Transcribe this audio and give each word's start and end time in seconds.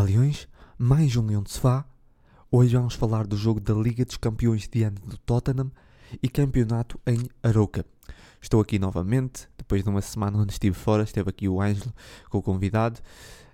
Olá 0.00 0.08
Leões, 0.08 0.48
mais 0.78 1.14
um 1.14 1.26
Leão 1.26 1.42
de 1.42 1.50
Sofá. 1.50 1.84
Hoje 2.50 2.74
vamos 2.74 2.94
falar 2.94 3.26
do 3.26 3.36
jogo 3.36 3.60
da 3.60 3.74
Liga 3.74 4.02
dos 4.02 4.16
Campeões 4.16 4.66
diante 4.66 4.98
do 5.02 5.18
Tottenham 5.18 5.70
e 6.22 6.26
campeonato 6.26 6.98
em 7.06 7.28
Aroca. 7.42 7.84
Estou 8.40 8.62
aqui 8.62 8.78
novamente, 8.78 9.46
depois 9.58 9.84
de 9.84 9.90
uma 9.90 10.00
semana 10.00 10.38
onde 10.38 10.52
estive 10.52 10.74
fora, 10.74 11.02
esteve 11.02 11.28
aqui 11.28 11.50
o 11.50 11.60
Ângelo 11.60 11.92
com 12.30 12.38
o 12.38 12.42
convidado, 12.42 12.98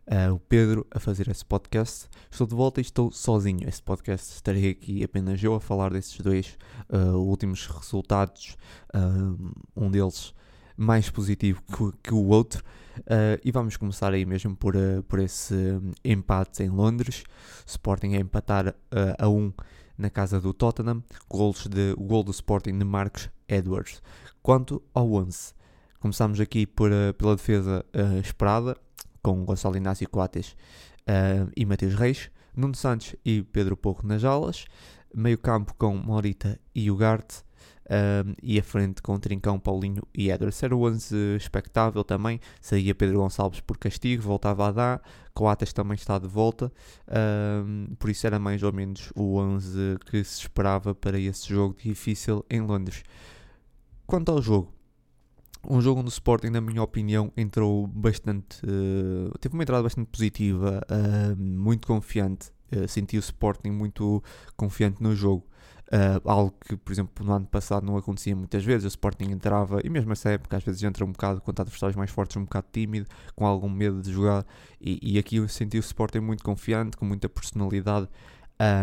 uh, 0.06 0.34
o 0.34 0.38
Pedro, 0.38 0.86
a 0.88 1.00
fazer 1.00 1.26
esse 1.28 1.44
podcast. 1.44 2.08
Estou 2.30 2.46
de 2.46 2.54
volta 2.54 2.80
e 2.80 2.82
estou 2.82 3.10
sozinho. 3.10 3.68
Esse 3.68 3.82
podcast 3.82 4.32
estarei 4.32 4.70
aqui 4.70 5.02
apenas 5.02 5.42
eu 5.42 5.52
a 5.52 5.60
falar 5.60 5.92
desses 5.92 6.20
dois 6.20 6.56
uh, 6.88 7.16
últimos 7.16 7.66
resultados, 7.66 8.56
uh, 8.94 9.52
um 9.74 9.90
deles 9.90 10.32
mais 10.76 11.08
positivo 11.10 11.62
que, 11.62 12.08
que 12.08 12.14
o 12.14 12.26
outro. 12.28 12.62
Uh, 12.98 13.40
e 13.44 13.50
vamos 13.50 13.76
começar 13.76 14.12
aí 14.12 14.24
mesmo 14.24 14.56
por, 14.56 14.74
uh, 14.74 15.02
por 15.04 15.18
esse 15.18 15.54
um, 15.54 15.92
empate 16.04 16.62
em 16.62 16.68
Londres. 16.68 17.24
Sporting 17.66 18.14
a 18.14 18.20
empatar 18.20 18.68
uh, 18.68 18.74
a 19.18 19.28
1 19.28 19.36
um 19.36 19.52
na 19.96 20.10
casa 20.10 20.40
do 20.40 20.52
Tottenham. 20.52 21.02
Golos 21.28 21.66
de, 21.66 21.94
o 21.96 22.04
gol 22.04 22.22
do 22.22 22.30
Sporting 22.30 22.78
de 22.78 22.84
Marcos 22.84 23.30
Edwards. 23.48 24.02
Quanto 24.42 24.82
ao 24.94 25.12
11, 25.12 25.54
começamos 25.98 26.40
aqui 26.40 26.66
por, 26.66 26.90
pela 27.18 27.34
defesa 27.34 27.84
esperada, 28.22 28.76
com 29.20 29.44
Gonçalo 29.44 29.76
Inácio 29.76 30.08
Coates 30.08 30.54
e 31.56 31.66
Matheus 31.66 31.94
Reis. 31.94 32.30
Nuno 32.54 32.76
Santos 32.76 33.16
e 33.24 33.42
Pedro 33.42 33.76
Porro 33.76 34.06
nas 34.06 34.22
alas. 34.22 34.66
Meio 35.12 35.36
campo 35.36 35.74
com 35.74 35.96
Morita 35.96 36.60
e 36.72 36.90
Ugarte 36.92 37.42
um, 37.90 38.34
e 38.42 38.58
a 38.58 38.62
frente 38.62 39.00
com 39.00 39.18
Trincão, 39.18 39.58
Paulinho 39.58 40.02
e 40.14 40.30
Edwards. 40.30 40.62
Era 40.62 40.74
o 40.74 40.86
11 40.86 41.36
expectável 41.36 42.02
também, 42.04 42.40
saía 42.60 42.94
Pedro 42.94 43.18
Gonçalves 43.18 43.60
por 43.60 43.78
castigo, 43.78 44.22
voltava 44.22 44.68
a 44.68 44.72
dar, 44.72 45.02
Coates 45.34 45.72
também 45.72 45.94
está 45.94 46.18
de 46.18 46.26
volta, 46.26 46.72
um, 47.64 47.94
por 47.98 48.10
isso 48.10 48.26
era 48.26 48.38
mais 48.38 48.62
ou 48.62 48.72
menos 48.72 49.12
o 49.14 49.36
11 49.36 49.98
que 50.06 50.22
se 50.24 50.40
esperava 50.40 50.94
para 50.94 51.18
esse 51.18 51.48
jogo 51.48 51.76
difícil 51.82 52.44
em 52.50 52.60
Londres. 52.60 53.02
Quanto 54.06 54.30
ao 54.30 54.40
jogo, 54.40 54.72
um 55.68 55.80
jogo 55.80 56.00
onde 56.00 56.08
o 56.08 56.10
Sporting, 56.10 56.48
na 56.48 56.60
minha 56.60 56.82
opinião, 56.82 57.32
entrou 57.36 57.86
bastante. 57.88 58.64
Uh, 58.64 59.36
teve 59.38 59.54
uma 59.54 59.64
entrada 59.64 59.82
bastante 59.82 60.08
positiva, 60.08 60.80
uh, 60.88 61.36
muito 61.36 61.86
confiante. 61.88 62.50
Uh, 62.72 62.86
senti 62.86 63.16
o 63.16 63.20
Sporting 63.20 63.70
muito 63.70 64.22
confiante 64.56 65.02
no 65.02 65.14
jogo. 65.14 65.44
Uh, 65.86 66.20
algo 66.28 66.52
que, 66.66 66.76
por 66.76 66.92
exemplo, 66.92 67.24
no 67.24 67.32
ano 67.32 67.46
passado 67.46 67.86
não 67.86 67.96
acontecia 67.96 68.34
muitas 68.34 68.64
vezes. 68.64 68.84
O 68.84 68.88
Sporting 68.88 69.30
entrava, 69.30 69.80
e 69.84 69.88
mesmo 69.88 70.12
essa 70.12 70.30
época, 70.30 70.56
às 70.56 70.64
vezes 70.64 70.82
entra 70.82 71.04
um 71.04 71.12
bocado 71.12 71.40
contra 71.40 71.62
adversários 71.62 71.96
mais 71.96 72.10
fortes, 72.10 72.36
um 72.36 72.44
bocado 72.44 72.66
tímido, 72.72 73.06
com 73.34 73.46
algum 73.46 73.68
medo 73.68 74.02
de 74.02 74.12
jogar. 74.12 74.44
E, 74.80 74.98
e 75.14 75.18
aqui 75.18 75.36
eu 75.36 75.48
senti 75.48 75.78
o 75.78 75.80
Sporting 75.80 76.20
muito 76.20 76.42
confiante, 76.42 76.96
com 76.96 77.04
muita 77.04 77.28
personalidade. 77.28 78.08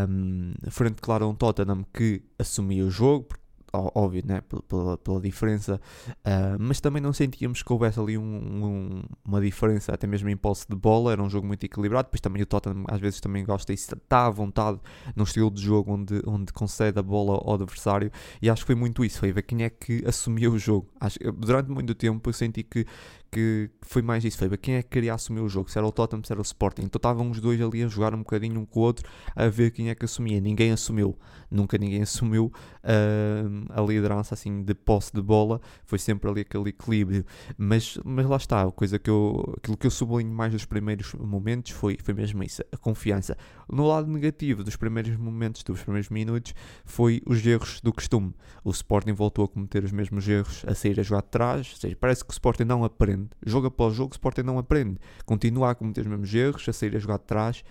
Um, 0.07 0.53
frente, 0.69 1.01
claro, 1.01 1.25
a 1.25 1.27
um 1.27 1.35
Tottenham 1.35 1.83
que 1.93 2.21
assumia 2.37 2.85
o 2.85 2.91
jogo, 2.91 3.25
porque 3.25 3.42
óbvio, 3.73 4.23
né? 4.25 4.41
pela, 4.67 4.97
pela 4.97 5.19
diferença, 5.19 5.79
uh, 6.09 6.57
mas 6.59 6.79
também 6.79 7.01
não 7.01 7.11
sentíamos 7.11 7.63
que 7.63 7.73
houvesse 7.73 7.99
ali 7.99 8.17
um, 8.17 8.23
um, 8.23 9.03
uma 9.25 9.41
diferença, 9.41 9.93
até 9.93 10.05
mesmo 10.05 10.29
em 10.29 10.37
posse 10.37 10.65
de 10.69 10.75
bola, 10.75 11.11
era 11.11 11.21
um 11.21 11.29
jogo 11.29 11.47
muito 11.47 11.63
equilibrado, 11.63 12.07
depois 12.07 12.21
também 12.21 12.41
o 12.41 12.45
Tottenham 12.45 12.83
às 12.87 12.99
vezes 12.99 13.19
também 13.19 13.43
gosta 13.43 13.71
e 13.71 13.75
está 13.75 14.25
à 14.25 14.29
vontade 14.29 14.79
num 15.15 15.23
estilo 15.23 15.49
de 15.49 15.61
jogo 15.61 15.93
onde, 15.93 16.21
onde 16.25 16.53
concede 16.53 16.99
a 16.99 17.03
bola 17.03 17.41
ao 17.43 17.53
adversário, 17.55 18.11
e 18.41 18.49
acho 18.49 18.61
que 18.61 18.67
foi 18.67 18.75
muito 18.75 19.03
isso, 19.03 19.19
foi 19.19 19.31
ver 19.31 19.43
quem 19.43 19.63
é 19.63 19.69
que 19.69 20.03
assumiu 20.07 20.53
o 20.53 20.59
jogo. 20.59 20.87
Acho, 20.99 21.17
durante 21.33 21.69
muito 21.69 21.95
tempo 21.95 22.29
eu 22.29 22.33
senti 22.33 22.63
que, 22.63 22.85
que 23.33 23.69
foi 23.81 24.01
mais 24.03 24.23
isso, 24.23 24.37
foi 24.37 24.55
quem 24.57 24.75
é 24.75 24.83
que 24.83 24.89
queria 24.89 25.13
assumir 25.13 25.41
o 25.41 25.49
jogo, 25.49 25.69
se 25.69 25.77
era 25.77 25.87
o 25.87 25.91
Tottenham, 25.91 26.23
se 26.23 26.31
era 26.31 26.39
o 26.39 26.43
Sporting. 26.43 26.83
Então 26.83 26.99
estavam 26.99 27.31
os 27.31 27.39
dois 27.39 27.59
ali 27.59 27.83
a 27.83 27.87
jogar 27.87 28.13
um 28.13 28.19
bocadinho 28.19 28.59
um 28.59 28.65
com 28.65 28.79
o 28.79 28.83
outro, 28.83 29.09
a 29.35 29.47
ver 29.47 29.71
quem 29.71 29.89
é 29.89 29.95
que 29.95 30.05
assumia. 30.05 30.39
Ninguém 30.39 30.71
assumiu, 30.71 31.17
nunca 31.49 31.77
ninguém 31.77 32.03
assumiu 32.03 32.53
uh, 32.83 33.65
a 33.69 33.81
liderança 33.81 34.35
assim 34.35 34.61
de 34.61 34.75
posse 34.75 35.11
de 35.11 35.21
bola, 35.21 35.59
foi 35.83 35.97
sempre 35.97 36.29
ali 36.29 36.41
aquele 36.41 36.69
equilíbrio. 36.69 37.25
Mas, 37.57 37.97
mas 38.05 38.25
lá 38.27 38.37
está, 38.37 38.63
a 38.63 38.71
coisa 38.71 38.99
que 38.99 39.09
eu, 39.09 39.55
aquilo 39.57 39.77
que 39.77 39.87
eu 39.87 39.91
sublinho 39.91 40.31
mais 40.31 40.51
dos 40.51 40.65
primeiros 40.65 41.13
momentos 41.15 41.71
foi, 41.71 41.97
foi 42.03 42.13
mesmo 42.13 42.43
isso, 42.43 42.63
a 42.71 42.77
confiança. 42.77 43.35
No 43.67 43.87
lado 43.87 44.07
negativo 44.07 44.63
dos 44.63 44.75
primeiros 44.75 45.17
momentos, 45.17 45.63
dos 45.63 45.81
primeiros 45.81 46.09
minutos, 46.09 46.53
foi 46.85 47.21
os 47.25 47.43
erros 47.45 47.81
do 47.81 47.91
costume. 47.91 48.33
O 48.63 48.69
Sporting 48.69 49.13
voltou 49.13 49.45
a 49.45 49.47
cometer 49.47 49.83
os 49.83 49.91
mesmos 49.91 50.27
erros, 50.27 50.63
a 50.67 50.75
sair 50.75 50.99
a 50.99 51.03
jogar 51.03 51.21
de 51.21 51.29
trás, 51.29 51.71
ou 51.71 51.79
seja, 51.79 51.97
parece 51.99 52.23
que 52.23 52.29
o 52.29 52.33
Sporting 52.33 52.63
não 52.63 52.83
aprende 52.83 53.22
aprende. 53.23 53.29
Jogo 53.45 53.67
após 53.67 53.93
jogo, 53.93 54.11
o 54.11 54.15
Sporting 54.15 54.41
não 54.41 54.57
aprende. 54.57 54.99
Continua 55.25 55.71
a 55.71 55.75
cometer 55.75 56.01
os 56.01 56.07
mesmos 56.07 56.33
erros, 56.33 56.67
a 56.67 56.73
sair 56.73 56.95
a 56.95 56.99
jogar 56.99 57.17
de 57.17 57.25
trás. 57.25 57.63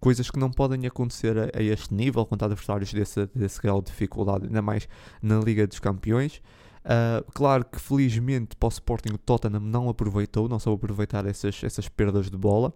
Coisas 0.00 0.30
que 0.30 0.38
não 0.38 0.50
podem 0.50 0.86
acontecer 0.86 1.36
a, 1.38 1.58
a, 1.58 1.62
este 1.62 1.94
nível 1.94 2.24
contra 2.26 2.46
adversários 2.46 2.92
desse, 2.92 3.26
desse 3.34 3.60
grau 3.60 3.80
de 3.80 3.90
dificuldade, 3.90 4.46
ainda 4.46 4.62
mais 4.62 4.88
na 5.22 5.38
Liga 5.38 5.66
dos 5.66 5.78
Campeões. 5.78 6.40
Uh, 6.84 7.24
claro 7.32 7.64
que 7.64 7.80
felizmente 7.80 8.54
para 8.56 8.66
o 8.66 8.68
Sporting 8.68 9.14
o 9.14 9.18
Tottenham 9.18 9.60
não 9.60 9.88
aproveitou, 9.88 10.48
não 10.50 10.58
soube 10.58 10.84
aproveitar 10.84 11.24
essas, 11.24 11.64
essas 11.64 11.88
perdas 11.88 12.30
de 12.30 12.36
bola, 12.36 12.74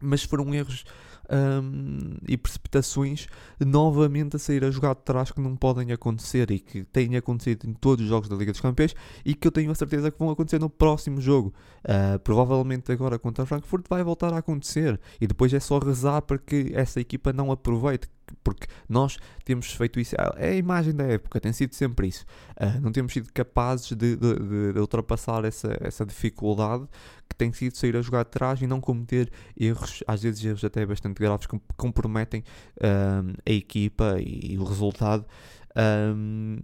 mas 0.00 0.22
foram 0.22 0.54
erros 0.54 0.84
um, 1.30 2.16
e 2.26 2.36
precipitações 2.36 3.26
novamente 3.60 4.36
a 4.36 4.38
sair 4.38 4.64
a 4.64 4.70
jogar 4.70 4.94
de 4.94 5.02
trás 5.02 5.30
que 5.30 5.40
não 5.40 5.54
podem 5.54 5.92
acontecer 5.92 6.50
e 6.50 6.58
que 6.58 6.84
têm 6.84 7.16
acontecido 7.16 7.68
em 7.68 7.74
todos 7.74 8.04
os 8.04 8.08
jogos 8.08 8.28
da 8.28 8.36
Liga 8.36 8.52
dos 8.52 8.60
Campeões 8.60 8.94
e 9.24 9.34
que 9.34 9.46
eu 9.46 9.52
tenho 9.52 9.70
a 9.70 9.74
certeza 9.74 10.10
que 10.10 10.18
vão 10.18 10.30
acontecer 10.30 10.58
no 10.58 10.70
próximo 10.70 11.20
jogo. 11.20 11.52
Uh, 11.84 12.18
provavelmente 12.20 12.90
agora 12.90 13.18
contra 13.18 13.46
Frankfurt 13.46 13.86
vai 13.88 14.02
voltar 14.02 14.32
a 14.32 14.38
acontecer 14.38 14.98
e 15.20 15.26
depois 15.26 15.52
é 15.52 15.60
só 15.60 15.78
rezar 15.78 16.22
para 16.22 16.38
que 16.38 16.72
essa 16.74 17.00
equipa 17.00 17.32
não 17.32 17.52
aproveite, 17.52 18.08
porque 18.42 18.66
nós 18.88 19.18
temos 19.44 19.72
feito 19.72 20.00
isso, 20.00 20.14
é 20.36 20.50
a 20.50 20.54
imagem 20.54 20.94
da 20.94 21.04
época, 21.04 21.40
tem 21.40 21.52
sido 21.52 21.74
sempre 21.74 22.08
isso. 22.08 22.24
Uh, 22.60 22.80
não 22.80 22.92
temos 22.92 23.12
sido 23.12 23.32
capazes 23.32 23.88
de, 23.88 24.16
de, 24.16 24.72
de, 24.72 24.78
ultrapassar 24.78 25.44
essa, 25.44 25.76
essa 25.80 26.04
dificuldade 26.04 26.86
que 27.28 27.36
tem 27.36 27.52
sido 27.52 27.76
sair 27.76 27.96
a 27.96 28.02
jogar 28.02 28.20
atrás 28.20 28.60
e 28.62 28.66
não 28.66 28.80
cometer 28.80 29.30
erros, 29.58 30.02
às 30.06 30.22
vezes 30.22 30.44
erros 30.44 30.64
até 30.64 30.84
bastante 30.84 31.18
graves, 31.18 31.46
que 31.46 31.60
comprometem 31.76 32.42
uh, 32.76 33.34
a 33.46 33.50
equipa 33.50 34.16
e, 34.18 34.52
e 34.54 34.58
o 34.58 34.64
resultado. 34.64 35.24
Um, 35.78 36.58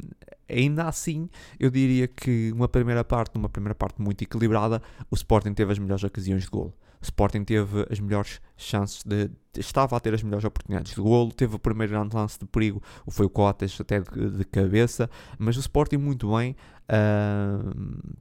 ainda 0.49 0.85
assim, 0.89 1.29
eu 1.61 1.71
diria 1.71 2.09
que 2.09 2.51
uma 2.53 2.69
primeira 2.69 3.05
parte, 3.05 3.37
uma 3.37 3.49
primeira 3.49 3.75
parte 3.75 4.01
muito 4.01 4.23
equilibrada, 4.23 4.83
o 5.11 5.15
Sporting 5.15 5.55
teve 5.55 5.73
as 5.73 5.79
melhores 5.79 6.03
ocasiões 6.03 6.43
de 6.43 6.51
gol. 6.51 6.75
Sporting 7.05 7.45
teve 7.45 7.87
as 7.91 8.01
melhores 8.01 8.41
chances 8.57 9.03
de, 9.05 9.31
estava 9.57 9.97
a 9.97 10.01
ter 10.01 10.15
as 10.15 10.23
melhores 10.23 10.45
oportunidades 10.45 10.95
de 10.95 11.01
golo, 11.01 11.33
teve 11.33 11.55
o 11.57 11.59
primeiro 11.59 11.93
grande 11.93 12.17
lance 12.17 12.39
de 12.39 12.47
perigo, 12.47 12.83
foi 13.09 13.27
o 13.27 13.31
Coates 13.31 13.81
até 13.81 14.01
de, 14.01 14.31
de 14.31 14.45
cabeça, 14.45 15.09
mas 15.39 15.57
o 15.57 15.61
Sporting 15.61 15.99
muito 15.99 16.35
bem. 16.35 16.57
Uh, 16.85 18.15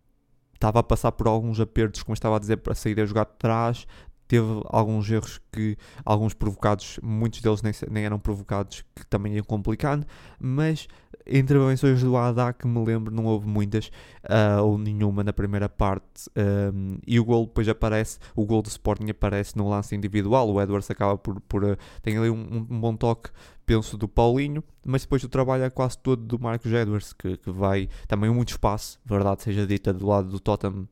estava 0.54 0.80
a 0.80 0.84
passar 0.84 1.12
por 1.12 1.28
alguns 1.28 1.60
apertos, 1.60 2.04
como 2.04 2.14
estava 2.14 2.38
a 2.38 2.40
dizer, 2.40 2.58
para 2.58 2.74
sair 2.74 3.00
a 3.02 3.06
jogar 3.06 3.26
de 3.26 3.34
trás, 3.38 3.86
teve 4.28 4.62
alguns 4.66 5.10
erros 5.12 5.40
que, 5.52 5.78
alguns 6.06 6.34
provocados, 6.34 7.00
muitos 7.04 7.42
deles 7.42 7.62
nem, 7.62 7.74
nem 7.92 8.06
eram 8.06 8.18
provocados, 8.18 8.84
que 8.96 9.06
também 9.08 9.36
iam 9.36 9.44
complicando, 9.44 10.08
mas 10.40 10.88
intervenções 11.28 12.02
do 12.02 12.16
Haddad 12.16 12.58
que 12.58 12.68
me 12.68 12.84
lembro 12.84 13.14
não 13.14 13.26
houve 13.26 13.48
muitas 13.48 13.88
uh, 14.26 14.62
ou 14.64 14.78
nenhuma 14.78 15.24
na 15.24 15.34
primeira 15.34 15.70
parte 15.70 16.30
um, 16.36 16.98
e 17.06 17.20
o 17.20 17.26
gol 17.26 17.46
depois 17.46 17.68
aparece 17.68 18.20
o 18.36 18.46
gol 18.46 18.62
do 18.62 18.68
Sporting 18.68 19.10
aparece 19.10 19.58
no 19.58 19.70
lance 19.70 19.96
individual 19.96 20.50
o 20.50 20.62
Edwards 20.62 20.90
acaba 20.90 21.18
por, 21.18 21.40
por 21.42 21.64
uh, 21.64 21.78
tem 22.02 22.18
ali 22.18 22.30
um, 22.30 22.68
um, 22.70 22.80
bom 22.80 22.96
toque 22.96 23.30
penso 23.66 23.98
do 23.98 24.08
Paulinho 24.08 24.64
mas 24.86 25.04
depois 25.04 25.24
o 25.24 25.30
trabalho 25.30 25.64
é 25.64 25.70
quase 25.70 25.98
todo 25.98 26.22
do 26.22 26.40
Marcos 26.40 26.72
Edwards 26.72 27.14
que, 27.14 27.38
que 27.38 27.52
vai 27.52 27.88
também 28.08 28.30
muito 28.30 28.50
espaço 28.50 29.00
verdade 29.06 29.44
seja 29.44 29.66
dita 29.66 29.94
do 29.94 30.06
lado 30.06 30.30
do 30.30 30.40
Tottenham 30.40 30.88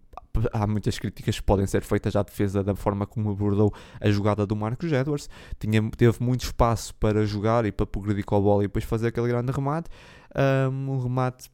há 0.53 0.65
muitas 0.65 0.97
críticas 0.97 1.39
que 1.39 1.43
podem 1.43 1.65
ser 1.67 1.81
feitas 1.81 2.15
à 2.15 2.23
defesa 2.23 2.63
da 2.63 2.75
forma 2.75 3.05
como 3.05 3.31
abordou 3.31 3.73
a 3.99 4.09
jogada 4.09 4.45
do 4.45 4.55
Marcos 4.55 4.91
Edwards. 4.91 5.29
Tinha, 5.59 5.81
teve 5.91 6.23
muito 6.23 6.43
espaço 6.43 6.95
para 6.95 7.25
jogar 7.25 7.65
e 7.65 7.71
para 7.71 7.85
progredir 7.85 8.25
com 8.25 8.35
a 8.35 8.39
bola 8.39 8.63
e 8.63 8.67
depois 8.67 8.85
fazer 8.85 9.07
aquele 9.07 9.27
grande 9.27 9.51
remate. 9.51 9.89
Um, 10.35 10.99
remate 10.99 11.49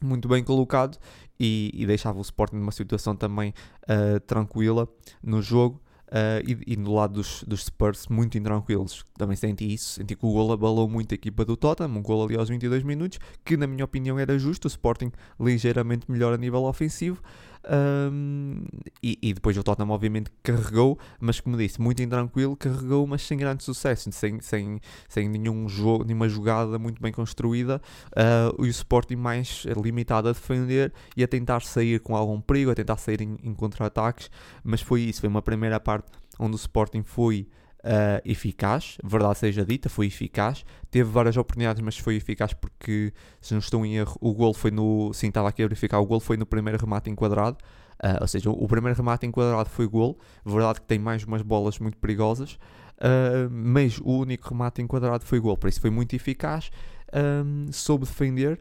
muito 0.00 0.28
bem 0.28 0.44
colocado 0.44 0.98
e, 1.38 1.70
e, 1.74 1.86
deixava 1.86 2.18
o 2.18 2.22
Sporting 2.22 2.56
numa 2.56 2.72
situação 2.72 3.16
também 3.16 3.52
uh, 3.84 4.20
tranquila 4.20 4.88
no 5.22 5.40
jogo. 5.42 5.80
Uh, 6.06 6.38
e, 6.46 6.74
e, 6.74 6.76
no 6.76 6.94
lado 6.94 7.14
dos, 7.14 7.42
dos 7.42 7.64
Spurs, 7.64 8.06
muito 8.06 8.38
intranquilos. 8.38 9.04
Também 9.18 9.36
senti 9.36 9.72
isso. 9.72 9.94
Senti 9.94 10.14
que 10.14 10.24
o 10.24 10.32
gol 10.32 10.52
abalou 10.52 10.88
muito 10.88 11.12
a 11.12 11.16
equipa 11.16 11.44
do 11.44 11.56
Tottenham. 11.56 11.90
Um 11.90 12.02
gol 12.02 12.24
ali 12.24 12.36
aos 12.36 12.48
22 12.48 12.84
minutos, 12.84 13.18
que 13.44 13.56
na 13.56 13.66
minha 13.66 13.84
opinião 13.84 14.16
era 14.16 14.38
justo. 14.38 14.66
O 14.66 14.68
Sporting 14.68 15.10
ligeiramente 15.38 16.10
melhor 16.10 16.32
a 16.32 16.36
nível 16.36 16.64
ofensivo. 16.64 17.20
Um, 17.68 18.64
e, 19.02 19.18
e, 19.20 19.34
depois 19.34 19.56
o 19.58 19.62
Tottenham 19.62 19.90
obviamente 19.90 20.30
carregou, 20.42 20.98
mas 21.18 21.40
como 21.40 21.56
disse, 21.56 21.80
muito 21.80 22.00
intranquilo, 22.00 22.56
carregou, 22.56 23.06
mas 23.06 23.22
sem 23.22 23.36
grande 23.36 23.64
sucesso, 23.64 24.10
sem, 24.12 24.40
sem, 24.40 24.80
sem 25.08 25.28
nenhum 25.28 25.68
jogo, 25.68 26.04
nenhuma 26.04 26.28
jogada 26.28 26.78
muito 26.78 27.02
bem 27.02 27.12
construída, 27.12 27.82
uh, 28.12 28.64
e 28.64 28.68
o 28.68 28.70
Sporting 28.70 29.16
mais 29.16 29.66
limitado 29.82 30.28
a 30.28 30.32
defender 30.32 30.92
e 31.16 31.24
a 31.24 31.28
tentar 31.28 31.62
sair 31.62 31.98
com 32.00 32.14
algum 32.14 32.40
perigo, 32.40 32.70
a 32.70 32.74
tentar 32.74 32.98
sair 32.98 33.20
em, 33.20 33.36
em 33.42 33.52
contra-ataques, 33.52 34.30
mas 34.62 34.80
foi 34.80 35.02
isso, 35.02 35.20
foi 35.20 35.28
uma 35.28 35.42
primeira 35.42 35.80
parte 35.80 36.06
onde 36.38 36.54
o 36.54 36.56
Sporting 36.56 37.02
foi 37.02 37.48
uh, 37.86 38.20
eficaz, 38.24 38.98
verdade 39.02 39.38
seja 39.38 39.64
dita, 39.64 39.88
foi 39.88 40.06
eficaz. 40.06 40.64
Teve 40.90 41.08
várias 41.10 41.36
oportunidades, 41.36 41.80
mas 41.80 41.96
foi 41.96 42.16
eficaz 42.16 42.52
porque, 42.52 43.12
se 43.40 43.54
não 43.54 43.60
estou 43.60 43.86
em 43.86 43.96
erro, 43.96 44.16
o 44.20 44.34
gol 44.34 44.52
foi 44.52 44.70
no. 44.70 45.12
Sim, 45.14 45.28
estava 45.28 45.48
aqui 45.48 45.62
a 45.62 45.66
verificar, 45.66 46.00
o 46.00 46.06
gol 46.06 46.20
foi 46.20 46.36
no 46.36 46.44
primeiro 46.44 46.78
remate 46.78 47.08
enquadrado. 47.08 47.56
Uh, 48.02 48.20
ou 48.20 48.26
seja, 48.26 48.50
o 48.50 48.68
primeiro 48.68 48.96
remate 48.96 49.26
enquadrado 49.26 49.70
foi 49.70 49.86
gol. 49.86 50.18
Verdade 50.44 50.80
que 50.80 50.86
tem 50.86 50.98
mais 50.98 51.24
umas 51.24 51.42
bolas 51.42 51.78
muito 51.78 51.96
perigosas. 51.96 52.58
Uh, 52.98 53.48
mas 53.50 53.98
o 53.98 54.18
único 54.18 54.50
remate 54.50 54.82
enquadrado 54.82 55.24
foi 55.24 55.40
gol. 55.40 55.56
Por 55.56 55.68
isso 55.68 55.80
foi 55.80 55.90
muito 55.90 56.14
eficaz. 56.14 56.70
Um, 57.14 57.68
soube 57.72 58.04
defender, 58.04 58.60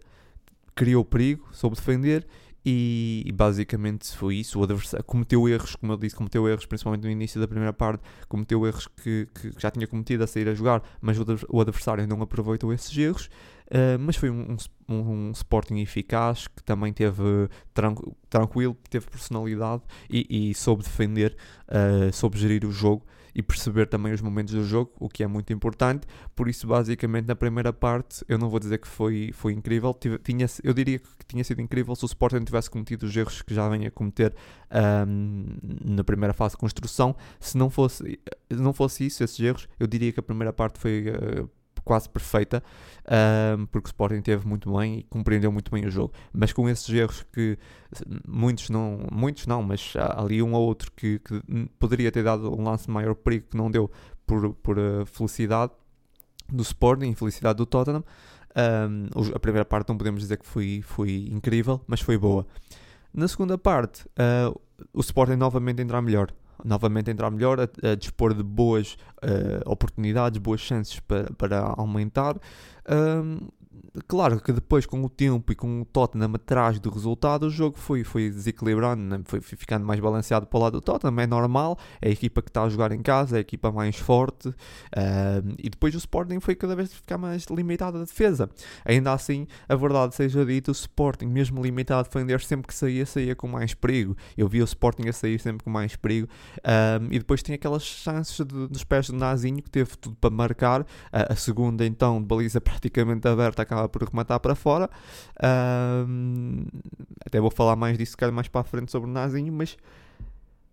criou 0.74 1.04
perigo, 1.04 1.48
soube 1.52 1.76
defender 1.76 2.26
e, 2.66 3.32
basicamente 3.32 4.16
foi 4.16 4.38
isso. 4.38 4.60
O 4.60 4.64
adversário 4.64 5.06
cometeu 5.06 5.48
erros, 5.48 5.76
como 5.76 5.94
eu 5.94 5.98
disse, 5.98 6.16
cometeu 6.16 6.50
erros, 6.50 6.66
principalmente 6.66 7.04
no 7.04 7.10
início 7.10 7.40
da 7.40 7.48
primeira 7.48 7.72
parte, 7.72 8.02
cometeu 8.28 8.66
erros 8.66 8.88
que, 8.88 9.28
que 9.36 9.52
já 9.58 9.70
tinha 9.70 9.86
cometido 9.86 10.24
a 10.24 10.28
sair 10.28 10.50
a 10.50 10.54
jogar, 10.54 10.82
mas 11.00 11.20
o, 11.20 11.26
o 11.50 11.62
adversário 11.62 12.08
não 12.08 12.22
aproveitou 12.22 12.74
esses 12.74 12.96
erros. 12.98 13.30
Uh, 13.68 13.98
mas 14.00 14.16
foi 14.16 14.30
um, 14.30 14.58
um, 14.88 14.96
um, 14.96 15.32
Sporting 15.32 15.80
eficaz 15.80 16.48
que 16.48 16.62
também 16.64 16.94
teve 16.94 17.50
tranquilo, 18.30 18.78
teve 18.90 19.08
personalidade 19.08 19.82
e, 20.08 20.52
e 20.52 20.54
soube 20.54 20.84
defender, 20.84 21.36
uh, 21.68 22.14
soube 22.14 22.38
gerir 22.38 22.64
o 22.64 22.72
jogo 22.72 23.04
e 23.36 23.44
perceber 23.44 23.88
também 23.88 24.14
os 24.14 24.22
momentos 24.22 24.54
do 24.54 24.64
jogo, 24.64 24.92
o 24.98 25.10
que 25.10 25.22
é 25.22 25.28
muito 25.28 25.52
importante. 25.52 26.08
Por 26.34 26.48
isso, 26.48 26.66
basicamente, 26.66 27.28
na 27.28 27.36
primeira 27.36 27.74
parte, 27.74 28.24
eu 28.30 28.38
não 28.38 28.50
vou 28.50 28.60
dizer 28.60 28.78
que 28.78 28.88
foi, 28.88 29.32
foi 29.34 29.52
incrível. 29.52 29.94
tinha, 30.24 30.46
eu 30.64 30.74
diria 30.74 31.00
que 31.00 31.26
tinha 31.28 31.44
sido 31.44 31.62
incrível 31.62 31.94
se 31.96 32.06
o 32.06 32.08
Sporting 32.08 32.46
tivesse 32.46 32.70
cometido 32.70 33.06
os 33.06 33.16
erros 33.16 33.42
que 33.42 33.54
já 33.54 33.68
vem 33.68 33.86
a 33.86 33.92
cometer 33.92 34.34
um, 35.06 35.46
na 35.84 36.04
primeira 36.04 36.34
fase 36.34 36.54
de 36.54 36.60
construção. 36.60 37.14
Se 37.38 37.58
não 37.58 37.70
fosse, 37.70 38.18
não 38.50 38.72
fosse 38.72 39.06
isso, 39.06 39.22
esses 39.22 39.40
erros, 39.40 39.68
eu 39.78 39.86
diria 39.86 40.14
que 40.14 40.20
a 40.20 40.24
primeira 40.24 40.54
parte 40.54 40.80
foi. 40.80 41.06
Uh, 41.10 41.50
quase 41.86 42.10
perfeita, 42.10 42.64
um, 43.58 43.66
porque 43.68 43.88
o 43.88 43.90
Sporting 43.90 44.22
teve 44.22 44.46
muito 44.48 44.76
bem 44.76 45.00
e 45.00 45.04
compreendeu 45.04 45.52
muito 45.52 45.72
bem 45.72 45.86
o 45.86 45.92
jogo. 45.92 46.12
Mas 46.34 46.52
com 46.52 46.68
esses 46.68 46.90
erros 46.90 47.24
que 47.32 47.58
muitos 48.28 48.70
não, 48.70 49.08
muitos 49.12 49.46
não, 49.46 49.62
mas 49.62 49.94
ali 50.18 50.42
um 50.42 50.54
ou 50.54 50.66
outro 50.66 50.92
que, 50.92 51.20
que 51.20 51.42
poderia 51.80 52.12
ter 52.12 52.24
dado 52.24 52.52
um 52.52 52.64
lance 52.64 52.90
maior 52.90 53.14
perigo 53.14 53.46
que 53.52 53.56
não 53.56 53.70
deu 53.70 53.90
por, 54.26 54.54
por 54.56 54.78
uh, 54.80 55.06
felicidade 55.06 55.72
do 56.52 56.64
Sporting, 56.64 57.14
felicidade 57.14 57.58
do 57.58 57.66
Tottenham. 57.66 58.04
Um, 58.58 59.34
a 59.36 59.40
primeira 59.40 59.66
parte 59.66 59.90
não 59.90 59.98
podemos 59.98 60.22
dizer 60.22 60.38
que 60.38 60.46
foi, 60.46 60.82
foi 60.84 61.28
incrível, 61.32 61.80
mas 61.88 62.02
foi 62.02 62.18
boa. 62.18 62.48
Na 63.14 63.28
segunda 63.28 63.58
parte, 63.58 64.06
uh, 64.08 64.60
o 64.94 65.02
Sporting 65.02 65.36
novamente 65.36 65.82
entrar 65.82 66.02
melhor 66.02 66.34
novamente 66.66 67.12
entrar 67.12 67.30
melhor, 67.32 67.60
a, 67.60 67.90
a 67.92 67.96
dispor 67.96 68.34
de 68.34 68.44
boas 68.44 68.98
uh, 69.24 69.70
oportunidades, 69.70 70.38
boas 70.40 70.62
chances 70.62 71.00
para, 71.00 71.32
para 71.38 71.60
aumentar. 71.78 72.38
Um, 72.88 73.48
claro 74.08 74.40
que 74.40 74.52
depois, 74.52 74.86
com 74.86 75.04
o 75.04 75.10
tempo 75.10 75.52
e 75.52 75.56
com 75.56 75.82
o 75.82 75.86
Tottenham 75.86 76.32
atrás 76.36 76.80
do 76.80 76.90
resultado, 76.90 77.48
o 77.48 77.50
jogo 77.50 77.78
foi, 77.78 78.04
foi 78.04 78.30
desequilibrando, 78.30 79.02
né? 79.04 79.22
foi, 79.26 79.42
ficando 79.42 79.86
mais 79.86 80.00
balanceado 80.00 80.46
para 80.46 80.58
o 80.58 80.62
lado 80.62 80.74
do 80.74 80.82
Tottenham. 80.82 81.20
É 81.20 81.28
normal, 81.28 81.78
é 82.02 82.10
a 82.10 82.12
equipa 82.12 82.42
que 82.42 82.50
está 82.50 82.64
a 82.64 82.70
jogar 82.70 82.92
em 82.92 83.02
casa, 83.02 83.36
é 83.36 83.40
a 83.40 83.42
equipa 83.42 83.72
mais 83.72 83.96
forte. 83.96 84.54
e 85.58 85.70
depois 85.70 85.94
o 85.96 85.98
Sporting 85.98 86.40
foi 86.40 86.56
cada 86.56 86.76
vez 86.76 86.94
ficar 86.94 87.18
mais 87.18 87.46
limitado 87.46 87.98
a 87.98 88.02
defesa. 88.02 88.50
Ainda 88.84 89.14
assim, 89.14 89.48
a 89.68 89.76
verdade 89.76 90.16
seja 90.16 90.46
dita, 90.46 90.72
o 90.72 90.74
Sporting, 90.74 91.28
mesmo 91.28 91.62
limitado 91.62 92.02
a 92.02 92.04
defender, 92.04 92.42
sempre 92.42 92.68
que 92.68 92.74
saía, 92.74 93.06
saía 93.06 93.36
com 93.36 93.48
mais 93.48 93.74
perigo. 93.74 94.16
Eu 94.38 94.48
vi 94.48 94.62
o 94.62 94.66
Sporting 94.66 95.08
a 95.08 95.14
sair 95.14 95.40
sempre 95.40 95.64
com 95.64 95.70
mais 95.70 95.96
perigo. 95.96 96.28
e 97.10 97.18
depois 97.18 97.42
tinha 97.42 97.56
aquelas 97.56 97.84
chances 97.84 98.36
de, 98.38 98.68
dos 98.68 98.84
pés 98.84 99.10
do 99.10 99.16
Nazinho, 99.16 99.62
que 99.62 99.70
teve 99.70 99.96
tudo 99.98 100.16
para 100.20 100.30
marcar. 100.30 100.86
a 101.12 101.36
segunda, 101.36 101.86
então, 101.86 102.22
de 102.22 102.28
baliza 102.28 102.60
praticamente 102.62 103.28
aberta, 103.28 103.62
acaba 103.62 103.85
acaba 103.86 103.90
por 103.90 104.04
rematar 104.04 104.40
para 104.40 104.56
fora. 104.56 104.90
Um, 106.08 106.66
até 107.26 107.40
vou 107.40 107.52
falar 107.52 107.76
mais 107.76 107.98
disso 107.98 108.16
mais 108.34 108.48
para 108.48 108.62
a 108.62 108.64
frente 108.64 108.92
sobre 108.92 109.10
o 109.10 109.14
Nazinho, 109.14 109.54
mas 109.54 109.78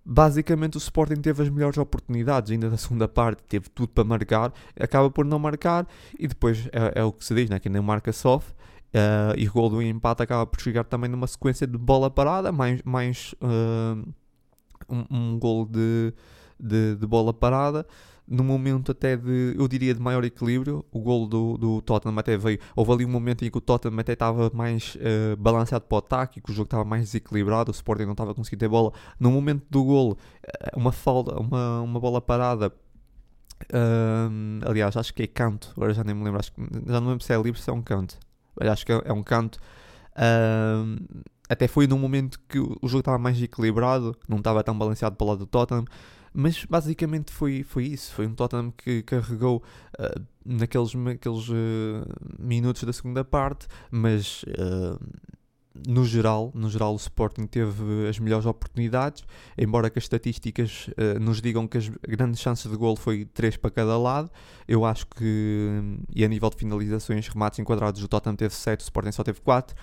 basicamente 0.04 0.76
o 0.76 0.78
Sporting 0.78 1.20
teve 1.20 1.42
as 1.42 1.48
melhores 1.48 1.78
oportunidades 1.78 2.50
ainda 2.50 2.68
da 2.68 2.76
segunda 2.76 3.06
parte, 3.06 3.42
teve 3.44 3.68
tudo 3.68 3.88
para 3.88 4.04
marcar, 4.04 4.52
acaba 4.78 5.10
por 5.10 5.24
não 5.24 5.38
marcar 5.38 5.86
e 6.18 6.26
depois 6.26 6.66
é, 6.72 7.00
é 7.00 7.04
o 7.04 7.12
que 7.12 7.24
se 7.24 7.34
diz, 7.34 7.48
né? 7.48 7.58
que 7.60 7.68
nem 7.68 7.80
marca 7.80 8.12
sofre. 8.12 8.54
Uh, 8.94 9.32
e 9.38 9.48
o 9.48 9.52
gol 9.52 9.70
do 9.70 9.80
empate 9.80 10.22
acaba 10.22 10.44
por 10.44 10.60
chegar 10.60 10.84
também 10.84 11.08
numa 11.08 11.26
sequência 11.26 11.66
de 11.66 11.78
bola 11.78 12.10
parada, 12.10 12.52
mais, 12.52 12.82
mais 12.82 13.34
uh, 13.40 14.06
um, 14.86 15.06
um 15.10 15.38
gol 15.38 15.64
de, 15.64 16.12
de, 16.60 16.96
de 16.96 17.06
bola 17.06 17.32
parada 17.32 17.86
num 18.26 18.44
momento 18.44 18.92
até 18.92 19.16
de, 19.16 19.54
eu 19.58 19.66
diria, 19.68 19.94
de 19.94 20.00
maior 20.00 20.24
equilíbrio. 20.24 20.84
O 20.90 21.00
gol 21.00 21.26
do, 21.26 21.56
do 21.58 21.82
Tottenham 21.82 22.18
até 22.18 22.36
veio. 22.36 22.58
Houve 22.74 22.92
ali 22.92 23.04
um 23.04 23.08
momento 23.08 23.44
em 23.44 23.50
que 23.50 23.58
o 23.58 23.60
Tottenham 23.60 23.98
até 23.98 24.12
estava 24.12 24.50
mais 24.54 24.96
uh, 24.96 25.36
balanceado 25.36 25.84
para 25.84 25.96
o 25.96 25.98
ataque, 25.98 26.40
que 26.40 26.50
o 26.50 26.54
jogo 26.54 26.66
estava 26.66 26.84
mais 26.84 27.04
desequilibrado, 27.04 27.70
o 27.70 27.74
Sporting 27.74 28.04
não 28.04 28.12
estava 28.12 28.34
conseguindo 28.34 28.60
ter 28.60 28.68
bola. 28.68 28.92
No 29.18 29.30
momento 29.30 29.64
do 29.68 29.84
gol, 29.84 30.16
eh, 30.42 30.70
uma 30.76 30.92
falta, 30.92 31.38
uma, 31.38 31.80
uma 31.82 32.00
bola 32.00 32.20
parada. 32.20 32.72
Uh, 33.64 34.66
aliás, 34.66 34.96
acho 34.96 35.14
que 35.14 35.22
é 35.22 35.26
canto, 35.26 35.72
agora 35.76 35.94
já 35.94 36.02
nem 36.02 36.14
me 36.14 36.24
lembro, 36.24 36.40
acho 36.40 36.52
que, 36.52 36.60
já 36.86 37.00
não 37.00 37.10
lembro 37.10 37.24
se 37.24 37.32
é 37.32 37.40
livre 37.40 37.60
se 37.60 37.70
é 37.70 37.72
um 37.72 37.82
canto. 37.82 38.18
Acho 38.60 38.84
que 38.84 38.92
é, 38.92 39.02
é 39.04 39.12
um 39.12 39.22
canto. 39.22 39.58
Uh, 40.12 41.24
até 41.48 41.68
foi 41.68 41.86
num 41.86 41.98
momento 41.98 42.40
que 42.48 42.58
o 42.58 42.88
jogo 42.88 43.00
estava 43.00 43.18
mais 43.18 43.40
equilibrado, 43.40 44.16
não 44.28 44.38
estava 44.38 44.64
tão 44.64 44.76
balanceado 44.76 45.16
para 45.16 45.24
o 45.24 45.28
lado 45.28 45.38
do 45.40 45.46
Tottenham. 45.46 45.84
Mas 46.34 46.64
basicamente 46.64 47.32
foi, 47.32 47.62
foi 47.62 47.84
isso. 47.84 48.12
Foi 48.14 48.26
um 48.26 48.34
Tottenham 48.34 48.72
que 48.72 49.02
carregou 49.02 49.62
uh, 49.98 50.22
naqueles, 50.44 50.94
naqueles 50.94 51.48
uh, 51.48 51.54
minutos 52.38 52.84
da 52.84 52.92
segunda 52.92 53.24
parte, 53.24 53.66
mas 53.90 54.42
uh, 54.44 54.98
no 55.86 56.04
geral, 56.04 56.50
no 56.54 56.68
geral 56.68 56.92
o 56.92 56.96
Sporting 56.96 57.46
teve 57.46 58.08
as 58.08 58.18
melhores 58.18 58.46
oportunidades, 58.46 59.24
embora 59.56 59.88
que 59.88 59.98
as 59.98 60.04
estatísticas 60.04 60.88
uh, 60.88 61.18
nos 61.18 61.40
digam 61.40 61.66
que 61.66 61.78
as 61.78 61.88
grandes 61.88 62.40
chances 62.40 62.70
de 62.70 62.76
gol 62.76 62.96
foi 62.96 63.24
3 63.24 63.56
para 63.56 63.70
cada 63.70 63.98
lado, 63.98 64.30
eu 64.68 64.84
acho 64.84 65.06
que, 65.06 65.68
e 66.14 66.24
a 66.24 66.28
nível 66.28 66.50
de 66.50 66.56
finalizações, 66.56 67.28
remates 67.28 67.58
enquadrados, 67.58 68.02
o 68.02 68.08
Tottenham 68.08 68.36
teve 68.36 68.54
7, 68.54 68.80
o 68.80 68.82
Sporting 68.82 69.12
só 69.12 69.24
teve 69.24 69.40
4, 69.40 69.74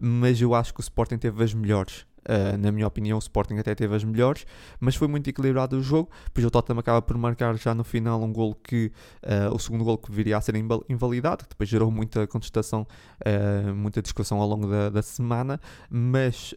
mas 0.00 0.40
eu 0.40 0.54
acho 0.54 0.72
que 0.72 0.80
o 0.80 0.82
Sporting 0.82 1.18
teve 1.18 1.42
as 1.42 1.52
melhores. 1.54 2.06
Uh, 2.28 2.56
na 2.56 2.70
minha 2.70 2.86
opinião, 2.86 3.16
o 3.16 3.18
Sporting 3.18 3.56
até 3.58 3.74
teve 3.74 3.94
as 3.94 4.04
melhores, 4.04 4.46
mas 4.78 4.94
foi 4.94 5.08
muito 5.08 5.28
equilibrado 5.28 5.76
o 5.76 5.82
jogo. 5.82 6.10
Pois 6.32 6.46
o 6.46 6.50
Tottenham 6.50 6.78
acaba 6.78 7.02
por 7.02 7.16
marcar 7.18 7.56
já 7.56 7.74
no 7.74 7.84
final 7.84 8.22
um 8.22 8.32
gol 8.32 8.54
que, 8.54 8.92
uh, 9.22 9.54
o 9.54 9.58
segundo 9.58 9.84
gol 9.84 9.98
que 9.98 10.10
viria 10.12 10.36
a 10.36 10.40
ser 10.40 10.54
invalidado, 10.88 11.44
que 11.44 11.50
depois 11.50 11.68
gerou 11.68 11.90
muita 11.90 12.26
contestação, 12.26 12.86
uh, 13.26 13.74
muita 13.74 14.00
discussão 14.00 14.40
ao 14.40 14.48
longo 14.48 14.66
da, 14.68 14.90
da 14.90 15.02
semana. 15.02 15.60
Mas 15.90 16.54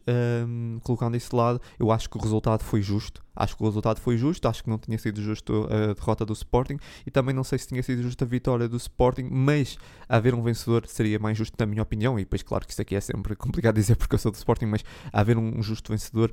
colocando 0.83 1.17
isso 1.17 1.31
de 1.31 1.35
lado, 1.35 1.61
eu 1.79 1.91
acho 1.91 2.09
que 2.09 2.17
o 2.17 2.21
resultado 2.21 2.63
foi 2.63 2.81
justo. 2.81 3.24
Acho 3.35 3.55
que 3.57 3.63
o 3.63 3.65
resultado 3.65 3.99
foi 3.99 4.17
justo, 4.17 4.47
acho 4.47 4.63
que 4.63 4.69
não 4.69 4.77
tinha 4.77 4.97
sido 4.97 5.21
justo 5.21 5.67
a 5.69 5.93
derrota 5.93 6.25
do 6.25 6.33
Sporting 6.33 6.77
e 7.05 7.11
também 7.11 7.33
não 7.33 7.43
sei 7.43 7.59
se 7.59 7.67
tinha 7.67 7.81
sido 7.83 8.01
justa 8.01 8.25
a 8.25 8.27
vitória 8.27 8.67
do 8.67 8.77
Sporting, 8.77 9.27
mas 9.29 9.77
haver 10.07 10.33
um 10.33 10.41
vencedor 10.41 10.85
seria 10.87 11.19
mais 11.19 11.37
justo, 11.37 11.55
na 11.59 11.65
minha 11.65 11.81
opinião. 11.81 12.17
E 12.19 12.23
depois, 12.23 12.43
claro 12.43 12.65
que 12.65 12.71
isso 12.71 12.81
aqui 12.81 12.95
é 12.95 13.01
sempre 13.01 13.35
complicado 13.37 13.75
dizer 13.75 13.95
porque 13.95 14.15
eu 14.15 14.19
sou 14.19 14.31
do 14.31 14.35
Sporting, 14.35 14.65
mas 14.65 14.83
haver 15.11 15.37
um 15.37 15.61
justo 15.61 15.91
vencedor, 15.91 16.31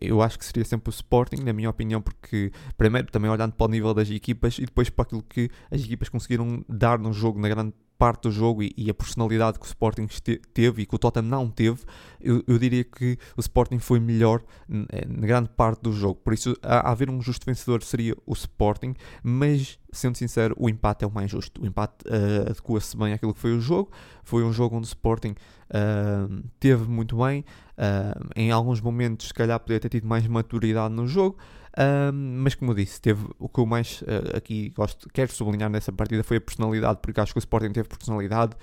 eu 0.00 0.22
acho 0.22 0.38
que 0.38 0.44
seria 0.44 0.64
sempre 0.64 0.90
o 0.90 0.92
Sporting, 0.92 1.42
na 1.42 1.52
minha 1.52 1.70
opinião, 1.70 2.00
porque, 2.00 2.52
primeiro, 2.76 3.10
também 3.10 3.30
olhando 3.30 3.52
para 3.52 3.66
o 3.66 3.68
nível 3.68 3.94
das 3.94 4.10
equipas 4.10 4.58
e 4.58 4.62
depois 4.62 4.88
para 4.90 5.04
aquilo 5.04 5.22
que 5.22 5.50
as 5.70 5.80
equipas 5.80 6.08
conseguiram 6.08 6.64
dar 6.68 6.98
no 6.98 7.12
jogo, 7.12 7.40
na 7.40 7.48
grande 7.48 7.72
parte 7.98 8.22
do 8.22 8.30
jogo 8.30 8.62
e, 8.62 8.72
e, 8.76 8.90
a 8.90 8.94
personalidade 8.94 9.58
que 9.58 9.64
o 9.64 9.68
Sporting 9.68 10.06
teve 10.52 10.82
e 10.82 10.86
que 10.86 10.94
o 10.94 10.98
Tottenham 10.98 11.28
não 11.28 11.50
teve, 11.50 11.80
eu, 12.20 12.42
eu 12.46 12.58
diria 12.58 12.84
que 12.84 13.18
o 13.36 13.40
Sporting 13.40 13.78
foi 13.78 14.00
melhor 14.00 14.42
eh, 14.90 15.06
na 15.06 15.26
grande 15.26 15.48
parte 15.50 15.82
do 15.82 15.92
jogo. 15.92 16.16
Por 16.16 16.32
isso, 16.32 16.56
a, 16.62 16.88
a 16.88 16.92
haver 16.92 17.08
um 17.10 17.20
justo 17.20 17.46
vencedor 17.46 17.82
seria 17.82 18.14
o 18.26 18.32
Sporting, 18.32 18.94
mas 19.22 19.78
sendo 19.94 20.16
sincero, 20.16 20.54
o 20.58 20.68
empate 20.68 21.04
é 21.04 21.06
o 21.06 21.10
mais 21.10 21.30
justo. 21.30 21.62
O 21.62 21.66
empate 21.66 22.04
uh, 22.06 22.50
adequa-se 22.50 22.96
bem 22.96 23.12
àquilo 23.12 23.32
que 23.32 23.40
foi 23.40 23.52
o 23.52 23.60
jogo. 23.60 23.90
Foi 24.22 24.42
um 24.42 24.52
jogo 24.52 24.76
onde 24.76 24.86
o 24.86 24.88
Sporting 24.88 25.34
uh, 25.70 26.42
teve 26.58 26.88
muito 26.88 27.16
bem. 27.16 27.44
Uh, 27.72 28.30
em 28.36 28.50
alguns 28.50 28.80
momentos, 28.80 29.28
se 29.28 29.34
calhar, 29.34 29.58
poderia 29.60 29.80
ter 29.80 29.88
tido 29.88 30.06
mais 30.06 30.26
maturidade 30.26 30.94
no 30.94 31.06
jogo. 31.06 31.36
Uh, 31.72 32.12
mas, 32.12 32.54
como 32.54 32.70
eu 32.70 32.74
disse, 32.76 33.00
teve 33.00 33.26
o 33.38 33.48
que 33.48 33.58
eu 33.58 33.66
mais 33.66 34.02
aqui 34.34 34.70
gosto, 34.70 35.08
quero 35.12 35.32
sublinhar 35.32 35.68
nessa 35.68 35.92
partida 35.92 36.22
foi 36.22 36.36
a 36.36 36.40
personalidade, 36.40 37.00
porque 37.02 37.20
acho 37.20 37.32
que 37.32 37.38
o 37.38 37.40
Sporting 37.40 37.72
teve 37.72 37.88
personalidade. 37.88 38.56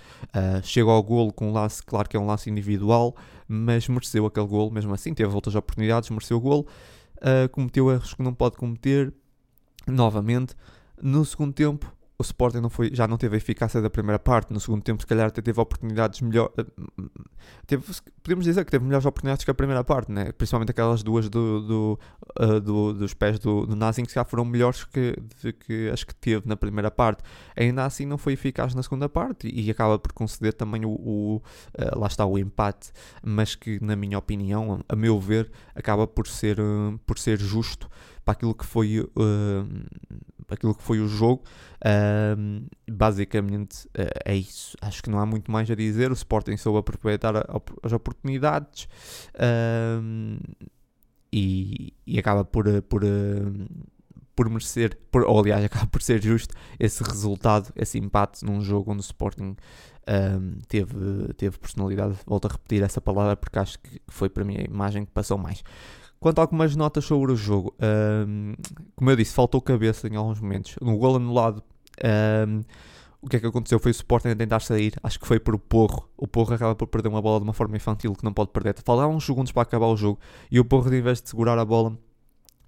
chega 0.64 0.90
ao 0.90 1.04
golo 1.04 1.32
com 1.34 1.50
um 1.50 1.54
lance, 1.54 1.84
claro 1.84 2.08
que 2.08 2.16
é 2.16 2.20
um 2.20 2.26
lance 2.26 2.50
individual, 2.50 3.16
mas 3.48 3.88
mereceu 3.88 4.26
aquele 4.26 4.48
golo 4.48 4.72
mesmo 4.72 4.94
assim. 4.94 5.14
Teve 5.14 5.34
outras 5.34 5.56
oportunidades, 5.56 6.10
mereceu 6.10 6.38
o 6.38 6.40
golo. 6.40 6.66
cometeu 7.52 7.92
erros 7.92 8.14
que 8.14 8.24
não 8.24 8.34
pode 8.34 8.56
cometer 8.56 9.14
novamente. 9.88 10.56
No 11.02 11.26
segundo 11.26 11.54
tempo, 11.54 11.92
o 12.22 12.24
Sporting 12.24 12.60
não 12.60 12.70
foi, 12.70 12.92
já 12.94 13.08
não 13.08 13.18
teve 13.18 13.36
a 13.36 13.38
eficácia 13.38 13.82
da 13.82 13.90
primeira 13.90 14.20
parte. 14.20 14.54
No 14.54 14.60
segundo 14.60 14.82
tempo, 14.82 15.02
se 15.02 15.08
calhar, 15.08 15.28
até 15.28 15.42
teve 15.42 15.60
oportunidades 15.60 16.22
melhor. 16.22 16.52
Eh, 16.58 16.66
teve, 17.66 17.84
podemos 18.22 18.46
dizer 18.46 18.64
que 18.64 18.72
teve 18.72 18.86
melhores 18.86 19.06
oportunidades 19.06 19.44
que 19.44 19.52
a 19.52 19.54
primeira 19.54 19.84
parte, 19.84 20.12
né? 20.12 20.32
principalmente 20.32 20.70
aquelas 20.70 21.02
duas 21.04 21.28
do, 21.28 21.62
do, 21.62 22.00
uh, 22.40 22.60
do 22.60 22.94
dos 22.94 23.14
pés 23.14 23.40
do, 23.40 23.66
do 23.66 23.76
Nazing, 23.76 24.06
que 24.06 24.14
já 24.14 24.24
foram 24.24 24.46
melhores 24.46 24.84
que, 24.86 25.16
que 25.66 25.90
as 25.90 26.04
que 26.04 26.14
teve 26.14 26.48
na 26.48 26.56
primeira 26.56 26.92
parte. 26.92 27.24
Ainda 27.56 27.86
assim, 27.86 28.06
não 28.06 28.18
foi 28.18 28.34
eficaz 28.34 28.76
na 28.76 28.84
segunda 28.84 29.10
parte 29.10 29.50
e, 29.52 29.72
acaba 29.72 29.98
por 29.98 30.14
conceder 30.14 30.54
também 30.54 30.86
o, 30.86 30.92
o 30.92 31.36
uh, 31.38 32.00
lá 32.00 32.08
está 32.08 32.26
o 32.26 32.38
empate, 32.38 32.92
mas 33.24 33.56
que, 33.56 33.84
na 33.84 33.96
minha 33.96 34.18
opinião, 34.18 34.84
a 34.88 34.96
meu 34.96 35.20
ver, 35.20 35.50
acaba 35.74 36.06
por 36.06 36.28
ser, 36.28 36.60
uh, 36.60 37.00
por 37.06 37.18
ser 37.18 37.40
justo 37.40 37.90
para 38.24 38.34
aquilo 38.34 38.54
que 38.54 38.66
foi, 38.66 39.00
uh, 39.00 39.10
aquilo 40.52 40.76
que 40.76 40.84
foi 40.84 41.00
o 41.00 41.08
jogo. 41.08 41.44
Basicamente 42.90 43.88
uh, 43.88 44.12
é 44.26 44.36
isso. 44.36 44.78
Acho 44.82 45.02
que 45.02 45.10
não 45.10 45.20
há 45.20 45.26
muito 45.26 45.52
mais 45.52 45.70
a 45.72 45.76
dizer. 45.76 46.12
O 46.12 46.14
Sporting 46.14 46.58
soube 46.58 46.80
aproveitar 46.80 47.34
as 47.82 47.94
oportunidades 47.94 48.88
e, 51.34 51.94
e, 52.06 52.20
acaba 52.20 52.44
por, 52.44 52.66
por, 52.84 53.02
por 54.36 54.50
merecer, 54.50 54.98
por, 55.10 55.24
ou 55.24 55.40
aliás, 55.40 55.64
acaba 55.66 55.88
por 55.88 56.02
ser 56.02 56.22
justo 56.22 56.54
esse 56.80 57.02
resultado, 57.04 57.72
esse 57.76 57.98
empate 57.98 58.44
num 58.44 58.62
jogo 58.62 58.92
onde 58.92 59.00
o 59.00 59.02
Sporting 59.02 59.56
um, 60.08 60.60
teve, 60.68 61.34
teve 61.38 61.58
personalidade. 61.58 62.18
Volto 62.26 62.46
a 62.46 62.52
repetir 62.52 62.84
essa 62.84 63.00
palavra 63.00 63.36
porque 63.36 63.60
acho 63.60 63.80
que 63.80 64.02
foi 64.08 64.30
para 64.30 64.44
mim 64.44 64.58
a 64.58 64.64
imagem 64.64 65.06
que 65.06 65.12
passou 65.12 65.38
mais. 65.38 65.64
Quanto 66.22 66.38
a 66.38 66.44
algumas 66.44 66.76
notas 66.76 67.04
sobre 67.04 67.32
o 67.32 67.36
jogo, 67.36 67.74
um, 68.28 68.54
como 68.96 69.10
eu 69.10 69.16
disse, 69.16 69.34
faltou 69.34 69.60
cabeça 69.60 70.08
em 70.08 70.16
alguns 70.16 70.40
momentos. 70.40 70.76
No 70.80 70.96
gol 70.96 71.16
anulado, 71.16 71.64
um, 72.48 72.62
o 73.20 73.28
que 73.28 73.38
é 73.38 73.40
que 73.40 73.48
aconteceu? 73.48 73.80
Foi 73.80 73.90
o 73.90 73.92
Sporting 73.92 74.28
a 74.28 74.36
tentar 74.36 74.60
sair, 74.60 74.94
acho 75.02 75.20
que 75.20 75.26
foi 75.26 75.40
por 75.40 75.56
o 75.56 75.60
Porro. 75.60 76.08
O 76.16 76.28
Porro 76.28 76.54
acaba 76.54 76.76
por 76.76 76.86
perder 76.86 77.10
uma 77.10 77.24
bola 77.24 77.40
de 77.40 77.44
uma 77.44 77.54
forma 77.54 77.76
infantil 77.76 78.14
que 78.14 78.24
não 78.24 78.32
pode 78.32 78.52
perder. 78.52 78.76
Faltavam 78.86 79.16
uns 79.16 79.26
segundos 79.26 79.52
para 79.52 79.64
acabar 79.64 79.88
o 79.88 79.98
jogo 79.98 80.20
e 80.52 80.60
o 80.60 80.64
Porro, 80.64 80.94
em 80.94 81.02
vez 81.02 81.24
de 81.24 81.30
segurar 81.30 81.58
a 81.58 81.66
bola, 81.66 81.98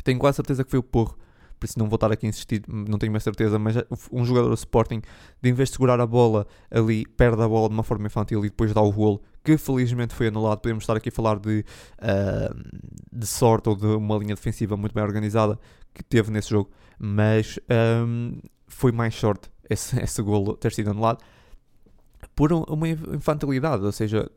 tenho 0.04 0.18
quase 0.18 0.38
certeza 0.38 0.64
que 0.64 0.72
foi 0.72 0.80
o 0.80 0.84
Porro 0.84 1.16
por 1.64 1.70
isso 1.70 1.80
não 1.80 1.88
vou 1.88 1.96
estar 1.96 2.12
aqui 2.12 2.26
a 2.26 2.30
insistir, 2.30 2.62
não 2.68 3.00
tenho 3.00 3.10
mais 3.10 3.24
certeza, 3.24 3.58
mas 3.58 3.78
um 4.12 4.26
jogador 4.26 4.50
do 4.50 4.54
Sporting, 4.54 5.02
de 5.42 5.50
em 5.50 5.54
vez 5.54 5.70
de 5.70 5.74
segurar 5.76 5.98
a 6.02 6.06
bola 6.06 6.46
ali, 6.70 7.06
perde 7.06 7.42
a 7.42 7.48
bola 7.48 7.70
de 7.70 7.74
uma 7.74 7.84
forma 7.84 8.06
infantil 8.06 8.44
e 8.44 8.50
depois 8.50 8.74
dá 8.74 8.82
o 8.82 8.92
golo, 8.92 9.22
que 9.42 9.58
felizmente 9.58 10.14
foi 10.14 10.28
anulado. 10.28 10.60
Podemos 10.60 10.84
estar 10.84 10.98
aqui 10.98 11.08
a 11.08 11.12
falar 11.12 11.40
de, 11.40 11.64
uh, 12.00 12.54
de 13.14 13.26
sorte 13.26 13.70
ou 13.70 13.78
de 13.78 13.86
uma 13.86 14.18
linha 14.18 14.36
defensiva 14.36 14.76
muito 14.76 14.94
bem 14.94 15.06
organizada 15.06 15.58
que 15.94 16.04
teve 16.04 16.32
nesse 16.32 16.50
jogo, 16.50 16.70
mas 17.00 17.58
um, 18.06 18.42
foi 18.68 18.92
mais 18.92 19.16
sorte 19.16 19.50
esse, 19.70 19.98
esse 20.04 20.22
golo 20.22 20.58
ter 20.58 20.74
sido 20.74 20.92
anulado 20.92 21.24
por 22.36 22.52
uma 22.52 22.90
infantilidade, 22.90 23.86
ou 23.86 23.92
seja, 23.94 24.30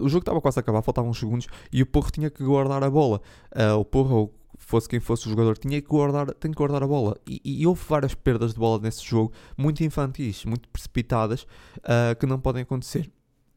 o 0.00 0.08
jogo 0.08 0.20
estava 0.20 0.40
quase 0.40 0.58
a 0.58 0.60
acabar, 0.60 0.80
faltavam 0.82 1.10
uns 1.10 1.18
segundos 1.18 1.48
e 1.72 1.82
o 1.82 1.86
Porro 1.86 2.12
tinha 2.12 2.30
que 2.30 2.44
guardar 2.44 2.84
a 2.84 2.90
bola. 2.90 3.20
Uh, 3.52 3.78
o 3.78 3.84
Porro, 3.84 4.32
fosse 4.58 4.88
quem 4.88 5.00
fosse 5.00 5.26
o 5.26 5.30
jogador, 5.30 5.56
tinha 5.56 5.80
que 5.80 5.88
guardar, 5.88 6.32
tem 6.34 6.50
que 6.50 6.56
guardar 6.56 6.82
a 6.82 6.86
bola. 6.86 7.16
E, 7.26 7.40
e 7.44 7.66
houve 7.66 7.82
várias 7.88 8.14
perdas 8.14 8.52
de 8.52 8.58
bola 8.58 8.80
nesse 8.80 9.04
jogo, 9.04 9.32
muito 9.56 9.82
infantis, 9.82 10.44
muito 10.44 10.68
precipitadas, 10.68 11.42
uh, 11.78 12.14
que 12.18 12.26
não 12.26 12.38
podem 12.38 12.62
acontecer. 12.62 13.10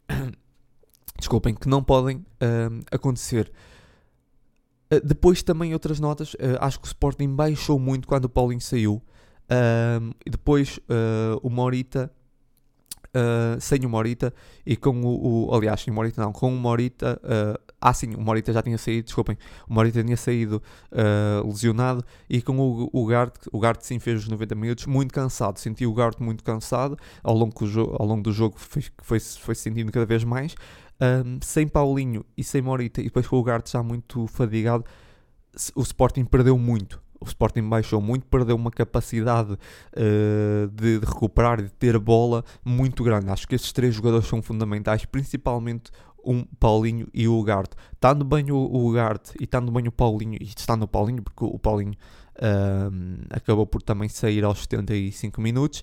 Desculpem, 1.17 1.53
que 1.53 1.67
não 1.67 1.84
podem 1.84 2.17
uh, 2.17 2.84
acontecer. 2.91 3.51
Uh, 4.93 5.05
depois 5.05 5.43
também 5.43 5.74
outras 5.74 6.00
notas, 6.00 6.36
acho 6.60 6.79
que 6.79 6.86
o 6.86 6.88
Sporting 6.88 7.36
baixou 7.36 7.77
muito 7.77 8.08
quando 8.08 8.25
o 8.25 8.29
Paulinho 8.29 8.62
saiu. 8.62 9.01
e 10.25 10.29
depois 10.29 10.79
o 11.41 11.50
Morita 11.50 12.10
uh, 13.15 13.60
sem 13.60 13.86
o 13.86 13.89
Morita 13.89 14.34
e 14.65 14.75
com 14.75 15.01
o, 15.01 15.50
o, 15.50 15.55
Aliás, 15.55 15.81
sem 15.81 15.91
o 15.91 15.96
Morita 15.96 16.22
não, 16.22 16.31
com 16.31 16.53
o 16.53 16.58
Morita. 16.58 17.20
Uh, 17.24 17.71
ah, 17.81 17.93
sim, 17.93 18.13
o 18.15 18.21
Morita 18.21 18.53
já 18.53 18.61
tinha 18.61 18.77
saído, 18.77 19.05
desculpem. 19.05 19.35
O 19.67 19.73
Morita 19.73 20.03
tinha 20.03 20.15
saído 20.15 20.61
uh, 20.91 21.47
lesionado 21.47 22.05
e 22.29 22.39
com 22.39 22.57
o, 22.59 22.89
o 22.93 23.05
Gart, 23.07 23.35
o 23.51 23.59
Gart 23.59 23.81
sim 23.81 23.97
fez 23.97 24.19
os 24.19 24.27
90 24.27 24.53
minutos 24.53 24.85
muito 24.85 25.11
cansado. 25.11 25.57
Senti 25.57 25.85
o 25.85 25.93
Gart 25.93 26.19
muito 26.19 26.43
cansado 26.43 26.95
ao 27.23 27.35
longo 27.35 27.51
ao 27.97 28.05
longo 28.05 28.21
do 28.21 28.31
jogo 28.31 28.55
foi, 28.57 28.83
foi, 29.01 29.19
foi 29.19 29.55
sentindo 29.55 29.91
cada 29.91 30.05
vez 30.05 30.23
mais. 30.23 30.53
Um, 31.01 31.39
sem 31.41 31.67
Paulinho 31.67 32.23
e 32.38 32.43
sem 32.43 32.61
Morita 32.61 33.01
e 33.01 33.05
depois 33.05 33.27
com 33.27 33.38
o 33.38 33.43
Gart 33.43 33.67
já 33.67 33.81
muito 33.81 34.27
fadigado, 34.27 34.85
o 35.75 35.81
Sporting 35.81 36.23
perdeu 36.25 36.57
muito 36.59 37.01
o 37.21 37.25
Sporting 37.25 37.61
baixou 37.69 38.01
muito, 38.01 38.25
perdeu 38.25 38.55
uma 38.55 38.71
capacidade 38.71 39.53
uh, 39.53 40.67
de, 40.73 41.00
de, 41.00 41.05
recuperar, 41.05 41.61
de 41.61 41.69
ter 41.69 41.97
bola 42.00 42.43
muito 42.65 43.03
grande. 43.03 43.29
Acho 43.29 43.47
que 43.47 43.53
esses 43.53 43.71
três 43.71 43.93
jogadores 43.93 44.27
são 44.27 44.41
fundamentais, 44.41 45.05
principalmente 45.05 45.91
um 46.24 46.44
Paulinho 46.60 47.08
e 47.13 47.28
o 47.28 47.38
Ugarte. 47.38 47.75
Estando 47.94 48.24
bem 48.24 48.51
o, 48.51 48.56
o 48.56 48.88
Ugarte 48.88 49.34
e 49.40 49.44
estando 49.44 49.72
bem 49.72 49.88
o 49.88 49.92
Paulinho, 49.92 50.38
e 50.40 50.46
estando 50.46 50.84
o 50.84 50.88
Paulinho, 50.88 51.22
porque 51.22 51.44
o 51.44 51.60
Paulinho 51.60 51.94
uh, 52.38 53.25
acabou 53.30 53.66
por 53.66 53.82
também 53.82 54.10
sair 54.10 54.44
aos 54.44 54.60
75 54.60 55.42
minutos. 55.42 55.82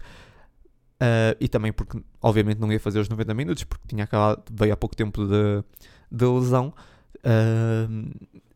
Uh, 1.00 1.34
e 1.38 1.48
também 1.48 1.72
porque, 1.72 2.02
obviamente, 2.20 2.58
não 2.58 2.72
ia 2.72 2.80
fazer 2.80 2.98
os 2.98 3.08
90 3.08 3.32
minutos, 3.34 3.64
porque 3.64 3.86
tinha 3.86 4.04
acabado, 4.04 4.42
veio 4.52 4.72
há 4.72 4.76
pouco 4.76 4.96
tempo 4.96 5.24
de, 5.26 5.64
de 6.10 6.24
lesão. 6.24 6.72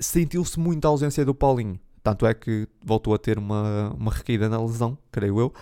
Sentiu-se 0.01 0.59
muito 0.59 0.85
a 0.85 0.89
ausência 0.89 1.25
do 1.25 1.35
Paulinho. 1.35 1.79
Tanto 2.03 2.27
é 2.27 2.35
que 2.35 2.67
voltou 2.85 3.15
a 3.15 3.19
ter 3.19 3.39
uma, 3.39 3.95
uma 3.97 4.11
recaída 4.11 4.49
na 4.49 4.61
lesão, 4.61 4.99
creio 5.13 5.39
eu. 5.39 5.55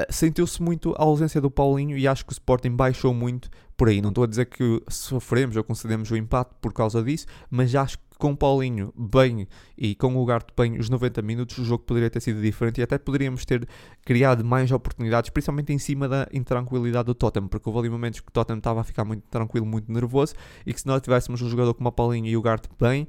Uh, 0.00 0.12
Sentiu-se 0.12 0.62
muito 0.62 0.94
a 0.96 1.02
ausência 1.02 1.40
do 1.40 1.50
Paulinho 1.50 1.96
e 1.96 2.06
acho 2.06 2.24
que 2.24 2.32
o 2.32 2.34
Sporting 2.34 2.70
baixou 2.70 3.12
muito 3.12 3.50
por 3.76 3.88
aí. 3.88 4.00
Não 4.00 4.10
estou 4.10 4.24
a 4.24 4.26
dizer 4.26 4.46
que 4.46 4.82
sofremos 4.88 5.56
ou 5.56 5.64
concedemos 5.64 6.10
o 6.10 6.16
empate 6.16 6.54
por 6.60 6.72
causa 6.72 7.02
disso, 7.02 7.26
mas 7.50 7.74
acho 7.74 7.98
que 7.98 8.10
com 8.18 8.32
o 8.32 8.36
Paulinho 8.36 8.92
bem 8.94 9.48
e 9.78 9.94
com 9.94 10.14
o 10.14 10.22
Ugarte 10.22 10.52
bem 10.54 10.78
os 10.78 10.90
90 10.90 11.22
minutos, 11.22 11.56
o 11.56 11.64
jogo 11.64 11.84
poderia 11.84 12.10
ter 12.10 12.20
sido 12.20 12.40
diferente 12.42 12.78
e 12.78 12.82
até 12.82 12.98
poderíamos 12.98 13.46
ter 13.46 13.66
criado 14.04 14.44
mais 14.44 14.70
oportunidades, 14.70 15.30
principalmente 15.30 15.72
em 15.72 15.78
cima 15.78 16.06
da 16.06 16.28
intranquilidade 16.30 17.06
do 17.06 17.14
Tottenham, 17.14 17.48
porque 17.48 17.66
houve 17.66 17.80
ali 17.80 17.88
momentos 17.88 18.20
que 18.20 18.28
o 18.28 18.30
Tottenham 18.30 18.58
estava 18.58 18.82
a 18.82 18.84
ficar 18.84 19.06
muito 19.06 19.22
tranquilo, 19.30 19.64
muito 19.64 19.90
nervoso 19.90 20.34
e 20.66 20.74
que 20.74 20.80
se 20.80 20.86
nós 20.86 21.00
tivéssemos 21.00 21.40
um 21.40 21.48
jogador 21.48 21.72
como 21.72 21.88
o 21.88 21.92
Paulinho 21.92 22.26
e 22.26 22.36
o 22.36 22.40
Ugarte 22.40 22.68
bem, 22.78 23.08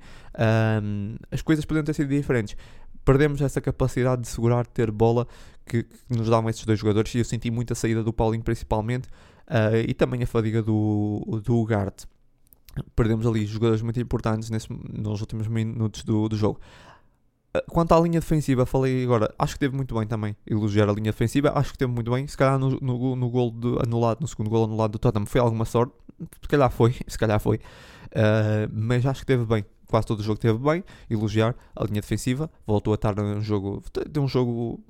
um, 0.82 1.18
as 1.30 1.42
coisas 1.42 1.66
poderiam 1.66 1.84
ter 1.84 1.94
sido 1.94 2.08
diferentes 2.08 2.56
perdemos 3.04 3.42
essa 3.42 3.60
capacidade 3.60 4.22
de 4.22 4.28
segurar, 4.28 4.64
de 4.64 4.70
ter 4.70 4.92
bola 4.92 5.28
que, 5.72 5.84
que, 5.84 6.18
nos 6.18 6.30
davam 6.30 6.50
esses 6.50 6.66
dois 6.66 6.78
jogadores 6.78 7.16
e 7.16 7.20
eu 7.20 7.26
senti 7.26 7.50
muito 7.50 7.72
a 7.72 7.76
saída 7.76 8.04
do 8.04 8.12
Paulinho 8.12 8.44
principalmente 8.44 9.08
uh, 9.48 9.78
e 9.88 9.94
também 9.94 10.22
a 10.22 10.28
fadiga 10.28 10.62
do, 10.62 11.42
do 11.44 11.66
perdemos 12.96 13.26
ali 13.26 13.46
jogadores 13.46 13.82
muito 13.82 14.00
importantes 14.00 14.50
nesse, 14.50 14.68
nos 14.72 15.22
últimos 15.22 15.48
minutos 15.48 16.04
do, 16.04 16.28
do 16.30 16.36
jogo. 16.36 16.60
Ah, 17.54 17.64
quanto 17.70 17.94
à 17.94 18.00
linha 18.00 18.20
defensiva, 18.20 18.66
falei 18.66 19.04
agora, 19.04 19.34
acho 19.38 19.54
que 19.54 19.60
teve 19.60 19.76
muito 19.76 19.94
bem 19.96 20.08
também 20.08 20.36
elogiar 20.48 20.90
a 20.90 20.94
linha 20.94 21.12
defensiva, 21.12 21.52
acho 21.56 21.74
que 21.74 21.78
teve 21.78 21.92
muito 21.92 22.12
bem. 22.12 22.28
Se 22.28 22.38
calhar 22.38 22.58
no, 22.58 22.80
no, 22.82 23.16
no 23.16 23.30
gol 23.30 23.54
anulado, 23.84 24.22
no 24.22 24.28
segundo 24.28 24.50
gol 24.50 24.66
anulado 24.66 24.92
do 24.92 25.00
Tottenham, 25.00 25.26
foi 25.26 25.42
alguma 25.42 25.66
sorte, 25.66 25.94
se 26.42 26.48
calhar 26.48 26.72
foi, 26.72 26.96
se 27.08 27.18
calhar 27.18 27.40
foi, 27.40 27.58
uh, 27.58 28.72
mas 28.72 29.06
acho 29.06 29.22
que 29.22 29.28
teve 29.28 29.46
bem. 29.46 29.66
Quase 29.88 30.08
todo 30.08 30.22
o 30.22 30.24
jogo 30.24 30.40
teve 30.40 30.58
bem, 30.58 30.86
elogiar 31.10 31.54
a 31.76 31.84
linha 31.84 32.00
defensiva, 32.00 32.50
voltou 32.66 32.94
a 32.94 32.96
estar 32.96 33.14
num 33.14 33.42
jogo, 33.42 33.84
de 34.10 34.20
um 34.22 34.28
jogo 34.28 34.82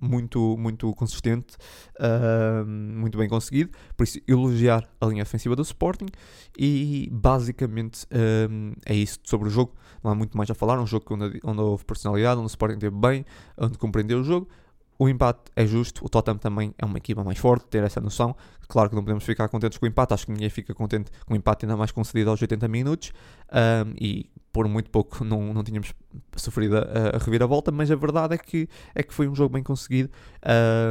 muito, 0.00 0.56
muito 0.58 0.92
consistente, 0.94 1.56
uh, 1.98 2.66
muito 2.66 3.16
bem 3.16 3.28
conseguido. 3.28 3.70
Por 3.96 4.04
isso, 4.04 4.20
elogiar 4.26 4.88
a 5.00 5.06
linha 5.06 5.24
defensiva 5.24 5.56
do 5.56 5.62
Sporting. 5.62 6.06
E 6.58 7.08
basicamente 7.12 8.06
é 8.84 8.94
isso 8.94 9.18
sobre 9.24 9.48
o 9.48 9.50
jogo. 9.50 9.74
Não 10.02 10.10
há 10.10 10.14
muito 10.14 10.36
mais 10.36 10.50
a 10.50 10.54
falar. 10.54 10.78
Um 10.80 10.86
jogo 10.86 11.04
onde, 11.14 11.40
onde 11.44 11.60
houve 11.60 11.84
personalidade, 11.84 12.38
onde 12.38 12.46
o 12.46 12.48
Sporting 12.48 12.78
teve 12.78 12.96
bem, 12.96 13.24
onde 13.58 13.76
compreendeu 13.78 14.20
o 14.20 14.24
jogo. 14.24 14.48
O 14.98 15.08
empate 15.08 15.52
é 15.54 15.66
justo, 15.66 16.04
o 16.04 16.08
Tottenham 16.08 16.38
também 16.38 16.74
é 16.78 16.84
uma 16.84 16.96
equipa 16.96 17.22
mais 17.22 17.38
forte, 17.38 17.66
ter 17.66 17.84
essa 17.84 18.00
noção. 18.00 18.34
Claro 18.66 18.88
que 18.88 18.96
não 18.96 19.02
podemos 19.02 19.24
ficar 19.24 19.48
contentes 19.48 19.76
com 19.76 19.84
o 19.84 19.88
empate, 19.88 20.14
acho 20.14 20.26
que 20.26 20.32
ninguém 20.32 20.48
fica 20.48 20.74
contente 20.74 21.10
com 21.26 21.34
o 21.34 21.36
empate 21.36 21.66
ainda 21.66 21.76
mais 21.76 21.90
concedido 21.90 22.30
aos 22.30 22.40
80 22.40 22.66
minutos. 22.66 23.12
Um, 23.52 23.94
e 24.00 24.30
por 24.56 24.66
muito 24.66 24.88
pouco 24.88 25.22
não, 25.22 25.52
não 25.52 25.62
tínhamos 25.62 25.92
sofrido 26.34 26.78
a, 26.78 27.16
a 27.16 27.18
reviravolta, 27.18 27.70
mas 27.70 27.90
a 27.90 27.94
verdade 27.94 28.36
é 28.36 28.38
que, 28.38 28.66
é 28.94 29.02
que 29.02 29.12
foi 29.12 29.28
um 29.28 29.34
jogo 29.34 29.52
bem 29.52 29.62
conseguido 29.62 30.08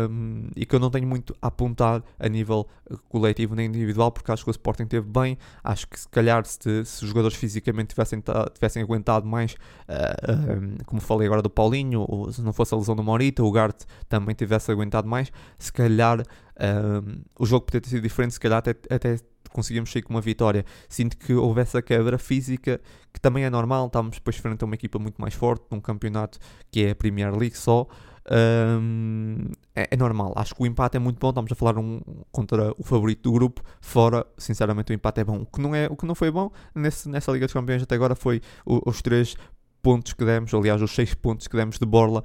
um, 0.07 0.50
e 0.55 0.67
que 0.67 0.75
eu 0.75 0.79
não 0.79 0.91
tenho 0.91 1.07
muito 1.07 1.36
a 1.41 1.48
apontar 1.48 2.03
a 2.19 2.29
nível 2.29 2.67
coletivo 3.10 3.55
nem 3.55 3.65
individual, 3.65 4.12
porque 4.12 4.31
acho 4.31 4.43
que 4.43 4.51
o 4.51 4.51
Sporting 4.51 4.86
teve 4.86 5.07
bem. 5.10 5.36
Acho 5.63 5.88
que 5.88 6.00
se 6.00 6.07
calhar 6.07 6.45
se, 6.45 6.86
se 6.86 7.03
os 7.03 7.10
jogadores 7.10 7.36
fisicamente 7.36 7.88
tivessem, 7.88 8.22
tivessem 8.53 8.84
aguentado 8.84 9.25
mais, 9.25 9.53
uh, 9.89 10.62
um, 10.62 10.77
como 10.86 11.01
falei 11.01 11.25
agora 11.25 11.41
do 11.41 11.50
Paulinho, 11.50 12.05
ou 12.07 12.31
se 12.31 12.43
não 12.43 12.53
fosse 12.53 12.72
a 12.75 12.77
lesão 12.77 12.95
do 12.95 13.01
Morita, 13.01 13.43
o 13.43 13.51
Gart 13.51 13.81
também 14.07 14.36
tivesse 14.36 14.72
aguentado 14.72 15.07
mais, 15.07 15.31
se 15.57 15.74
calhar 15.74 16.19
um, 16.22 17.24
o 17.39 17.48
jogo 17.48 17.65
poderia 17.65 17.81
ter 17.81 17.89
sido 17.89 18.03
diferente, 18.03 18.36
se 18.36 18.39
calhar 18.39 18.60
até, 18.60 18.75
até 18.93 19.17
conseguimos 19.55 19.91
sair 19.91 20.01
com 20.01 20.13
uma 20.13 20.21
vitória. 20.21 20.65
Sinto 20.89 21.17
que 21.17 21.33
houve 21.33 21.62
essa 21.62 21.81
quebra 21.81 22.17
física, 22.17 22.81
que 23.13 23.19
também 23.19 23.45
é 23.45 23.50
normal, 23.50 23.88
estávamos 23.88 24.17
depois 24.17 24.35
frente 24.35 24.62
a 24.62 24.65
uma 24.65 24.75
equipa 24.75 25.00
muito 25.00 25.19
mais 25.19 25.33
forte, 25.33 25.65
num 25.71 25.79
campeonato 25.79 26.38
que 26.69 26.83
é 26.83 26.91
a 26.91 26.95
Premier 26.95 27.35
League 27.35 27.57
só. 27.57 27.88
Um, 28.27 29.38
é, 29.75 29.88
é, 29.91 29.95
normal, 29.97 30.33
acho 30.35 30.55
que 30.55 30.63
o 30.63 30.65
empate 30.65 30.97
é 30.97 31.00
muito 31.00 31.19
bom. 31.19 31.29
Estamos 31.29 31.51
a 31.51 31.55
falar 31.55 31.77
um, 31.77 32.01
contra 32.31 32.74
o 32.77 32.83
favorito 32.83 33.24
do 33.24 33.31
grupo. 33.31 33.62
Fora, 33.79 34.25
sinceramente, 34.38 34.91
o 34.91 34.93
empate 34.93 35.21
é 35.21 35.24
bom. 35.24 35.41
O 35.41 35.45
que 35.45 35.62
não, 35.62 35.74
é, 35.74 35.88
o 35.89 35.95
que 35.95 36.05
não 36.05 36.15
foi 36.15 36.31
bom 36.31 36.51
nesse, 36.74 37.07
nessa 37.07 37.31
Liga 37.31 37.45
dos 37.45 37.53
Campeões 37.53 37.83
até 37.83 37.95
agora 37.95 38.15
foi 38.15 38.41
o, 38.65 38.81
os 38.89 39.01
três 39.01 39.35
pontos 39.81 40.13
que 40.13 40.25
demos, 40.25 40.53
aliás, 40.53 40.81
os 40.81 40.91
seis 40.91 41.13
pontos 41.13 41.47
que 41.47 41.55
demos 41.55 41.77
de 41.77 41.85
borla 41.85 42.24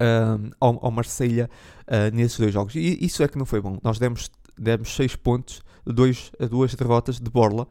um, 0.00 0.50
ao, 0.60 0.86
ao 0.86 0.90
Marselha 0.90 1.48
uh, 1.82 2.14
nesses 2.14 2.38
dois 2.38 2.52
jogos. 2.52 2.74
E 2.74 3.04
isso 3.04 3.22
é 3.22 3.28
que 3.28 3.38
não 3.38 3.46
foi 3.46 3.60
bom. 3.60 3.78
Nós 3.82 3.98
demos, 3.98 4.30
demos 4.58 4.94
seis 4.94 5.14
pontos, 5.14 5.62
dois, 5.86 6.30
duas 6.50 6.74
derrotas 6.74 7.18
de 7.20 7.30
borla. 7.30 7.66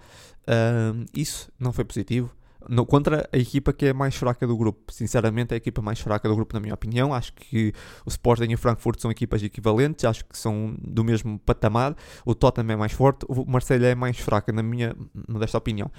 Isso 1.14 1.52
não 1.60 1.72
foi 1.72 1.86
positivo 1.86 2.32
no, 2.68 2.86
contra 2.86 3.28
a 3.32 3.38
equipa 3.38 3.74
que 3.74 3.88
é 3.88 3.94
mais 3.94 4.16
fraca 4.16 4.46
do 4.48 4.56
grupo. 4.56 4.92
Sinceramente, 4.92 5.52
é 5.52 5.56
a 5.56 5.58
equipa 5.58 5.82
mais 5.82 6.00
fraca 6.00 6.28
do 6.28 6.36
grupo, 6.36 6.54
na 6.54 6.60
minha 6.60 6.74
opinião. 6.74 7.14
Acho 7.14 7.34
que 7.34 7.74
o 8.06 8.10
Sporting 8.10 8.50
e 8.50 8.56
o 8.56 8.58
Frankfurt 8.58 9.00
são 9.00 9.12
equipas 9.12 9.44
equivalentes, 9.44 10.06
acho 10.06 10.26
que 10.26 10.38
são 10.38 10.76
do 10.80 11.04
mesmo 11.04 11.40
patamar. 11.40 11.96
O 12.26 12.34
Tottenham 12.34 12.72
é 12.72 12.76
mais 12.76 12.92
forte, 12.92 13.26
o 13.28 13.46
Marseille 13.46 13.86
é 13.86 13.96
mais 13.96 14.20
fraca, 14.20 14.52
na 14.52 14.64
minha 14.64 14.96
modesta 15.28 15.58
opinião. 15.58 15.92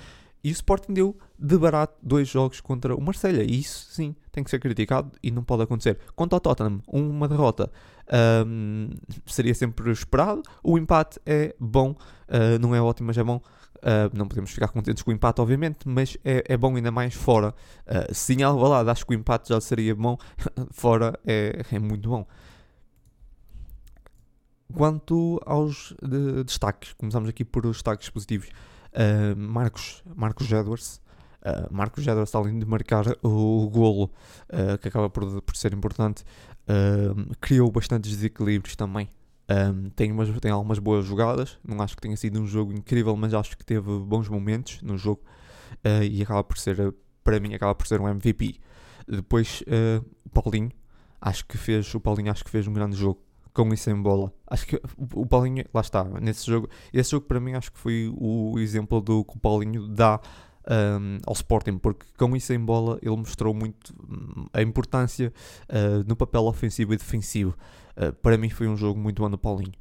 E 0.42 0.50
o 0.50 0.52
Sporting 0.52 0.92
deu 0.92 1.16
de 1.38 1.56
barato 1.56 1.94
dois 2.02 2.28
jogos 2.28 2.60
contra 2.60 2.94
o 2.94 3.00
Marselha. 3.00 3.42
E 3.42 3.60
isso, 3.60 3.88
sim, 3.90 4.14
tem 4.30 4.44
que 4.44 4.50
ser 4.50 4.58
criticado 4.58 5.10
e 5.22 5.30
não 5.30 5.42
pode 5.42 5.62
acontecer. 5.62 5.98
Quanto 6.14 6.34
ao 6.34 6.40
Tottenham, 6.40 6.82
uma 6.86 7.26
derrota 7.26 7.70
um, 8.46 8.90
seria 9.26 9.54
sempre 9.54 9.90
esperado. 9.90 10.42
O 10.62 10.78
empate 10.78 11.18
é 11.24 11.54
bom, 11.58 11.90
uh, 11.92 12.58
não 12.60 12.74
é 12.74 12.80
ótimo, 12.80 13.08
mas 13.08 13.18
é 13.18 13.24
bom. 13.24 13.40
Uh, 13.76 14.08
não 14.16 14.26
podemos 14.26 14.50
ficar 14.50 14.68
contentes 14.68 15.02
com 15.02 15.10
o 15.10 15.14
empate, 15.14 15.40
obviamente, 15.40 15.86
mas 15.86 16.16
é, 16.24 16.42
é 16.48 16.56
bom 16.56 16.74
ainda 16.74 16.90
mais 16.90 17.14
fora. 17.14 17.54
Uh, 17.86 18.14
se 18.14 18.32
em 18.32 18.42
Alvalade 18.42 18.88
acho 18.88 19.04
que 19.04 19.12
o 19.12 19.14
empate 19.14 19.50
já 19.50 19.60
seria 19.60 19.94
bom, 19.94 20.16
fora 20.72 21.18
é, 21.26 21.62
é 21.70 21.78
muito 21.78 22.08
bom. 22.08 22.26
Quanto 24.72 25.40
aos 25.44 25.94
de, 26.02 26.42
destaques, 26.44 26.94
começamos 26.94 27.28
aqui 27.28 27.44
por 27.44 27.66
os 27.66 27.76
destaques 27.76 28.08
positivos. 28.08 28.48
Uh, 28.48 29.36
Marcos, 29.36 30.02
Marcos 30.16 30.50
Edwards. 30.50 31.00
Uh, 31.44 31.72
Marcos 31.72 32.06
Edwards, 32.06 32.34
além 32.34 32.58
de 32.58 32.64
marcar 32.64 33.04
o, 33.22 33.64
o 33.64 33.68
golo, 33.68 34.10
uh, 34.48 34.78
que 34.78 34.88
acaba 34.88 35.10
por, 35.10 35.42
por 35.42 35.54
ser 35.54 35.74
importante, 35.74 36.24
criou 37.40 37.70
bastantes 37.70 38.10
desequilíbrios 38.10 38.76
também. 38.76 39.08
Um, 39.50 39.90
tem, 39.90 40.10
umas, 40.10 40.30
tem 40.40 40.50
algumas 40.50 40.78
boas 40.78 41.04
jogadas. 41.04 41.58
Não 41.66 41.80
acho 41.82 41.96
que 41.96 42.02
tenha 42.02 42.16
sido 42.16 42.40
um 42.40 42.46
jogo 42.46 42.72
incrível, 42.72 43.16
mas 43.16 43.34
acho 43.34 43.56
que 43.56 43.64
teve 43.64 43.98
bons 44.00 44.28
momentos 44.28 44.80
no 44.82 44.96
jogo 44.96 45.22
e 46.02 46.22
acaba 46.22 46.42
por 46.42 46.56
ser, 46.56 46.94
para 47.22 47.38
mim, 47.38 47.54
acaba 47.54 47.74
por 47.74 47.86
ser 47.86 48.00
um 48.00 48.08
MVP. 48.08 48.56
Depois, 49.06 49.62
o 50.24 50.30
Paulinho, 50.30 50.70
acho 51.20 51.44
que 51.46 51.58
fez, 51.58 51.94
o 51.94 52.00
Paulinho 52.00 52.30
acho 52.30 52.42
que 52.42 52.50
fez 52.50 52.66
um 52.66 52.72
grande 52.72 52.96
jogo 52.96 53.20
com 53.54 53.72
e 53.72 53.76
sem 53.76 53.94
bola. 53.94 54.32
Acho 54.48 54.66
que 54.66 54.80
o 55.14 55.24
Paulinho, 55.24 55.64
lá 55.72 55.80
está, 55.80 56.04
nesse 56.20 56.44
jogo, 56.44 56.68
esse 56.92 57.12
jogo 57.12 57.26
para 57.26 57.38
mim 57.38 57.52
acho 57.52 57.70
que 57.72 57.78
foi 57.78 58.12
o 58.14 58.58
exemplo 58.58 59.00
do 59.00 59.24
que 59.24 59.36
o 59.36 59.38
Paulinho 59.38 59.86
dá 59.86 60.20
um, 60.68 61.18
ao 61.26 61.32
Sporting, 61.32 61.78
porque 61.78 62.06
com 62.16 62.34
e 62.36 62.40
sem 62.40 62.58
bola 62.58 62.98
ele 63.02 63.16
mostrou 63.16 63.52
muito 63.54 63.92
hum, 63.92 64.46
a 64.52 64.62
importância 64.62 65.32
uh, 65.68 66.04
no 66.06 66.16
papel 66.16 66.44
ofensivo 66.44 66.94
e 66.94 66.96
defensivo. 66.96 67.56
Uh, 67.96 68.12
para 68.14 68.36
mim 68.36 68.50
foi 68.50 68.66
um 68.68 68.76
jogo 68.76 68.98
muito 68.98 69.22
bom 69.22 69.30
do 69.30 69.38
Paulinho. 69.38 69.72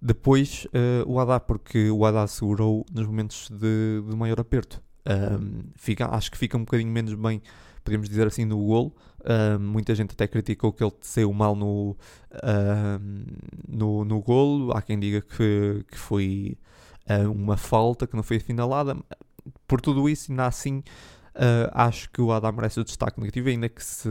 Depois 0.00 0.66
uh, 0.66 1.10
o 1.10 1.18
Haddad, 1.18 1.44
porque 1.46 1.90
o 1.90 2.04
Haddad 2.04 2.30
segurou 2.30 2.84
nos 2.92 3.06
momentos 3.06 3.48
de, 3.50 4.02
de 4.08 4.16
maior 4.16 4.40
aperto. 4.40 4.82
Um, 5.06 5.64
fica, 5.76 6.08
acho 6.14 6.30
que 6.30 6.38
fica 6.38 6.56
um 6.56 6.60
bocadinho 6.60 6.90
menos 6.90 7.14
bem 7.14 7.42
podemos 7.84 8.08
dizer 8.08 8.26
assim, 8.26 8.44
no 8.44 8.56
golo. 8.56 8.92
Uh, 9.20 9.60
muita 9.60 9.94
gente 9.94 10.12
até 10.12 10.26
criticou 10.26 10.72
que 10.72 10.82
ele 10.82 10.92
saiu 11.02 11.32
mal 11.32 11.54
no, 11.54 11.96
uh, 12.32 13.26
no, 13.68 14.04
no 14.04 14.20
golo. 14.22 14.72
Há 14.72 14.82
quem 14.82 14.98
diga 14.98 15.20
que, 15.20 15.84
que 15.86 15.98
foi 15.98 16.56
uma 17.30 17.58
falta, 17.58 18.06
que 18.06 18.16
não 18.16 18.22
foi 18.22 18.38
assinalada. 18.38 18.96
Por 19.66 19.80
tudo 19.80 20.08
isso, 20.08 20.32
ainda 20.32 20.46
assim, 20.46 20.82
acho 21.72 22.10
que 22.10 22.22
o 22.22 22.32
Haddad 22.32 22.54
merece 22.54 22.80
o 22.80 22.84
destaque 22.84 23.20
negativo. 23.20 23.48
Ainda 23.48 23.68
que, 23.68 23.84
se, 23.84 24.08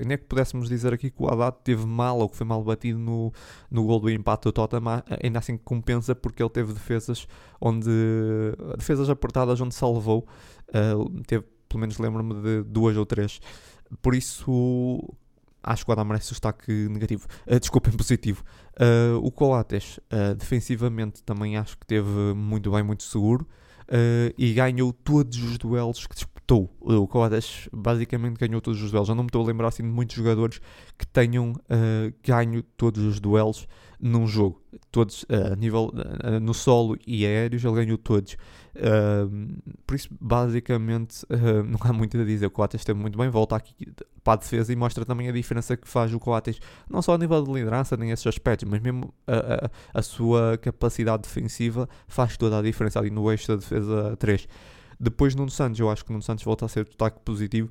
ainda 0.00 0.18
que 0.18 0.24
pudéssemos 0.24 0.68
dizer 0.68 0.92
aqui 0.92 1.10
que 1.10 1.22
o 1.22 1.28
Haddad 1.28 1.56
teve 1.62 1.86
mal 1.86 2.18
ou 2.18 2.28
que 2.28 2.36
foi 2.36 2.46
mal 2.46 2.62
batido 2.62 2.98
no, 2.98 3.32
no 3.70 3.84
gol 3.84 4.00
do 4.00 4.10
empate 4.10 4.44
do 4.44 4.52
Tottenham, 4.52 5.02
ainda 5.22 5.38
assim 5.38 5.56
compensa 5.56 6.14
porque 6.14 6.42
ele 6.42 6.50
teve 6.50 6.72
defesas 6.72 7.26
onde 7.60 7.90
defesas 8.76 9.08
apertadas 9.10 9.60
onde 9.60 9.74
salvou. 9.74 10.26
teve 11.26 11.44
pelo 11.74 11.80
menos 11.80 11.98
lembro-me 11.98 12.34
de 12.40 12.62
duas 12.62 12.96
ou 12.96 13.04
três. 13.04 13.40
Por 14.00 14.14
isso, 14.14 15.02
acho 15.62 15.84
que 15.84 15.90
o 15.90 15.92
Adam 15.92 16.04
merece 16.04 16.28
o 16.28 16.30
destaque 16.30 16.72
negativo. 16.88 17.26
Uh, 17.46 17.58
desculpem, 17.58 17.92
positivo. 17.96 18.44
Uh, 18.74 19.18
o 19.18 19.30
Coates, 19.30 19.98
uh, 20.12 20.34
defensivamente, 20.36 21.22
também 21.24 21.56
acho 21.56 21.76
que 21.76 21.86
teve 21.86 22.08
muito 22.34 22.70
bem, 22.70 22.82
muito 22.82 23.02
seguro. 23.02 23.46
Uh, 23.86 24.32
e 24.38 24.54
ganhou 24.54 24.92
todos 24.92 25.38
os 25.42 25.58
duelos 25.58 26.06
que 26.06 26.14
disputou. 26.14 26.33
O 26.80 27.06
Coates 27.06 27.68
basicamente 27.72 28.36
ganhou 28.36 28.60
todos 28.60 28.82
os 28.82 28.90
duelos. 28.90 29.08
Eu 29.08 29.14
não 29.14 29.24
me 29.24 29.28
estou 29.28 29.42
a 29.42 29.46
lembrar 29.46 29.68
assim, 29.68 29.82
de 29.82 29.88
muitos 29.88 30.14
jogadores 30.16 30.60
que 30.98 31.06
tenham 31.06 31.54
ganho 32.22 32.62
todos 32.76 33.02
os 33.02 33.18
duelos 33.18 33.66
num 33.98 34.26
jogo. 34.26 34.60
Todos 34.90 35.24
a 35.30 35.56
nível 35.56 35.90
no 36.42 36.52
solo 36.52 36.98
e 37.06 37.24
aéreos, 37.24 37.64
ele 37.64 37.74
ganhou 37.74 37.96
todos. 37.96 38.36
Uh, 38.74 39.62
por 39.86 39.94
isso, 39.94 40.08
basicamente, 40.20 41.24
uh, 41.24 41.62
não 41.64 41.78
há 41.80 41.92
muito 41.92 42.18
a 42.18 42.24
dizer. 42.24 42.46
O 42.46 42.50
Coates 42.50 42.80
esteve 42.80 42.98
muito 42.98 43.16
bem, 43.16 43.28
volta 43.28 43.56
aqui 43.56 43.74
para 44.22 44.32
a 44.34 44.36
defesa 44.36 44.72
e 44.72 44.76
mostra 44.76 45.04
também 45.04 45.28
a 45.28 45.32
diferença 45.32 45.76
que 45.76 45.88
faz 45.88 46.12
o 46.12 46.18
Coates, 46.18 46.58
não 46.88 47.00
só 47.00 47.14
a 47.14 47.18
nível 47.18 47.42
de 47.42 47.52
liderança, 47.52 47.96
nem 47.96 48.10
esses 48.10 48.26
aspectos, 48.26 48.68
mas 48.68 48.80
mesmo 48.80 49.12
a, 49.26 49.66
a, 49.66 49.70
a 49.98 50.02
sua 50.02 50.58
capacidade 50.58 51.22
defensiva 51.22 51.88
faz 52.08 52.36
toda 52.36 52.58
a 52.58 52.62
diferença 52.62 52.98
ali 52.98 53.10
no 53.10 53.30
eixo 53.30 53.48
da 53.48 53.56
defesa 53.56 54.16
3. 54.18 54.48
Depois, 55.04 55.34
Nuno 55.34 55.50
Santos, 55.50 55.78
eu 55.78 55.90
acho 55.90 56.02
que 56.02 56.10
Nuno 56.10 56.22
Santos 56.22 56.42
volta 56.44 56.64
a 56.64 56.68
ser 56.68 56.86
destaque 56.86 57.20
positivo. 57.20 57.70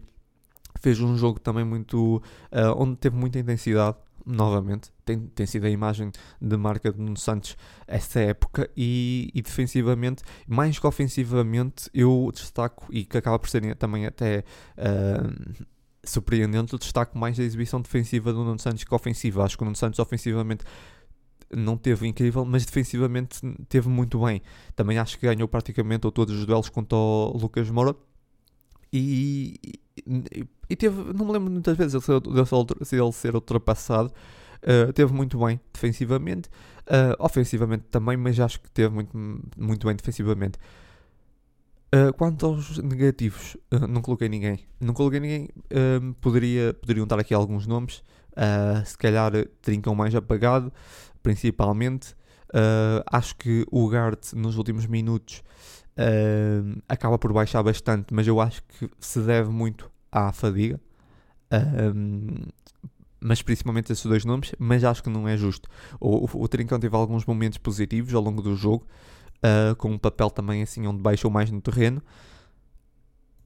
Fez 0.79 0.99
um 0.99 1.17
jogo 1.17 1.39
também 1.39 1.65
muito. 1.65 2.17
Uh, 2.51 2.75
onde 2.77 2.95
teve 2.97 3.15
muita 3.15 3.39
intensidade 3.39 3.97
novamente, 4.23 4.89
tem, 5.03 5.19
tem 5.19 5.45
sido 5.45 5.65
a 5.65 5.69
imagem 5.69 6.11
de 6.39 6.55
marca 6.55 6.93
de 6.93 6.99
Nuno 6.99 7.17
Santos 7.17 7.57
essa 7.87 8.19
época 8.21 8.69
e, 8.77 9.31
e, 9.33 9.41
defensivamente, 9.41 10.23
mais 10.47 10.77
que 10.77 10.85
ofensivamente, 10.85 11.89
eu 11.93 12.29
destaco, 12.31 12.85
e 12.89 13.03
que 13.03 13.17
acaba 13.17 13.37
por 13.39 13.49
ser 13.49 13.75
também 13.75 14.05
até 14.05 14.45
uh, 14.77 15.65
surpreendente, 16.05 16.77
destaco 16.77 17.17
mais 17.17 17.39
a 17.39 17.43
exibição 17.43 17.81
defensiva 17.81 18.31
do 18.31 18.43
Nuno 18.43 18.59
Santos 18.59 18.83
que 18.83 18.93
ofensiva. 18.93 19.43
Acho 19.43 19.57
que 19.57 19.63
o 19.63 19.65
Nuno 19.65 19.75
Santos 19.75 19.99
ofensivamente 19.99 20.63
não 21.55 21.77
teve 21.77 22.07
incrível, 22.07 22.45
mas 22.45 22.65
defensivamente 22.65 23.39
teve 23.67 23.89
muito 23.89 24.19
bem. 24.23 24.41
Também 24.75 24.97
acho 24.97 25.17
que 25.19 25.25
ganhou 25.27 25.47
praticamente 25.47 26.09
todos 26.11 26.37
os 26.37 26.45
duelos 26.45 26.69
contra 26.69 26.97
o 26.97 27.37
Lucas 27.37 27.69
Moura. 27.69 27.95
E, 28.91 29.59
e, 30.05 30.45
e 30.69 30.75
teve, 30.75 31.13
não 31.13 31.25
me 31.25 31.31
lembro 31.31 31.51
muitas 31.51 31.75
vezes 31.75 32.03
se 32.03 32.95
ele 32.95 33.11
ser 33.11 33.35
ultrapassado. 33.35 34.13
Uh, 34.63 34.93
teve 34.93 35.13
muito 35.13 35.37
bem 35.37 35.59
defensivamente, 35.73 36.47
uh, 36.87 37.15
ofensivamente 37.19 37.83
também, 37.91 38.15
mas 38.15 38.39
acho 38.39 38.61
que 38.61 38.71
teve 38.71 38.93
muito, 38.93 39.17
muito 39.57 39.85
bem 39.85 39.95
defensivamente. 39.95 40.57
Uh, 41.93 42.13
quanto 42.13 42.45
aos 42.45 42.77
negativos, 42.77 43.57
não 43.89 44.01
coloquei 44.01 44.29
ninguém. 44.29 44.59
Não 44.79 44.93
coloquei 44.93 45.19
ninguém. 45.19 45.49
poderia, 46.21 46.73
poderiam 46.73 47.03
estar 47.03 47.19
aqui 47.19 47.33
alguns 47.33 47.67
nomes. 47.67 48.01
se 48.85 48.97
calhar 48.97 49.31
Trincão 49.61 49.93
mais 49.93 50.15
apagado, 50.15 50.71
principalmente. 51.23 52.15
acho 53.11 53.35
que 53.35 53.65
o 53.71 53.89
Gart 53.89 54.33
nos 54.33 54.57
últimos 54.57 54.85
minutos 54.85 55.41
uh, 55.97 56.81
acaba 56.87 57.17
por 57.17 57.31
baixar 57.33 57.63
bastante, 57.63 58.13
mas 58.13 58.27
eu 58.27 58.39
acho 58.39 58.61
que 58.63 58.89
se 58.99 59.19
deve 59.21 59.49
muito 59.49 59.91
à 60.11 60.31
fadiga. 60.31 60.79
Uh, 61.51 62.51
mas 63.25 63.41
principalmente 63.41 63.91
esses 63.91 64.05
dois 64.05 64.25
nomes, 64.25 64.53
mas 64.59 64.83
acho 64.83 65.01
que 65.01 65.09
não 65.09 65.27
é 65.27 65.37
justo. 65.37 65.69
O, 65.99 66.25
o, 66.25 66.43
o 66.43 66.47
Trincão 66.47 66.77
teve 66.79 66.95
alguns 66.95 67.25
momentos 67.25 67.57
positivos 67.57 68.13
ao 68.13 68.21
longo 68.21 68.41
do 68.41 68.55
jogo, 68.55 68.85
uh, 69.37 69.75
com 69.77 69.91
um 69.91 69.97
papel 69.97 70.29
também 70.29 70.61
assim 70.61 70.85
onde 70.85 71.01
baixou 71.01 71.31
mais 71.31 71.49
no 71.49 71.61
terreno, 71.61 72.01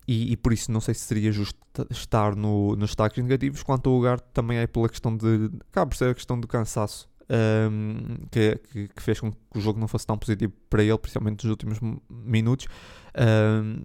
e, 0.07 0.31
e, 0.31 0.37
por 0.37 0.53
isso 0.53 0.71
não 0.71 0.79
sei 0.79 0.93
se 0.93 1.01
seria 1.01 1.33
justo 1.33 1.59
estar 1.91 2.33
no, 2.33 2.77
nos 2.77 2.91
destaques 2.91 3.21
negativos, 3.21 3.61
quanto 3.61 3.89
ao 3.89 3.95
lugar 3.97 4.21
também 4.21 4.57
é 4.57 4.65
pela 4.65 4.87
questão 4.87 5.15
de. 5.15 5.51
por 5.73 5.93
ser 5.95 6.11
a 6.11 6.15
questão 6.15 6.39
do 6.39 6.47
cansaço 6.47 7.09
um, 7.29 8.17
que, 8.31 8.59
que, 8.71 8.87
que, 8.87 9.01
fez 9.01 9.19
com 9.19 9.31
que 9.31 9.37
o 9.55 9.59
jogo 9.59 9.79
não 9.79 9.87
fosse 9.87 10.05
tão 10.05 10.17
positivo 10.17 10.53
para 10.69 10.83
ele, 10.83 10.97
principalmente 10.97 11.43
nos 11.43 11.51
últimos 11.51 11.79
minutos. 12.09 12.67
Um, 13.17 13.81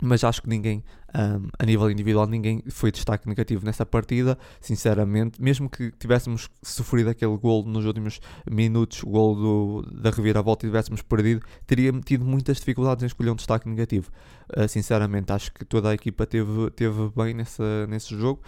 mas 0.00 0.22
acho 0.24 0.42
que 0.42 0.48
ninguém, 0.48 0.84
um, 1.14 1.48
a 1.58 1.64
nível 1.64 1.90
individual, 1.90 2.26
ninguém 2.26 2.62
foi 2.68 2.92
destaque 2.92 3.28
negativo 3.28 3.64
nessa 3.64 3.86
partida, 3.86 4.38
sinceramente, 4.60 5.40
mesmo 5.40 5.70
que 5.70 5.90
tivéssemos 5.92 6.48
sofrido 6.62 7.10
aquele 7.10 7.36
gol 7.36 7.64
nos 7.64 7.86
últimos 7.86 8.20
minutos, 8.50 9.02
o 9.02 9.06
gol 9.06 9.82
da 9.82 10.10
reviravolta 10.10 10.66
e 10.66 10.68
tivéssemos 10.68 11.02
perdido, 11.02 11.42
teria 11.66 11.92
tido 12.00 12.24
muitas 12.24 12.58
dificuldades 12.58 13.02
em 13.02 13.06
escolher 13.06 13.30
um 13.30 13.36
destaque 13.36 13.68
negativo. 13.68 14.10
Uh, 14.56 14.68
sinceramente, 14.68 15.32
acho 15.32 15.52
que 15.52 15.64
toda 15.64 15.90
a 15.90 15.94
equipa 15.94 16.26
teve, 16.26 16.70
teve 16.70 17.10
bem 17.16 17.34
nessa, 17.34 17.86
nesse 17.86 18.16
jogo, 18.16 18.42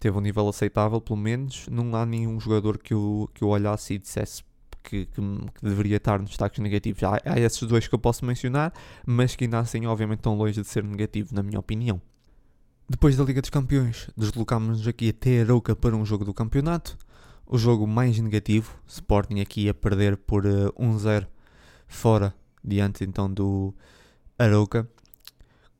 teve 0.00 0.16
um 0.16 0.20
nível 0.20 0.48
aceitável, 0.48 1.00
pelo 1.00 1.18
menos, 1.18 1.66
não 1.70 1.94
há 1.94 2.04
nenhum 2.04 2.40
jogador 2.40 2.78
que 2.78 2.92
eu, 2.92 3.30
que 3.34 3.42
eu 3.42 3.48
olhasse 3.48 3.94
e 3.94 3.98
dissesse 3.98 4.42
que, 4.88 5.04
que, 5.04 5.20
que, 5.20 5.62
deveria 5.62 5.98
estar 5.98 6.18
nos 6.18 6.30
destaques 6.30 6.58
negativos. 6.60 7.02
Há, 7.02 7.20
há 7.24 7.38
esses 7.38 7.60
dois 7.68 7.86
que 7.86 7.94
eu 7.94 7.98
posso 7.98 8.24
mencionar, 8.24 8.72
mas 9.04 9.36
que 9.36 9.44
ainda 9.44 9.58
assim, 9.58 9.84
obviamente, 9.84 10.20
estão 10.20 10.34
longe 10.34 10.60
de 10.60 10.66
ser 10.66 10.82
negativo, 10.82 11.34
na 11.34 11.42
minha 11.42 11.58
opinião. 11.58 12.00
Depois 12.88 13.14
da 13.14 13.24
Liga 13.24 13.42
dos 13.42 13.50
Campeões, 13.50 14.08
deslocámos-nos 14.16 14.88
aqui 14.88 15.10
até 15.10 15.42
Arouca 15.42 15.76
para 15.76 15.94
um 15.94 16.06
jogo 16.06 16.24
do 16.24 16.32
campeonato. 16.32 16.96
O 17.46 17.58
jogo 17.58 17.86
mais 17.86 18.18
negativo, 18.18 18.78
Sporting 18.86 19.40
aqui 19.40 19.68
a 19.68 19.74
perder 19.74 20.16
por 20.16 20.46
uh, 20.46 20.68
eh, 20.68 20.82
1-0 20.82 21.26
fora, 21.86 22.34
diante 22.64 23.04
então 23.04 23.30
do 23.30 23.74
Arouca. 24.38 24.88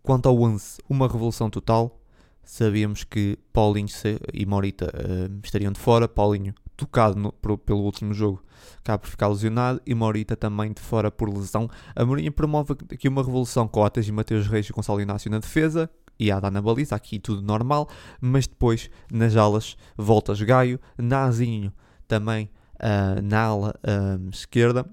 Quanto 0.03 0.29
ao 0.29 0.38
11, 0.38 0.83
uma 0.88 1.09
revolução 1.09 1.49
total. 1.49 1.99
Sabíamos 2.42 3.05
que 3.05 3.38
Paulinho 3.53 3.88
e 4.33 4.47
Morita 4.47 4.87
uh, 4.87 5.40
estariam 5.42 5.73
de 5.73 5.79
fora. 5.79 6.09
Paulinho 6.09 6.55
tocado 6.79 7.19
no, 7.19 7.33
pelo 7.33 7.81
último 7.81 8.14
jogo, 8.14 8.41
acaba 8.79 9.01
por 9.01 9.09
ficar 9.09 9.27
lesionado 9.27 9.83
e 9.85 9.95
Morita 9.95 10.37
também 10.37 10.73
de 10.73 10.81
fora 10.81 11.11
por 11.11 11.29
lesão. 11.29 11.69
A 11.95 12.05
Mourinho 12.05 12.31
promove 12.31 12.75
aqui 12.93 13.09
uma 13.09 13.23
revolução 13.23 13.67
com 13.67 13.81
Otas 13.81 14.07
e 14.07 14.12
Mateus 14.12 14.47
Reis 14.47 14.69
e 14.69 14.73
Gonçalo 14.73 15.01
Inácio 15.01 15.29
na 15.29 15.41
defesa 15.41 15.91
e 16.19 16.31
a 16.31 16.41
na 16.41 16.62
baliza, 16.62 16.95
aqui 16.95 17.19
tudo 17.19 17.43
normal, 17.43 17.88
mas 18.21 18.47
depois 18.47 18.88
nas 19.12 19.37
alas 19.37 19.77
voltas 19.97 20.41
Gaio, 20.41 20.81
Nazinho 20.97 21.73
também 22.07 22.49
uh, 22.77 23.21
na 23.23 23.43
ala 23.43 23.75
uh, 23.85 24.31
esquerda, 24.31 24.88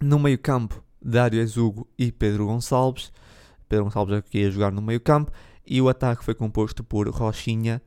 no 0.00 0.18
meio 0.18 0.38
campo 0.38 0.82
Dário 1.02 1.42
Azugo 1.42 1.88
e 1.98 2.12
Pedro 2.12 2.46
Gonçalves, 2.46 3.10
Pedro 3.68 3.84
Gonçalves 3.84 4.16
aqui 4.16 4.44
a 4.44 4.50
jogar 4.50 4.70
no 4.70 4.82
meio 4.82 5.00
campo, 5.00 5.32
e 5.66 5.80
o 5.80 5.88
ataque 5.88 6.24
foi 6.24 6.34
composto 6.34 6.84
por 6.84 7.08
Rochinha, 7.08 7.82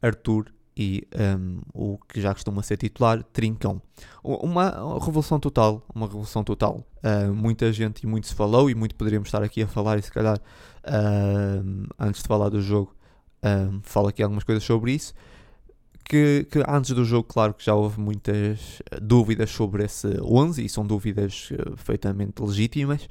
Arthur 0.00 0.52
e 0.76 1.06
um, 1.38 1.60
o 1.72 1.98
que 2.08 2.20
já 2.20 2.32
costuma 2.32 2.62
ser 2.62 2.76
titular, 2.76 3.22
Trincão. 3.22 3.80
Uma 4.22 4.98
revolução 4.98 5.38
total, 5.38 5.86
uma 5.94 6.06
revolução 6.06 6.42
total. 6.42 6.84
Uh, 7.02 7.32
muita 7.32 7.72
gente 7.72 8.02
e 8.02 8.06
muito 8.06 8.26
se 8.26 8.34
falou, 8.34 8.68
e 8.68 8.74
muito 8.74 8.94
poderíamos 8.94 9.28
estar 9.28 9.42
aqui 9.42 9.62
a 9.62 9.68
falar, 9.68 9.98
e 9.98 10.02
se 10.02 10.10
calhar 10.10 10.36
uh, 10.38 11.86
antes 11.98 12.22
de 12.22 12.28
falar 12.28 12.48
do 12.48 12.60
jogo, 12.60 12.94
uh, 13.44 13.80
falo 13.82 14.08
aqui 14.08 14.22
algumas 14.22 14.44
coisas 14.44 14.64
sobre 14.64 14.92
isso. 14.92 15.14
Que, 16.04 16.46
que, 16.50 16.62
antes 16.68 16.90
do 16.90 17.04
jogo, 17.04 17.24
claro 17.24 17.54
que 17.54 17.64
já 17.64 17.74
houve 17.74 17.98
muitas 17.98 18.82
dúvidas 19.00 19.50
sobre 19.50 19.84
esse 19.84 20.20
11, 20.20 20.64
e 20.64 20.68
são 20.68 20.86
dúvidas 20.86 21.48
perfeitamente 21.76 22.42
legítimas. 22.42 23.08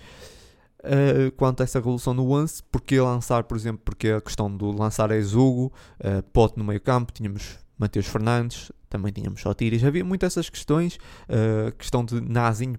Uh, 0.84 1.32
quanto 1.38 1.62
a 1.62 1.64
essa 1.64 1.80
revolução 1.80 2.14
no 2.14 2.30
Once, 2.30 2.62
porque 2.70 3.00
lançar, 3.00 3.46
por 3.46 3.56
exemplo, 3.56 3.82
porque 3.86 4.10
a 4.10 4.20
questão 4.20 4.54
do 4.54 4.70
lançar 4.70 5.12
é 5.12 5.22
Zugo, 5.22 5.72
uh, 6.02 6.22
Pote 6.34 6.58
no 6.58 6.64
meio 6.66 6.82
campo, 6.82 7.14
tínhamos 7.14 7.58
Mateus 7.78 8.06
Fernandes, 8.06 8.70
também 8.90 9.12
tínhamos 9.14 9.40
Sotiris, 9.40 9.82
havia 9.84 10.04
muitas 10.04 10.34
essas 10.34 10.50
questões, 10.50 10.98
a 11.30 11.70
uh, 11.70 11.72
questão 11.72 12.04
de 12.04 12.20
Nazinho 12.20 12.78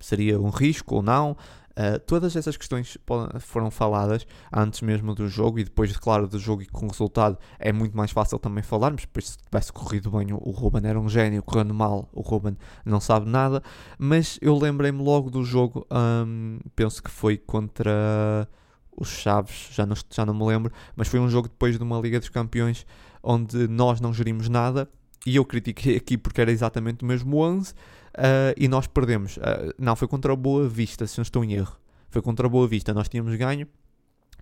seria 0.00 0.40
um 0.40 0.50
risco 0.50 0.96
ou 0.96 1.02
não, 1.02 1.36
Uh, 1.76 1.98
todas 2.06 2.36
essas 2.36 2.56
questões 2.56 2.96
foram 3.40 3.68
faladas 3.68 4.24
antes 4.52 4.80
mesmo 4.80 5.12
do 5.12 5.28
jogo 5.28 5.58
e 5.58 5.64
depois, 5.64 5.96
claro, 5.96 6.28
do 6.28 6.38
jogo 6.38 6.62
e 6.62 6.66
com 6.66 6.86
o 6.86 6.88
resultado 6.88 7.36
é 7.58 7.72
muito 7.72 7.96
mais 7.96 8.12
fácil 8.12 8.38
também 8.38 8.62
falarmos. 8.62 9.02
Depois, 9.02 9.30
se 9.30 9.38
tivesse 9.38 9.72
corrido 9.72 10.10
bem, 10.10 10.32
o 10.32 10.50
Ruben 10.50 10.86
era 10.86 10.98
um 11.00 11.08
gênio, 11.08 11.42
correndo 11.42 11.74
mal, 11.74 12.08
o 12.12 12.20
Ruben 12.20 12.56
não 12.84 13.00
sabe 13.00 13.28
nada. 13.28 13.62
Mas 13.98 14.38
eu 14.40 14.56
lembrei-me 14.56 15.02
logo 15.02 15.30
do 15.30 15.42
jogo, 15.44 15.84
um, 15.90 16.60
penso 16.76 17.02
que 17.02 17.10
foi 17.10 17.36
contra 17.36 18.48
os 18.96 19.08
Chaves, 19.08 19.70
já 19.72 19.84
não, 19.84 19.96
já 20.10 20.24
não 20.24 20.34
me 20.34 20.44
lembro, 20.44 20.72
mas 20.94 21.08
foi 21.08 21.18
um 21.18 21.28
jogo 21.28 21.48
depois 21.48 21.76
de 21.76 21.82
uma 21.82 21.98
Liga 21.98 22.20
dos 22.20 22.28
Campeões 22.28 22.86
onde 23.20 23.66
nós 23.66 24.00
não 24.00 24.12
gerimos 24.12 24.48
nada 24.48 24.88
e 25.26 25.36
eu 25.36 25.44
critiquei 25.44 25.96
aqui 25.96 26.16
porque 26.16 26.40
era 26.40 26.52
exatamente 26.52 27.02
o 27.02 27.06
mesmo 27.06 27.38
11 27.38 27.74
uh, 28.18 28.54
e 28.56 28.68
nós 28.68 28.86
perdemos. 28.86 29.36
Uh, 29.36 29.74
não, 29.78 29.94
foi 29.96 30.08
contra 30.08 30.32
a 30.32 30.36
Boa 30.36 30.68
Vista, 30.68 31.06
se 31.06 31.18
não 31.18 31.22
estou 31.22 31.44
em 31.44 31.54
erro. 31.54 31.76
Foi 32.10 32.22
contra 32.22 32.46
a 32.46 32.50
Boa 32.50 32.66
Vista, 32.66 32.94
nós 32.94 33.08
tínhamos 33.08 33.34
ganho 33.36 33.66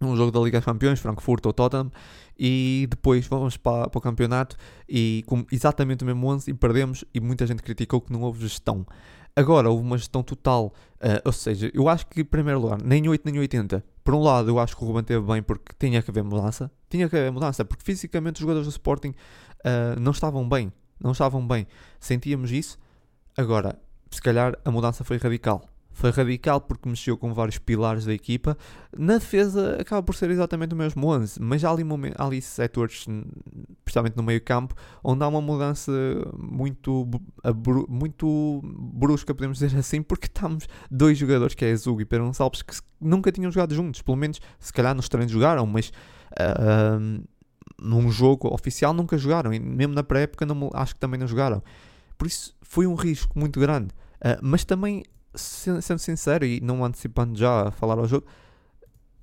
um 0.00 0.16
jogo 0.16 0.30
da 0.30 0.40
Liga 0.40 0.58
dos 0.58 0.64
Campeões, 0.64 1.00
Frankfurt 1.00 1.44
ou 1.46 1.52
Tottenham, 1.52 1.90
e 2.38 2.86
depois 2.90 3.26
vamos 3.26 3.56
para, 3.56 3.88
para 3.88 3.98
o 3.98 4.00
campeonato 4.00 4.56
e 4.88 5.22
com 5.26 5.44
exatamente 5.52 6.02
o 6.02 6.06
mesmo 6.06 6.26
11 6.26 6.50
e 6.50 6.54
perdemos 6.54 7.04
e 7.14 7.20
muita 7.20 7.46
gente 7.46 7.62
criticou 7.62 8.00
que 8.00 8.12
não 8.12 8.22
houve 8.22 8.40
gestão. 8.40 8.86
Agora 9.34 9.70
houve 9.70 9.82
uma 9.82 9.96
gestão 9.96 10.22
total, 10.22 10.74
uh, 10.96 11.22
ou 11.24 11.32
seja, 11.32 11.70
eu 11.72 11.88
acho 11.88 12.06
que 12.06 12.20
em 12.20 12.24
primeiro 12.24 12.60
lugar, 12.60 12.82
nem 12.82 13.08
8 13.08 13.22
nem 13.24 13.38
80. 13.38 13.82
Por 14.04 14.14
um 14.14 14.20
lado, 14.20 14.50
eu 14.50 14.58
acho 14.58 14.76
que 14.76 14.84
o 14.84 14.86
Ruben 14.86 15.04
teve 15.04 15.24
bem 15.24 15.42
porque 15.42 15.72
tinha 15.78 16.02
que 16.02 16.10
haver 16.10 16.22
mudança, 16.22 16.70
tinha 16.90 17.08
que 17.08 17.16
haver 17.16 17.32
mudança, 17.32 17.64
porque 17.64 17.82
fisicamente 17.84 18.36
os 18.36 18.40
jogadores 18.40 18.66
do 18.66 18.70
Sporting 18.70 19.10
uh, 19.10 19.98
não 19.98 20.12
estavam 20.12 20.46
bem, 20.46 20.70
não 21.00 21.12
estavam 21.12 21.46
bem, 21.46 21.66
sentíamos 21.98 22.52
isso, 22.52 22.78
Agora, 23.36 23.78
se 24.10 24.20
calhar 24.20 24.58
a 24.64 24.70
mudança 24.70 25.04
foi 25.04 25.16
radical. 25.16 25.66
Foi 25.94 26.10
radical 26.10 26.60
porque 26.60 26.88
mexeu 26.88 27.18
com 27.18 27.34
vários 27.34 27.58
pilares 27.58 28.04
da 28.04 28.14
equipa. 28.14 28.56
Na 28.96 29.14
defesa 29.14 29.76
acaba 29.78 30.02
por 30.02 30.14
ser 30.14 30.30
exatamente 30.30 30.74
o 30.74 30.76
mesmo 30.76 31.06
11, 31.06 31.40
mas 31.40 31.64
há 31.64 31.70
ali, 31.70 31.84
há 32.16 32.26
ali 32.26 32.40
setores, 32.40 33.06
principalmente 33.84 34.16
no 34.16 34.22
meio 34.22 34.40
campo, 34.40 34.74
onde 35.04 35.22
há 35.22 35.28
uma 35.28 35.40
mudança 35.40 35.92
muito, 36.36 37.06
muito 37.88 38.60
brusca, 38.64 39.34
podemos 39.34 39.58
dizer 39.58 39.76
assim, 39.78 40.02
porque 40.02 40.26
estamos 40.26 40.66
dois 40.90 41.18
jogadores, 41.18 41.54
que 41.54 41.64
é 41.64 41.76
Zugo 41.76 42.00
e 42.00 42.04
Pedro 42.06 42.26
Gonçalves, 42.26 42.62
que 42.62 42.74
nunca 43.00 43.30
tinham 43.30 43.50
jogado 43.50 43.74
juntos. 43.74 44.00
Pelo 44.00 44.16
menos, 44.16 44.40
se 44.58 44.72
calhar 44.72 44.94
nos 44.94 45.08
treinos 45.08 45.32
jogaram, 45.32 45.66
mas... 45.66 45.92
Uh, 46.32 47.22
num 47.80 48.10
jogo 48.12 48.52
oficial 48.54 48.92
nunca 48.92 49.18
jogaram, 49.18 49.52
e 49.52 49.58
mesmo 49.58 49.92
na 49.92 50.04
pré-época 50.04 50.46
acho 50.74 50.94
que 50.94 51.00
também 51.00 51.18
não 51.18 51.26
jogaram. 51.26 51.62
Por 52.16 52.28
isso 52.28 52.54
foi 52.72 52.86
um 52.86 52.94
risco 52.94 53.38
muito 53.38 53.60
grande. 53.60 53.88
Uh, 54.24 54.40
mas 54.40 54.64
também, 54.64 55.04
sendo 55.34 55.98
sincero 55.98 56.42
e 56.46 56.58
não 56.62 56.82
antecipando 56.82 57.38
já 57.38 57.68
a 57.68 57.70
falar 57.70 57.98
ao 57.98 58.08
jogo, 58.08 58.26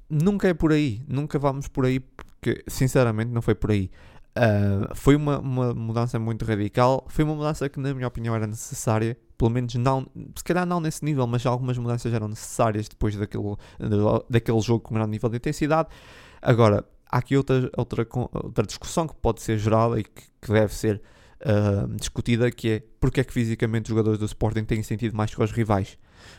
nunca 0.07 0.47
é 0.47 0.53
por 0.53 0.71
aí. 0.71 1.01
Nunca 1.07 1.39
vamos 1.39 1.67
por 1.67 1.83
aí, 1.83 1.99
porque 1.99 2.63
sinceramente 2.67 3.31
não 3.31 3.41
foi 3.41 3.55
por 3.55 3.71
aí. 3.71 3.89
Uh, 4.37 4.93
foi 4.93 5.15
uma, 5.15 5.39
uma 5.39 5.73
mudança 5.73 6.19
muito 6.19 6.45
radical. 6.45 7.07
Foi 7.09 7.25
uma 7.25 7.33
mudança 7.33 7.67
que, 7.67 7.79
na 7.79 7.91
minha 7.91 8.07
opinião, 8.07 8.35
era 8.35 8.45
necessária. 8.45 9.17
Pelo 9.35 9.49
menos, 9.49 9.73
não, 9.73 10.05
se 10.35 10.43
calhar 10.43 10.67
não 10.67 10.79
nesse 10.79 11.03
nível, 11.03 11.25
mas 11.25 11.43
algumas 11.43 11.75
mudanças 11.75 12.13
eram 12.13 12.27
necessárias 12.27 12.87
depois 12.87 13.15
daquele, 13.15 13.55
daquele 14.29 14.61
jogo 14.61 14.81
com 14.81 14.93
grande 14.93 15.09
nível 15.09 15.27
de 15.27 15.37
intensidade. 15.37 15.89
Agora, 16.39 16.85
há 17.11 17.17
aqui 17.17 17.35
outra, 17.35 17.67
outra, 17.75 18.07
outra 18.31 18.63
discussão 18.63 19.07
que 19.07 19.15
pode 19.15 19.41
ser 19.41 19.57
gerada 19.57 19.99
e 19.99 20.03
que, 20.03 20.23
que 20.39 20.51
deve 20.51 20.71
ser 20.71 21.01
uh, 21.41 21.87
discutida, 21.95 22.49
que 22.51 22.69
é 22.69 22.83
porque 22.99 23.21
é 23.21 23.23
que 23.23 23.33
fisicamente 23.33 23.85
os 23.85 23.89
jogadores 23.89 24.19
do 24.19 24.25
Sporting 24.25 24.63
têm 24.63 24.83
sentido 24.83 25.15
mais 25.15 25.33
que 25.33 25.41
os 25.41 25.51
rivais? 25.51 25.97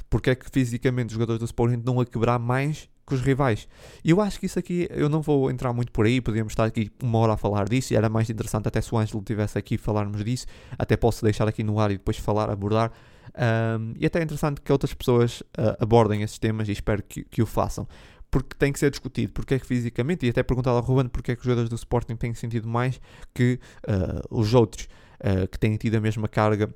Porque 0.08 0.30
é 0.30 0.34
que 0.34 0.46
fisicamente 0.50 1.08
os 1.08 1.12
jogadores 1.14 1.38
do 1.38 1.44
Sporting 1.44 1.78
estão 1.78 2.00
a 2.00 2.04
quebrar 2.04 2.38
mais 2.38 2.88
que 3.06 3.14
os 3.14 3.20
rivais? 3.20 3.66
E 4.04 4.10
eu 4.10 4.20
acho 4.20 4.38
que 4.38 4.46
isso 4.46 4.58
aqui, 4.58 4.88
eu 4.90 5.08
não 5.08 5.22
vou 5.22 5.50
entrar 5.50 5.72
muito 5.72 5.90
por 5.92 6.06
aí, 6.06 6.20
podíamos 6.20 6.52
estar 6.52 6.64
aqui 6.64 6.90
uma 7.02 7.18
hora 7.18 7.32
a 7.34 7.36
falar 7.36 7.68
disso, 7.68 7.92
e 7.92 7.96
era 7.96 8.08
mais 8.08 8.28
interessante 8.28 8.68
até 8.68 8.80
se 8.80 8.94
o 8.94 8.98
Ângelo 8.98 9.20
estivesse 9.20 9.58
aqui 9.58 9.78
falarmos 9.78 10.22
disso, 10.24 10.46
até 10.78 10.96
posso 10.96 11.24
deixar 11.24 11.48
aqui 11.48 11.62
no 11.62 11.78
ar 11.78 11.90
e 11.90 11.94
depois 11.94 12.16
falar, 12.18 12.50
abordar. 12.50 12.92
Um, 13.30 13.94
e 13.96 14.04
até 14.04 14.18
é 14.18 14.22
interessante 14.24 14.60
que 14.60 14.72
outras 14.72 14.92
pessoas 14.92 15.40
uh, 15.40 15.76
abordem 15.78 16.22
esses 16.22 16.38
temas 16.38 16.68
e 16.68 16.72
espero 16.72 17.02
que, 17.02 17.22
que 17.24 17.40
o 17.40 17.46
façam 17.46 17.86
porque 18.30 18.54
tem 18.56 18.72
que 18.72 18.78
ser 18.78 18.90
discutido, 18.90 19.32
porque 19.32 19.54
é 19.54 19.58
que 19.58 19.66
fisicamente, 19.66 20.24
e 20.24 20.30
até 20.30 20.42
perguntado 20.42 20.76
ao 20.76 20.82
Ruben 20.82 21.08
porque 21.08 21.32
é 21.32 21.34
que 21.34 21.40
os 21.40 21.44
jogadores 21.44 21.68
do 21.68 21.76
Sporting 21.76 22.16
têm 22.16 22.32
sentido 22.32 22.68
mais 22.68 23.00
que 23.34 23.58
uh, 23.88 24.38
os 24.38 24.54
outros 24.54 24.88
uh, 25.20 25.48
que 25.48 25.58
têm 25.58 25.76
tido 25.76 25.96
a 25.96 26.00
mesma 26.00 26.28
carga. 26.28 26.72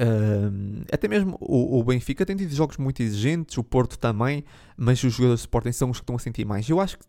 Uh, 0.00 0.84
até 0.90 1.08
mesmo 1.08 1.36
o, 1.40 1.78
o, 1.78 1.84
Benfica 1.84 2.24
tem 2.24 2.36
tido 2.36 2.54
jogos 2.54 2.78
muito 2.78 3.02
exigentes, 3.02 3.58
o 3.58 3.64
Porto 3.64 3.98
também, 3.98 4.44
mas 4.76 5.02
os 5.02 5.12
jogadores 5.12 5.40
do 5.40 5.44
Sporting 5.44 5.72
são 5.72 5.90
os 5.90 5.98
que 5.98 6.04
estão 6.04 6.16
a 6.16 6.18
sentir 6.18 6.46
mais. 6.46 6.68
Eu 6.68 6.80
acho 6.80 6.98
que, 6.98 7.04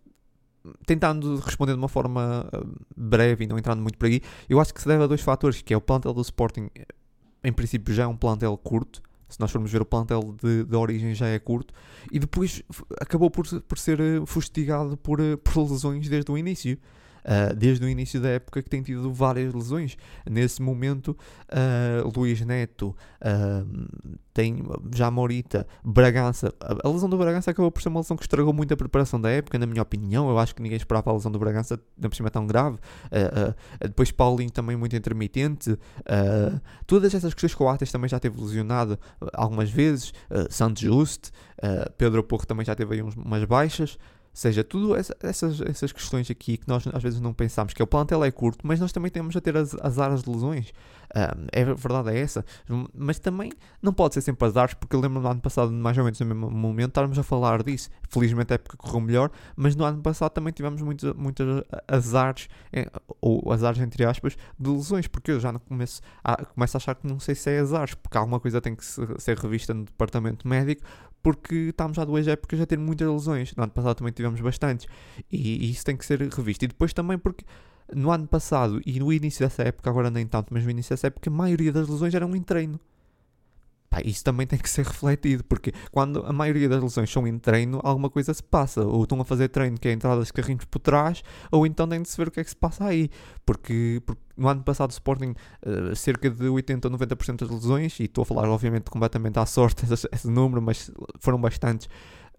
tentando 0.86 1.38
responder 1.38 1.74
de 1.74 1.78
uma 1.78 1.88
forma 1.88 2.50
breve 2.98 3.46
e 3.46 3.48
não 3.48 3.58
entrando 3.58 3.82
muito 3.82 3.98
por 3.98 4.08
aí, 4.08 4.22
eu 4.50 4.60
acho 4.60 4.74
que 4.74 4.82
se 4.82 4.88
deve 4.88 5.04
a 5.04 5.08
dois 5.08 5.22
fatores, 5.22 5.62
que 5.62 5.74
é 5.74 5.78
o 5.78 5.82
plantel 5.82 6.14
do 6.14 6.22
Sporting, 6.22 6.70
em 7.44 7.54
princípio 7.54 7.94
já 7.94 8.04
é 8.04 8.08
um 8.08 8.18
plantel 8.18 8.58
curto, 8.58 9.02
se 9.32 9.40
nós 9.40 9.52
formos 9.52 9.72
ver 9.72 9.82
o 9.82 9.86
plantel 9.86 10.36
de, 10.42 10.66
de 10.66 10.76
origem 10.76 11.16
já 11.16 11.28
é 11.28 11.40
curto, 11.40 11.74
e 12.12 12.20
depois 12.20 12.62
acabou 13.00 13.32
por, 13.32 13.48
por 13.62 13.78
ser 13.78 14.00
eh, 14.00 14.22
fustigado 14.26 14.98
por, 14.98 15.20
eh, 15.20 15.38
por 15.38 15.58
lesões 15.72 16.08
desde 16.08 16.32
o 16.32 16.38
início. 16.38 16.78
Uh, 17.26 17.56
desde 17.56 17.86
o 17.86 17.90
início 17.90 18.20
da 18.20 18.30
época 18.30 18.62
que 18.62 18.70
tem 18.70 18.82
tido 18.82 19.12
várias 19.14 19.54
lesões. 19.54 19.98
Nesse 20.30 20.62
momento, 20.62 21.18
uh, 21.50 22.12
Luís 22.16 22.42
Neto, 22.42 22.96
uh, 23.22 24.18
tem 24.34 24.64
já 24.96 25.12
Morita, 25.12 25.68
Bragança. 25.84 26.54
A, 26.60 26.88
lesão 26.88 27.10
do 27.10 27.18
Bragança 27.18 27.52
acabou 27.52 27.72
por 27.72 27.82
ser 27.82 27.90
uma 27.90 28.00
lesão 28.00 28.16
que 28.16 28.24
estragou 28.24 28.54
muito 28.54 28.74
a 28.74 28.78
preparação 28.78 29.20
da 29.20 29.30
época, 29.30 29.60
na 29.60 29.66
minha 29.66 29.82
opinião. 29.82 30.30
Eu 30.30 30.40
acho 30.40 30.56
que 30.56 30.62
ninguém 30.62 30.78
esperava 30.78 31.10
a 31.12 31.14
lesão 31.14 31.32
do 31.32 31.40
Bragança, 31.40 31.80
na 31.98 32.10
por 32.10 32.16
cima 32.16 32.30
tão 32.30 32.48
grave. 32.48 32.78
depois 33.82 34.12
Paulinho 34.12 34.52
também 34.52 34.78
muito 34.78 34.96
intermitente. 34.96 35.78
todas 36.88 37.14
essas 37.14 37.34
questões 37.34 37.54
que 37.54 37.62
o 37.62 37.68
Ates 37.68 37.92
também 37.92 38.08
já 38.08 38.20
teve 38.20 38.40
lesionado 38.40 38.98
algumas 39.34 39.70
vezes. 39.70 40.14
Santos 40.50 40.82
Just, 40.82 41.32
Pedro 41.98 42.24
Porro 42.24 42.46
também 42.46 42.66
já 42.66 42.74
teve 42.74 42.96
aí 42.96 43.02
umas 43.02 43.44
baixas 43.44 43.98
seja, 44.34 44.64
tudo 44.64 44.96
essa, 44.96 45.16
essas, 45.22 45.62
essas 45.62 45.92
questões 45.92 46.30
aqui 46.32 46.58
que 46.58 46.68
nós 46.68 46.84
às 46.92 47.04
vezes 47.04 47.20
não 47.20 47.34
pensamos, 47.34 47.74
que 47.74 47.82
é 47.82 47.84
o 47.84 47.88
plantel 47.88 48.24
é 48.24 48.32
curto, 48.32 48.66
mas 48.66 48.80
nós 48.80 48.92
também 48.92 49.12
temos 49.12 49.36
a 49.36 49.42
ter 49.42 49.58
as, 49.58 49.76
as 49.76 50.00
áreas 50.00 50.24
de 50.24 50.30
lesões. 50.30 50.74
Um, 51.16 51.48
é 51.52 51.66
verdade, 51.66 52.10
é 52.10 52.20
essa. 52.20 52.46
Mas 52.94 53.20
também 53.20 53.52
não 53.82 53.94
pode 53.94 54.14
ser 54.14 54.22
sempre 54.22 54.48
azares, 54.48 54.74
porque 54.74 54.96
eu 54.96 55.00
lembro 55.00 55.22
no 55.22 55.28
ano 55.28 55.42
passado, 55.42 55.72
mais 55.72 55.98
ou 55.98 56.04
menos 56.04 56.20
no 56.20 56.26
mesmo 56.26 56.50
momento, 56.50 56.90
estarmos 56.90 57.20
a 57.20 57.24
falar 57.24 57.64
disso. 57.64 57.90
Felizmente 58.10 58.54
a 58.54 58.56
época 58.56 58.78
correu 58.78 59.02
melhor, 59.02 59.32
mas 59.56 59.76
no 59.76 59.84
ano 59.84 60.02
passado 60.02 60.32
também 60.32 60.54
tivemos 60.54 60.82
muitos, 60.82 61.14
muitos 61.14 61.64
azares, 61.88 62.48
eh, 62.72 62.90
ou 63.20 63.52
azares 63.52 63.82
entre 63.82 64.06
aspas, 64.06 64.38
de 64.58 64.70
lesões, 64.70 65.08
porque 65.08 65.32
eu 65.32 65.40
já 65.40 65.52
começo 65.60 66.02
a, 66.24 66.46
começo 66.46 66.78
a 66.78 66.80
achar 66.80 66.96
que 66.96 67.08
não 67.08 67.20
sei 67.20 67.36
se 67.36 67.50
é 67.50 67.60
azares, 67.60 67.94
porque 67.94 68.18
alguma 68.18 68.40
coisa 68.40 68.62
tem 68.62 68.76
que 68.76 68.86
ser 68.86 69.38
revista 69.38 69.74
no 69.74 69.84
departamento 69.84 70.48
médico, 70.48 70.84
porque 71.22 71.56
estamos 71.70 71.96
já 71.98 72.04
duas 72.06 72.28
épocas 72.28 72.60
a 72.60 72.66
ter 72.66 72.78
muitas 72.78 73.08
lesões. 73.08 73.54
No 73.56 73.64
ano 73.64 73.72
passado 73.72 73.96
também 73.96 74.14
tivemos 74.14 74.40
bastantes. 74.42 74.88
E, 75.32 75.66
e, 75.66 75.72
isso 75.72 75.86
tem 75.86 75.96
que 75.96 76.06
ser 76.06 76.20
revisto. 76.22 76.66
E 76.66 76.68
depois 76.68 76.94
também 76.94 77.18
porque 77.18 77.46
no 77.96 78.12
ano 78.12 78.28
passado 78.28 78.82
e 78.86 79.00
no 79.00 79.12
início 79.12 79.46
dessa 79.46 79.64
época, 79.64 79.90
agora 79.90 80.10
nem 80.10 80.26
tanto, 80.26 80.54
mas 80.54 80.64
no 80.64 80.72
início 80.72 80.94
dessa 80.94 81.08
época, 81.08 81.30
a 81.30 81.34
maioria 81.34 81.72
das 81.72 81.88
lesões 81.88 82.14
eram 82.14 82.36
em 82.36 82.42
treino. 82.42 82.80
Pá, 83.92 84.00
isso 84.06 84.24
também 84.24 84.48
tem 84.48 84.58
que 84.58 84.70
ser 84.70 84.86
refletido, 84.86 85.44
porque 85.44 85.74
quando 85.92 86.26
a 86.26 86.32
maioria 86.32 86.70
das 86.70 86.82
lesões 86.82 87.12
são 87.12 87.28
em 87.28 87.38
treino, 87.38 87.82
alguma 87.84 88.10
coisa 88.10 88.34
se 88.34 88.42
passa. 88.42 88.86
Ou 88.86 89.04
estão 89.04 89.20
a 89.20 89.26
fazer 89.26 89.50
treino 89.50 89.78
que 89.78 89.90
é 89.90 89.92
entradas 89.92 90.28
de 90.28 90.34
carrinhos 90.34 90.64
por 90.64 90.80
trás, 90.80 91.22
ou 91.52 91.66
então 91.68 91.86
tem 91.86 92.02
de 92.02 92.08
se 92.08 92.16
ver 92.16 92.30
o 92.30 92.32
que 92.32 92.40
é 92.40 92.44
que 92.46 92.50
se 92.50 92.56
passa 92.56 92.86
aí. 92.86 93.10
Porque, 93.46 94.02
porque 94.06 94.22
no 94.38 94.48
ano 94.48 94.64
passado 94.64 94.92
o 94.92 94.94
Sporting, 94.94 95.36
uh, 95.66 95.94
cerca 95.94 96.30
de 96.30 96.48
80 96.48 96.88
ou 96.88 96.98
90% 96.98 97.40
das 97.40 97.50
lesões, 97.50 98.00
e 98.00 98.06
estou 98.06 98.22
a 98.22 98.26
falar 98.26 98.48
obviamente 98.48 98.90
completamente 98.90 99.38
à 99.38 99.46
sorte 99.46 99.84
esse, 99.92 100.08
esse 100.10 100.28
número, 100.30 100.62
mas 100.62 100.90
foram 101.20 101.42
bastantes, 101.42 101.90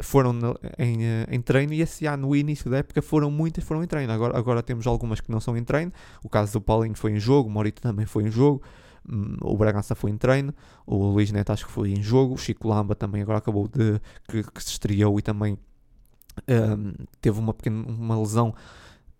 foram 0.05 0.38
em, 0.79 1.05
eh, 1.05 1.27
em 1.31 1.41
treino, 1.41 1.73
e 1.73 1.81
esse 1.81 2.07
ano, 2.07 2.29
no 2.29 2.37
início 2.37 2.71
da 2.71 2.79
época, 2.79 3.01
foram 3.03 3.31
muitas, 3.31 3.65
foram 3.65 3.83
em 3.83 3.87
treino. 3.87 4.12
Agora, 4.12 4.38
agora 4.38 4.62
temos 4.62 4.87
algumas 4.87 5.21
que 5.21 5.31
não 5.31 5.41
são 5.41 5.57
em 5.57 5.65
treino. 5.65 5.93
O 6.23 6.29
caso 6.29 6.53
do 6.55 6.61
Paulinho 6.61 6.95
foi 6.95 7.12
em 7.12 7.21
jogo, 7.21 7.49
o 7.49 7.53
Morito 7.53 7.81
também 7.81 8.07
foi 8.07 8.25
em 8.25 8.31
jogo. 8.31 8.62
Hum, 9.09 9.37
o 9.41 9.57
Bragança 9.57 9.95
foi 9.95 10.11
em 10.11 10.17
treino, 10.17 10.55
o 10.87 10.97
Luís 11.09 11.33
Neto 11.33 11.51
acho 11.51 11.67
que 11.67 11.73
foi 11.73 11.91
em 11.91 12.01
jogo, 12.01 12.35
o 12.35 12.38
Chico 12.38 12.69
Lamba 12.69 12.95
também 12.95 13.21
agora 13.21 13.38
acabou 13.38 13.67
de 13.67 14.01
que, 14.29 14.45
que 14.45 14.62
se 14.62 14.71
estreou 14.71 15.19
e 15.19 15.23
também 15.23 15.59
um, 16.49 16.93
teve 17.21 17.38
uma 17.38 17.53
pequena 17.53 17.85
uma 17.85 18.17
lesão 18.17 18.55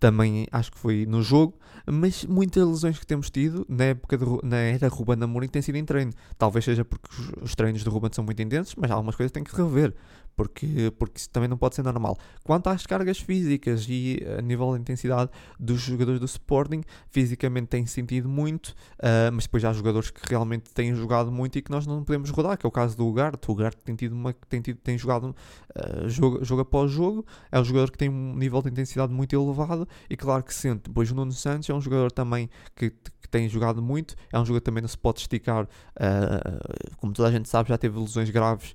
também 0.03 0.49
acho 0.51 0.73
que 0.73 0.79
foi 0.79 1.07
no 1.07 1.23
jogo, 1.23 1.57
mas 1.87 2.25
muitas 2.25 2.67
lesões 2.67 2.99
que 2.99 3.07
temos 3.07 3.31
tido 3.31 3.65
na 3.69 3.85
época 3.85 4.19
de, 4.19 4.25
na 4.43 4.57
era 4.57 4.89
Ruben 4.89 5.23
Amorim 5.23 5.47
têm 5.47 5.63
sido 5.63 5.77
em 5.77 5.85
treino. 5.85 6.13
Talvez 6.37 6.65
seja 6.65 6.85
porque 6.85 7.09
os, 7.09 7.31
os 7.41 7.55
treinos 7.55 7.85
de 7.85 7.89
Ruben 7.89 8.11
são 8.13 8.25
muito 8.25 8.43
intensos, 8.43 8.75
mas 8.75 8.91
algumas 8.91 9.15
coisas 9.15 9.31
têm 9.31 9.45
que 9.45 9.55
rever 9.55 9.95
porque, 10.37 10.93
porque 10.99 11.19
isso 11.19 11.31
também 11.31 11.49
não 11.49 11.57
pode 11.57 11.75
ser 11.75 11.83
normal. 11.83 12.17
Quanto 12.45 12.69
às 12.69 12.87
cargas 12.87 13.19
físicas 13.19 13.87
e 13.89 14.19
a 14.39 14.43
nível 14.43 14.73
de 14.75 14.81
intensidade 14.81 15.31
dos 15.59 15.81
jogadores 15.81 16.21
do 16.21 16.27
Sporting, 16.27 16.83
fisicamente 17.09 17.69
tem 17.69 17.87
sentido 17.87 18.29
muito, 18.29 18.69
uh, 18.99 19.33
mas 19.33 19.45
depois 19.45 19.65
há 19.65 19.73
jogadores 19.73 20.11
que 20.11 20.21
realmente 20.29 20.71
têm 20.73 20.95
jogado 20.95 21.31
muito 21.31 21.59
e 21.59 21.63
que 21.63 21.71
nós 21.71 21.87
não 21.87 22.03
podemos 22.03 22.31
rodar, 22.31 22.57
que 22.57 22.67
é 22.67 22.69
o 22.69 22.73
caso 22.73 22.97
do 22.97 23.07
Ugarte. 23.07 23.49
O 23.49 23.53
Ugarte 23.53 23.83
tem, 23.83 23.95
tido 23.95 24.13
uma, 24.13 24.33
tem, 24.49 24.61
tido, 24.61 24.79
tem 24.79 24.97
jogado 24.97 25.35
uh, 25.77 26.09
jogo, 26.09 26.45
jogo 26.45 26.63
após 26.63 26.91
jogo, 26.91 27.25
é 27.51 27.61
um 27.61 27.65
jogador 27.65 27.91
que 27.91 27.99
tem 27.99 28.09
um 28.09 28.35
nível 28.35 28.63
de 28.63 28.71
intensidade 28.71 29.13
muito 29.13 29.35
elevado 29.35 29.87
e 30.09 30.17
claro 30.17 30.43
que 30.43 30.55
sente. 30.55 30.85
Depois 30.89 31.11
o 31.11 31.15
Nuno 31.15 31.33
Santos 31.33 31.69
é 31.69 31.75
um 31.75 31.81
jogador 31.81 32.11
também 32.11 32.49
que, 32.75 32.91
que 32.91 33.29
tem 33.31 33.49
jogado 33.49 33.83
muito, 33.83 34.15
é 34.33 34.39
um 34.39 34.45
jogador 34.45 34.61
que 34.61 34.65
também 34.65 34.83
não 34.83 34.89
se 34.89 34.99
pode 34.99 35.21
esticar, 35.21 35.65
uh, 35.65 36.97
como 36.97 37.13
toda 37.13 37.29
a 37.29 37.33
gente 37.33 37.49
sabe, 37.49 37.69
já 37.69 37.79
teve 37.79 37.99
lesões 37.99 38.31
graves 38.31 38.75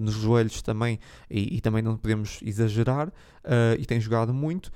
nos 0.00 0.14
joelhos 0.14 0.62
também 0.62 0.87
também, 0.88 1.00
e, 1.28 1.56
e 1.56 1.60
também 1.60 1.82
não 1.82 1.96
podemos 1.96 2.40
exagerar, 2.42 3.08
uh, 3.08 3.78
e 3.78 3.84
tem 3.84 4.00
jogado 4.00 4.32
muito. 4.32 4.72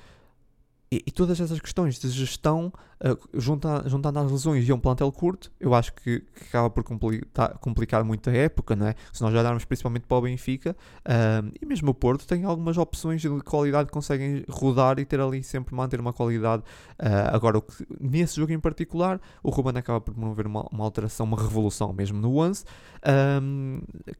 E, 0.90 1.02
e, 1.06 1.10
todas 1.10 1.40
essas 1.40 1.58
questões 1.58 1.98
de 1.98 2.10
gestão, 2.10 2.70
uh, 3.04 3.18
junta, 3.34 3.82
juntando 3.86 4.18
as 4.18 4.30
lesões 4.30 4.68
e 4.68 4.72
um 4.72 4.78
plantel 4.78 5.10
curto, 5.12 5.50
eu 5.58 5.74
acho 5.74 5.92
que, 5.94 6.20
que 6.20 6.44
acaba 6.48 6.70
por 6.70 6.84
complicar, 6.84 7.58
complicar 7.58 8.04
muito 8.04 8.30
a 8.30 8.32
época, 8.32 8.76
não 8.76 8.86
é? 8.86 8.94
Se 9.12 9.22
nós 9.22 9.34
olharmos 9.34 9.64
principalmente 9.64 10.06
para 10.06 10.16
o 10.16 10.22
Benfica, 10.22 10.76
uh, 11.00 11.52
e 11.60 11.66
mesmo 11.66 11.90
o 11.90 11.94
Porto, 11.94 12.26
tem 12.26 12.44
algumas 12.44 12.78
opções 12.78 13.20
de 13.20 13.28
qualidade 13.42 13.86
que 13.86 13.92
conseguem 13.92 14.44
rodar 14.48 14.98
e 14.98 15.04
ter 15.04 15.20
ali 15.20 15.42
sempre 15.42 15.74
manter 15.74 16.00
uma 16.00 16.12
qualidade. 16.12 16.62
Uh, 17.00 17.32
agora, 17.32 17.60
que, 17.60 17.86
nesse 18.00 18.36
jogo 18.36 18.52
em 18.52 18.60
particular, 18.60 19.20
o 19.42 19.50
Ruben 19.50 19.76
acaba 19.76 20.00
por 20.00 20.14
promover 20.14 20.46
uma, 20.46 20.66
uma 20.70 20.84
alteração, 20.84 21.26
uma 21.26 21.40
revolução 21.40 21.92
mesmo 21.92 22.20
no 22.20 22.36
Once, 22.36 22.64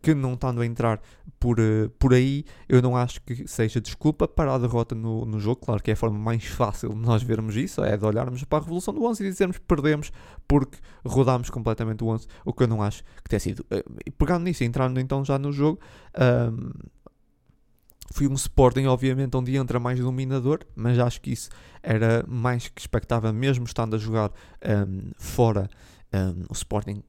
que 0.01 0.15
não 0.15 0.35
estando 0.35 0.61
a 0.61 0.67
entrar 0.67 1.01
por, 1.39 1.57
por 1.99 2.15
aí, 2.15 2.45
eu 2.69 2.83
não 2.83 2.97
acho 2.97 3.21
que 3.23 3.47
seja 3.47 3.81
desculpa 3.81 4.27
para 4.27 4.55
a 4.55 4.59
derrota 4.59 4.95
no, 4.95 5.25
no 5.25 5.39
jogo. 5.39 5.61
Claro 5.65 5.83
que 5.83 5.91
é 5.91 5.95
a 5.95 5.97
forma 5.97 6.19
mais 6.19 6.45
fácil 6.45 6.91
de 6.91 6.97
nós 6.97 7.23
vermos 7.23 7.57
isso, 7.57 7.83
é 7.83 7.97
de 7.97 8.05
olharmos 8.05 8.43
para 8.45 8.59
a 8.59 8.61
revolução 8.73 8.95
do 8.95 9.05
11 9.05 9.25
e 9.25 9.29
dizermos 9.29 9.59
perdemos 9.59 10.11
porque 10.49 10.79
rodámos 11.05 11.51
completamente 11.51 12.03
o 12.03 12.09
11, 12.09 12.27
o 12.45 12.53
que 12.53 12.63
eu 12.63 12.69
não 12.69 12.83
acho 12.83 13.03
que 13.23 13.29
tenha 13.29 13.41
sido. 13.41 13.65
Eh, 13.71 13.85
pegando 14.17 14.45
nisso, 14.45 14.65
entrando 14.65 14.99
então 14.99 15.25
já 15.25 15.39
no 15.39 15.53
jogo, 15.53 15.79
um, 16.51 16.71
foi 18.13 18.29
um 18.29 18.35
Sporting, 18.35 18.87
obviamente, 18.87 19.37
onde 19.37 19.57
entra 19.57 19.79
mais 19.81 19.99
dominador, 19.99 20.61
mas 20.75 20.99
acho 20.99 21.21
que 21.21 21.33
isso 21.33 21.49
era 21.83 22.25
mais 22.29 22.69
que 22.69 22.81
expectável, 22.81 23.33
mesmo 23.33 23.65
estando 23.65 23.97
a 23.97 23.99
jogar 23.99 24.31
um, 24.89 25.13
fora. 25.17 25.69
Um, 26.13 26.45
o 26.51 26.53
Sporting 26.53 27.03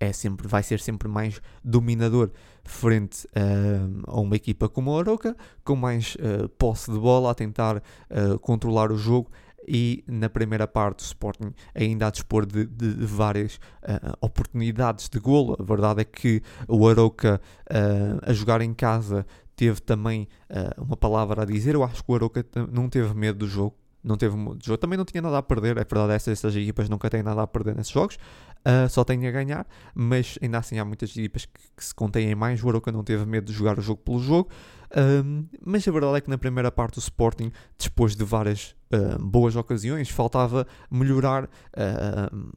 é 0.00 0.12
sempre, 0.12 0.48
vai 0.48 0.64
ser 0.64 0.80
sempre 0.80 1.06
mais 1.06 1.40
dominador 1.62 2.32
frente 2.64 3.24
uh, 3.26 4.02
a 4.04 4.20
uma 4.20 4.34
equipa 4.34 4.68
como 4.68 4.96
a 4.96 5.00
Aroca, 5.00 5.36
com 5.64 5.76
mais 5.76 6.16
uh, 6.16 6.48
posse 6.48 6.90
de 6.90 6.98
bola, 6.98 7.30
a 7.30 7.34
tentar 7.34 7.76
uh, 7.76 8.38
controlar 8.40 8.90
o 8.90 8.96
jogo 8.96 9.30
e 9.66 10.04
na 10.06 10.28
primeira 10.28 10.66
parte 10.66 11.00
o 11.00 11.04
Sporting 11.04 11.52
ainda 11.74 12.06
a 12.06 12.10
dispor 12.10 12.46
de, 12.46 12.66
de, 12.66 12.94
de 12.94 13.06
várias 13.06 13.56
uh, 13.56 14.16
oportunidades 14.20 15.08
de 15.08 15.18
golo. 15.18 15.56
A 15.58 15.62
verdade 15.62 16.02
é 16.02 16.04
que 16.04 16.42
o 16.68 16.88
Aroca 16.88 17.40
uh, 17.70 18.30
a 18.30 18.32
jogar 18.32 18.60
em 18.60 18.74
casa 18.74 19.26
teve 19.54 19.80
também 19.80 20.28
uh, 20.50 20.82
uma 20.82 20.96
palavra 20.96 21.42
a 21.42 21.44
dizer. 21.44 21.74
Eu 21.74 21.84
acho 21.84 22.02
que 22.02 22.10
o 22.10 22.14
Aroca 22.14 22.44
não 22.70 22.88
teve 22.88 23.14
medo 23.14 23.38
do 23.38 23.46
jogo 23.46 23.76
não 24.02 24.16
teve 24.16 24.36
muito 24.36 24.64
jogo. 24.64 24.78
Também 24.78 24.96
não 24.96 25.04
tinha 25.04 25.22
nada 25.22 25.38
a 25.38 25.42
perder, 25.42 25.76
é 25.76 25.84
verdade, 25.84 26.12
essas, 26.14 26.32
essas 26.32 26.56
equipas 26.56 26.88
nunca 26.88 27.08
têm 27.08 27.22
nada 27.22 27.42
a 27.42 27.46
perder 27.46 27.76
nesses 27.76 27.92
jogos, 27.92 28.18
uh, 28.66 28.88
só 28.88 29.04
têm 29.04 29.26
a 29.26 29.30
ganhar, 29.30 29.66
mas 29.94 30.38
ainda 30.42 30.58
assim 30.58 30.78
há 30.78 30.84
muitas 30.84 31.10
equipas 31.10 31.44
que, 31.46 31.60
que 31.76 31.84
se 31.84 31.94
contêm 31.94 32.34
mais. 32.34 32.62
O 32.62 32.68
Aroca 32.68 32.90
não 32.90 33.04
teve 33.04 33.24
medo 33.26 33.46
de 33.46 33.52
jogar 33.52 33.78
o 33.78 33.82
jogo 33.82 34.00
pelo 34.02 34.20
jogo, 34.20 34.50
uh, 34.90 35.48
mas 35.64 35.86
a 35.86 35.92
verdade 35.92 36.16
é 36.16 36.20
que 36.20 36.30
na 36.30 36.38
primeira 36.38 36.70
parte 36.70 36.98
o 36.98 37.00
Sporting, 37.00 37.52
depois 37.78 38.14
de 38.14 38.24
várias 38.24 38.74
uh, 38.92 39.18
boas 39.18 39.56
ocasiões, 39.56 40.08
faltava 40.08 40.66
melhorar 40.90 41.48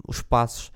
os 0.08 0.22
passos 0.22 0.72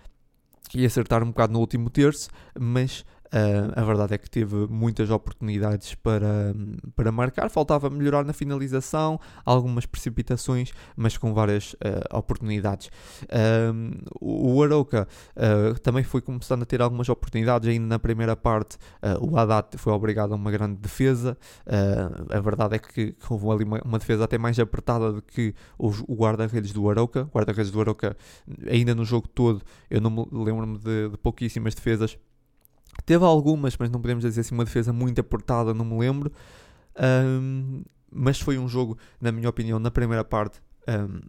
e 0.74 0.86
acertar 0.86 1.24
um 1.24 1.28
bocado 1.28 1.54
no 1.54 1.60
último 1.60 1.90
terço, 1.90 2.30
mas 2.60 3.04
Uh, 3.30 3.72
a 3.76 3.84
verdade 3.84 4.16
é 4.16 4.18
que 4.18 4.30
teve 4.30 4.56
muitas 4.70 5.10
oportunidades 5.12 5.94
para, 5.94 6.54
para 6.96 7.12
marcar, 7.12 7.50
faltava 7.50 7.90
melhorar 7.90 8.26
na 8.26 8.34
finalização, 8.34 9.20
algumas 9.46 9.86
precipitações, 9.86 10.72
mas 10.96 11.16
com 11.16 11.34
várias 11.34 11.74
uh, 11.74 12.18
oportunidades. 12.18 12.90
Uh, 13.26 14.00
o 14.20 14.64
Arauca 14.64 15.08
também 15.84 16.04
foi 16.04 16.22
começando 16.22 16.64
a 16.64 16.66
ter 16.66 16.82
algumas 16.82 17.08
oportunidades, 17.10 17.70
ainda 17.70 17.86
na 17.86 18.00
primeira 18.00 18.36
parte 18.36 18.78
o 19.22 19.38
Haddad 19.38 19.78
foi 19.78 19.94
obrigado 19.94 20.34
a 20.34 20.36
uma 20.36 20.52
grande 20.52 20.76
defesa. 20.76 21.38
a 22.30 22.40
verdade 22.40 22.76
é 22.76 22.80
que 22.80 23.16
houve 23.30 23.50
ali 23.50 23.64
uma, 23.64 23.82
uma, 23.84 24.00
defesa 24.00 24.26
até 24.26 24.38
mais 24.38 24.60
apertada 24.60 25.14
do 25.14 25.22
que 25.22 25.54
o, 25.78 25.88
o 26.08 26.16
guarda-redes 26.16 26.72
do 26.72 26.90
Arauca. 26.90 27.24
O 27.24 27.38
guarda-redes 27.38 27.72
do 27.72 27.80
Arauca, 27.80 28.18
ainda 28.70 28.94
no 28.94 29.06
jogo 29.06 29.28
todo, 29.28 29.62
eu 29.90 30.02
não 30.02 30.10
me 30.10 30.26
lembro-me 30.32 30.78
de, 30.78 31.10
de 31.10 31.18
pouquíssimas 31.18 31.74
defesas 31.74 32.18
Teve 33.10 33.26
algumas, 33.26 33.76
mas 33.76 33.90
não 33.90 34.00
podemos 34.00 34.24
dizer 34.24 34.42
assim 34.42 34.54
uma 34.54 34.64
defesa 34.64 34.94
muito 34.94 35.20
apertada, 35.20 35.74
não 35.74 35.84
me 35.84 35.98
lembro. 35.98 36.32
Um, 36.96 37.82
mas 38.12 38.40
foi 38.40 38.60
um 38.60 38.68
jogo, 38.68 39.00
na 39.20 39.32
minha 39.32 39.50
opinião, 39.50 39.80
na 39.80 39.90
primeira 39.90 40.24
parte, 40.24 40.62
um, 40.88 41.20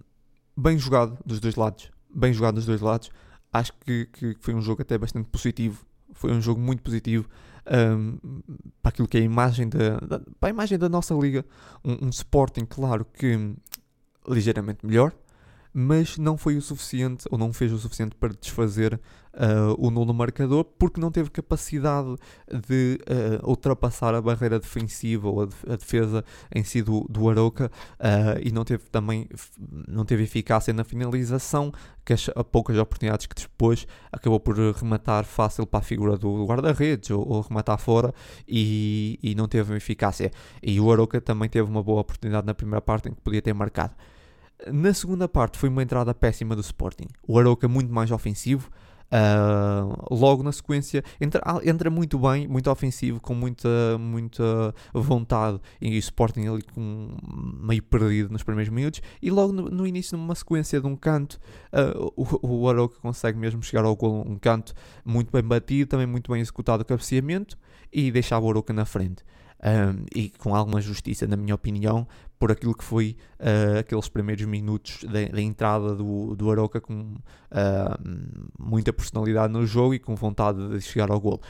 bem 0.55 0.77
jogado 0.77 1.17
dos 1.25 1.41
dois 1.41 1.55
lados. 1.55 1.91
Bem 2.15 2.35
jogado 2.35 2.57
dos 2.57 2.67
dois 2.67 2.83
lados. 2.83 3.11
Acho 3.51 3.73
que, 3.81 4.05
que 4.13 4.37
foi 4.41 4.53
um 4.53 4.61
jogo 4.61 4.83
até 4.83 4.99
bastante 4.99 5.31
positivo. 5.31 5.87
Foi 6.13 6.31
um 6.33 6.43
jogo 6.43 6.61
muito 6.61 6.83
positivo 6.83 7.27
um, 7.67 8.43
para 8.83 8.91
aquilo 8.91 9.09
que 9.09 9.17
é 9.17 9.23
a 9.23 9.25
imagem 9.25 9.67
da, 9.67 10.01
da, 10.01 10.21
para 10.39 10.51
a 10.51 10.51
imagem 10.51 10.79
da 10.79 10.87
nossa 10.87 11.15
liga. 11.15 11.47
Um, 11.83 12.09
um 12.09 12.11
Sporting, 12.11 12.67
claro, 12.67 13.07
que 13.07 13.55
ligeiramente 14.29 14.85
melhor, 14.85 15.15
mas 15.73 16.19
não 16.19 16.37
foi 16.37 16.57
o 16.57 16.63
suficiente, 16.63 17.25
ou 17.31 17.39
não 17.39 17.53
fez 17.53 17.73
o 17.73 17.79
suficiente 17.79 18.15
para 18.17 18.33
desfazer 18.33 19.01
uh, 19.35 19.75
o 19.79 19.91
nulo 19.91 20.13
marcador, 20.13 20.65
porque 20.65 21.01
não 21.01 21.11
teve 21.11 21.31
capacidade 21.31 22.17
de 22.69 22.99
uh, 23.03 23.49
ultrapassar 23.49 24.15
a 24.15 24.21
barreira 24.21 24.59
defensiva 24.59 25.29
ou 25.29 25.43
a, 25.43 25.77
defesa 25.77 26.25
em 26.55 26.65
si 26.65 26.83
do, 26.83 27.07
do 27.09 27.29
Aroca 27.29 27.71
uh, 27.99 28.41
e 28.43 28.51
não 28.51 28.65
teve 28.65 28.85
também 28.91 29.29
não 29.89 30.05
teve 30.05 30.25
eficácia 30.25 30.73
na 30.73 30.85
finalização, 30.85 31.73
que 32.05 32.13
as, 32.13 32.29
a 32.35 32.43
poucas 32.43 32.77
oportunidades 32.79 33.27
que 33.27 33.41
depois 33.41 33.87
acabou 34.11 34.41
por 34.41 34.57
rematar 34.57 35.25
fácil 35.25 35.67
para 35.67 35.81
a 35.81 35.83
figura 35.83 36.17
do 36.17 36.45
guarda-redes 36.47 37.11
ou, 37.11 37.27
ou, 37.27 37.41
rematar 37.43 37.79
fora 37.79 38.13
e, 38.49 39.19
e 39.23 39.35
não 39.35 39.47
teve 39.47 39.77
eficácia. 39.77 40.31
E 40.63 40.81
o 40.81 40.91
Aroca 40.91 41.21
também 41.21 41.49
teve 41.49 41.69
uma 41.69 41.83
boa 41.83 42.01
oportunidade 42.01 42.47
na 42.47 42.55
primeira 42.55 42.81
parte 42.81 43.09
em 43.09 43.13
que 43.13 43.21
podia 43.21 43.43
ter 43.43 43.55
marcado. 43.55 43.95
Na 44.67 44.93
segunda 44.93 45.29
parte 45.29 45.59
foi 45.59 45.69
uma 45.69 45.83
entrada 45.83 46.15
péssima 46.15 46.55
do 46.55 46.61
Sporting. 46.61 47.07
O 47.27 47.39
Aroca 47.39 47.69
muito 47.69 47.93
mais 47.93 48.11
ofensivo. 48.11 48.71
Uh, 49.13 50.15
logo 50.15 50.41
na 50.45 50.53
sequência 50.53 51.03
entra, 51.21 51.43
entra 51.65 51.91
muito 51.91 52.17
bem, 52.17 52.47
muito 52.47 52.71
ofensivo, 52.71 53.21
com 53.21 53.35
muita, 53.35 53.69
muita 53.99 54.75
vontade. 54.93 55.61
E 55.81 55.97
o 55.97 55.99
Sporting 55.99 56.47
ali 56.47 56.63
com 56.63 57.17
meio 57.61 57.83
perdido 57.83 58.31
nos 58.33 58.43
primeiros 58.43 58.73
minutos. 58.73 59.01
E 59.21 59.31
logo 59.31 59.53
no, 59.53 59.69
no 59.69 59.87
início 59.87 60.17
numa 60.17 60.35
sequência 60.35 60.81
de 60.81 60.87
um 60.87 60.95
canto 60.95 61.41
uh, 61.73 62.13
o, 62.17 62.63
o 62.63 62.69
Aroca 62.69 63.01
consegue 63.01 63.39
mesmo 63.39 63.63
chegar 63.63 63.85
ao 63.85 63.97
gol 63.97 64.25
um 64.27 64.39
canto 64.39 64.75
muito 65.05 65.33
bem 65.33 65.43
batido, 65.43 65.89
também 65.89 66.07
muito 66.07 66.31
bem 66.31 66.41
executado 66.41 66.83
o 66.83 66.87
cabeceamento. 66.87 67.59
E 67.93 68.13
deixar 68.13 68.39
o 68.39 68.49
Aroca 68.49 68.73
na 68.73 68.85
frente 68.85 69.25
um, 69.63 70.05
e 70.15 70.31
com 70.31 70.55
alguma 70.55 70.81
justiça, 70.81 71.27
na 71.27 71.37
minha 71.37 71.55
opinião, 71.55 72.07
por 72.39 72.51
aquilo 72.51 72.75
que 72.75 72.83
foi 72.83 73.17
uh, 73.39 73.79
aqueles 73.81 74.09
primeiros 74.09 74.47
minutos 74.47 75.05
da, 75.05 75.41
entrada 75.41 75.95
do, 75.95 76.35
do 76.35 76.51
Aroca 76.51 76.81
com 76.81 77.01
uh, 77.03 77.19
muita 78.59 78.93
personalidade 78.93 79.53
no 79.53 79.67
jogo 79.67 79.95
e 79.95 79.99
com 79.99 80.15
vontade 80.15 80.67
de 80.69 80.81
chegar 80.81 81.11
ao 81.11 81.21
gol. 81.21 81.41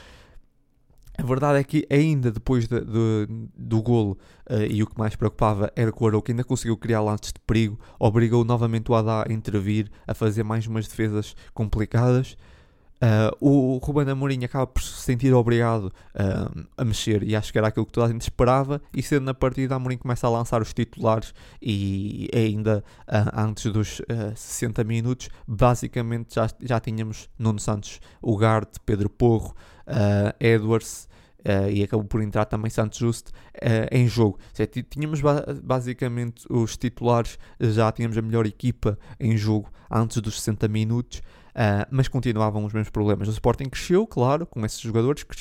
A 1.17 1.23
verdade 1.23 1.59
é 1.59 1.63
que 1.63 1.85
ainda 1.89 2.31
depois 2.31 2.67
de, 2.67 2.81
de, 2.81 3.27
do 3.55 3.81
golo, 3.81 4.17
uh, 4.49 4.63
e 4.69 4.83
o 4.83 4.87
que 4.87 4.97
mais 4.97 5.15
preocupava 5.15 5.71
era 5.75 5.91
que 5.91 6.03
o 6.03 6.07
Aroca 6.07 6.31
ainda 6.31 6.43
conseguiu 6.43 6.75
criar 6.75 7.01
lances 7.01 7.31
de 7.31 7.39
perigo, 7.39 7.79
obrigou 7.97 8.43
novamente 8.43 8.91
o 8.91 8.95
Haddad 8.95 9.31
a 9.31 9.33
intervir, 9.33 9.89
a 10.05 10.13
fazer 10.13 10.43
mais 10.43 10.67
umas 10.67 10.87
defesas 10.87 11.35
complicadas, 11.53 12.35
Uh, 13.01 13.35
o 13.39 13.77
Ruben 13.77 14.07
Amorim 14.11 14.43
acaba 14.43 14.67
por 14.67 14.83
se 14.83 15.01
sentir 15.01 15.33
obrigado 15.33 15.85
uh, 15.85 16.67
a 16.77 16.85
mexer 16.85 17.23
e 17.23 17.35
acho 17.35 17.51
que 17.51 17.57
era 17.57 17.69
aquilo 17.69 17.83
que 17.83 17.91
toda 17.91 18.05
a 18.05 18.09
gente 18.11 18.21
esperava 18.21 18.79
e 18.95 19.01
sendo 19.01 19.23
na 19.23 19.33
partida 19.33 19.73
Amorim 19.73 19.97
começa 19.97 20.27
a 20.27 20.29
lançar 20.29 20.61
os 20.61 20.71
titulares 20.71 21.33
e 21.59 22.29
ainda 22.31 22.83
uh, 23.07 23.39
antes 23.41 23.71
dos 23.71 24.03
60 24.35 24.83
minutos 24.83 25.29
basicamente 25.47 26.35
já, 26.35 26.47
já 26.61 26.79
tínhamos 26.79 27.27
Nuno 27.39 27.59
Santos, 27.59 27.99
Ugarte, 28.21 28.79
Pedro 28.85 29.09
Porro, 29.09 29.55
Edwards 30.39 31.09
e 31.71 31.83
acabou 31.83 32.05
por 32.05 32.21
entrar 32.21 32.45
também 32.45 32.69
Santos 32.69 32.99
Just 32.99 33.29
uh, 33.29 33.33
em 33.91 34.07
jogo. 34.07 34.37
Tínhamos 34.89 35.21
ba 35.21 35.43
basicamente 35.63 36.45
os 36.49 36.77
titulares, 36.77 37.39
já 37.59 37.91
tínhamos 37.91 38.17
a 38.17 38.21
melhor 38.21 38.45
equipa 38.45 38.97
em 39.19 39.35
jogo 39.35 39.71
antes 39.89 40.21
dos 40.21 40.39
60 40.39 40.67
minutos. 40.67 41.21
Uh, 41.51 41.85
mas 41.91 42.07
continuavam 42.07 42.65
os 42.65 42.73
mesmos 42.73 42.89
problemas. 42.89 43.27
O 43.27 43.31
Sporting 43.31 43.65
cresceu, 43.65 44.07
claro, 44.07 44.45
com 44.45 44.65
esses 44.65 44.79
jogadores, 44.79 45.23
que 45.23 45.35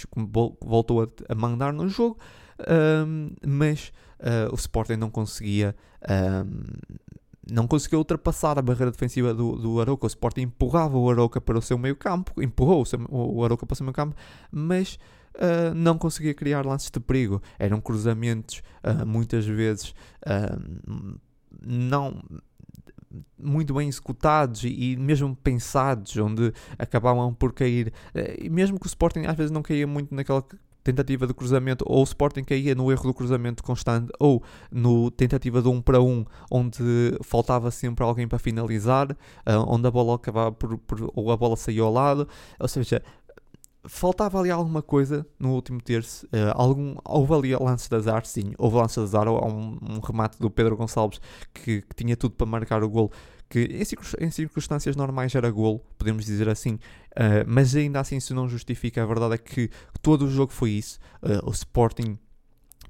voltou 0.61 1.03
a, 1.03 1.07
a 1.29 1.35
mandar 1.35 1.73
no 1.73 1.88
jogo, 1.88 2.18
uh, 2.61 3.37
mas 3.46 3.92
uh, 4.18 4.53
o 4.53 4.57
Sporting 4.57 4.96
não 4.96 5.11
conseguia. 5.11 5.75
não 7.51 7.66
conseguiu 7.66 7.99
ultrapassar 7.99 8.59
a 8.59 8.62
barreira 8.62 8.90
defensiva 8.90 9.33
do, 9.33 9.57
do 9.57 9.81
Aroca. 9.81 10.07
O 10.07 10.09
Sporting 10.09 10.42
empurrava 10.42 10.99
o 10.99 11.11
Aroca 11.11 11.40
para 11.40 11.59
o 11.59 11.62
seu 11.62 11.79
meio 11.79 11.96
campo, 11.96 12.42
empurrou 12.42 12.83
o, 12.83 12.87
seu, 12.87 13.01
o 13.09 13.44
Aroca 13.44 13.64
para 13.66 13.75
o 13.75 13.77
seu 13.77 13.85
meio 13.85 13.94
campo, 13.94 14.16
mas 14.51 14.99
Uh, 15.33 15.73
não 15.77 15.96
conseguia 15.96 16.35
criar 16.35 16.66
lances 16.66 16.90
de 16.90 16.99
perigo. 16.99 17.40
Eram 17.57 17.81
cruzamentos, 17.81 18.62
muitas 19.07 19.46
vezes, 19.46 19.94
não 21.64 22.20
muito 23.38 23.75
bem 23.75 23.88
executados 23.88 24.64
e, 24.64 24.92
e, 24.92 24.96
mesmo 24.96 25.35
pensados, 25.37 26.16
onde 26.16 26.53
acabavam 26.79 27.35
por 27.35 27.53
cair. 27.53 27.92
Eh, 28.14 28.44
e 28.44 28.51
mesmo 28.51 28.79
que 28.79 28.87
o 28.87 28.88
Sporting 28.88 29.25
às 29.27 29.37
vezes 29.37 29.51
não 29.51 29.62
caía 29.62 29.87
muito 29.87 30.14
naquela 30.14 30.44
tentativa 30.83 31.27
de 31.27 31.35
cruzamento, 31.35 31.85
ou 31.87 32.01
o 32.01 32.05
Sporting 32.05 32.42
caía 32.42 32.75
no 32.75 32.90
erro 32.90 33.05
do 33.05 33.14
cruzamento 33.14 33.62
constante, 33.62 34.11
ou 34.18 34.42
no 34.70 35.11
tentativa 35.11 35.61
de 35.61 35.68
um 35.68 35.81
para 35.81 36.01
um, 36.01 36.25
onde 36.51 36.83
faltava 37.23 37.70
sempre 37.70 38.05
alguém 38.05 38.27
para 38.27 38.38
finalizar, 38.38 39.11
uh, 39.12 39.64
onde 39.66 39.87
a 39.87 39.90
bola 39.90 40.14
acabava 40.14 40.53
por, 40.53 40.79
por, 40.79 41.11
ou 41.14 41.31
a 41.31 41.37
bola 41.37 41.57
saía 41.57 41.83
ao 41.83 41.92
lado, 41.92 42.27
ou 42.59 42.68
seja, 42.68 43.03
faltava 43.85 44.38
ali 44.38 44.51
alguma 44.51 44.83
coisa 44.83 45.27
no 45.38 45.53
último 45.53 45.81
terço. 45.81 46.27
Uh, 46.27 46.53
algum, 46.55 46.97
houve 47.05 47.35
ali 47.35 47.57
lances 47.57 47.88
de 47.88 47.97
azar, 47.97 48.25
sim. 48.27 48.53
Houve 48.59 48.77
lances 48.77 48.97
de 48.97 49.03
azar. 49.03 49.29
Um, 49.29 49.79
um 49.83 50.01
remate 50.01 50.38
do 50.38 50.51
Pedro 50.51 50.77
Gonçalves 50.77 51.21
que, 51.53 51.83
que, 51.83 51.95
tinha 51.95 52.16
tudo 52.16 52.35
para 52.35 52.47
marcar 52.47 52.83
o 52.83 52.88
gol. 52.88 53.11
Que 53.49 53.85
em 54.21 54.31
circunstâncias 54.31 54.95
normais 54.95 55.35
era 55.35 55.51
gol, 55.51 55.85
podemos 55.99 56.25
dizer 56.25 56.49
assim. 56.49 56.75
Uh, 57.12 57.45
mas 57.47 57.75
ainda 57.75 58.01
assim 58.01 58.16
isso 58.16 58.35
não 58.35 58.49
justifica. 58.49 59.03
A 59.03 59.07
verdade 59.07 59.35
é 59.35 59.38
que 59.38 59.71
todo 60.01 60.27
o 60.27 60.31
jogo 60.31 60.53
foi 60.53 60.71
isso. 60.71 60.99
Uh, 61.23 61.49
o 61.49 61.51
Sporting 61.51 62.19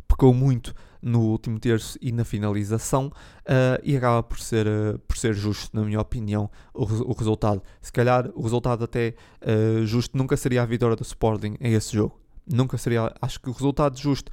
pecou 0.07 0.33
muito 0.35 0.75
no 1.03 1.21
último 1.21 1.59
terço 1.59 1.99
e 2.01 2.13
na 2.13 2.25
finalização 2.25 3.07
uh, 3.07 3.81
e 3.83 3.97
acaba 3.97 4.23
por 4.23 4.39
ser, 4.39 4.67
uh, 4.67 4.99
por 5.01 5.17
ser 5.17 5.35
justo, 5.35 5.75
na 5.75 5.85
minha 5.85 6.01
opinião, 6.01 6.51
o, 6.75 6.83
o 6.83 7.13
resultado. 7.13 7.63
Se 7.81 7.91
calhar 7.93 8.31
o 8.35 8.43
resultado 8.43 8.85
até 8.85 9.15
uh, 9.43 9.85
justo 9.87 10.17
nunca 10.17 10.37
seria 10.37 10.63
a 10.63 10.67
vitória 10.67 10.97
do 10.97 11.03
Sporting 11.03 11.57
em 11.61 11.73
esse 11.73 11.95
jogo. 11.95 12.21
Nunca 12.47 12.77
seria, 12.77 13.13
acho 13.21 13.41
que 13.41 13.49
o 13.49 13.53
resultado 13.53 13.97
justo 13.97 14.33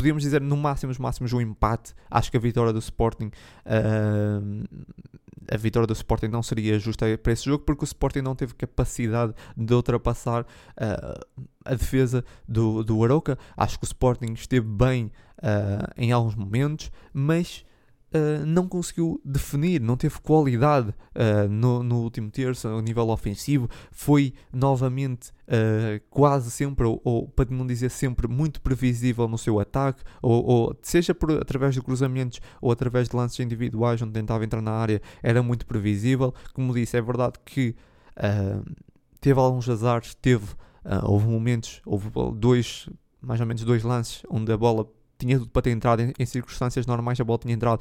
podíamos 0.00 0.22
dizer 0.22 0.40
no 0.40 0.56
máximo, 0.56 0.90
os 0.90 0.98
máximos, 0.98 1.32
um 1.32 1.40
empate. 1.40 1.94
Acho 2.10 2.30
que 2.30 2.36
a 2.36 2.40
vitória 2.40 2.72
do 2.72 2.78
Sporting, 2.78 3.30
uh, 3.66 4.68
a 5.50 5.56
vitória 5.56 5.86
do 5.86 5.92
Sporting 5.92 6.28
não 6.28 6.42
seria 6.42 6.78
justa 6.78 7.06
para 7.18 7.32
esse 7.32 7.44
jogo, 7.44 7.64
porque 7.64 7.84
o 7.84 7.86
Sporting 7.86 8.20
não 8.20 8.34
teve 8.34 8.54
capacidade 8.54 9.34
de 9.56 9.74
ultrapassar 9.74 10.42
uh, 10.42 11.46
a 11.64 11.74
defesa 11.74 12.24
do, 12.48 12.82
do 12.82 13.02
Aroca. 13.04 13.38
Acho 13.56 13.78
que 13.78 13.84
o 13.84 13.86
Sporting 13.86 14.32
esteve 14.32 14.66
bem 14.66 15.12
uh, 15.38 15.92
em 15.96 16.12
alguns 16.12 16.34
momentos, 16.34 16.90
mas 17.12 17.64
uh, 18.14 18.44
não 18.46 18.66
conseguiu 18.66 19.20
definir, 19.24 19.80
não 19.80 19.96
teve 19.96 20.20
qualidade 20.20 20.90
uh, 20.90 21.48
no, 21.48 21.82
no, 21.82 22.00
último 22.02 22.30
terço, 22.30 22.68
a 22.68 22.82
nível 22.82 23.08
ofensivo. 23.08 23.68
Foi 23.90 24.34
novamente 24.52 25.30
uh, 25.30 26.00
quase 26.10 26.50
sempre, 26.50 26.86
ou, 26.86 27.00
ou, 27.04 27.28
para 27.28 27.48
não 27.50 27.66
dizer 27.66 27.90
sempre, 27.90 28.28
muito 28.28 28.60
previsível 28.60 29.28
no 29.28 29.38
seu 29.38 29.58
ataque, 29.60 30.02
ou, 30.22 30.44
ou, 30.44 30.78
seja 30.82 31.14
por, 31.14 31.30
através 31.32 31.74
de 31.74 31.82
cruzamentos 31.82 32.40
ou 32.60 32.70
através 32.70 33.08
de 33.08 33.16
lances 33.16 33.38
individuais 33.40 34.00
onde 34.02 34.12
tentava 34.12 34.44
entrar 34.44 34.62
na 34.62 34.72
área, 34.72 35.00
era 35.22 35.42
muito 35.42 35.66
previsível. 35.66 36.34
Como 36.52 36.74
disse, 36.74 36.96
é 36.96 37.02
verdade 37.02 37.34
que 37.44 37.74
teve 39.20 39.40
alguns 39.40 39.66
azares, 39.68 40.14
teve. 40.14 40.46
houve 41.04 41.26
momentos, 41.26 41.80
houve 41.86 42.10
dois, 42.36 42.88
mais 43.20 43.40
ou 43.40 43.46
menos 43.46 43.64
dois 43.64 43.82
lances 43.82 44.22
onde 44.28 44.52
a 44.52 44.56
bola 44.56 44.86
tinha 45.20 45.38
tudo 45.38 45.50
para 45.50 45.62
ter 45.62 45.70
entrado 45.70 46.00
em, 46.00 46.12
em, 46.18 46.26
circunstâncias 46.26 46.86
normais, 46.86 47.20
a 47.20 47.24
bola 47.24 47.38
tinha 47.38 47.54
entrado. 47.54 47.80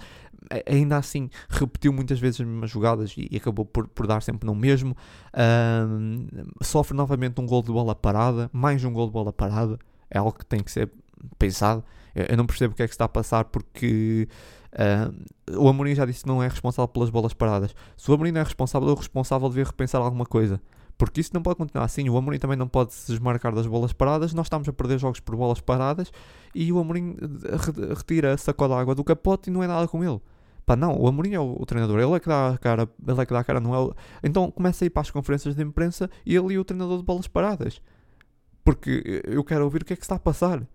Ainda 0.68 0.98
assim, 0.98 1.30
repetiu 1.50 1.94
muitas 1.94 2.20
vezes 2.20 2.42
as 2.42 2.48
mesmas 2.48 2.70
jogadas 2.70 3.14
e, 3.18 3.28
e 3.32 3.38
acabou 3.38 3.66
por, 3.66 3.88
por, 3.88 4.06
dar 4.06 4.22
sempre 4.22 4.46
no 4.46 4.54
mesmo. 4.54 4.96
sofre 6.62 6.96
novamente 6.96 7.40
um 7.40 7.46
gol 7.46 7.62
de 7.62 7.72
bola 7.72 7.96
parada, 7.96 8.50
mais 8.54 8.84
um 8.84 8.92
gol 8.92 9.08
de 9.08 9.14
bola 9.14 9.34
parada. 9.34 9.80
É 10.10 10.18
algo 10.18 10.34
que 10.34 10.46
tem 10.46 10.62
que 10.62 10.72
ser 10.72 10.92
pensado. 11.38 11.84
Eu, 12.14 12.26
eu 12.30 12.38
não 12.38 12.46
percebo 12.46 12.74
o 12.74 12.76
que 12.76 12.84
é 12.84 12.88
que 12.88 12.94
está 12.94 13.06
a 13.06 13.10
passar 13.10 13.46
porque. 13.46 14.28
Uh, 14.72 15.60
o 15.60 15.68
Amorim 15.68 15.96
já 15.96 16.06
disse 16.06 16.22
que 16.22 16.28
não 16.28 16.44
é 16.44 16.48
responsável 16.48 16.88
pelas 16.88 17.10
bolas 17.10 17.34
paradas. 17.34 17.74
Se 17.98 18.12
o 18.12 18.14
Amorim 18.14 18.32
não 18.32 18.42
é 18.42 18.44
responsável, 18.44 18.88
o 18.90 18.94
responsável 18.94 19.50
devia 19.50 19.64
repensar 19.64 20.00
alguma 20.00 20.26
coisa. 20.26 20.62
Porque 21.00 21.22
isso 21.22 21.32
não 21.34 21.42
pode 21.42 21.56
continuar 21.56 21.86
assim. 21.86 22.10
O 22.10 22.18
Amorim 22.18 22.38
também 22.38 22.58
não 22.58 22.68
pode 22.68 22.94
se 22.94 23.10
desmarcar 23.14 23.56
das 23.56 23.66
bolas 23.66 23.94
paradas. 23.94 24.34
Nós 24.34 24.48
estamos 24.48 24.68
a 24.68 24.74
perder 24.74 25.00
jogos 25.00 25.22
por 25.22 25.34
bolas 25.34 25.62
paradas 25.62 26.12
e 26.54 26.74
o 26.74 26.78
Amorim 26.78 27.16
eh, 27.22 27.96
retira 27.96 28.34
a 28.34 28.38
sacola 28.38 28.76
de 28.76 28.82
água 28.82 28.94
do 28.94 29.02
capote 29.02 29.50
e 29.50 29.54
não 29.54 29.64
é 29.64 29.68
nada 29.68 29.88
com 29.88 30.04
ele. 30.04 30.20
Pá, 30.66 30.76
não, 30.76 31.00
o 31.00 31.08
Amorim 31.08 31.32
é 31.34 31.40
o, 31.40 31.56
o, 31.58 31.66
treinador, 31.66 32.02
ele 32.02 32.12
é 32.12 32.20
que 32.20 32.28
dá 32.28 32.50
a 32.50 32.58
cara, 32.58 32.90
ele 33.08 33.22
é 33.22 33.26
que 33.26 33.34
dá 33.34 33.40
a 33.40 33.44
cara, 33.46 33.62
não 33.62 33.74
é 33.74 33.80
o... 33.80 33.96
Então 34.22 34.52
começa 34.52 34.84
a 34.84 34.88
ir 34.88 34.90
para 34.90 35.02
as 35.02 35.10
conferências 35.10 35.56
de 35.56 35.64
imprensa 35.64 36.10
e 36.26 36.36
ele 36.36 36.54
e 36.54 36.60
o 36.60 36.66
treinador 36.66 36.98
de 36.98 37.06
bolas 37.06 37.28
paradas. 37.28 37.82
Porque 38.62 39.24
eu 39.26 39.42
quero 39.46 39.64
ouvir 39.64 39.84
o 39.84 39.86
que 39.86 39.94
é 39.94 39.96
que 39.96 40.04
está 40.04 40.16
a 40.16 40.20
passar. 40.20 40.68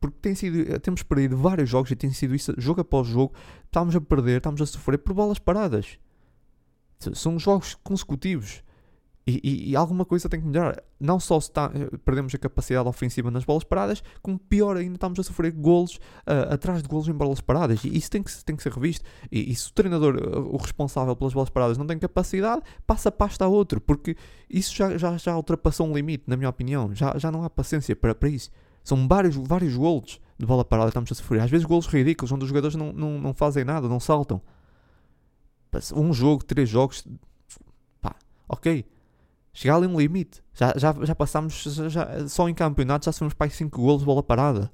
Porque 0.00 0.18
tem 0.20 0.34
sido, 0.34 0.80
temos 0.80 1.04
perdido 1.04 1.36
vários 1.36 1.70
jogos 1.70 1.92
e 1.92 1.96
tem 1.96 2.10
sido 2.10 2.34
isso 2.34 2.52
jogo 2.58 2.80
após 2.80 3.06
jogo. 3.06 3.32
Estamos 3.66 3.94
a 3.94 4.00
perder, 4.00 4.38
estamos 4.38 4.60
a 4.60 4.66
sofrer 4.66 4.98
por 4.98 5.14
bolas 5.14 5.38
paradas. 5.38 5.96
São 6.98 7.38
jogos 7.38 7.74
consecutivos. 7.82 8.62
E, 9.28 9.40
e, 9.42 9.70
e, 9.70 9.76
alguma 9.76 10.04
coisa 10.04 10.28
tem 10.28 10.40
que 10.40 10.46
melhorar. 10.46 10.80
Não 11.00 11.18
só 11.18 11.40
se 11.40 11.50
tá, 11.50 11.68
perdemos 12.04 12.32
a 12.32 12.38
capacidade 12.38 12.88
ofensiva 12.88 13.28
nas 13.28 13.44
bolas 13.44 13.64
paradas, 13.64 14.00
como 14.22 14.38
pior 14.38 14.76
ainda 14.76 14.94
estamos 14.94 15.18
a 15.18 15.24
sofrer 15.24 15.50
golos 15.50 15.96
uh, 15.96 16.54
atrás 16.54 16.80
de 16.80 16.88
golos 16.88 17.08
em 17.08 17.12
bolas 17.12 17.40
paradas. 17.40 17.82
E 17.82 17.96
isso 17.96 18.08
tem 18.08 18.22
que, 18.22 18.44
tem 18.44 18.54
que 18.54 18.62
ser 18.62 18.72
revisto. 18.72 19.04
E, 19.32 19.50
e 19.50 19.54
se 19.56 19.68
o 19.68 19.72
treinador, 19.72 20.14
uh, 20.14 20.54
o 20.54 20.56
responsável 20.56 21.16
pelas 21.16 21.34
bolas 21.34 21.50
paradas, 21.50 21.76
não 21.76 21.84
tem 21.84 21.98
capacidade, 21.98 22.62
passa 22.86 23.08
a 23.08 23.12
pasta 23.12 23.44
a 23.44 23.48
outro. 23.48 23.80
Porque 23.80 24.16
isso 24.48 24.72
já, 24.72 24.96
já, 24.96 25.16
já 25.16 25.36
ultrapassou 25.36 25.88
um 25.88 25.92
limite, 25.92 26.22
na 26.28 26.36
minha 26.36 26.48
opinião. 26.48 26.94
Já, 26.94 27.18
já 27.18 27.32
não 27.32 27.42
há 27.42 27.50
paciência 27.50 27.96
para, 27.96 28.14
para 28.14 28.28
isso. 28.28 28.48
São 28.84 29.08
vários, 29.08 29.34
vários 29.34 29.74
golos 29.74 30.20
de 30.38 30.46
bola 30.46 30.64
parada 30.64 30.86
que 30.86 30.90
estamos 30.90 31.10
a 31.10 31.14
sofrer. 31.16 31.40
Às 31.40 31.50
vezes 31.50 31.66
golos 31.66 31.88
ridículos, 31.88 32.30
onde 32.30 32.44
os 32.44 32.48
jogadores 32.48 32.76
não, 32.76 32.92
não, 32.92 33.20
não 33.20 33.34
fazem 33.34 33.64
nada, 33.64 33.88
não 33.88 33.98
saltam. 33.98 34.40
Um 35.94 36.12
jogo, 36.12 36.44
três 36.44 36.68
jogos, 36.68 37.06
pá, 38.00 38.14
ok 38.48 38.84
chegar 39.56 39.76
ali 39.76 39.86
um 39.86 39.98
limite. 39.98 40.42
Já, 40.52 40.74
já, 40.76 40.94
já 41.02 41.14
passámos, 41.14 41.62
já, 41.88 42.28
só 42.28 42.46
em 42.46 42.54
campeonato 42.54 43.06
já 43.06 43.12
somos 43.12 43.32
para 43.32 43.50
5 43.50 43.80
golos 43.80 44.04
bola 44.04 44.22
parada. 44.22 44.70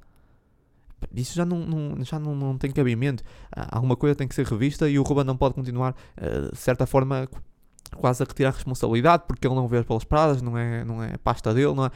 Isso 1.15 1.35
já 1.35 1.45
não, 1.45 1.59
não, 1.59 2.05
já 2.05 2.19
não, 2.19 2.35
não 2.35 2.59
tem 2.59 2.71
cabimento. 2.73 3.23
Alguma 3.53 3.97
coisa 3.97 4.17
tem 4.17 4.27
que 4.27 4.35
ser 4.35 4.45
revista 4.45 4.89
e 4.91 4.99
o 4.99 5.05
Ruben 5.05 5.25
não 5.25 5.37
pode 5.37 5.55
continuar, 5.55 5.95
uh, 6.21 6.51
de 6.53 6.59
certa 6.59 6.85
forma, 6.85 7.29
quase 7.97 8.23
a 8.25 8.27
retirar 8.27 8.51
a 8.51 8.53
responsabilidade 8.53 9.23
porque 9.29 9.47
ele 9.47 9.55
não 9.55 9.69
vê 9.69 9.79
as 9.79 9.85
bolas 9.85 10.05
paradas, 10.05 10.43
não 10.43 10.59
é, 10.59 10.85
não 10.85 11.01
é 11.03 11.17
pasta 11.17 11.55
dele, 11.55 11.75
não 11.75 11.87
é... 11.87 11.91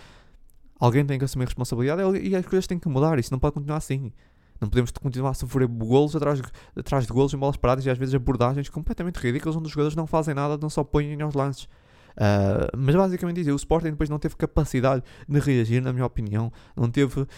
Alguém 0.78 1.04
tem 1.04 1.18
que 1.18 1.24
assumir 1.24 1.44
a 1.44 1.46
responsabilidade 1.46 2.02
e 2.18 2.36
as 2.36 2.46
coisas 2.46 2.66
têm 2.68 2.78
que 2.78 2.88
mudar. 2.88 3.18
Isso 3.18 3.32
não 3.32 3.38
pode 3.38 3.54
continuar 3.54 3.78
assim. 3.78 4.12
Não 4.60 4.68
podemos 4.68 4.90
continuar 4.90 5.30
a 5.30 5.34
sofrer 5.34 5.66
golos 5.66 6.16
atrás, 6.16 6.40
atrás 6.76 7.06
de 7.06 7.12
golos 7.12 7.32
em 7.34 7.36
bolas 7.36 7.56
paradas 7.56 7.84
e 7.84 7.90
às 7.90 7.98
vezes 7.98 8.14
abordagens 8.14 8.68
completamente 8.68 9.16
ridículas 9.16 9.56
onde 9.56 9.66
os 9.66 9.72
jogadores 9.72 9.96
não 9.96 10.06
fazem 10.06 10.34
nada, 10.34 10.56
não 10.56 10.70
só 10.70 10.82
põem 10.82 11.20
aos 11.20 11.34
lances. 11.34 11.68
Uh, 12.16 12.74
mas 12.76 12.94
basicamente 12.94 13.40
isso, 13.40 13.52
o 13.52 13.56
Sporting 13.56 13.90
depois 13.90 14.08
não 14.08 14.18
teve 14.18 14.36
capacidade 14.36 15.02
de 15.28 15.38
reagir, 15.38 15.82
na 15.82 15.92
minha 15.92 16.06
opinião. 16.06 16.50
Não 16.74 16.90
teve, 16.90 17.20
uh, 17.20 17.28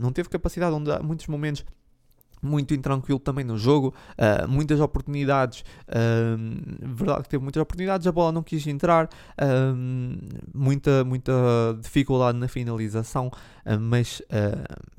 não 0.00 0.12
teve 0.12 0.28
capacidade, 0.28 0.74
onde 0.74 0.90
há 0.90 1.00
muitos 1.00 1.28
momentos 1.28 1.64
muito 2.42 2.74
intranquilo 2.74 3.18
também 3.18 3.44
no 3.44 3.58
jogo, 3.58 3.94
uh, 4.12 4.48
muitas 4.48 4.80
oportunidades, 4.80 5.64
uh, 5.88 6.94
verdade 6.94 7.22
que 7.24 7.28
teve 7.28 7.42
muitas 7.42 7.60
oportunidades, 7.60 8.06
a 8.06 8.12
bola 8.12 8.32
não 8.32 8.42
quis 8.42 8.66
entrar, 8.66 9.06
uh, 9.06 9.76
muita, 10.54 11.04
muita 11.04 11.32
dificuldade 11.80 12.38
na 12.38 12.48
finalização, 12.48 13.30
mas, 13.80 14.22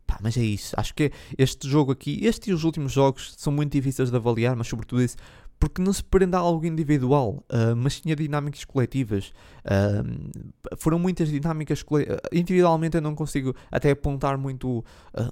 pá, 0.05 0.17
mas 0.21 0.35
é 0.35 0.41
isso, 0.41 0.75
acho 0.77 0.93
que 0.93 1.11
este 1.37 1.69
jogo 1.69 1.91
aqui, 1.91 2.19
este 2.25 2.49
e 2.49 2.53
os 2.53 2.63
últimos 2.63 2.91
jogos 2.91 3.33
são 3.37 3.53
muito 3.53 3.71
difíceis 3.71 4.11
de 4.11 4.17
avaliar, 4.17 4.55
mas 4.55 4.67
sobretudo 4.67 5.01
isso 5.01 5.15
porque 5.59 5.81
não 5.81 5.91
se 5.91 6.03
prende 6.03 6.35
a 6.35 6.39
algo 6.39 6.65
individual, 6.65 7.43
uh, 7.51 7.75
mas 7.75 7.99
tinha 7.99 8.15
dinâmicas 8.15 8.63
coletivas. 8.63 9.33
Uh, 9.65 10.77
foram 10.77 10.99
muitas 10.99 11.29
dinâmicas 11.29 11.81
coletivas. 11.81 12.19
Individualmente 12.31 12.95
eu 12.95 13.01
não 13.01 13.15
consigo 13.15 13.55
até 13.71 13.91
apontar 13.91 14.37
muito 14.37 14.79
uh, 14.79 14.83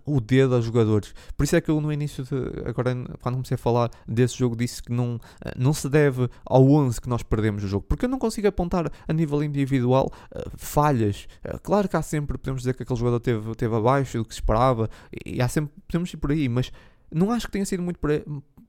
o 0.05 0.19
dedo 0.19 0.55
aos 0.55 0.65
jogadores. 0.65 1.13
Por 1.37 1.43
isso 1.43 1.55
é 1.55 1.61
que 1.61 1.69
eu 1.69 1.79
no 1.79 1.91
início, 1.91 2.23
de, 2.23 2.35
agora 2.67 2.95
quando 3.21 3.35
comecei 3.35 3.55
a 3.55 3.57
falar 3.57 3.91
desse 4.07 4.37
jogo, 4.37 4.55
disse 4.55 4.81
que 4.81 4.91
não, 4.91 5.19
não 5.55 5.73
se 5.73 5.87
deve 5.89 6.27
ao 6.45 6.67
11 6.67 6.99
que 6.99 7.09
nós 7.09 7.21
perdemos 7.21 7.63
o 7.63 7.67
jogo, 7.67 7.85
porque 7.87 8.05
eu 8.05 8.09
não 8.09 8.17
consigo 8.17 8.47
apontar 8.47 8.91
a 9.07 9.13
nível 9.13 9.43
individual 9.43 10.11
falhas. 10.57 11.27
claro 11.61 11.87
que 11.87 11.95
há 11.95 12.01
sempre, 12.01 12.37
podemos 12.37 12.61
dizer 12.61 12.73
que 12.73 12.83
aquele 12.83 12.99
jogador 12.99 13.19
teve, 13.19 13.55
teve 13.55 13.75
abaixo 13.75 14.17
do 14.17 14.25
que 14.25 14.33
se 14.33 14.39
esperava, 14.39 14.89
e 15.25 15.41
há 15.41 15.47
sempre, 15.47 15.73
podemos 15.87 16.11
ir 16.13 16.17
por 16.17 16.31
aí, 16.31 16.49
mas 16.49 16.71
não 17.11 17.31
acho 17.31 17.45
que 17.45 17.53
tenha 17.53 17.65
sido 17.65 17.83
muito 17.83 17.99
por 17.99 18.11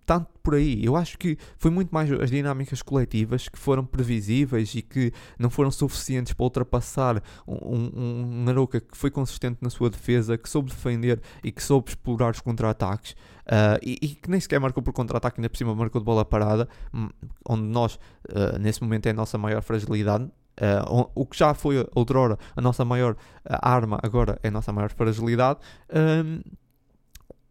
tanto 0.06 0.30
por 0.42 0.54
aí. 0.54 0.82
Eu 0.82 0.94
acho 0.94 1.18
que 1.18 1.36
foi 1.58 1.70
muito 1.70 1.90
mais 1.90 2.10
as 2.12 2.30
dinâmicas 2.30 2.80
coletivas 2.80 3.48
que 3.48 3.58
foram 3.58 3.84
previsíveis 3.84 4.72
e 4.76 4.80
que 4.80 5.12
não 5.38 5.50
foram 5.50 5.70
suficientes 5.70 6.32
para 6.32 6.44
ultrapassar 6.44 7.20
um, 7.46 7.54
um, 7.54 7.92
um 8.00 8.44
Naruka 8.44 8.80
que 8.80 8.96
foi 8.96 9.10
consistente 9.10 9.58
na 9.60 9.68
sua 9.68 9.90
defesa, 9.90 10.38
que 10.38 10.48
soube 10.48 10.70
defender 10.70 11.20
e 11.42 11.50
que 11.50 11.62
soube 11.62 11.90
explorar 11.90 12.30
os 12.30 12.40
contra-ataques. 12.40 13.12
Uh, 13.46 13.78
e, 13.82 13.98
e, 14.00 14.08
que 14.08 14.30
nem 14.30 14.40
sequer 14.40 14.60
marcou 14.60 14.82
por 14.82 14.92
contra-ataque, 14.92 15.40
ainda 15.40 15.50
por 15.50 15.56
cima 15.56 15.74
marcou 15.74 16.00
de 16.00 16.04
bola 16.04 16.24
parada, 16.24 16.68
hum, 16.94 17.08
onde 17.48 17.64
nós, 17.64 17.96
uh, 18.30 18.58
nesse 18.60 18.82
momento, 18.82 19.06
é 19.06 19.10
a 19.10 19.14
nossa 19.14 19.36
maior 19.36 19.62
fragilidade. 19.62 20.24
Uh, 20.24 21.10
o 21.14 21.26
que 21.26 21.36
já 21.36 21.52
foi 21.52 21.86
outrora 21.94 22.38
a 22.56 22.62
nossa 22.62 22.82
maior 22.82 23.14
arma, 23.44 23.98
agora 24.02 24.38
é 24.42 24.48
a 24.48 24.50
nossa 24.50 24.72
maior 24.72 24.90
fragilidade. 24.90 25.58
Um, 25.92 26.40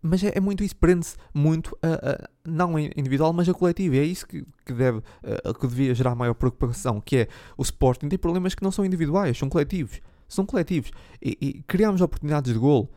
mas 0.05 0.23
é, 0.23 0.33
é, 0.35 0.39
muito 0.39 0.63
isso, 0.63 0.75
prende-se 0.75 1.15
muito 1.33 1.75
a, 1.81 2.11
a, 2.11 2.29
não 2.45 2.77
individual, 2.77 3.33
mas 3.33 3.49
a 3.49 3.53
coletivo. 3.53 3.95
E 3.95 3.99
é 3.99 4.03
isso 4.03 4.27
que, 4.27 4.45
que, 4.63 4.73
deve, 4.73 5.01
a, 5.43 5.53
que 5.53 5.67
devia 5.67 5.95
gerar 5.95 6.13
maior 6.13 6.35
preocupação, 6.35 7.01
que 7.01 7.17
é 7.17 7.27
o 7.57 7.63
Sporting 7.63 8.07
tem 8.07 8.19
problemas 8.19 8.53
que 8.53 8.63
não 8.63 8.71
são 8.71 8.85
individuais, 8.85 9.37
são 9.37 9.49
coletivos. 9.49 9.99
São 10.27 10.45
coletivos. 10.45 10.91
E, 11.21 11.37
e 11.41 11.63
criamos 11.63 12.01
oportunidades 12.01 12.53
de 12.53 12.59
gol, 12.59 12.91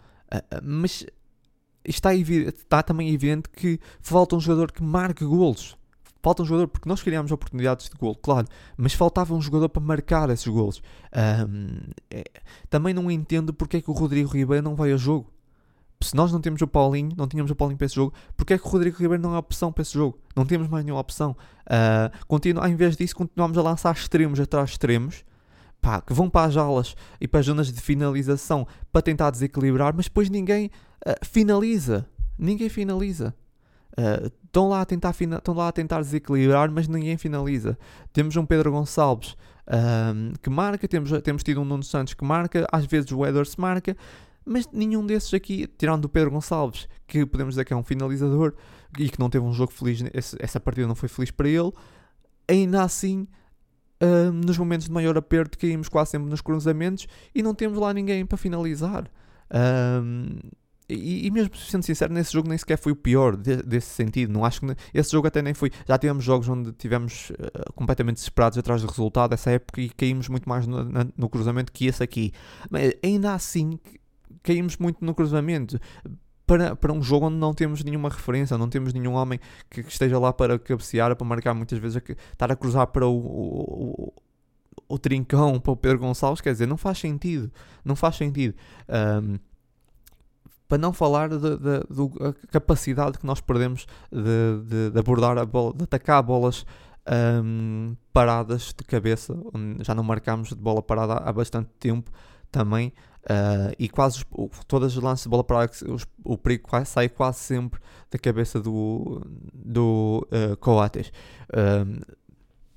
mas 0.63 1.07
está, 1.85 2.15
está 2.15 2.83
também 2.83 3.09
evidente 3.09 3.49
que 3.49 3.81
falta 4.01 4.37
um 4.37 4.41
jogador 4.41 4.71
que 4.71 4.83
marque 4.83 5.25
golos. 5.25 5.77
Falta 6.23 6.43
um 6.43 6.45
jogador, 6.45 6.69
porque 6.69 6.89
nós 6.89 7.01
criámos 7.01 7.31
oportunidades 7.31 7.89
de 7.89 7.97
gol, 7.97 8.15
claro, 8.17 8.47
mas 8.77 8.93
faltava 8.93 9.35
um 9.35 9.41
jogador 9.41 9.69
para 9.69 9.81
marcar 9.81 10.29
esses 10.31 10.47
golos. 10.47 10.83
Um, 11.15 11.79
é, 12.11 12.25
também 12.69 12.93
não 12.93 13.11
entendo 13.11 13.55
porque 13.55 13.79
é 13.79 13.81
que 13.81 13.91
o 13.91 13.95
Rodrigo 13.95 14.29
Ribeiro 14.31 14.65
não 14.65 14.75
vai 14.75 14.93
a 14.93 14.97
jogo 14.97 15.33
se 16.01 16.15
nós 16.15 16.33
não 16.33 16.41
temos 16.41 16.63
o 16.63 16.67
Paulinho, 16.67 17.13
não 17.17 17.27
tínhamos 17.27 17.51
o 17.51 17.57
Paulinho 17.57 17.77
para 17.77 17.87
esse 17.87 17.97
jogo, 17.97 18.15
porque 18.37 18.55
é 18.55 18.59
que 18.59 18.65
o 18.65 18.69
Rodrigo 18.69 18.97
Ribeiro 18.97 19.23
não 19.23 19.35
é 19.35 19.39
opção 19.39 19.73
para 19.73 19.83
esse 19.83 19.95
jogo? 19.95 20.19
Não 20.35 20.47
temos 20.47 20.69
mais 20.69 20.85
nenhuma 20.85 21.01
opção. 21.01 21.37
Uh, 21.67 22.61
ao 22.61 22.69
invés 22.69 22.97
disso, 22.97 23.17
continuamos 23.17 23.59
a 23.59 23.63
lançar 23.63 23.95
extremos 23.95 24.39
atrás 24.39 24.71
extremos, 24.71 25.25
pá, 25.81 26.01
que 26.01 26.13
vão 26.13 26.31
para 26.31 26.47
as 26.47 26.57
alas 26.57 26.95
e 27.21 27.27
para 27.27 27.41
as 27.41 27.47
zonas 27.47 27.73
de 27.73 27.81
finalização 27.81 28.67
para 28.93 29.03
tentar 29.03 29.31
desequilibrar, 29.31 29.93
mas 29.95 30.07
depois 30.07 30.31
ninguém 30.31 30.71
uh, 31.07 31.27
finaliza. 31.27 32.07
Ninguém 32.39 32.69
finaliza. 32.69 33.35
Uh, 33.99 34.31
estão, 34.45 34.69
lá 34.69 34.81
a 34.81 34.85
tentar 34.85 35.13
lá 35.49 35.69
a 35.69 35.73
tentar 35.73 36.01
desequilibrar, 36.01 36.71
mas 36.71 36.87
ninguém 36.87 37.17
finaliza. 37.17 37.77
Temos 38.13 38.37
um 38.37 38.47
Pedro 38.47 38.71
Gonçalves 38.71 39.37
que 40.41 40.49
marca, 40.49 40.89
temos, 40.89 41.11
temos 41.23 41.43
tido 41.43 41.61
um 41.61 41.65
Nuno 41.65 41.83
Santos 41.83 42.15
que 42.15 42.25
marca, 42.25 42.67
às 42.73 42.87
vezes 42.87 43.13
o 43.13 43.27
Edwards 43.27 43.55
marca, 43.57 43.95
mas 44.49 44.67
nenhum 44.73 45.05
desses 45.05 45.33
aqui, 45.35 45.67
tirando 45.79 46.07
o 46.07 46.09
Pedro 46.09 46.31
Gonçalves, 46.31 46.89
que 47.07 47.25
podemos 47.27 47.55
dizer 47.55 47.65
que 47.65 47.73
é 47.73 47.77
um 47.77 47.83
finalizador 47.83 48.55
e 48.99 49.09
que 49.09 49.19
não 49.21 49.29
teve 49.29 49.45
um 49.45 49.53
jogo 49.53 49.73
feliz, 49.73 50.03
essa 50.39 50.59
partida 50.59 50.87
não 50.87 50.95
foi 50.95 51.09
feliz 51.09 51.31
para 51.31 51.49
ele, 51.49 51.71
ainda 52.49 52.83
assim, 52.83 53.27
uh, 54.03 54.33
nos 54.33 54.57
momentos 54.57 54.87
de 54.87 54.93
maior 54.93 55.17
aperto, 55.17 55.59
caímos 55.59 55.89
quase 55.89 56.13
sempre 56.13 56.29
nos 56.31 56.41
cruzamentos 56.41 57.07
e 57.35 57.43
não 57.43 57.55
temos 57.55 57.79
lá 57.79 57.93
ninguém 57.93 58.25
para 58.25 58.39
finalizar. 58.39 59.11
Uh, 59.51 60.39
e, 60.89 61.27
e, 61.27 61.31
mesmo 61.31 61.55
sendo 61.55 61.83
sincero, 61.83 62.15
nesse 62.15 62.33
jogo 62.33 62.49
nem 62.49 62.57
sequer 62.57 62.79
foi 62.79 62.93
o 62.93 62.97
pior 62.97 63.37
de, 63.37 63.57
desse 63.57 63.91
sentido. 63.91 64.33
Não 64.33 64.43
acho 64.43 64.61
que 64.61 64.75
esse 64.95 65.13
jogo 65.13 65.27
até 65.29 65.43
nem 65.43 65.53
foi. 65.53 65.71
Já 65.87 65.99
tivemos 65.99 66.25
jogos 66.25 66.49
onde 66.49 66.73
tivemos 66.73 67.31
uh, 67.31 67.73
completamente 67.75 68.17
desesperados 68.17 68.57
atrás 68.57 68.81
do 68.81 68.89
resultado 68.89 69.35
essa 69.35 69.51
época 69.51 69.83
e 69.83 69.91
caímos 69.91 70.29
muito 70.29 70.49
mais 70.49 70.67
no, 70.67 70.83
no 71.15 71.29
cruzamento 71.29 71.73
que 71.73 71.87
esse 71.87 72.03
aqui. 72.03 72.33
Mas 72.71 72.95
ainda 73.05 73.35
assim, 73.35 73.79
caímos 74.43 74.77
muito 74.77 75.05
no 75.05 75.15
cruzamento. 75.15 75.79
Para, 76.47 76.75
para 76.75 76.93
um 76.93 77.03
jogo 77.03 77.27
onde 77.27 77.37
não 77.37 77.53
temos 77.53 77.85
nenhuma 77.85 78.09
referência, 78.09 78.57
não 78.57 78.71
temos 78.71 78.95
nenhum 78.95 79.13
homem 79.13 79.39
que, 79.69 79.83
que 79.83 79.93
esteja 79.93 80.19
lá 80.19 80.33
para 80.33 80.59
cabecear, 80.59 81.15
para 81.15 81.27
marcar 81.27 81.53
muitas 81.53 81.79
vezes, 81.79 81.99
a, 81.99 82.13
estar 82.33 82.51
a 82.51 82.57
cruzar 82.57 82.87
para 82.87 83.07
o, 83.07 83.19
o, 83.19 84.13
o, 84.89 84.99
Trincão, 84.99 85.61
para 85.61 85.73
o 85.73 85.77
Pedro 85.77 85.99
Gonçalves, 85.99 86.41
quer 86.41 86.53
dizer, 86.53 86.67
não 86.67 86.79
faz 86.79 86.99
sentido. 86.99 87.53
Não 87.85 87.95
faz 87.95 88.17
sentido. 88.17 88.55
Um, 88.89 89.39
para 90.67 90.79
não 90.79 90.93
falar 90.93 91.31
da 91.31 91.85
capacidade 92.51 93.19
que 93.19 93.27
nós 93.27 93.41
perdemos 93.41 93.87
de, 94.13 94.69
de, 94.69 94.91
de, 94.91 94.99
abordar 94.99 95.39
a 95.39 95.47
bola, 95.47 95.73
de 95.75 95.85
atacar 95.85 96.23
bolas 96.23 96.67
um, 97.43 97.97
paradas 98.13 98.75
de 98.77 98.85
cabeça, 98.85 99.35
já 99.81 99.95
não 99.95 100.05
marcamos 100.05 100.51
de 100.51 100.57
bola 100.57 100.83
parada 100.83 101.15
há 101.15 101.33
bastante 101.33 101.71
tempo 101.79 102.11
também. 102.51 102.93
Uh, 103.29 103.75
e 103.79 103.91
quase 103.91 104.25
todas 104.67 104.97
as 104.97 105.03
lances 105.03 105.25
de 105.25 105.29
bola 105.29 105.45
para 105.45 105.69
o, 106.25 106.39
perigo 106.39 106.67
quase, 106.67 106.87
sai 106.87 107.11
quase 107.11 107.41
sempre 107.41 107.79
da 108.11 108.19
cabeça 108.19 108.59
do, 108.59 109.21
do 109.53 110.27
uh, 110.33 110.57
Coates. 110.57 111.13
Uh, 111.51 112.17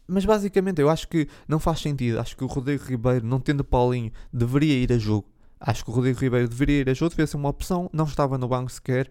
mas 0.05 0.25
basicamente 0.25 0.81
eu 0.81 0.89
acho 0.89 1.07
que 1.07 1.25
não 1.47 1.57
faz 1.57 1.79
sentido. 1.79 2.19
Acho 2.19 2.35
que 2.35 2.43
o 2.43 2.47
Rodrigo 2.47 2.83
Ribeiro, 2.83 3.25
não 3.25 3.39
tendo 3.39 3.63
Paulinho, 3.63 4.11
deveria 4.33 4.73
ir 4.73 4.91
a 4.91 4.97
jogo. 4.97 5.25
Acho 5.57 5.85
que 5.85 5.91
o 5.91 5.93
Rodrigo 5.93 6.19
Ribeiro 6.19 6.49
deveria 6.49 6.81
ir 6.81 6.89
a 6.89 6.93
jogo, 6.93 7.11
devia 7.11 7.27
ser 7.27 7.37
uma 7.37 7.47
opção. 7.47 7.89
Não 7.93 8.03
estava 8.03 8.37
no 8.37 8.47
banco 8.49 8.69
sequer. 8.69 9.09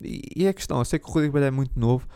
e, 0.00 0.22
e 0.34 0.46
é 0.46 0.48
a 0.48 0.54
questão, 0.54 0.78
eu 0.78 0.84
sei 0.86 0.98
que 0.98 1.04
o 1.04 1.08
Rodrigo 1.08 1.36
Ribeiro 1.36 1.48
é 1.48 1.50
muito 1.50 1.78
novo. 1.78 2.08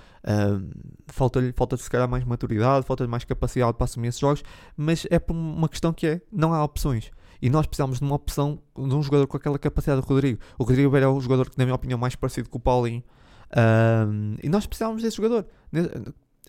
falta-lhe 1.08 1.52
falta 1.52 1.76
se 1.76 1.90
calhar 1.90 2.08
mais 2.08 2.24
maturidade, 2.24 2.86
falta-lhe 2.86 3.10
mais 3.10 3.24
capacidade 3.24 3.74
para 3.74 3.84
assumir 3.84 4.08
esses 4.08 4.20
jogos. 4.20 4.42
Mas 4.74 5.06
é 5.10 5.18
por 5.18 5.34
uma 5.34 5.68
questão 5.68 5.92
que 5.92 6.06
é: 6.06 6.22
não 6.32 6.54
há 6.54 6.64
opções. 6.64 7.10
E 7.46 7.48
nós 7.48 7.64
precisamos 7.64 8.00
de 8.00 8.04
uma 8.04 8.16
opção 8.16 8.58
de 8.76 8.92
um 8.92 9.00
jogador 9.00 9.28
com 9.28 9.36
aquela 9.36 9.56
capacidade 9.56 10.00
do 10.00 10.04
Rodrigo. 10.04 10.40
O 10.58 10.64
Rodrigo 10.64 10.90
Beira 10.90 11.06
é 11.06 11.08
o 11.08 11.20
jogador 11.20 11.48
que, 11.48 11.56
na 11.56 11.64
minha 11.64 11.76
opinião, 11.76 11.96
mais 11.96 12.16
parecido 12.16 12.48
com 12.48 12.58
o 12.58 12.60
Paulinho. 12.60 13.04
Um, 13.56 14.34
e 14.42 14.48
nós 14.48 14.66
precisávamos 14.66 15.00
desse 15.00 15.16
jogador. 15.16 15.46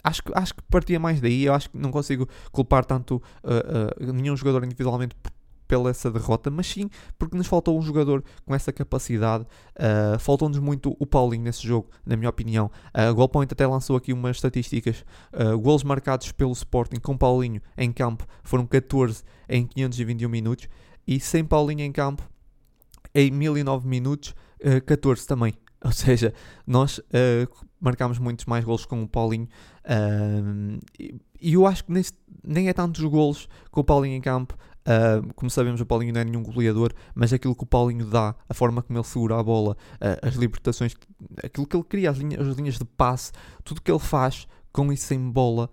acho, 0.04 0.24
que, 0.24 0.32
acho 0.34 0.56
que 0.56 0.64
partia 0.64 1.00
mais 1.00 1.22
daí. 1.22 1.46
Eu 1.46 1.54
acho 1.54 1.70
que 1.70 1.78
não 1.78 1.92
consigo 1.92 2.28
culpar 2.52 2.84
tanto 2.84 3.22
uh, 3.44 4.10
uh, 4.10 4.12
nenhum 4.12 4.36
jogador 4.36 4.64
individualmente 4.64 5.16
pela 5.68 5.92
essa 5.92 6.10
derrota, 6.10 6.50
mas 6.50 6.66
sim 6.66 6.90
porque 7.20 7.38
nos 7.38 7.46
faltou 7.46 7.78
um 7.78 7.82
jogador 7.82 8.24
com 8.46 8.56
essa 8.56 8.74
capacidade. 8.74 9.46
Uh, 9.76 10.18
Faltou-nos 10.18 10.58
muito 10.58 10.96
o 11.00 11.06
Paulinho 11.06 11.44
nesse 11.44 11.68
jogo, 11.68 11.90
na 12.06 12.16
minha 12.16 12.30
opinião. 12.30 12.72
A 12.92 13.12
uh, 13.12 13.14
Goalpoint 13.14 13.52
até 13.52 13.68
lançou 13.68 13.98
aqui 13.98 14.14
umas 14.14 14.38
estatísticas. 14.38 15.06
Uh, 15.32 15.60
golos 15.60 15.84
marcados 15.84 16.32
pelo 16.32 16.54
Sporting 16.54 17.00
com 17.00 17.16
Paulinho 17.16 17.62
em 17.78 17.92
campo 17.92 18.26
foram 18.44 18.66
14 18.66 19.24
em 19.48 19.68
521 19.68 20.30
minutos 20.30 20.68
e 21.08 21.20
sem 21.20 21.46
Paulinho 21.46 21.82
em 21.82 21.92
campo 21.92 22.28
em 23.16 23.32
1009 23.32 23.88
minutos, 23.88 24.36
uh, 24.62 24.82
14 24.86 25.26
também. 25.26 25.54
Ou 25.84 25.92
seja, 25.92 26.34
nós 26.66 26.98
uh, 27.00 27.66
marcámos 27.80 28.20
muitos 28.20 28.46
mais 28.46 28.64
golos 28.66 28.86
com 28.86 29.02
o 29.04 29.08
Paulinho. 29.08 29.48
Uh, 29.86 30.80
e 31.40 31.54
eu 31.54 31.66
acho 31.68 31.86
que 31.86 31.94
nem 32.44 32.68
é 32.68 32.74
tantos 32.74 33.04
golos 33.04 33.48
com 33.72 33.82
o 33.82 33.84
Paulinho 33.84 34.16
em 34.16 34.22
campo. 34.22 34.58
Uh, 34.82 35.34
como 35.36 35.50
sabemos, 35.50 35.82
o 35.82 35.86
Paulinho 35.86 36.14
não 36.14 36.22
é 36.22 36.24
nenhum 36.24 36.42
goleador, 36.42 36.94
mas 37.14 37.34
aquilo 37.34 37.56
que 37.56 37.64
o 37.64 37.68
Paulinho 37.68 38.06
dá, 38.06 38.36
a 38.48 38.54
forma 38.54 38.82
como 38.82 38.98
ele 38.98 39.06
segura 39.06 39.38
a 39.38 39.44
bola, 39.44 39.76
as 40.22 40.36
libertações, 40.36 40.96
aquilo 41.44 41.68
que 41.68 41.76
ele 41.76 41.84
cria, 41.84 42.10
as 42.10 42.18
linhas, 42.18 42.48
as 42.48 42.56
linhas 42.56 42.80
de 42.80 42.86
passe, 42.86 43.32
tudo 43.64 43.82
que 43.82 43.92
ele 43.92 44.00
faz 44.00 44.48
com 44.72 44.92
e 44.92 44.98
sem 44.98 45.20
bola, 45.30 45.70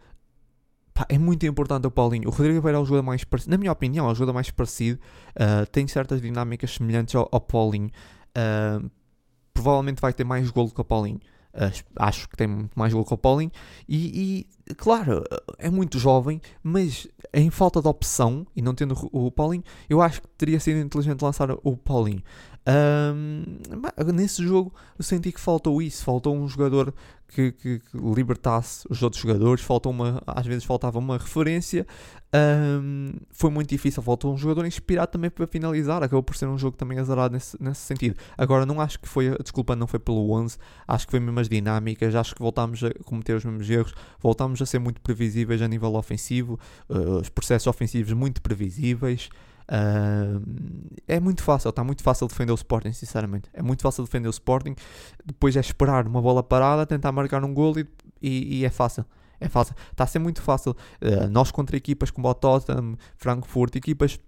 Pá, 0.94 1.04
é 1.08 1.18
muito 1.18 1.44
importante 1.44 1.88
o 1.88 1.90
Paulinho. 1.90 2.28
O 2.28 2.30
Rodrigo 2.30 2.54
Ribeiro 2.54 2.78
é 2.78 2.80
o 2.80 2.84
jogador 2.84 3.02
mais 3.02 3.24
parecido, 3.24 3.50
na 3.50 3.58
minha 3.58 3.72
opinião, 3.72 4.08
é 4.08 4.12
o 4.12 4.14
jogador 4.14 4.32
mais 4.32 4.48
parecido. 4.50 5.00
Uh, 5.30 5.66
tem 5.66 5.88
certas 5.88 6.22
dinâmicas 6.22 6.70
semelhantes 6.70 7.16
ao, 7.16 7.28
ao 7.32 7.40
Paulinho. 7.40 7.90
Uh, 8.30 8.88
provavelmente 9.52 10.00
vai 10.00 10.12
ter 10.12 10.22
mais 10.22 10.48
golo 10.50 10.70
que 10.70 10.80
o 10.80 10.84
Paulinho. 10.84 11.18
Uh, 11.52 11.84
acho 11.96 12.28
que 12.28 12.36
tem 12.36 12.70
mais 12.76 12.92
golo 12.92 13.04
que 13.04 13.12
o 13.12 13.18
Paulinho. 13.18 13.50
E, 13.88 14.46
e, 14.70 14.74
claro, 14.74 15.24
é 15.58 15.68
muito 15.68 15.98
jovem, 15.98 16.40
mas 16.62 17.08
em 17.32 17.50
falta 17.50 17.82
de 17.82 17.88
opção, 17.88 18.46
e 18.54 18.62
não 18.62 18.72
tendo 18.72 18.94
o 19.10 19.32
Paulinho, 19.32 19.64
eu 19.90 20.00
acho 20.00 20.22
que 20.22 20.28
teria 20.38 20.60
sido 20.60 20.78
inteligente 20.78 21.22
lançar 21.22 21.50
o 21.50 21.76
Paulinho. 21.76 22.22
Um, 22.66 23.44
nesse 24.14 24.42
jogo 24.42 24.72
eu 24.98 25.04
senti 25.04 25.30
que 25.30 25.40
faltou 25.40 25.82
isso, 25.82 26.02
faltou 26.02 26.34
um 26.34 26.48
jogador 26.48 26.94
que, 27.28 27.52
que, 27.52 27.78
que, 27.80 27.98
libertasse 28.14 28.86
os 28.88 29.02
outros 29.02 29.20
jogadores, 29.20 29.62
faltou 29.62 29.92
uma, 29.92 30.22
às 30.26 30.46
vezes 30.46 30.64
faltava 30.64 30.98
uma 30.98 31.18
referência, 31.18 31.86
um, 32.34 33.12
foi 33.30 33.50
muito 33.50 33.68
difícil, 33.68 34.02
faltou 34.02 34.32
um 34.32 34.36
jogador 34.38 34.64
inspirado 34.64 35.12
também 35.12 35.28
para 35.28 35.46
finalizar, 35.46 36.02
acabou 36.02 36.22
por 36.22 36.36
ser 36.36 36.46
um 36.46 36.56
jogo 36.56 36.76
também 36.76 36.98
azarado 36.98 37.34
nesse, 37.34 37.60
nesse 37.62 37.80
sentido. 37.82 38.16
Agora 38.38 38.64
não 38.64 38.80
acho 38.80 38.98
que 38.98 39.08
foi, 39.08 39.28
a 39.28 39.42
desculpa 39.42 39.76
não 39.76 39.86
foi 39.86 39.98
pelo 39.98 40.30
11, 40.30 40.56
acho 40.86 41.06
que 41.06 41.10
foi 41.10 41.20
mesmo 41.20 41.40
as 41.40 41.48
dinâmicas, 41.48 42.14
acho 42.14 42.34
que 42.34 42.40
voltámos 42.40 42.82
a 42.82 42.90
cometer 43.04 43.34
os 43.34 43.44
mesmos 43.44 43.68
erros, 43.68 43.94
voltámos 44.20 44.62
a 44.62 44.66
ser 44.66 44.78
muito 44.78 45.00
previsíveis 45.02 45.60
a 45.60 45.68
nível 45.68 45.94
ofensivo, 45.96 46.58
uh, 46.88 47.20
os 47.20 47.28
processos 47.28 47.66
ofensivos 47.66 48.12
muito 48.12 48.40
previsíveis. 48.40 49.28
Uh, 49.68 50.42
é 51.08 51.18
muito 51.18 51.42
fácil, 51.42 51.70
está 51.70 51.82
muito 51.82 52.02
fácil 52.02 52.26
defender 52.28 52.52
o 52.52 52.54
Sporting, 52.54 52.92
sinceramente. 52.92 53.48
É 53.52 53.62
muito 53.62 53.82
fácil 53.82 54.04
defender 54.04 54.28
o 54.28 54.30
Sporting. 54.30 54.74
Depois 55.24 55.56
é 55.56 55.60
esperar 55.60 56.06
uma 56.06 56.20
bola 56.20 56.42
parada, 56.42 56.86
tentar 56.86 57.12
marcar 57.12 57.44
um 57.44 57.52
gol 57.52 57.78
e, 57.78 57.86
e, 58.20 58.60
e 58.60 58.64
é 58.64 58.70
fácil. 58.70 59.04
É 59.40 59.48
fácil. 59.48 59.74
Está 59.90 60.04
a 60.04 60.06
ser 60.06 60.18
muito 60.18 60.42
fácil. 60.42 60.72
Uh, 61.02 61.28
nós 61.30 61.50
contra 61.50 61.76
equipas 61.76 62.10
como 62.10 62.28
o 62.28 62.34
Tottenham, 62.34 62.96
Frankfurt, 63.16 63.76
equipas 63.76 64.18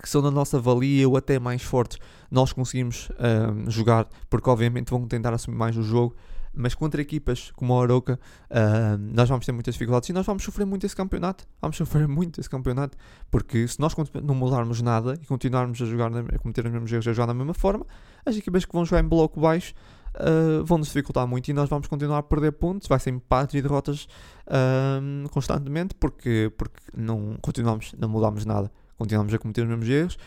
que 0.00 0.08
são 0.08 0.22
da 0.22 0.30
nossa 0.30 0.58
valia 0.58 1.06
ou 1.06 1.16
até 1.16 1.38
mais 1.38 1.62
fortes, 1.62 1.98
nós 2.30 2.52
conseguimos 2.52 3.10
uh, 3.10 3.70
jogar, 3.70 4.08
porque 4.30 4.48
obviamente 4.48 4.90
vão 4.90 5.06
tentar 5.06 5.34
assumir 5.34 5.56
mais 5.56 5.76
o 5.76 5.82
jogo 5.82 6.16
mas 6.52 6.74
contra 6.74 7.00
equipas 7.00 7.50
como 7.52 7.78
a 7.78 7.82
Aroca, 7.82 8.18
uh, 8.50 8.98
nós 8.98 9.28
vamos 9.28 9.46
ter 9.46 9.52
muitas 9.52 9.74
dificuldades 9.74 10.08
e 10.08 10.12
nós 10.12 10.26
vamos 10.26 10.42
sofrer 10.42 10.64
muito 10.64 10.84
esse 10.84 10.96
campeonato. 10.96 11.46
Vamos 11.60 11.76
sofrer 11.76 12.06
muito 12.08 12.40
esse 12.40 12.50
campeonato, 12.50 12.96
porque 13.30 13.66
se 13.66 13.78
nós 13.80 13.94
não 14.22 14.34
mudarmos 14.34 14.82
nada 14.82 15.14
e 15.20 15.26
continuarmos 15.26 15.80
a 15.80 15.86
jogar, 15.86 16.10
a 16.14 16.38
cometer 16.38 16.66
os 16.66 16.72
mesmos 16.72 16.92
erros, 16.92 17.08
a 17.08 17.12
jogar 17.12 17.26
da 17.26 17.34
mesma 17.34 17.54
forma, 17.54 17.86
as 18.24 18.36
equipas 18.36 18.64
que 18.64 18.72
vão 18.72 18.84
jogar 18.84 19.02
em 19.02 19.08
bloco 19.08 19.40
baixo 19.40 19.74
uh, 20.16 20.64
vão 20.64 20.78
nos 20.78 20.88
dificultar 20.88 21.26
muito 21.26 21.48
e 21.48 21.52
nós 21.52 21.68
vamos 21.68 21.86
continuar 21.86 22.18
a 22.18 22.22
perder 22.22 22.52
pontos. 22.52 22.88
Vai 22.88 22.98
ser 22.98 23.10
empates 23.10 23.54
e 23.54 23.62
derrotas 23.62 24.08
uh, 24.46 25.28
constantemente, 25.30 25.94
porque, 25.94 26.52
porque 26.56 26.80
não 26.96 27.36
continuamos, 27.40 27.94
não 27.98 28.08
mudamos 28.08 28.44
nada 28.44 28.70
continuamos 29.00 29.32
a 29.32 29.38
cometer 29.38 29.62
os 29.62 29.68
mesmos 29.68 29.88
erros. 29.88 30.18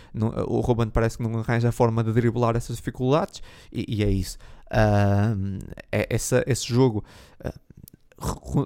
O 0.48 0.60
Ruben 0.60 0.90
parece 0.90 1.18
que 1.18 1.24
não 1.24 1.40
arranja 1.40 1.70
a 1.70 1.72
forma 1.72 2.04
de 2.04 2.12
driblar 2.12 2.56
essas 2.56 2.78
dificuldades 2.78 3.40
e, 3.72 3.86
e 3.88 4.04
é 4.04 4.10
isso. 4.10 4.40
Uh, 4.74 5.60
essa, 5.92 6.44
esse 6.48 6.68
jogo. 6.68 7.04
Uh, 7.44 7.74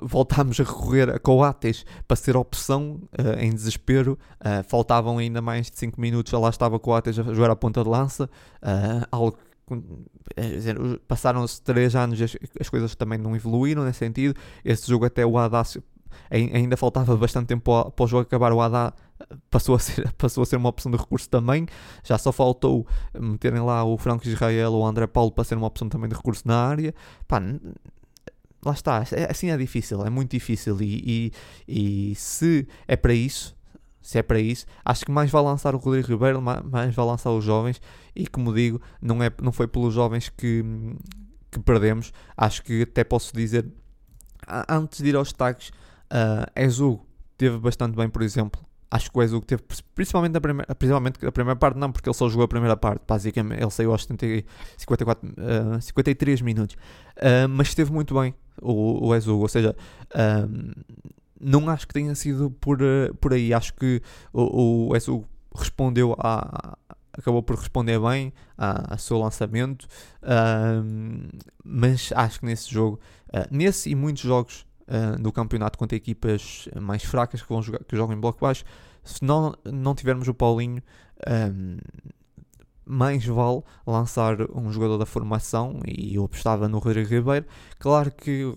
voltámos 0.03 0.59
a 0.59 0.63
recorrer 0.63 1.09
a 1.09 1.19
Coates 1.19 1.83
para 2.07 2.15
ser 2.15 2.37
opção 2.37 3.01
uh, 3.13 3.39
em 3.39 3.51
desespero. 3.51 4.17
Uh, 4.39 4.63
faltavam 4.67 5.17
ainda 5.17 5.41
mais 5.41 5.69
de 5.69 5.77
5 5.77 5.99
minutos. 5.99 6.31
Lá 6.31 6.49
estava 6.49 6.79
Coates 6.79 7.19
a 7.19 7.23
jogar 7.23 7.51
a 7.51 7.55
ponta 7.55 7.83
de 7.83 7.89
lança. 7.89 8.29
Algo 9.11 9.37
passaram-se 11.07 11.61
3 11.61 11.95
anos 11.95 12.21
as, 12.21 12.37
as, 12.57 12.69
coisas 12.69 12.95
também 12.95 13.17
não 13.17 13.35
evoluíram 13.35 13.83
nesse 13.83 13.99
sentido. 13.99 14.33
Esse 14.63 14.87
jogo 14.87 15.05
até 15.05 15.25
o 15.25 15.37
Haddad 15.37 15.81
ainda 16.29 16.77
faltava 16.77 17.15
bastante 17.15 17.47
tempo 17.47 17.91
para 17.91 18.03
o 18.03 18.07
jogo 18.07 18.23
acabar. 18.23 18.51
O 18.53 18.61
Haddad 18.61 18.93
passou 19.49 19.75
a 19.75 19.79
ser, 19.79 20.11
passou 20.17 20.43
a 20.43 20.45
ser 20.45 20.55
uma 20.57 20.69
opção 20.69 20.91
de 20.91 20.97
recurso 20.97 21.29
também. 21.29 21.65
Já 22.03 22.17
só 22.17 22.31
faltou 22.31 22.85
meterem 23.19 23.61
lá 23.61 23.83
o 23.83 23.97
Franco 23.97 24.27
Israel 24.27 24.73
ou 24.73 24.83
o 24.83 24.85
André 24.85 25.07
Paulo 25.07 25.31
para 25.31 25.43
ser 25.43 25.55
uma 25.55 25.67
opção 25.67 25.89
também 25.89 26.09
de 26.09 26.15
recurso 26.15 26.43
na 26.45 26.67
área. 26.67 26.93
Pá, 27.27 27.41
lá 28.65 28.73
está, 28.73 29.03
é, 29.11 29.31
assim 29.31 29.49
é 29.49 29.57
difícil, 29.57 30.05
é 30.05 30.09
muito 30.09 30.31
difícil. 30.31 30.77
E, 30.81 31.31
e, 31.67 32.11
e, 32.11 32.15
se 32.15 32.67
é 32.87 32.95
para 32.95 33.13
isso, 33.13 33.55
se 34.01 34.17
é 34.17 34.23
para 34.23 34.39
isso, 34.39 34.65
acho 34.83 35.05
que 35.05 35.11
mais 35.11 35.29
vai 35.29 35.41
lançar 35.41 35.75
o 35.75 35.77
Rodrigo 35.77 36.07
Ribeiro, 36.07 36.41
mais 36.41 36.95
vai 36.95 37.05
lançar 37.05 37.31
os 37.31 37.43
jovens. 37.43 37.81
E 38.15 38.27
como 38.27 38.53
digo, 38.53 38.81
não, 39.01 39.21
é, 39.23 39.31
não 39.41 39.51
foi 39.51 39.67
pelos 39.67 39.93
jovens 39.93 40.29
que, 40.29 40.63
que 41.51 41.59
perdemos. 41.59 42.11
Acho 42.35 42.63
que 42.63 42.83
até 42.83 43.03
posso 43.03 43.35
dizer, 43.35 43.65
antes 44.69 45.01
de 45.01 45.09
ir 45.09 45.15
aos 45.15 45.29
destaques, 45.29 45.71
uh, 46.11 46.51
Ezu 46.55 46.99
teve 47.37 47.57
bastante 47.57 47.95
bem, 47.95 48.09
por 48.09 48.21
exemplo, 48.21 48.61
acho 48.89 49.11
que 49.11 49.17
o 49.17 49.21
Ezu 49.21 49.41
teve, 49.41 49.63
principalmente 49.93 50.37
a 50.37 50.41
primeira, 50.41 50.75
principalmente 50.75 51.25
a 51.25 51.31
primeira 51.31 51.57
parte, 51.57 51.77
não, 51.77 51.91
porque 51.91 52.09
ele 52.09 52.15
só 52.15 52.27
jogou 52.29 52.45
a 52.45 52.47
primeira 52.47 52.75
parte, 52.75 53.01
basicamente, 53.07 53.61
ele 53.61 53.71
saiu 53.71 53.91
aos 53.91 54.03
70, 54.03 54.47
54, 54.77 55.29
uh, 55.29 55.81
53 55.81 56.41
minutos, 56.41 56.75
uh, 57.17 57.47
mas 57.49 57.69
esteve 57.69 57.91
muito 57.91 58.19
bem 58.19 58.33
o, 58.61 59.07
o 59.07 59.15
Ezu, 59.15 59.37
ou 59.37 59.47
seja, 59.47 59.75
uh, 60.11 60.83
não 61.39 61.69
acho 61.69 61.87
que 61.87 61.93
tenha 61.93 62.15
sido 62.15 62.49
por, 62.49 62.79
por 63.19 63.33
aí, 63.33 63.53
acho 63.53 63.73
que 63.73 64.01
o, 64.33 64.91
o 64.91 65.25
respondeu 65.55 66.15
a, 66.17 66.77
acabou 67.13 67.43
por 67.43 67.57
responder 67.57 67.99
bem 67.99 68.33
ao 68.57 68.97
seu 68.97 69.19
lançamento, 69.19 69.87
mas 71.63 72.11
acho 72.15 72.39
que 72.39 72.45
nesse 72.45 72.71
jogo, 72.71 72.99
uh, 73.29 73.47
nesse 73.51 73.89
e 73.89 73.95
muitos 73.95 74.23
jogos 74.23 74.65
uh, 74.87 75.21
do 75.21 75.31
campeonato 75.31 75.77
contra 75.77 75.95
equipas 75.95 76.67
mais 76.79 77.03
fracas 77.03 77.41
que, 77.41 77.49
vão 77.49 77.61
jogar, 77.61 77.83
que 77.83 77.95
jogam 77.95 78.15
em 78.15 78.19
bloco 78.19 78.39
baixo. 78.39 78.63
Se 79.03 79.23
não, 79.23 79.53
não 79.65 79.95
tivermos 79.95 80.27
o 80.27 80.33
Paulinho, 80.33 80.81
um, 81.27 81.77
mais 82.85 83.25
vale 83.25 83.61
lançar 83.85 84.37
um 84.53 84.71
jogador 84.71 84.97
da 84.97 85.05
formação 85.05 85.81
e 85.85 86.15
eu 86.15 86.23
apostava 86.23 86.67
no 86.67 86.79
Rodrigo 86.79 87.09
Ribeiro. 87.09 87.45
Claro 87.79 88.11
que 88.11 88.53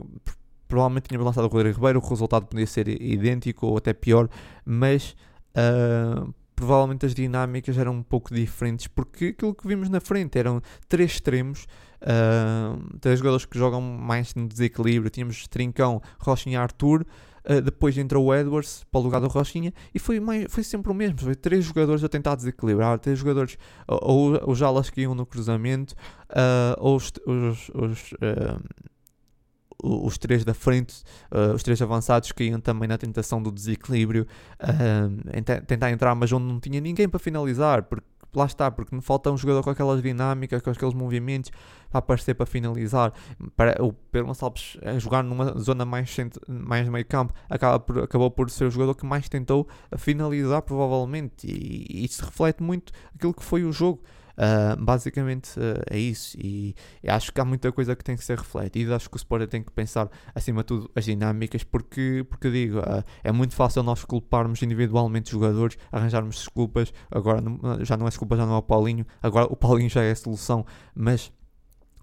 provavelmente 0.69 1.09
tínhamos 1.09 1.27
lançado 1.27 1.45
o 1.45 1.49
Rodrigo 1.49 1.77
Ribeiro, 1.77 1.99
o 1.99 2.09
resultado 2.09 2.47
podia 2.47 2.67
ser 2.67 2.89
idêntico 2.89 3.67
ou 3.67 3.77
até 3.77 3.93
pior, 3.93 4.29
mas 4.65 5.17
uh, 5.57 6.33
provavelmente 6.55 7.05
as 7.07 7.15
dinâmicas 7.15 7.77
eram 7.77 7.95
um 7.95 8.03
pouco 8.03 8.33
diferentes, 8.33 8.87
porque 8.87 9.27
aquilo 9.27 9.55
que 9.55 9.67
vimos 9.67 9.89
na 9.89 10.01
frente 10.01 10.39
eram 10.39 10.63
três 10.89 11.13
extremos, 11.13 11.67
uh, 12.03 12.99
três 13.01 13.19
jogadores 13.19 13.45
que 13.45 13.59
jogam 13.59 13.81
mais 13.81 14.35
no 14.35 14.47
desequilíbrio. 14.47 15.11
Tínhamos 15.11 15.47
Trincão, 15.49 16.01
Rochinha 16.19 16.55
e 16.55 16.61
Arthur. 16.61 17.07
Uh, 17.49 17.61
depois 17.63 17.97
entrou 17.97 18.27
o 18.27 18.35
Edwards 18.35 18.85
para 18.91 19.01
o 19.01 19.03
lugar 19.03 19.21
do 19.21 19.27
Rochinha 19.27 19.73
e 19.95 19.99
foi, 19.99 20.21
mais, 20.21 20.47
foi 20.53 20.63
sempre 20.63 20.91
o 20.93 20.95
mesmo. 20.95 21.19
Foi 21.21 21.35
três 21.35 21.65
jogadores 21.65 22.05
a 22.05 22.09
tentar 22.09 22.35
desequilibrar, 22.35 22.99
três 22.99 23.19
jogadores, 23.19 23.57
ou, 23.89 24.35
ou 24.43 24.51
os 24.51 24.63
alas 24.63 24.91
que 24.91 25.01
iam 25.01 25.15
no 25.15 25.25
cruzamento, 25.25 25.95
uh, 26.31 26.77
ou 26.79 26.97
os, 26.97 27.13
os, 27.27 27.71
os 27.75 28.13
uh, 28.13 28.61
os 29.83 30.19
três 30.19 30.45
da 30.45 30.53
frente, 30.53 31.03
os 31.55 31.63
três 31.63 31.81
avançados 31.81 32.31
caíam 32.33 32.61
também 32.61 32.87
na 32.87 32.99
tentação 32.99 33.43
do 33.43 33.51
desequilíbrio, 33.51 34.27
tentar 35.67 35.91
entrar, 35.91 36.15
mas 36.15 36.31
onde 36.33 36.45
não 36.45 36.61
tinha 36.61 36.79
ninguém 36.83 37.09
para 37.09 37.19
finalizar, 37.19 37.85
porque 37.85 38.05
lá 38.35 38.47
está, 38.47 38.71
porque 38.71 38.95
me 38.95 39.03
falta 39.03 39.31
um 39.31 39.37
jogador 39.37 39.63
com 39.63 39.71
aquelas 39.71 40.03
dinâmicas, 40.03 40.63
com 40.63 40.71
aqueles 40.71 40.95
movimentos 40.95 41.51
para 41.91 41.99
aparecer 41.99 42.35
para 42.35 42.47
finalizar. 42.47 43.13
Para, 43.57 43.83
o 43.83 43.93
Pedro 43.93 44.29
Gonçalves 44.29 44.77
a 44.83 44.99
jogar 44.99 45.23
numa 45.23 45.59
zona 45.59 45.85
mais, 45.85 46.15
mais 46.49 46.89
meio 46.89 47.05
campo 47.07 47.35
acaba 47.49 47.81
por, 47.81 47.99
acabou 48.01 48.31
por 48.31 48.51
ser 48.51 48.65
o 48.65 48.71
jogador 48.71 48.95
que 48.95 49.05
mais 49.05 49.29
tentou 49.29 49.67
finalizar, 49.97 50.63
provavelmente, 50.63 51.47
e, 51.47 51.87
e 51.89 52.05
isso 52.05 52.25
reflete 52.25 52.63
muito 52.63 52.93
aquilo 53.15 53.35
que 53.35 53.45
foi 53.45 53.65
o 53.65 53.73
jogo. 53.73 54.03
Uh, 54.41 54.83
basicamente 54.83 55.61
uh, 55.61 55.83
é 55.91 55.99
isso. 55.99 56.35
E, 56.43 56.75
acho 57.07 57.31
que 57.31 57.39
há 57.39 57.45
muita 57.45 57.71
coisa 57.71 57.95
que 57.95 58.03
tem 58.03 58.17
que 58.17 58.25
ser 58.25 58.39
refletida. 58.39 58.97
Acho 58.97 59.11
que 59.11 59.17
o 59.17 59.19
Sporting 59.19 59.47
tem 59.47 59.63
que 59.63 59.71
pensar, 59.71 60.09
acima 60.35 60.63
de 60.63 60.67
tudo, 60.69 60.91
as 60.97 61.05
dinâmicas, 61.05 61.63
porque, 61.63 62.25
porque 62.29 62.51
digo, 62.51 62.79
uh, 62.79 63.05
é 63.23 63.31
muito 63.31 63.55
fácil 63.55 63.83
nós 63.83 64.03
culparmos 64.03 64.63
individualmente 64.63 65.27
os 65.27 65.33
jogadores, 65.33 65.77
arranjarmos 65.93 66.37
desculpas. 66.37 66.91
Agora 67.11 67.43
não, 67.43 67.85
já 67.85 67.99
não 67.99 68.07
é 68.07 68.09
desculpa, 68.09 68.35
já 68.35 68.47
não 68.47 68.55
é 68.55 68.59
o 68.59 68.63
Paulinho. 68.63 69.07
Agora 69.23 69.47
o 69.47 69.57
Paulinho 69.57 69.91
já 69.91 70.03
é 70.03 70.11
a 70.13 70.17
solução, 70.17 70.65
mas 70.95 71.31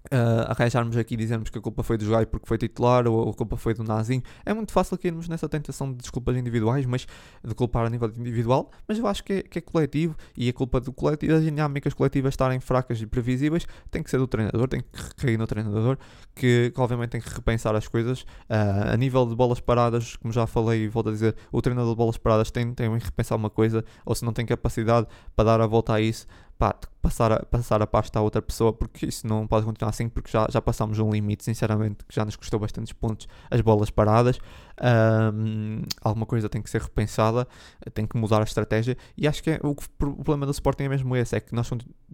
uh, 0.06 0.50
arranjarmos 0.50 0.96
aqui 0.96 1.14
e 1.14 1.16
dizermos 1.16 1.50
que 1.50 1.58
a 1.58 1.60
culpa 1.60 1.82
foi 1.82 1.98
do 1.98 2.04
Jogai 2.04 2.26
porque 2.26 2.46
foi 2.46 2.58
titular 2.58 3.06
ou 3.06 3.30
a 3.30 3.34
culpa 3.34 3.56
foi 3.56 3.74
do 3.74 3.82
Nazinho. 3.82 4.22
É 4.44 4.52
muito 4.54 4.72
fácil 4.72 4.96
cairmos 4.98 5.28
nessa 5.28 5.48
tentação 5.48 5.90
de 5.90 5.98
desculpas 5.98 6.36
individuais, 6.36 6.86
mas 6.86 7.06
de 7.44 7.54
culpar 7.54 7.86
a 7.86 7.90
nível 7.90 8.10
individual, 8.16 8.70
mas 8.86 8.98
eu 8.98 9.06
acho 9.06 9.24
que 9.24 9.32
é, 9.32 9.42
que 9.42 9.58
é 9.58 9.62
coletivo 9.62 10.16
e 10.36 10.48
a 10.48 10.52
culpa 10.52 10.80
do 10.80 10.92
coletivo, 10.92 11.32
das 11.32 11.42
dinâmicas 11.42 11.94
coletivas 11.94 12.32
estarem 12.32 12.60
fracas 12.60 13.00
e 13.00 13.06
previsíveis, 13.06 13.66
tem 13.90 14.02
que 14.02 14.10
ser 14.10 14.18
do 14.18 14.26
treinador, 14.26 14.68
tem 14.68 14.80
que 14.80 15.02
recair 15.02 15.38
no 15.38 15.46
treinador, 15.46 15.98
que, 16.34 16.72
que 16.74 16.80
obviamente 16.80 17.10
tem 17.10 17.20
que 17.20 17.28
repensar 17.28 17.74
as 17.74 17.88
coisas. 17.88 18.22
Uh, 18.22 18.92
a 18.92 18.96
nível 18.96 19.26
de 19.26 19.34
bolas 19.34 19.60
paradas, 19.60 20.16
como 20.16 20.32
já 20.32 20.46
falei 20.46 20.84
e 20.84 20.88
volto 20.88 21.08
a 21.08 21.12
dizer, 21.12 21.36
o 21.52 21.60
treinador 21.60 21.90
de 21.90 21.96
bolas 21.96 22.16
paradas 22.16 22.50
tem, 22.50 22.72
tem 22.72 22.98
que 22.98 23.04
repensar 23.04 23.36
uma 23.36 23.50
coisa, 23.50 23.84
ou 24.04 24.14
se 24.14 24.24
não 24.24 24.32
tem 24.32 24.46
capacidade 24.46 25.06
para 25.34 25.44
dar 25.44 25.60
a 25.60 25.66
volta 25.66 25.94
a 25.94 26.00
isso, 26.00 26.26
pá, 26.58 26.74
passar 27.00 27.32
a, 27.32 27.46
passar 27.46 27.80
a 27.80 27.86
pasta 27.86 28.18
a 28.18 28.22
outra 28.22 28.42
pessoa, 28.42 28.72
porque 28.72 29.06
isso 29.06 29.26
não 29.26 29.46
pode 29.46 29.64
continuar 29.64 29.90
assim, 29.90 30.08
porque 30.08 30.30
já, 30.30 30.46
já 30.50 30.60
passámos 30.60 30.98
um 30.98 31.10
limite, 31.10 31.44
sinceramente, 31.44 32.04
que 32.04 32.14
já 32.14 32.24
nos 32.24 32.34
custou 32.34 32.58
bastantes 32.58 32.92
pontos 32.92 33.28
as 33.50 33.60
bolas 33.60 33.90
paradas. 33.90 34.38
Um, 34.80 35.82
alguma 36.02 36.26
coisa 36.26 36.48
tem 36.48 36.60
que 36.60 36.68
ser 36.68 36.80
repensada, 36.82 37.46
tem 37.94 38.06
que 38.06 38.16
mudar 38.16 38.40
a 38.40 38.44
estratégia, 38.44 38.96
e 39.16 39.26
acho 39.28 39.42
que 39.42 39.50
é, 39.50 39.60
o, 39.62 39.70
o, 39.70 40.24
problema 40.24 40.46
do 40.46 40.52
Sporting 40.52 40.84
é 40.84 40.88
mesmo 40.88 41.14
esse: 41.16 41.36
é 41.36 41.40
que 41.40 41.54
nós, 41.54 41.70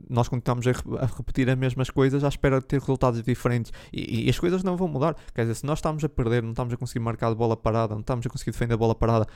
nós 0.09 0.29
continuamos 0.29 0.67
a, 0.67 0.71
a, 1.03 1.07
repetir 1.07 1.49
as 1.49 1.57
mesmas 1.57 1.89
coisas 1.89 2.23
à 2.23 2.29
espera 2.29 2.61
de 2.61 2.67
ter 2.67 2.79
resultados 2.79 3.23
diferentes, 3.23 3.73
e, 3.93 4.27
e, 4.27 4.31
as 4.31 4.39
coisas 4.39 4.63
não 4.63 4.77
vão 4.77 4.89
mudar. 4.89 5.17
Quer 5.35 5.43
dizer, 5.43 5.55
se 5.55 5.67
nós 5.67 5.79
estamos 5.79 6.05
a 6.05 6.09
perder, 6.09 6.43
não 6.43 6.51
estamos 6.51 6.73
a 6.75 6.77
conseguir 6.77 7.01
marcar 7.01 7.29
a 7.29 7.35
bola 7.35 7.57
parada, 7.57 7.95
não 7.95 8.01
estamos 8.01 8.27
a 8.27 8.31
conseguir 8.31 8.51
defender 8.51 8.75
a 8.75 8.79
bola 8.79 8.95
parada. 8.95 9.27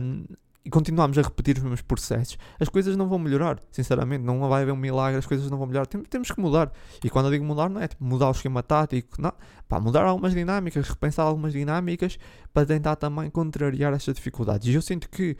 Um, 0.00 0.24
e 0.64 0.70
continuamos 0.70 1.18
a 1.18 1.22
repetir 1.22 1.56
os 1.56 1.62
mesmos 1.62 1.82
processos, 1.82 2.38
as 2.60 2.68
coisas 2.68 2.96
não 2.96 3.08
vão 3.08 3.18
melhorar, 3.18 3.58
sinceramente, 3.70 4.22
não 4.24 4.48
vai 4.48 4.62
haver 4.62 4.72
um 4.72 4.76
milagre, 4.76 5.18
as 5.18 5.26
coisas 5.26 5.50
não 5.50 5.58
vão 5.58 5.66
melhorar, 5.66 5.86
Tem, 5.86 6.00
temos 6.02 6.30
que 6.30 6.40
mudar. 6.40 6.70
E 7.02 7.10
quando 7.10 7.26
eu 7.26 7.32
digo 7.32 7.44
mudar, 7.44 7.68
não 7.68 7.80
é 7.80 7.88
tipo 7.88 8.04
mudar 8.04 8.28
o 8.28 8.30
esquema 8.30 8.62
tático, 8.62 9.20
não, 9.20 9.32
pá, 9.68 9.80
mudar 9.80 10.04
algumas 10.04 10.32
dinâmicas, 10.32 10.88
repensar 10.88 11.24
algumas 11.26 11.52
dinâmicas 11.52 12.16
para 12.52 12.64
tentar 12.64 12.94
também 12.96 13.28
contrariar 13.28 13.92
estas 13.92 14.14
dificuldades. 14.14 14.68
E 14.68 14.74
eu 14.74 14.82
sinto 14.82 15.08
que 15.08 15.36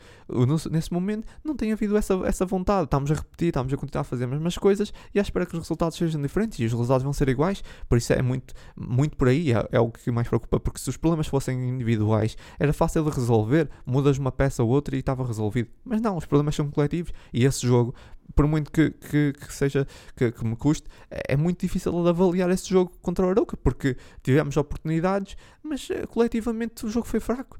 nesse 0.69 0.91
momento 0.91 1.25
não 1.43 1.55
tem 1.55 1.71
havido 1.71 1.95
essa, 1.95 2.15
essa 2.25 2.45
vontade, 2.45 2.85
estamos 2.85 3.09
a 3.09 3.13
repetir, 3.13 3.47
estamos 3.47 3.71
a 3.71 3.77
continuar 3.77 4.01
a 4.01 4.03
fazer 4.03 4.25
as 4.25 4.29
mesmas 4.29 4.57
coisas 4.57 4.91
e 5.13 5.19
à 5.19 5.21
espera 5.21 5.45
que 5.45 5.53
os 5.53 5.59
resultados 5.59 5.97
sejam 5.97 6.21
diferentes 6.21 6.59
e 6.59 6.65
os 6.65 6.71
resultados 6.71 7.03
vão 7.03 7.13
ser 7.13 7.29
iguais, 7.29 7.63
por 7.87 7.97
isso 7.97 8.11
é 8.11 8.21
muito, 8.21 8.53
muito 8.75 9.15
por 9.15 9.29
aí, 9.29 9.53
é, 9.53 9.67
é 9.71 9.79
o 9.79 9.89
que 9.89 10.11
mais 10.11 10.27
preocupa, 10.27 10.59
porque 10.59 10.79
se 10.79 10.89
os 10.89 10.97
problemas 10.97 11.27
fossem 11.27 11.69
individuais, 11.69 12.35
era 12.59 12.73
fácil 12.73 13.03
de 13.03 13.11
resolver, 13.11 13.69
mudas 13.85 14.17
uma 14.17 14.31
peça 14.31 14.63
ou 14.63 14.69
outra 14.69 14.95
e 14.95 14.99
está 14.99 15.12
estava 15.13 15.27
resolvido. 15.27 15.69
Mas 15.83 16.01
não, 16.01 16.17
os 16.17 16.25
problemas 16.25 16.55
são 16.55 16.69
coletivos 16.69 17.13
e 17.33 17.45
esse 17.45 17.65
jogo, 17.65 17.93
por 18.35 18.47
muito 18.47 18.71
que, 18.71 18.91
que, 18.91 19.33
que 19.33 19.53
seja 19.53 19.87
que, 20.15 20.31
que, 20.31 20.45
me 20.45 20.55
custe, 20.55 20.87
é, 21.09 21.35
muito 21.37 21.59
difícil 21.61 21.91
de 22.03 22.09
avaliar 22.09 22.49
esse 22.49 22.69
jogo 22.69 22.91
contra 23.01 23.25
o 23.25 23.29
Arouca, 23.29 23.55
porque 23.55 23.95
tivemos 24.21 24.57
oportunidades, 24.57 25.37
mas 25.61 25.87
eh, 25.89 26.05
coletivamente 26.07 26.85
o 26.85 26.89
jogo 26.89 27.07
foi 27.07 27.19
fraco. 27.19 27.57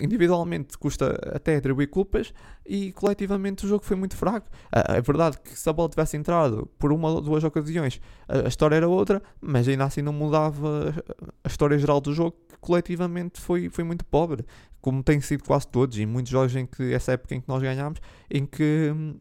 Individualmente 0.00 0.78
custa 0.78 1.18
até 1.34 1.56
atribuir 1.56 1.88
culpas 1.88 2.32
e 2.64 2.92
coletivamente 2.92 3.64
o 3.64 3.68
jogo 3.68 3.84
foi 3.84 3.96
muito 3.96 4.16
fraco. 4.16 4.48
É 4.72 5.00
verdade 5.00 5.38
que 5.40 5.58
se 5.58 5.68
a 5.68 5.72
bola 5.72 5.88
tivesse 5.88 6.16
entrado 6.16 6.68
por 6.78 6.92
uma 6.92 7.08
ou 7.08 7.20
duas 7.20 7.42
ocasiões, 7.42 8.00
a 8.28 8.48
história 8.48 8.76
era 8.76 8.88
outra, 8.88 9.22
mas 9.40 9.66
ainda 9.66 9.84
assim 9.84 10.02
não 10.02 10.12
mudava 10.12 10.94
a 11.42 11.48
história 11.48 11.78
geral 11.78 12.00
do 12.00 12.12
jogo, 12.12 12.36
que 12.48 12.56
coletivamente 12.60 13.40
foi, 13.40 13.68
foi 13.68 13.84
muito 13.84 14.04
pobre 14.04 14.44
como 14.86 15.02
tem 15.02 15.20
sido 15.20 15.42
quase 15.42 15.66
todos, 15.66 15.98
e 15.98 16.06
muitos 16.06 16.30
jogos 16.30 16.54
em 16.54 16.64
que 16.64 16.94
essa 16.94 17.10
época 17.10 17.34
em 17.34 17.40
que 17.40 17.48
nós 17.48 17.60
ganhámos, 17.60 18.00
em 18.30 18.46
que 18.46 18.92
hum, 18.94 19.16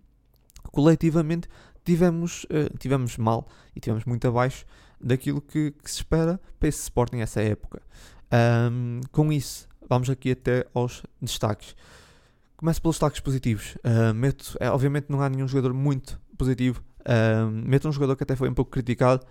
coletivamente 0.72 1.48
tivemos, 1.84 2.43
uh, 2.43 2.78
tivemos 2.78 3.18
mal 3.18 3.48
e 3.76 3.80
tivemos 3.80 4.06
muito 4.06 4.28
abaixo 4.28 4.64
daquilo 5.02 5.41
que, 5.41 5.72
que 5.72 5.89
se 5.89 5.98
espera 5.98 6.39
para 6.60 6.70
esse 6.70 6.84
Sporting 6.84 7.18
essa 7.18 7.41
época. 7.41 7.82
Um, 8.72 9.02
com 9.12 9.34
isso, 9.34 9.68
vamos 9.88 10.09
aqui 10.09 10.31
até 10.31 10.65
aos 10.73 11.03
destaques. 11.21 11.75
Começo 12.57 12.81
pelos 12.81 12.95
destaques 12.95 13.19
positivos. 13.19 13.75
Uh, 13.83 14.13
meto, 14.13 14.57
é, 14.59 14.69
obviamente 14.69 15.07
não 15.09 15.21
há 15.21 15.29
nenhum 15.29 15.47
jogador 15.47 15.73
muito 15.73 16.19
positivo. 16.38 16.81
Uh, 17.01 17.49
meto 17.51 17.88
um 17.88 17.91
jogador 17.91 18.15
que 18.15 18.23
até 18.23 18.36
foi 18.36 18.49
um 18.49 18.53
pouco 18.53 18.71
criticado 18.71 19.25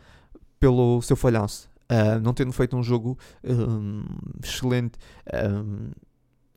pelo 0.60 1.00
seu 1.02 1.16
falhanço. 1.16 1.68
Uh, 1.90 2.20
não 2.20 2.32
tendo 2.32 2.52
feito 2.52 2.76
um 2.76 2.82
jogo 2.82 3.18
um, 3.44 4.04
excelente, 4.42 4.98
um, 5.32 5.90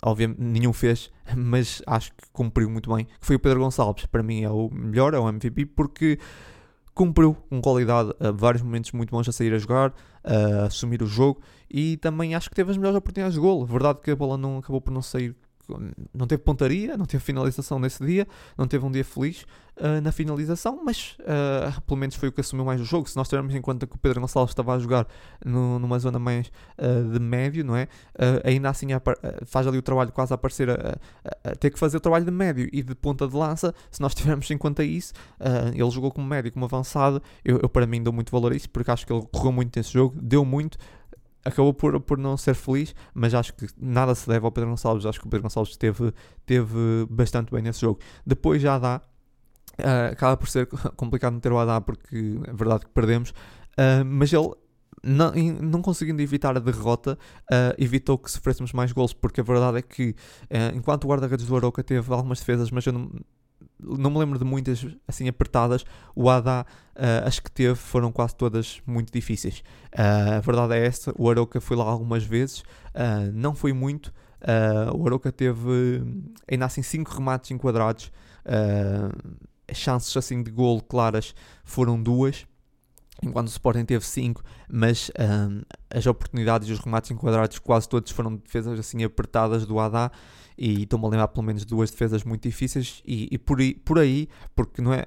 obviamente 0.01 0.39
nenhum 0.39 0.71
fez, 0.71 1.11
mas 1.35 1.81
acho 1.85 2.11
que 2.11 2.23
cumpriu 2.31 2.69
muito 2.69 2.93
bem, 2.93 3.05
que 3.05 3.25
foi 3.25 3.35
o 3.35 3.39
Pedro 3.39 3.59
Gonçalves, 3.59 4.05
para 4.05 4.23
mim 4.23 4.43
é 4.43 4.49
o 4.49 4.69
melhor, 4.71 5.13
é 5.13 5.19
o 5.19 5.27
MVP, 5.27 5.65
porque 5.65 6.17
cumpriu 6.97 7.35
com 7.49 7.61
qualidade 7.61 8.11
a 8.19 8.31
vários 8.31 8.63
momentos 8.63 8.91
muito 8.91 9.11
bons 9.11 9.29
a 9.29 9.31
sair 9.31 9.53
a 9.53 9.57
jogar, 9.57 9.93
a 10.23 10.65
assumir 10.65 11.01
o 11.03 11.05
jogo 11.05 11.39
e 11.69 11.95
também 11.97 12.33
acho 12.33 12.49
que 12.49 12.55
teve 12.55 12.71
as 12.71 12.77
melhores 12.77 12.97
oportunidades 12.97 13.35
de 13.35 13.39
golo. 13.39 13.65
Verdade 13.65 13.99
que 14.01 14.11
a 14.11 14.15
bola 14.15 14.37
não 14.37 14.57
acabou 14.57 14.81
por 14.81 14.91
não 14.91 15.01
sair 15.01 15.35
não 16.13 16.28
teve 16.28 16.41
pontaria, 16.41 16.97
não 16.97 17.05
teve 17.05 17.24
finalização 17.24 17.80
nesse 17.80 18.03
dia, 18.05 18.28
não 18.57 18.68
teve 18.68 18.86
um 18.86 18.91
dia 18.91 19.03
feliz 19.03 19.45
uh, 19.78 20.01
na 20.01 20.11
finalização, 20.11 20.82
mas 20.84 21.18
uh, 21.22 21.82
pelo 21.82 21.99
menos 21.99 22.15
foi 22.15 22.30
o 22.30 22.32
que 22.32 22.41
assumiu 22.41 22.65
mais 22.65 22.80
o 22.80 22.86
jogo. 22.86 23.09
Se 23.09 23.15
nós 23.15 23.28
tivermos 23.28 23.53
em 23.53 23.61
conta 23.61 23.86
que 23.86 23.95
o 23.95 23.97
Pedro 23.99 24.22
Gonçalves 24.22 24.51
estava 24.51 24.76
a 24.76 24.80
jogar 24.80 25.07
no, 25.45 25.80
numa 25.80 25.99
zona 25.99 26.20
mais 26.20 26.51
uh, 26.78 27.11
de 27.11 27.20
médio, 27.20 27.63
não 27.63 27.76
é? 27.76 27.88
ainda 28.43 28.70
assim 28.70 28.88
faz 29.45 29.68
ali 29.68 29.78
o 29.78 29.82
trabalho 29.82 30.11
quase 30.11 30.34
a 30.34 30.36
aparecer 30.36 30.70
a, 30.70 30.74
a, 30.74 31.51
a, 31.51 31.55
ter 31.55 31.70
que 31.70 31.78
fazer 31.78 31.97
o 31.97 31.99
trabalho 31.99 32.26
de 32.26 32.32
médio 32.32 32.68
e 32.72 32.82
de 32.82 32.95
ponta 32.95 33.28
de 33.28 33.36
lança. 33.36 33.74
Se 33.91 34.01
nós 34.01 34.13
tivermos 34.15 34.49
em 34.49 34.57
conta 34.57 34.84
isso, 34.84 35.13
ele 35.74 35.89
jogou 35.91 36.11
como 36.11 36.28
médio, 36.28 36.51
como 36.51 36.65
avançado. 36.65 37.22
Eu, 37.43 37.59
eu, 37.61 37.70
para 37.70 37.86
mim 37.86 38.01
dou 38.01 38.13
muito 38.13 38.32
valor 38.32 38.51
a 38.51 38.55
isso 38.55 38.70
porque 38.70 38.89
acho 38.89 39.05
que 39.05 39.13
ele 39.13 39.26
correu 39.32 39.51
muito 39.51 39.78
nesse 39.78 39.91
jogo, 39.91 40.15
deu 40.22 40.43
muito 40.43 40.78
acabou 41.47 41.73
por, 41.73 41.99
por 42.01 42.17
não 42.17 42.35
ser 42.37 42.53
feliz, 42.53 42.93
mas 43.13 43.33
acho 43.33 43.53
que 43.53 43.67
nada 43.77 44.13
se 44.13 44.27
deve 44.27 44.45
ao 44.45 44.51
Pedro 44.51 44.69
Gonçalves. 44.69 45.05
Acho 45.05 45.19
que 45.19 45.27
o 45.27 45.29
Pedro 45.29 45.43
Gonçalves 45.43 45.71
esteve, 45.71 46.13
teve 46.45 47.07
bastante 47.09 47.51
bem 47.51 47.61
nesse 47.61 47.81
jogo. 47.81 47.99
Depois 48.25 48.61
já 48.61 48.77
dá. 48.77 49.01
Uh, 49.79 50.11
acaba 50.11 50.35
por 50.35 50.47
ser 50.47 50.65
complicado 50.97 51.33
meter 51.33 51.51
o 51.51 51.59
Adá 51.59 51.79
porque 51.79 52.39
é 52.47 52.53
verdade 52.53 52.85
que 52.85 52.91
perdemos, 52.91 53.29
uh, 53.29 54.03
mas 54.03 54.33
ele 54.33 54.51
não, 55.03 55.31
não, 55.61 55.81
conseguindo 55.83 56.19
evitar 56.19 56.57
a 56.57 56.59
derrota, 56.59 57.17
uh, 57.43 57.75
evitou 57.77 58.17
que 58.17 58.31
sofrêssemos 58.31 58.73
mais 58.73 58.91
gols, 58.91 59.13
porque 59.13 59.39
a 59.39 59.43
verdade 59.43 59.77
é 59.77 59.81
que 59.83 60.15
uh, 60.45 60.75
enquanto 60.75 61.03
o 61.03 61.07
guarda-redes 61.07 61.45
do 61.45 61.55
Aroca 61.55 61.83
teve 61.83 62.11
algumas 62.11 62.39
defesas, 62.39 62.71
mas 62.71 62.87
eu 62.87 62.93
não, 62.93 63.11
não 63.80 64.09
me 64.09 64.17
lembro 64.17 64.39
de 64.39 64.45
muitas 64.45 64.86
assim 65.07 65.28
apertadas. 65.28 65.86
O 66.15 66.30
Adá, 66.30 66.65
uh, 66.95 67.28
as 67.28 67.39
que 67.39 67.51
teve 67.51 67.75
foram 67.75 68.11
quase 68.11 68.36
todas 68.36 68.82
muito 68.86 69.11
difíceis. 69.11 69.63
Uh, 69.93 70.38
a 70.38 70.39
verdade 70.39 70.75
é 70.75 70.86
essa. 70.86 71.13
O 71.17 71.30
Aroca 71.30 71.61
foi 71.61 71.78
lá 71.78 71.86
algumas 71.86 72.23
vezes, 72.23 72.59
uh, 72.59 73.32
não 73.34 73.53
foi 73.53 73.73
muito. 73.73 74.13
o 74.93 75.05
Aroca 75.05 75.32
teve 75.32 76.03
ainda 76.49 76.65
assim 76.65 76.82
5 76.82 77.11
remates 77.11 77.51
enquadrados. 77.51 78.11
as 79.67 79.78
chances 79.78 80.15
assim 80.15 80.41
de 80.41 80.51
gol 80.51 80.82
claras 80.82 81.36
foram 81.63 82.01
duas 82.01 82.45
enquanto 83.23 83.47
o 83.47 83.49
Sporting 83.49 83.84
teve 83.84 84.05
5, 84.05 84.43
mas 84.69 85.09
as 85.89 86.05
oportunidades 86.05 86.69
e 86.69 86.71
os 86.71 86.80
remates 86.80 87.09
enquadrados 87.09 87.57
quase 87.57 87.89
todos 87.89 88.11
foram 88.11 88.36
defesas 88.36 88.80
assim 88.80 89.03
apertadas 89.03 89.65
do 89.65 89.80
Adá 89.80 90.11
e 90.58 90.84
estou-me 90.84 91.05
a 91.05 91.10
lembrar 91.10 91.28
pelo 91.28 91.45
menos 91.45 91.66
duas 91.66 91.91
defesas 91.91 92.24
muito 92.24 92.43
difíceis 92.43 93.01
e, 93.05 93.28
e 93.32 93.38
por, 93.38 93.60
aí, 93.60 93.74
por 93.76 93.99
aí, 93.99 94.28
porque 94.55 94.82
não 94.82 94.93
é, 94.93 95.03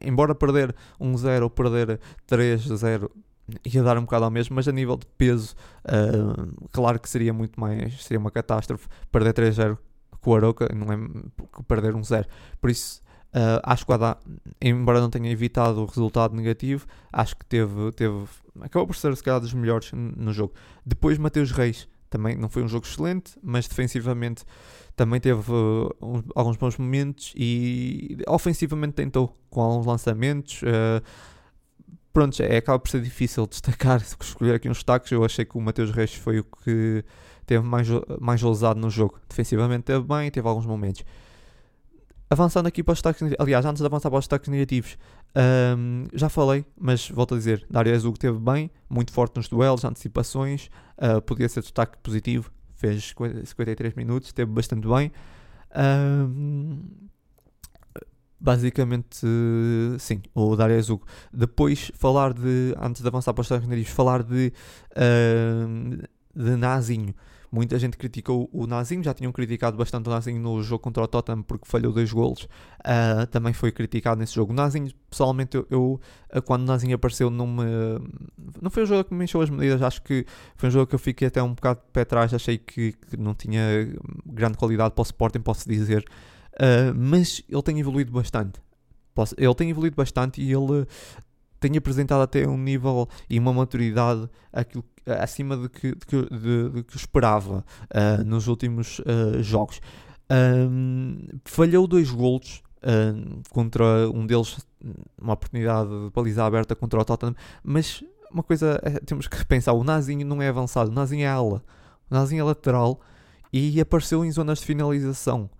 embora 0.00 0.34
perder 0.34 0.74
1-0 1.00 1.42
ou 1.42 1.50
perder 1.50 2.00
3-0 2.28 3.10
ia 3.64 3.82
dar 3.82 3.98
um 3.98 4.02
bocado 4.02 4.24
ao 4.24 4.30
mesmo, 4.30 4.54
mas 4.54 4.68
a 4.68 4.72
nível 4.72 4.96
de 4.96 5.06
peso, 5.18 5.54
uh, 5.84 6.68
claro 6.70 6.98
que 7.00 7.08
seria 7.08 7.32
muito 7.32 7.60
mais, 7.60 8.02
seria 8.04 8.18
uma 8.18 8.30
catástrofe 8.30 8.88
perder 9.10 9.34
3-0 9.34 9.76
com 10.20 10.30
o 10.30 10.36
Aroca, 10.36 10.68
não 10.74 10.92
é 10.92 10.96
perder 11.66 11.94
1-0, 11.94 12.26
por 12.60 12.70
isso 12.70 13.02
Uh, 13.32 13.56
acho 13.62 13.86
que 13.86 13.90
o 13.90 13.94
Haddad, 13.94 14.20
embora 14.60 15.00
não 15.00 15.08
tenha 15.08 15.30
evitado 15.30 15.80
o 15.80 15.86
resultado 15.86 16.36
negativo, 16.36 16.86
acho 17.10 17.34
que 17.34 17.46
teve, 17.46 17.90
teve 17.92 18.26
acabou 18.60 18.86
por 18.86 18.94
ser 18.94 19.16
se 19.16 19.22
calhar 19.22 19.40
dos 19.40 19.54
melhores 19.54 19.90
no 19.92 20.30
jogo. 20.34 20.52
Depois 20.84 21.16
Mateus 21.16 21.50
Reis, 21.50 21.88
também 22.10 22.36
não 22.36 22.50
foi 22.50 22.62
um 22.62 22.68
jogo 22.68 22.84
excelente, 22.84 23.32
mas 23.42 23.66
defensivamente 23.66 24.44
também 25.02 25.20
teve 25.20 25.50
uh, 25.50 25.90
uns, 26.00 26.22
alguns 26.32 26.56
bons 26.56 26.78
momentos 26.78 27.32
e 27.36 28.16
ofensivamente 28.28 28.92
tentou 28.92 29.36
com 29.50 29.60
alguns 29.60 29.84
lançamentos. 29.84 30.62
Uh, 30.62 31.02
pronto, 32.12 32.40
é, 32.40 32.58
acaba 32.58 32.78
por 32.78 32.88
ser 32.88 33.02
difícil 33.02 33.44
destacar, 33.48 34.00
escolher 34.22 34.54
aqui 34.54 34.68
uns 34.68 34.76
destaques. 34.76 35.10
Eu 35.10 35.24
achei 35.24 35.44
que 35.44 35.58
o 35.58 35.60
Mateus 35.60 35.90
Reis 35.90 36.14
foi 36.14 36.38
o 36.38 36.44
que 36.44 37.04
teve 37.44 37.66
mais, 37.66 37.88
mais 38.20 38.44
ousado 38.44 38.78
no 38.78 38.88
jogo. 38.88 39.18
Defensivamente 39.28 39.82
teve 39.82 40.04
bem, 40.04 40.30
teve 40.30 40.46
alguns 40.46 40.66
momentos. 40.66 41.02
Avançando 42.30 42.68
aqui 42.68 42.80
para 42.80 42.92
os 42.92 42.98
destaques, 42.98 43.34
aliás, 43.40 43.66
antes 43.66 43.80
de 43.80 43.86
avançar 43.86 44.08
para 44.08 44.18
os 44.20 44.24
destaques 44.24 44.48
negativos, 44.48 44.96
Um, 45.34 46.04
já 46.12 46.28
falei, 46.28 46.62
mas 46.78 47.08
volto 47.08 47.34
a 47.34 47.38
dizer, 47.38 47.66
Dario 47.70 47.94
Azul 47.94 48.12
teve 48.12 48.38
bem, 48.38 48.70
muito 48.86 49.12
forte 49.12 49.36
nos 49.36 49.48
duelos, 49.48 49.82
antecipações, 49.82 50.68
uh, 50.98 51.22
podia 51.22 51.48
ser 51.48 51.62
destaque 51.62 51.96
positivo, 52.02 52.52
fez 52.82 53.14
53 53.44 53.94
minutos, 53.94 54.28
esteve 54.28 54.50
bastante 54.50 54.88
bem. 54.88 55.12
Um, 55.76 56.82
basicamente, 58.40 59.24
sim, 60.00 60.20
o 60.34 60.56
Dario 60.56 60.76
Azul. 60.76 61.00
Depois, 61.32 61.92
falar 61.94 62.32
de, 62.32 62.74
antes 62.80 63.00
de 63.00 63.06
avançar 63.06 63.32
para 63.32 63.42
os 63.42 63.50
Unidos, 63.50 63.88
falar 63.88 64.24
de, 64.24 64.52
de 66.34 66.56
Nazinho. 66.56 67.14
Muita 67.52 67.78
gente 67.78 67.98
criticou 67.98 68.48
o 68.50 68.66
Nazinho, 68.66 69.04
já 69.04 69.12
tinham 69.12 69.30
criticado 69.30 69.76
bastante 69.76 70.08
o 70.08 70.10
Nazinho 70.10 70.40
no 70.40 70.62
jogo 70.62 70.82
contra 70.82 71.02
o 71.02 71.06
Tottenham 71.06 71.42
porque 71.42 71.68
falhou 71.68 71.92
dois 71.92 72.10
golos. 72.10 72.44
Uh, 72.44 73.26
também 73.30 73.52
foi 73.52 73.70
criticado 73.70 74.18
nesse 74.18 74.34
jogo. 74.34 74.54
O 74.54 74.56
Nazinho, 74.56 74.90
pessoalmente, 75.10 75.58
eu, 75.58 75.66
eu 75.68 76.00
ah, 76.30 76.40
quando 76.40 76.62
o 76.62 76.64
Nazinho 76.64 76.94
apareceu, 76.94 77.28
não 77.28 77.46
me. 77.46 77.62
Não 78.58 78.70
foi 78.70 78.84
um 78.84 78.86
jogo 78.86 79.04
que 79.04 79.12
me 79.12 79.24
encheu 79.24 79.42
as 79.42 79.50
medidas. 79.50 79.82
Acho 79.82 80.00
que 80.00 80.24
foi 80.56 80.70
um 80.70 80.72
jogo 80.72 80.86
que 80.86 80.94
eu 80.94 80.98
fiquei 80.98 81.28
até 81.28 81.42
um 81.42 81.52
bocado 81.52 81.80
de 81.80 81.92
pé 81.92 82.00
atrás. 82.00 82.32
Achei 82.32 82.56
que, 82.56 82.92
que 82.92 83.18
não 83.18 83.34
tinha 83.34 83.60
grande 84.24 84.56
qualidade 84.56 84.94
para 84.94 85.02
o 85.02 85.04
Sporting, 85.04 85.40
posso 85.40 85.68
dizer. 85.68 86.06
Uh, 86.54 86.94
mas 86.96 87.42
ele 87.50 87.62
tem 87.62 87.78
evoluído 87.78 88.10
bastante. 88.12 88.62
Ele 89.36 89.54
tem 89.54 89.68
evoluído 89.68 89.94
bastante 89.94 90.40
e 90.40 90.50
ele 90.50 90.86
tem 91.60 91.76
apresentado 91.76 92.22
até 92.22 92.48
um 92.48 92.56
nível 92.58 93.08
e 93.30 93.38
uma 93.38 93.52
maturidade 93.52 94.28
aquilo, 94.52 94.84
acima 95.06 95.56
de 95.56 95.68
que, 95.68 95.94
que, 95.96 96.22
de, 96.22 96.82
que 96.84 96.96
esperava 96.96 97.64
uh, 97.90 98.24
nos 98.24 98.48
últimos 98.48 99.00
uh, 99.00 99.42
jogos. 99.42 99.80
Um, 100.30 101.18
falhou 101.44 101.86
dois 101.86 102.10
golos 102.10 102.62
uh, 102.78 103.42
contra 103.50 104.08
um 104.10 104.26
deles, 104.26 104.58
uma 105.20 105.34
oportunidade 105.34 105.88
de 105.88 106.10
baliza 106.14 106.44
aberta 106.44 106.74
contra 106.74 107.00
o 107.00 107.04
Tottenham, 107.04 107.34
mas 107.62 108.02
uma 108.30 108.42
coisa 108.42 108.80
é, 108.82 109.00
temos 109.00 109.26
que 109.26 109.44
pensar: 109.44 109.72
o 109.72 109.84
Nazinho 109.84 110.26
não 110.26 110.40
é 110.40 110.48
avançado, 110.48 110.90
o 110.90 110.94
Nazinho 110.94 111.24
é 111.24 111.28
ala, 111.28 111.62
o 112.10 112.14
Nazinho 112.14 112.40
é 112.40 112.44
lateral 112.44 113.00
e 113.52 113.80
apareceu 113.80 114.24
em 114.24 114.30
zonas 114.30 114.60
de 114.60 114.66
finalização. 114.66 115.50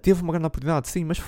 teve 0.00 0.22
uma 0.22 0.32
grande 0.32 0.46
oportunidade, 0.46 0.88
sim, 0.88 1.04
mas 1.04 1.20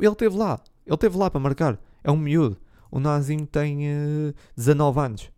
ele 0.00 0.14
teve 0.14 0.34
lá, 0.34 0.58
ele 0.86 0.96
teve 0.96 1.18
lá 1.18 1.30
para 1.30 1.40
marcar. 1.40 1.78
É 2.02 2.10
um 2.10 2.16
miúdo 2.16 2.56
o 2.94 3.00
Nazinho 3.00 3.44
tem 3.44 3.88
uh, 3.88 4.28
eh, 4.28 4.34
19 4.56 5.00
anos 5.00 5.32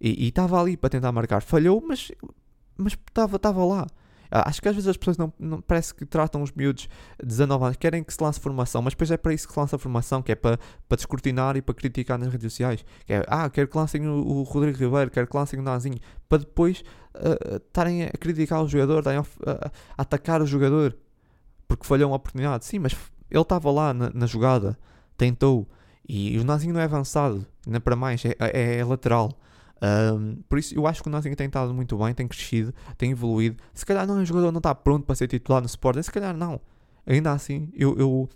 e 0.00 0.28
estava 0.28 0.60
ali 0.60 0.76
para 0.76 0.90
tentar 0.90 1.12
marcar. 1.12 1.42
Falhou, 1.42 1.82
mas 1.86 2.10
estava 2.78 3.64
lá. 3.64 3.86
Ah, 4.30 4.48
acho 4.48 4.60
que 4.60 4.68
às 4.68 4.74
vezes 4.74 4.88
as 4.88 4.96
pessoas 4.96 5.16
não, 5.16 5.32
não, 5.38 5.60
parece 5.60 5.94
que 5.94 6.04
tratam 6.04 6.42
os 6.42 6.50
miúdos 6.52 6.88
de 7.20 7.26
19 7.26 7.64
anos, 7.64 7.76
querem 7.76 8.02
que 8.02 8.12
se 8.12 8.22
lance 8.22 8.40
formação, 8.40 8.82
mas 8.82 8.92
depois 8.92 9.10
é 9.10 9.16
para 9.16 9.32
isso 9.32 9.46
que 9.46 9.54
se 9.54 9.60
lança 9.60 9.76
a 9.76 9.78
formação, 9.78 10.20
que 10.20 10.32
é 10.32 10.34
para, 10.34 10.58
para 10.88 10.96
descortinar 10.96 11.56
e 11.56 11.62
para 11.62 11.74
criticar 11.74 12.18
nas 12.18 12.30
redes 12.32 12.52
sociais. 12.52 12.84
Que 13.06 13.14
é, 13.14 13.24
ah, 13.28 13.48
quero 13.48 13.68
que 13.68 13.76
lancem 13.76 14.06
o, 14.06 14.26
o 14.26 14.42
Rodrigo 14.42 14.78
Ribeiro, 14.78 15.10
quero 15.10 15.26
que 15.26 15.36
lancem 15.36 15.58
o 15.58 15.62
Nazinho, 15.62 15.98
para 16.28 16.38
depois 16.38 16.82
uh, 17.14 17.56
estarem 17.56 18.04
a 18.04 18.10
criticar 18.10 18.62
o 18.62 18.68
jogador, 18.68 18.98
estarem 18.98 19.20
a, 19.20 19.50
a, 19.50 19.70
atacar 19.96 20.42
o 20.42 20.46
jogador 20.46 20.96
porque 21.68 21.86
falhou 21.86 22.10
uma 22.10 22.16
oportunidade. 22.16 22.64
Sim, 22.64 22.80
mas 22.80 22.96
ele 23.30 23.40
estava 23.40 23.70
lá 23.70 23.92
na, 23.92 24.10
na 24.12 24.26
jogada, 24.26 24.78
tentou. 25.16 25.68
E 26.08 26.38
o 26.38 26.44
Nazinho 26.44 26.74
não 26.74 26.80
é 26.80 26.84
avançado, 26.84 27.44
ainda 27.66 27.80
para 27.80 27.96
mais, 27.96 28.24
é, 28.24 28.36
é, 28.38 28.78
é 28.78 28.84
lateral. 28.84 29.32
Um, 29.82 30.36
por 30.48 30.58
isso 30.58 30.74
eu 30.74 30.86
acho 30.86 31.02
que 31.02 31.08
o 31.08 31.12
Nazinho 31.12 31.36
tem 31.36 31.46
estado 31.46 31.72
muito 31.74 31.96
bem, 31.98 32.14
tem 32.14 32.26
crescido, 32.26 32.72
tem 32.96 33.10
evoluído. 33.10 33.56
Se 33.74 33.84
calhar 33.84 34.06
não 34.06 34.18
é 34.18 34.22
um 34.22 34.24
jogador 34.24 34.50
não 34.50 34.58
está 34.58 34.74
pronto 34.74 35.04
para 35.04 35.14
ser 35.14 35.28
titular 35.28 35.60
no 35.60 35.66
Sporting, 35.66 36.02
se 36.02 36.10
calhar 36.10 36.36
não. 36.36 36.60
Ainda 37.06 37.32
assim, 37.32 37.70
eu, 37.74 37.96
eu 37.98 38.28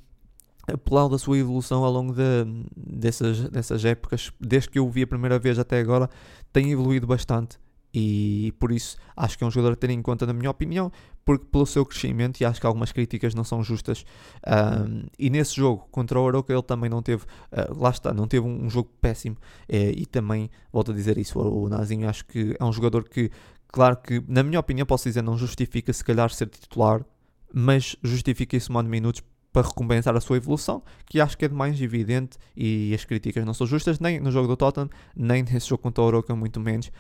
aplaudo 0.66 1.14
a 1.14 1.18
sua 1.18 1.38
evolução 1.38 1.82
ao 1.84 1.91
longo 1.91 2.12
de, 2.12 2.45
dessas, 2.76 3.49
dessas 3.49 3.84
épocas, 3.84 4.30
desde 4.41 4.70
que 4.70 4.78
eu 4.78 4.86
o 4.86 4.91
vi 4.91 5.03
a 5.03 5.07
primeira 5.07 5.38
vez 5.38 5.59
até 5.59 5.80
agora, 5.80 6.09
tem 6.53 6.70
evoluído 6.70 7.07
bastante 7.07 7.59
e 7.93 8.53
por 8.59 8.72
isso 8.72 8.97
acho 9.16 9.36
que 9.36 9.45
é 9.45 9.47
um 9.47 9.51
jogador 9.51 9.72
a 9.72 9.76
ter 9.76 9.91
em 9.91 10.01
conta, 10.01 10.26
na 10.26 10.32
minha 10.32 10.51
opinião, 10.51 10.93
porque 11.24 11.45
pelo 11.51 11.66
seu 11.66 11.84
crescimento, 11.84 12.41
e 12.41 12.45
acho 12.45 12.61
que 12.61 12.66
algumas 12.66 12.93
críticas 12.93 13.34
não 13.34 13.45
são 13.45 13.62
justas. 13.62 14.05
Um, 14.47 15.05
e 15.18 15.30
nesse 15.30 15.57
jogo 15.57 15.86
contra 15.91 16.18
o 16.18 16.22
Oroca, 16.22 16.53
ele 16.53 16.62
também 16.62 16.88
não 16.88 17.03
teve, 17.03 17.24
uh, 17.24 17.80
lá 17.80 17.91
está, 17.91 18.12
não 18.12 18.26
teve 18.26 18.47
um, 18.47 18.64
um 18.64 18.70
jogo 18.70 18.91
péssimo. 19.01 19.36
Uh, 19.68 19.95
e 19.97 20.07
também, 20.07 20.51
volto 20.72 20.91
a 20.93 20.95
dizer 20.95 21.18
isso, 21.18 21.38
o, 21.38 21.64
o 21.64 21.68
Nazinho 21.68 22.09
acho 22.09 22.24
que 22.24 22.57
é 22.59 22.64
um 22.64 22.72
jogador 22.72 23.09
que, 23.09 23.30
claro 23.68 23.97
que, 23.97 24.22
na 24.26 24.43
minha 24.43 24.59
opinião, 24.59 24.86
posso 24.86 25.09
dizer, 25.09 25.22
não 25.22 25.36
justifica 25.36 25.93
se 25.93 26.05
calhar 26.05 26.30
ser 26.30 26.49
titular, 26.49 27.05
mas 27.53 27.97
justifica 28.03 28.57
esse 28.57 28.68
de 28.68 28.82
minutos 28.82 29.22
para 29.53 29.66
recompensar 29.66 30.16
a 30.16 30.20
sua 30.20 30.36
evolução, 30.36 30.82
que 31.07 31.20
acho 31.20 31.36
que 31.36 31.45
é 31.45 31.49
de 31.49 31.55
mais 31.55 31.80
evidente 31.80 32.38
e 32.57 32.95
as 32.95 33.05
críticas 33.05 33.45
não 33.45 33.53
são 33.53 33.66
justas, 33.66 33.99
nem 33.99 34.20
no 34.20 34.30
jogo 34.30 34.47
do 34.47 34.57
Tottenham, 34.57 34.88
nem 35.14 35.43
nesse 35.43 35.68
jogo 35.68 35.82
contra 35.82 36.03
o 36.03 36.07
Oroca, 36.07 36.34
muito 36.36 36.61
menos 36.61 36.91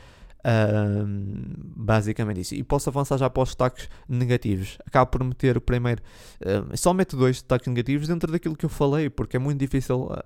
basicamente 1.76 2.40
isso. 2.40 2.54
E 2.54 2.62
posso 2.62 2.88
avançar 2.88 3.18
já 3.18 3.28
para 3.28 3.42
os 3.42 3.50
destaques 3.50 3.88
negativos. 4.08 4.78
Acabo 4.86 5.10
por 5.10 5.24
meter 5.24 5.56
o 5.56 5.60
primeiro. 5.60 6.02
Uh, 6.40 6.76
só 6.76 6.92
meto 6.92 7.16
dois 7.16 7.36
destaques 7.36 7.66
negativos 7.68 8.08
dentro 8.08 8.30
daquilo 8.30 8.56
que 8.56 8.64
eu 8.64 8.68
falei, 8.68 9.10
porque 9.10 9.36
é 9.36 9.40
muito 9.40 9.58
difícil 9.58 10.04
uh, 10.04 10.18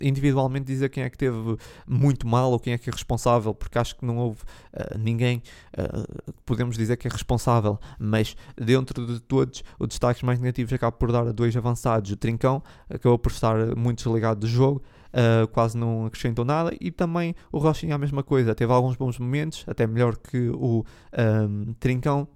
individualmente 0.00 0.66
dizer 0.66 0.88
quem 0.88 1.02
é 1.02 1.10
que 1.10 1.18
teve 1.18 1.56
muito 1.86 2.26
mal 2.26 2.52
ou 2.52 2.58
quem 2.58 2.72
é 2.72 2.78
que 2.78 2.88
é 2.88 2.92
responsável, 2.92 3.54
porque 3.54 3.78
acho 3.78 3.96
que 3.96 4.04
não 4.04 4.16
houve 4.16 4.42
uh, 4.74 4.98
ninguém 4.98 5.40
que 5.40 6.42
podemos 6.44 6.76
dizer 6.76 6.96
que 6.96 7.06
é 7.06 7.10
responsável. 7.10 7.78
Mas 7.98 8.36
dentro 8.56 9.06
de 9.06 9.20
todos, 9.20 9.62
os 9.78 9.88
destaques 9.88 10.22
mais 10.22 10.40
negativos 10.40 10.72
acabo 10.72 10.96
por 10.96 11.12
dar 11.12 11.26
a 11.26 11.32
dois 11.32 11.56
avançados. 11.56 12.10
O 12.10 12.16
Trincão 12.16 12.62
acabou 12.88 13.18
por 13.18 13.30
estar 13.30 13.76
muito 13.76 13.98
desligado 13.98 14.40
do 14.40 14.46
jogo 14.46 14.82
uh, 15.12 15.46
quase 15.48 15.76
não 15.76 16.06
acrescentou 16.06 16.44
nada. 16.44 16.74
E 16.80 16.90
também 16.90 17.34
o 17.52 17.58
Rochinha 17.58 17.94
a 17.94 17.98
mesma 17.98 18.22
coisa, 18.22 18.54
teve 18.54 18.72
alguns 18.72 18.96
bons 18.96 19.18
momentos, 19.18 19.64
até 19.66 19.86
melhor 19.86 20.16
que 20.16 20.50
o 20.50 20.84
um, 21.18 21.72
Trincão. 21.74 22.28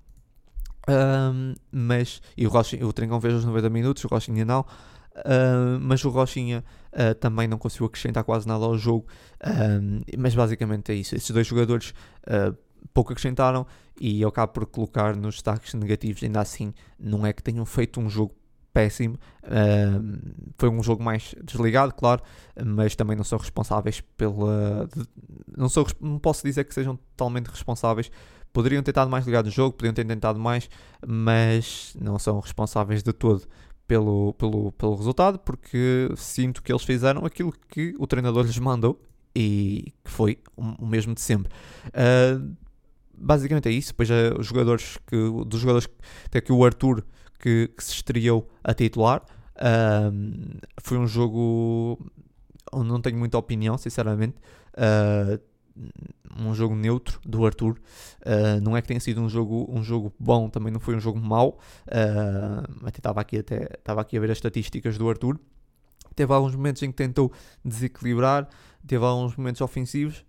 Um, 0.89 1.55
mas 1.71 2.21
e 2.37 2.47
o, 2.47 2.51
Rochinha, 2.51 2.87
o 2.87 2.93
Trincão 2.93 3.21
fez 3.21 3.35
os 3.35 3.45
90 3.45 3.71
minutos, 3.71 4.05
o 4.05 4.09
Rochinha 4.09 4.45
não. 4.45 4.61
Uh, 5.15 5.79
mas 5.79 6.03
o 6.05 6.09
Rochinha 6.09 6.65
uh, 6.93 7.15
também 7.15 7.47
não 7.47 7.59
conseguiu 7.59 7.87
acrescentar 7.87 8.25
quase 8.25 8.49
nada 8.49 8.65
ao 8.65 8.77
jogo. 8.79 9.07
mas 10.19 10.35
basicamente 10.35 10.93
é 10.93 10.95
isso. 10.95 11.15
Esses 11.15 11.31
dois 11.31 11.47
jogadores 11.47 11.91
uh, 12.27 12.57
pouco 12.93 13.13
acrescentaram 13.13 13.67
e 14.01 14.21
eu 14.21 14.29
acabo 14.29 14.53
por 14.53 14.67
colocar 14.67 15.15
nos 15.15 15.35
destaques 15.37 15.75
negativos. 15.75 16.23
Ainda 16.23 16.41
assim, 16.41 16.73
não 16.99 17.27
é 17.27 17.33
que 17.33 17.43
tenham 17.43 17.65
feito 17.65 18.01
um 18.01 18.09
jogo 18.09 18.35
péssimo. 18.73 19.19
Uh, 19.45 20.53
foi 20.57 20.69
um 20.69 20.83
jogo 20.83 21.03
mais 21.03 21.35
desligado, 21.43 21.95
claro, 21.95 22.23
mas 22.65 22.97
também 22.97 23.17
não 23.17 23.25
são 23.25 23.39
responsáveis 23.39 24.01
pela. 24.17 24.89
Não, 25.57 25.69
sou, 25.69 25.87
não 26.01 26.19
posso 26.19 26.43
dizer 26.43 26.65
que 26.65 26.75
sejam 26.75 26.97
totalmente 26.97 27.47
responsáveis. 27.49 28.11
Poderiam 28.53 28.83
ter 28.83 28.91
estado 28.91 29.11
mais 29.11 29.25
ligados 29.25 29.51
no 29.51 29.55
jogo, 29.55 29.73
poderiam 29.73 29.95
ter 29.95 30.05
tentado 30.05 30.39
mais, 30.39 30.69
mas 31.07 31.97
não 31.99 32.19
são 32.19 32.39
responsáveis 32.39 33.03
de 33.03 33.13
todo 33.13 33.47
pelo, 33.87 34.35
pelo, 34.35 34.73
pelo 34.73 34.95
resultado, 34.95 35.39
porque 35.39 36.11
sinto 36.17 36.63
que 36.63 36.71
eles 36.71 36.83
fizeram 36.83 37.25
aquilo 37.25 37.53
que 37.69 37.95
o 37.99 38.07
treinador 38.07 38.45
lhes 38.45 38.59
mandou 38.59 39.01
e 39.35 39.93
que 40.05 40.11
foi 40.11 40.39
o 40.57 40.87
mesmo 40.87 41.15
de 41.15 41.21
sempre. 41.21 41.51
Uh, 41.89 42.55
basicamente 43.17 43.69
é 43.69 43.73
isso. 43.73 43.89
Depois, 43.89 44.11
uh, 44.11 44.39
os 44.39 44.47
jogadores 44.47 44.99
que, 45.07 45.17
dos 45.47 45.61
jogadores, 45.61 45.89
até 46.27 46.41
que 46.41 46.53
o 46.53 46.65
Arthur 46.65 47.05
que, 47.43 47.69
que 47.77 47.85
se 47.85 47.93
estreou 47.93 48.49
a 48.63 48.73
titular. 48.73 49.23
Foi 50.81 50.97
um 50.97 51.07
jogo 51.07 51.99
onde 52.73 52.89
não 52.89 53.01
tenho 53.01 53.19
muita 53.19 53.37
opinião, 53.37 53.77
sinceramente. 53.77 54.37
Uh, 54.75 55.39
um 56.39 56.55
jogo 56.55 56.75
neutro 56.75 57.21
do 57.25 57.45
Arthur. 57.45 57.79
Uh, 58.21 58.61
não 58.63 58.77
é 58.77 58.83
que 58.83 58.89
tenha 58.89 59.01
sido 59.01 59.21
um 59.21 59.29
jogo, 59.29 59.67
um 59.69 59.83
jogo 59.83 60.13
bom, 60.19 60.49
também 60.49 60.73
não 60.73 60.81
foi 60.81 60.97
um 60.97 61.01
jogo 61.01 61.21
mau. 61.21 61.59
Uh, 61.87 62.87
até 62.87 62.99
estava 62.99 63.21
aqui, 63.21 63.39
até, 63.39 63.69
estava 63.79 64.01
aqui 64.01 64.17
a 64.17 64.21
ver 64.21 64.31
as 64.31 64.39
estatísticas 64.39 64.97
do 64.97 65.09
Arthur. 65.09 65.39
Teve 66.15 66.33
alguns 66.33 66.55
momentos 66.55 66.83
em 66.83 66.91
que 66.91 66.97
tentou 66.97 67.33
desequilibrar, 67.65 68.49
teve 68.87 69.05
alguns 69.05 69.37
momentos 69.37 69.61
ofensivos 69.61 70.25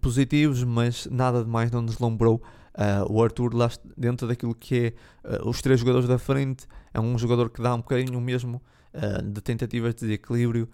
positivos, 0.00 0.64
mas 0.64 1.06
nada 1.06 1.44
demais 1.44 1.70
não 1.70 1.82
nos 1.82 1.98
lembrou 1.98 2.42
Uh, 2.76 3.10
o 3.10 3.22
Arthur, 3.22 3.54
lá 3.54 3.70
dentro 3.96 4.28
daquilo 4.28 4.54
que 4.54 4.94
é 5.24 5.38
uh, 5.38 5.48
os 5.48 5.62
três 5.62 5.80
jogadores 5.80 6.06
da 6.06 6.18
frente, 6.18 6.66
é 6.92 7.00
um 7.00 7.16
jogador 7.16 7.48
que 7.48 7.62
dá 7.62 7.74
um 7.74 7.78
bocadinho 7.78 8.20
mesmo 8.20 8.60
uh, 8.92 9.22
de 9.22 9.40
tentativas 9.40 9.94
de 9.94 10.00
desequilíbrio. 10.02 10.68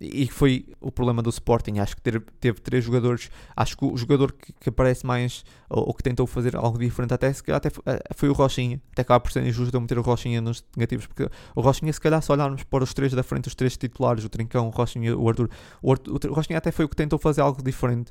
e 0.00 0.26
foi 0.28 0.64
o 0.80 0.90
problema 0.90 1.22
do 1.22 1.28
Sporting. 1.28 1.78
Acho 1.78 1.94
que 1.94 2.00
ter, 2.00 2.22
teve 2.40 2.58
três 2.60 2.82
jogadores. 2.82 3.30
Acho 3.54 3.76
que 3.76 3.84
o 3.84 3.94
jogador 3.98 4.32
que, 4.32 4.54
que 4.54 4.70
aparece 4.70 5.04
mais 5.04 5.44
ou, 5.68 5.88
ou, 5.88 5.94
que 5.94 6.02
tentou 6.02 6.26
fazer 6.26 6.56
algo 6.56 6.78
diferente, 6.78 7.12
até, 7.12 7.30
se 7.32 7.42
calhar, 7.42 7.58
até 7.58 7.70
foi 8.14 8.30
o 8.30 8.32
Rochinha. 8.32 8.80
Até 8.92 9.02
acaba 9.02 9.20
por 9.20 9.32
ser 9.32 9.44
injusto 9.46 9.76
eu 9.76 9.80
meter 9.80 9.98
o 9.98 10.02
Rochinha 10.02 10.40
nos 10.40 10.64
negativos, 10.74 11.06
porque 11.06 11.28
o 11.54 11.60
Rochinha, 11.60 11.92
se 11.92 12.00
calhar, 12.00 12.22
se 12.22 12.32
olharmos 12.32 12.62
para 12.62 12.82
os 12.82 12.94
três 12.94 13.12
da 13.12 13.22
frente, 13.22 13.48
os 13.48 13.54
três 13.54 13.76
titulares, 13.76 14.24
o 14.24 14.28
Trincão, 14.30 14.68
o 14.68 14.70
Rochinha, 14.70 15.14
o 15.14 15.28
Arthur, 15.28 15.50
o, 15.82 15.92
Arthur, 15.92 16.30
o 16.30 16.34
Rochinha 16.34 16.56
até 16.56 16.70
foi 16.70 16.86
o 16.86 16.88
que 16.88 16.96
tentou 16.96 17.18
fazer 17.18 17.42
algo 17.42 17.62
diferente 17.62 18.10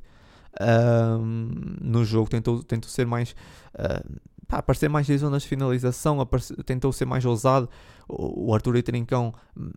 no 1.82 2.04
jogo, 2.04 2.30
tentou, 2.30 2.64
tentou 2.64 2.90
ser 2.90 3.06
mais. 3.06 3.36
Uh, 3.74 4.20
pá, 4.48 4.58
aparecer 4.58 4.90
mais 4.90 5.10
em 5.10 5.18
zonas 5.18 5.44
de 5.44 5.48
finalização, 5.48 6.18
tentou 6.66 6.92
ser 6.92 7.06
mais 7.06 7.26
ousado. 7.26 7.70
O, 8.08 8.50
o 8.50 8.56
Arthur 8.56 8.78
e 8.78 8.80
o 8.80 8.84
Trincão, 8.84 9.34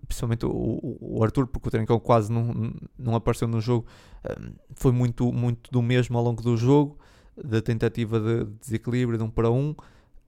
principalmente 0.09 0.47
o, 0.47 0.97
o, 1.01 1.23
Arthur, 1.23 1.47
porque 1.47 1.69
o 1.69 1.71
Trincão 1.71 2.01
quase 2.01 2.33
não, 2.33 2.73
não 2.99 3.15
apareceu 3.15 3.47
no 3.47 3.61
jogo, 3.61 3.87
um, 4.25 4.53
foi 4.75 4.93
muito, 4.93 5.31
muito 5.33 5.71
do 5.71 5.83
mesmo 5.83 6.17
ao 6.17 6.25
longo 6.25 6.43
do 6.43 6.57
jogo, 6.57 6.99
da 7.37 7.61
tentativa 7.61 8.19
de 8.19 8.45
desequilíbrio 8.61 9.19
de 9.19 9.25
um 9.25 9.31
para 9.31 9.51
um. 9.51 9.75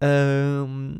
um 0.02 0.98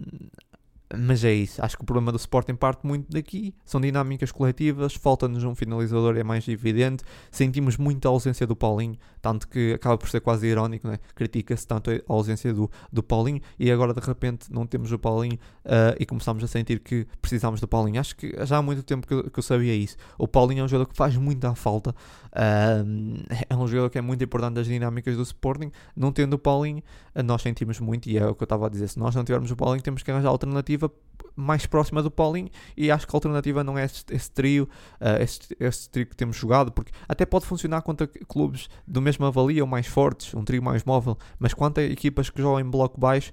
mas 0.99 1.24
é 1.24 1.32
isso, 1.32 1.64
acho 1.64 1.76
que 1.76 1.82
o 1.82 1.86
problema 1.86 2.12
do 2.12 2.16
Sporting 2.16 2.55
parte 2.55 2.86
muito 2.86 3.11
daqui. 3.11 3.55
São 3.64 3.80
dinâmicas 3.80 4.32
coletivas, 4.32 4.95
falta-nos 4.95 5.45
um 5.45 5.55
finalizador, 5.55 6.16
é 6.16 6.24
mais 6.24 6.47
evidente. 6.49 7.05
Sentimos 7.30 7.76
muita 7.76 8.09
ausência 8.09 8.47
do 8.47 8.57
Paulinho, 8.57 8.97
tanto 9.20 9.49
que 9.49 9.72
acaba 9.74 9.97
por 9.97 10.09
ser 10.09 10.20
quase 10.20 10.47
irónico, 10.47 10.88
né? 10.88 10.99
critica-se 11.14 11.66
tanto 11.66 11.90
a 11.90 12.01
ausência 12.09 12.53
do, 12.53 12.70
do 12.92 13.03
Paulinho 13.03 13.40
e 13.59 13.70
agora 13.70 13.95
de 13.95 14.01
repente 14.01 14.53
não 14.53 14.66
temos 14.66 14.92
o 14.92 14.99
Paulinho 14.99 15.38
uh, 15.64 15.97
e 15.99 16.07
começamos 16.07 16.42
a 16.45 16.47
sentir 16.47 16.80
que 16.80 17.07
precisamos 17.20 17.61
do 17.61 17.68
Paulinho. 17.68 18.01
Acho 18.01 18.16
que 18.16 18.34
já 18.45 18.59
há 18.59 18.62
muito 18.62 18.82
tempo 18.82 19.07
que, 19.07 19.30
que 19.30 19.38
eu 19.38 19.42
sabia 19.42 19.74
isso. 19.74 19.97
O 20.18 20.28
Paulinho 20.28 20.61
é 20.61 20.64
um 20.64 20.68
jogador 20.68 20.90
que 20.90 20.97
faz 20.97 21.16
muita 21.16 21.55
falta, 21.55 21.90
uh, 21.90 23.34
é 23.49 23.57
um 23.57 23.66
jogador 23.66 23.90
que 23.90 23.99
é 23.99 24.03
muito 24.03 24.22
importante 24.22 24.55
das 24.55 24.66
dinâmicas 24.66 25.16
do 25.16 25.22
Sporting. 25.22 25.70
Não 25.97 26.12
tendo 26.12 26.34
o 26.34 26.38
Paulinho, 26.38 26.82
nós 27.24 27.42
sentimos 27.42 27.78
muito, 27.80 28.09
e 28.09 28.18
é 28.18 28.26
o 28.26 28.34
que 28.34 28.42
eu 28.42 28.47
estava 28.47 28.66
a 28.66 28.68
dizer: 28.68 28.88
se 28.88 28.99
nós 28.99 29.14
não 29.14 29.24
tivermos 29.24 29.51
o 29.51 29.57
Paulinho, 29.57 29.82
temos 29.82 30.03
que 30.03 30.11
arranjar 30.11 30.28
alternativa 30.28 30.84
alternativa 30.89 31.05
mais 31.37 31.66
próxima 31.66 32.03
do 32.03 32.11
Paulinho 32.11 32.49
e 32.76 32.91
acho 32.91 33.07
que 33.07 33.14
a 33.14 33.16
alternativa 33.16 33.64
não 33.64 33.76
é 33.76 33.85
esse, 33.85 34.05
esse 34.11 34.30
trio, 34.30 34.68
uh, 35.01 35.22
esse, 35.22 35.41
esse, 35.59 35.91
trio 35.91 36.07
que 36.07 36.16
temos 36.16 36.37
jogado, 36.37 36.70
porque 36.72 36.93
até 37.09 37.26
pode 37.26 37.47
funcionar 37.47 37.82
contra 37.82 38.07
clubes 38.07 38.68
do 38.87 39.01
mesmo 39.01 39.26
avalia 39.26 39.62
ou 39.62 39.68
mais 39.68 39.87
fortes, 39.87 40.32
um 40.35 40.45
trio 40.45 40.62
mais 40.62 40.85
móvel, 40.85 41.18
mas 41.39 41.53
quanto 41.53 41.78
a 41.78 41.82
equipas 41.82 42.30
que 42.30 42.41
jogam 42.41 42.61
em 42.61 42.70
bloco 42.70 43.01
baixo, 43.01 43.32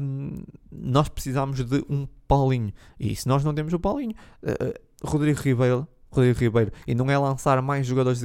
um, 0.00 0.34
nós 0.70 1.08
precisamos 1.08 1.64
de 1.64 1.84
um 1.88 2.06
Paulinho. 2.28 2.72
E 2.98 3.16
se 3.16 3.26
nós 3.26 3.42
não 3.42 3.54
temos 3.54 3.72
o 3.72 3.78
Paulinho, 3.78 4.14
uh, 4.42 5.06
Rodrigo 5.06 5.40
Ribeiro 5.40 5.86
Rodrigo 6.10 6.38
Ribeiro. 6.38 6.72
E 6.86 6.94
não 6.94 7.10
é 7.10 7.16
lançar 7.16 7.60
mais 7.62 7.86
jogadores 7.86 8.22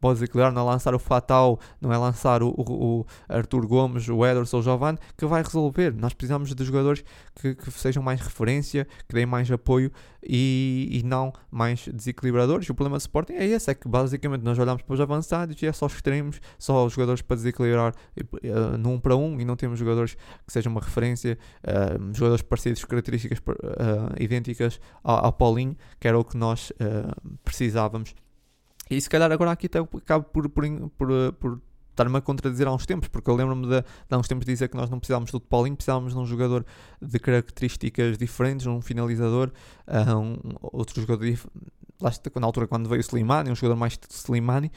para 0.00 0.14
desequilibrar, 0.14 0.52
não 0.52 0.62
é 0.62 0.72
lançar 0.72 0.94
o 0.94 0.98
Fatal, 0.98 1.58
não 1.80 1.92
é 1.92 1.96
lançar 1.96 2.42
o, 2.42 2.48
o, 2.50 3.00
o 3.00 3.06
Arthur 3.28 3.66
Gomes, 3.66 4.08
o 4.08 4.24
Ederson 4.24 4.58
o 4.58 4.62
Giovanni, 4.62 4.98
que 5.16 5.24
vai 5.26 5.42
resolver. 5.42 5.94
Nós 5.94 6.12
precisamos 6.12 6.54
de 6.54 6.64
jogadores 6.64 7.04
que, 7.34 7.54
que 7.54 7.70
sejam 7.70 8.02
mais 8.02 8.20
referência, 8.20 8.86
que 9.06 9.14
deem 9.14 9.26
mais 9.26 9.50
apoio 9.50 9.92
e, 10.22 10.88
e 10.90 11.02
não 11.02 11.32
mais 11.50 11.88
desequilibradores. 11.92 12.68
O 12.68 12.74
problema 12.74 12.98
do 12.98 13.00
Sporting 13.00 13.34
é 13.34 13.46
esse, 13.46 13.70
é 13.70 13.74
que 13.74 13.88
basicamente 13.88 14.42
nós 14.42 14.58
olhamos 14.58 14.82
para 14.82 14.94
os 14.94 15.00
avançados 15.00 15.60
e 15.62 15.66
é 15.66 15.72
só 15.72 15.86
extremos, 15.86 16.40
só 16.58 16.84
os 16.84 16.92
jogadores 16.92 17.22
para 17.22 17.36
desequilibrar 17.36 17.94
uh, 17.94 18.78
num 18.78 18.94
um 18.94 19.00
para 19.00 19.16
um 19.16 19.40
e 19.40 19.44
não 19.44 19.56
temos 19.56 19.78
jogadores 19.78 20.16
que 20.46 20.52
sejam 20.52 20.72
uma 20.72 20.80
referência, 20.80 21.38
uh, 21.62 22.14
jogadores 22.14 22.42
parecidos, 22.42 22.84
características 22.84 23.38
uh, 23.38 24.14
idênticas 24.18 24.80
ao, 25.02 25.26
ao, 25.26 25.32
Paulinho, 25.32 25.76
que 26.00 26.08
era 26.08 26.18
o 26.18 26.24
que 26.24 26.36
nós 26.36 26.72
precisávamos. 27.44 28.14
E 28.90 29.00
se 29.00 29.08
calhar 29.08 29.30
agora 29.30 29.50
aqui 29.52 29.66
acabo 29.66 30.24
por, 30.24 30.48
por, 30.48 30.64
por, 30.96 31.32
por 31.34 31.60
estar-me 31.90 32.16
a 32.16 32.20
contradizer 32.20 32.66
há 32.66 32.72
uns 32.72 32.86
tempos, 32.86 33.08
porque 33.08 33.28
eu 33.28 33.34
lembro-me 33.34 33.66
de, 33.66 33.80
de, 33.80 33.84
há 34.10 34.16
uns 34.16 34.28
tempos 34.28 34.46
dizer 34.46 34.68
que 34.68 34.76
nós 34.76 34.88
não 34.88 34.98
precisávamos 34.98 35.30
do 35.30 35.40
Paulinho, 35.40 35.76
precisávamos 35.76 36.14
de 36.14 36.18
um 36.18 36.24
jogador 36.24 36.64
de 37.02 37.18
características 37.18 38.16
diferentes, 38.16 38.66
um 38.66 38.80
finalizador, 38.80 39.50
uh, 39.86 40.16
um, 40.16 40.38
outro 40.62 41.00
jogador, 41.00 41.26
lá 42.00 42.12
na 42.40 42.46
altura 42.46 42.66
quando 42.66 42.88
veio 42.88 43.00
o 43.00 43.04
Slimani, 43.04 43.50
um 43.50 43.54
jogador 43.54 43.76
mais 43.76 43.98
Slimani, 44.10 44.70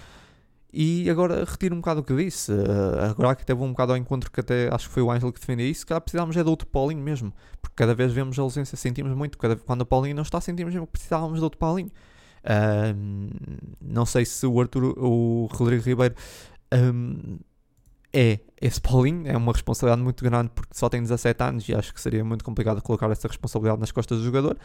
e 0.74 1.10
agora 1.10 1.44
retiro 1.44 1.76
um 1.76 1.80
bocado 1.80 2.00
o 2.00 2.04
que 2.04 2.16
disse. 2.16 2.52
Uh, 2.52 3.12
agora 3.12 3.36
que 3.36 3.46
teve 3.46 3.62
um 3.62 3.72
bocado 3.72 3.92
ao 3.92 3.98
encontro 3.98 4.32
que 4.32 4.40
até 4.40 4.74
acho 4.74 4.88
que 4.88 4.94
foi 4.94 5.04
o 5.04 5.12
Ângelo 5.12 5.34
que 5.34 5.40
defendeu 5.40 5.68
isso, 5.68 5.86
que 5.86 6.00
precisávamos 6.00 6.36
é 6.38 6.44
de 6.44 6.50
outro 6.50 6.66
Paulinho 6.68 7.02
mesmo. 7.02 7.34
Porque 7.62 7.76
cada 7.76 7.94
vez 7.94 8.14
vemos 8.14 8.40
a 8.40 8.42
ausência, 8.42 8.78
sentimos 8.78 9.14
muito. 9.14 9.38
Cada, 9.38 9.58
quando 9.58 9.82
o 9.82 9.86
Paulinho 9.86 10.16
não 10.16 10.24
está, 10.24 10.40
sentimos 10.40 10.74
mesmo 10.74 10.88
que 10.88 10.94
precisávamos 10.94 11.40
de 11.40 11.44
outro 11.44 11.60
Paulinho. 11.60 11.92
Não 13.82 14.06
sei 14.06 14.26
se 14.26 14.46
o 14.46 14.60
Arthur, 14.60 14.98
o 14.98 15.48
Rodrigo 15.52 15.84
Ribeiro 15.84 16.16
um, 16.74 17.40
é 18.14 18.40
esse 18.62 18.80
Paulinho, 18.80 19.28
é 19.28 19.38
uma 19.38 19.54
responsabilidade 19.54 20.04
muito 20.04 20.24
grande 20.24 20.52
porque 20.54 20.74
só 20.74 20.90
tem 20.90 21.02
17 21.02 21.44
anos 21.44 21.70
e 21.70 21.74
acho 21.74 21.94
que 21.94 22.02
seria 22.02 22.24
muito 22.24 22.44
complicado 22.44 22.82
colocar 22.82 23.10
essa 23.10 23.28
responsabilidade 23.28 23.80
nas 23.80 23.92
costas 23.92 24.18
do 24.18 24.24
jogador, 24.24 24.58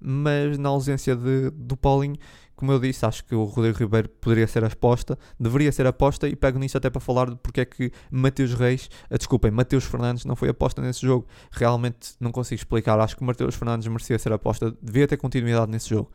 mas 0.00 0.58
na 0.58 0.70
ausência 0.70 1.14
de, 1.14 1.50
do 1.50 1.76
Paulinho, 1.76 2.16
como 2.56 2.72
eu 2.72 2.78
disse, 2.78 3.04
acho 3.04 3.24
que 3.24 3.34
o 3.34 3.44
Rodrigo 3.44 3.78
Ribeiro 3.78 4.08
poderia 4.08 4.46
ser 4.46 4.64
aposta, 4.64 5.18
deveria 5.38 5.70
ser 5.70 5.86
aposta 5.86 6.26
e 6.28 6.34
pego 6.34 6.58
nisso 6.58 6.78
até 6.78 6.88
para 6.88 7.00
falar 7.00 7.30
de 7.30 7.36
porque 7.36 7.60
é 7.60 7.64
que 7.64 7.92
Mateus 8.10 8.54
Reis, 8.54 8.88
uh, 9.10 9.18
desculpem, 9.18 9.50
Mateus 9.50 9.84
Fernandes 9.84 10.24
não 10.24 10.34
foi 10.34 10.48
aposta 10.48 10.80
nesse 10.80 11.02
jogo, 11.02 11.26
realmente 11.50 12.14
não 12.18 12.32
consigo 12.32 12.58
explicar, 12.58 12.98
acho 12.98 13.16
que 13.16 13.24
Mateus 13.24 13.54
Fernandes 13.54 13.86
merecia 13.86 14.18
ser 14.18 14.32
aposta, 14.32 14.74
devia 14.80 15.06
ter 15.06 15.16
continuidade 15.16 15.70
nesse 15.70 15.90
jogo. 15.90 16.10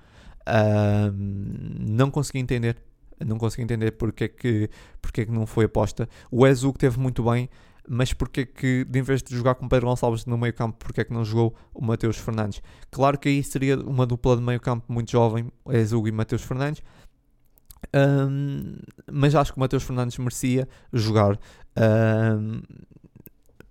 Não 1.80 2.10
consegui 2.12 2.40
entender 2.40 2.78
não 3.26 3.38
consigo 3.38 3.62
entender 3.62 3.92
porque 3.92 4.26
é 4.26 4.28
que, 4.28 4.70
porque 5.02 5.22
é 5.22 5.26
que 5.26 5.32
não 5.32 5.46
foi 5.46 5.66
aposta. 5.66 6.08
O 6.32 6.46
Ezu 6.48 6.72
que 6.74 6.80
teve 6.80 7.00
muito 7.00 7.24
bem, 7.24 7.50
mas 7.88 8.14
porque 8.14 8.42
é 8.42 8.46
que, 8.46 8.86
de 8.86 9.02
vez 9.02 9.22
de 9.22 9.36
jogar 9.36 9.56
com 9.56 9.68
Pedro 9.68 9.88
Gonçalves 9.88 10.26
no 10.26 10.38
meio 10.38 10.54
campo, 10.54 10.78
porque 10.80 11.02
é 11.02 11.04
que 11.04 11.14
não 11.14 11.26
jogou 11.26 11.56
o 11.74 11.84
Mateus 11.84 12.18
Fernandes? 12.18 12.62
Claro 12.92 13.18
que 13.18 13.30
aí 13.30 13.44
seria 13.44 13.80
uma 13.80 14.06
dupla 14.06 14.38
de 14.38 14.44
meio 14.44 14.60
campo 14.60 14.92
muito 14.92 15.12
jovem, 15.12 15.52
Ezu 15.70 16.08
e 16.08 16.12
Mateus 16.12 16.44
Fernandes, 16.44 16.84
um, 17.96 18.76
mas 19.12 19.34
acho 19.36 19.54
que 19.54 19.58
o 19.58 19.60
Mateus 19.60 19.84
Fernandes 19.84 20.18
merecia 20.18 20.68
jogar. 20.94 21.40
Um, 21.78 22.62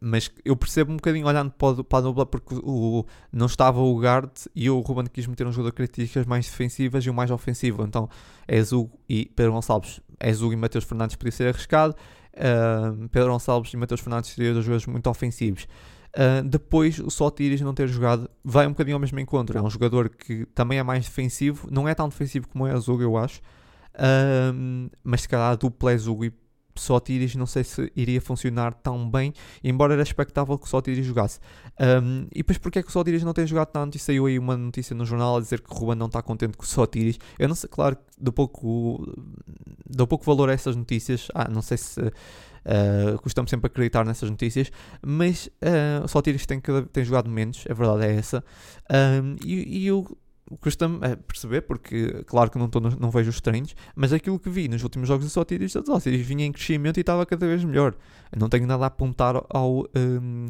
mas 0.01 0.31
eu 0.45 0.57
percebo 0.57 0.93
um 0.93 0.97
bocadinho 0.97 1.27
olhando 1.27 1.51
para, 1.51 1.83
para 1.83 1.99
a 1.99 2.03
dupla 2.03 2.27
porque 2.27 2.55
o, 2.63 3.05
não 3.33 3.47
estava 3.47 3.81
o 3.81 3.99
Gard 3.99 4.31
e 4.55 4.71
o 4.71 4.81
Ruben 4.81 5.07
quis 5.07 5.27
meter 5.27 5.47
um 5.47 5.53
jogador 5.53 5.71
de 5.71 5.77
características 5.77 6.27
mais 6.27 6.47
defensivas 6.47 7.05
e 7.05 7.11
o 7.11 7.15
mais 7.15 7.31
ofensivo. 7.31 7.83
Então 7.83 8.09
é 8.47 8.63
Zug 8.63 8.91
e 9.09 9.27
Pedro 9.35 9.53
Gonçalves. 9.53 10.01
É 10.21 10.33
Zug 10.33 10.55
e 10.55 10.57
Mateus 10.57 10.85
Fernandes 10.85 11.17
podia 11.17 11.33
ser 11.33 11.49
arriscado. 11.49 11.95
Uh, 12.35 13.09
Pedro 13.09 13.33
Gonçalves 13.33 13.73
e 13.73 13.77
Mateus 13.77 14.01
Fernandes 14.01 14.31
seriam 14.31 14.55
dois 14.55 14.65
jogadores 14.65 14.87
muito 14.87 15.11
ofensivos. 15.11 15.67
Uh, 16.15 16.43
depois, 16.49 16.99
o 17.01 17.11
Sotiris 17.11 17.61
não 17.61 17.75
ter 17.75 17.87
jogado 17.89 18.31
vai 18.43 18.67
um 18.67 18.71
bocadinho 18.71 18.97
ao 18.97 19.01
mesmo 19.01 19.19
encontro. 19.19 19.59
É 19.59 19.63
um 19.63 19.69
jogador 19.71 20.09
que 20.09 20.47
também 20.55 20.79
é 20.79 20.83
mais 20.83 21.05
defensivo, 21.05 21.69
não 21.71 21.89
é 21.89 21.95
tão 21.95 22.09
defensivo 22.09 22.49
como 22.49 22.67
é 22.67 22.73
a 22.73 22.77
Zug, 22.79 23.03
eu 23.03 23.17
acho. 23.17 23.41
Uh, 23.95 24.91
mas 25.03 25.23
se 25.23 25.29
calhar 25.29 25.51
a 25.51 25.57
dupla 25.57 25.93
é 25.93 25.99
Zug 25.99 26.27
e 26.27 26.33
Sotiris 26.81 27.35
não 27.35 27.47
sei 27.47 27.65
se 27.65 27.93
iria 27.95 28.21
funcionar 28.21 28.75
tão 28.75 29.09
bem, 29.09 29.33
embora 29.63 29.95
era 29.95 30.03
expectável 30.03 30.59
que 30.59 30.67
o 30.67 30.69
Sotiris 30.69 31.05
jogasse. 31.05 31.41
Um, 31.81 32.27
e 32.33 32.39
depois 32.39 32.59
porque 32.59 32.79
é 32.79 32.83
que 32.83 32.89
o 32.89 32.93
Sotiris 32.93 33.23
não 33.23 33.33
tem 33.33 33.47
jogado 33.47 33.69
tanto? 33.69 33.97
E 33.97 33.99
saiu 33.99 34.27
aí 34.27 34.39
uma 34.39 34.57
notícia 34.57 34.95
no 34.95 35.05
jornal 35.05 35.37
a 35.37 35.41
dizer 35.41 35.61
que 35.61 35.73
o 35.73 35.75
Ruben 35.75 35.97
não 35.97 36.07
está 36.07 36.23
contente 36.23 36.57
com 36.57 36.65
o 36.65 36.67
Sotiris. 36.67 37.19
Eu 37.39 37.49
não 37.49 37.55
sei, 37.55 37.69
claro, 37.69 37.97
dou 38.19 38.33
pouco, 38.33 39.15
dou 39.89 40.07
pouco 40.07 40.25
valor 40.25 40.51
a 40.51 40.53
essas 40.53 40.75
notícias. 40.77 41.29
Ah, 41.35 41.49
não 41.49 41.63
sei 41.63 41.77
se 41.77 42.01
uh, 42.01 43.19
costumamos 43.23 43.51
sempre 43.51 43.67
acreditar 43.67 44.05
nessas 44.05 44.31
notícias, 44.31 44.71
mas 45.05 45.47
uh, 45.63 46.05
o 46.05 46.09
Sotiris 46.09 46.47
tem, 46.47 46.61
tem 46.93 47.05
jogado 47.05 47.31
menos, 47.31 47.65
a 47.69 47.75
verdade 47.75 48.07
é 48.07 48.17
essa. 48.17 48.45
Um, 48.91 49.37
e, 49.45 49.87
e 49.87 49.93
custa-me 50.61 50.99
é 51.03 51.17
perceber, 51.17 51.63
porque 51.63 52.25
claro 52.27 52.51
que 52.51 52.59
não, 52.59 52.69
tô, 52.69 52.81
não 52.81 53.11
vejo 53.11 53.31
os 53.31 53.41
treinos, 53.41 53.75
mas 53.95 54.13
aquilo 54.13 54.39
que 54.39 54.49
vi 54.49 54.69
nos 54.69 54.83
últimos 54.83 55.09
jogos 55.09 55.27
do 55.27 55.31
Sotiris, 55.31 55.75
o 55.75 55.85
Sotiris 55.85 56.27
vinha 56.27 56.45
em 56.45 56.53
crescimento 56.53 56.97
e 56.97 57.01
estava 57.01 57.27
cada 57.27 57.47
vez 57.47 57.63
melhor. 57.65 57.95
Não 58.37 58.49
tenho 58.49 58.67
nada 58.67 58.85
a 58.85 58.87
apontar 58.87 59.43
ao, 59.49 59.87
um, 59.95 60.47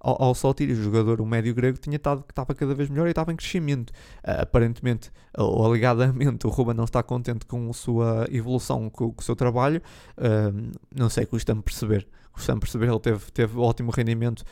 ao, 0.00 0.22
ao 0.22 0.34
Sotiris, 0.34 0.78
o 0.78 0.82
jogador, 0.82 1.20
o 1.20 1.26
médio 1.26 1.54
grego, 1.54 1.78
tinha 1.78 1.96
estado 1.96 2.24
estava 2.28 2.54
cada 2.54 2.74
vez 2.74 2.88
melhor 2.88 3.06
e 3.06 3.10
estava 3.10 3.32
em 3.32 3.36
crescimento. 3.36 3.90
Uh, 4.18 4.42
aparentemente, 4.42 5.10
ou 5.36 5.64
alegadamente, 5.64 6.46
o 6.46 6.50
Ruben 6.50 6.74
não 6.74 6.84
está 6.84 7.02
contente 7.02 7.46
com 7.46 7.70
a 7.70 7.72
sua 7.72 8.26
evolução, 8.30 8.90
com, 8.90 9.12
com 9.12 9.20
o 9.20 9.24
seu 9.24 9.36
trabalho, 9.36 9.82
uh, 10.16 10.72
não 10.94 11.08
sei, 11.08 11.26
custa-me 11.26 11.62
perceber. 11.62 12.06
Custa-me 12.32 12.60
perceber, 12.60 12.88
ele 12.88 13.00
teve, 13.00 13.32
teve 13.32 13.58
ótimo 13.58 13.90
rendimento 13.90 14.44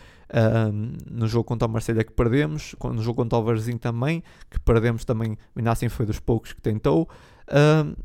no 1.10 1.26
jogo 1.26 1.44
contra 1.44 1.68
o 1.68 1.70
Marselha 1.70 2.02
que 2.04 2.12
perdemos, 2.12 2.74
no 2.82 3.02
jogo 3.02 3.22
contra 3.22 3.38
o 3.38 3.42
Varzinho 3.42 3.78
também, 3.78 4.22
que 4.50 4.58
perdemos 4.60 5.04
também, 5.04 5.36
ainda 5.54 5.70
assim 5.70 5.88
foi 5.88 6.06
dos 6.06 6.18
poucos 6.18 6.52
que 6.52 6.60
tentou. 6.60 7.08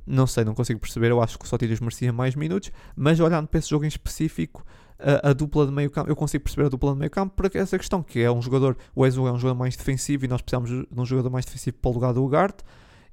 Não 0.05 0.27
sei, 0.27 0.43
não 0.43 0.53
consigo 0.53 0.79
perceber, 0.79 1.11
eu 1.11 1.21
acho 1.21 1.37
que 1.37 1.45
o 1.45 1.47
Sotiris 1.47 1.79
merecia 1.79 2.13
mais 2.13 2.35
minutos, 2.35 2.71
mas 2.95 3.19
olhando 3.19 3.47
para 3.47 3.59
esse 3.59 3.69
jogo 3.69 3.85
em 3.85 3.87
específico, 3.87 4.63
a, 4.99 5.29
a, 5.29 5.33
dupla 5.33 5.65
de 5.65 5.71
meio 5.71 5.89
campo, 5.89 6.11
eu 6.11 6.15
consigo 6.15 6.43
perceber 6.43 6.67
a 6.67 6.69
dupla 6.69 6.93
de 6.93 6.99
meio 6.99 7.09
campo 7.09 7.33
por 7.35 7.49
essa 7.55 7.77
questão, 7.77 8.03
que 8.03 8.19
é 8.19 8.31
um 8.31 8.41
jogador, 8.41 8.77
o 8.95 9.05
Ezu 9.05 9.25
é 9.25 9.31
um 9.31 9.39
jogador 9.39 9.57
mais 9.57 9.75
defensivo 9.75 10.25
e 10.25 10.27
nós 10.27 10.41
precisamos 10.41 10.69
de 10.69 10.87
um 10.95 11.05
jogador 11.05 11.31
mais 11.31 11.43
defensivo 11.43 11.77
para 11.81 11.89
o 11.89 11.93
lugar 11.93 12.13
do 12.13 12.23
Ugarte, 12.23 12.63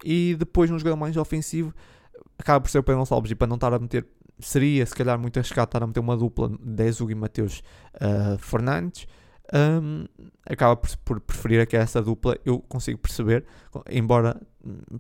e 0.05 0.37
depois 0.39 0.71
um 0.71 0.79
jogador 0.79 0.97
mais 0.97 1.17
ofensivo 1.17 1.75
acaba 2.39 2.61
por 2.61 2.71
ser 2.71 2.79
o 2.79 2.83
Pedro 2.83 3.01
Gonçalves 3.01 3.31
e 3.31 3.35
para 3.35 3.47
não 3.47 3.57
estar 3.57 3.73
a 3.73 3.79
meter 3.79 4.07
seria 4.41 4.85
se 4.87 4.95
calhar 4.95 5.19
muito 5.19 5.39
arriscado 5.39 5.69
estar 5.69 5.83
a 5.83 5.87
meter 5.87 6.01
uma 6.01 6.17
dupla 6.17 6.51
de 6.61 6.85
Ezug 6.85 7.13
e 7.13 7.15
Mateus 7.15 7.63
uh, 7.95 8.39
Fernandes. 8.39 9.07
Um, 9.53 10.05
acaba 10.45 10.77
por, 10.77 10.95
por 10.99 11.21
preferir 11.21 11.67
que 11.67 11.77
essa 11.77 12.03
dupla 12.03 12.37
eu 12.45 12.61
consigo 12.61 12.99
perceber, 12.99 13.47
embora 13.89 14.39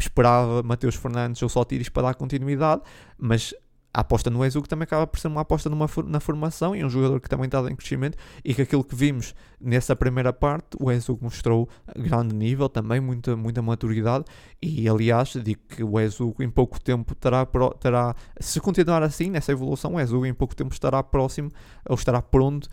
esperava 0.00 0.62
Mateus 0.62 0.94
Fernandes 0.94 1.42
ou 1.42 1.50
Sotiris 1.50 1.90
para 1.90 2.04
dar 2.04 2.14
continuidade, 2.14 2.82
mas 3.18 3.54
a 3.92 4.00
aposta 4.00 4.30
no 4.30 4.44
Ezu 4.44 4.62
que 4.62 4.68
também 4.68 4.84
acaba 4.84 5.06
por 5.06 5.18
ser 5.18 5.28
uma 5.28 5.40
aposta 5.40 5.70
numa, 5.70 5.88
na 6.06 6.20
formação 6.20 6.76
e 6.76 6.84
um 6.84 6.90
jogador 6.90 7.20
que 7.20 7.28
também 7.28 7.46
está 7.46 7.60
em 7.70 7.74
crescimento 7.74 8.16
e 8.44 8.54
que 8.54 8.62
aquilo 8.62 8.84
que 8.84 8.94
vimos 8.94 9.34
nessa 9.60 9.96
primeira 9.96 10.32
parte, 10.32 10.76
o 10.78 10.90
Ezu 10.90 11.18
mostrou 11.20 11.68
grande 11.96 12.34
nível 12.34 12.68
também, 12.68 13.00
muita, 13.00 13.36
muita 13.36 13.62
maturidade 13.62 14.24
e 14.62 14.88
aliás 14.88 15.34
digo 15.42 15.60
que 15.68 15.82
o 15.82 15.98
Ezu 15.98 16.34
em 16.38 16.50
pouco 16.50 16.80
tempo 16.80 17.14
terá, 17.14 17.46
terá 17.80 18.14
se 18.38 18.60
continuar 18.60 19.02
assim 19.02 19.30
nessa 19.30 19.52
evolução, 19.52 19.94
o 19.94 20.00
Ezu 20.00 20.24
em 20.26 20.34
pouco 20.34 20.54
tempo 20.54 20.72
estará 20.72 21.02
próximo 21.02 21.50
ou 21.88 21.94
estará 21.94 22.20
pronto 22.20 22.68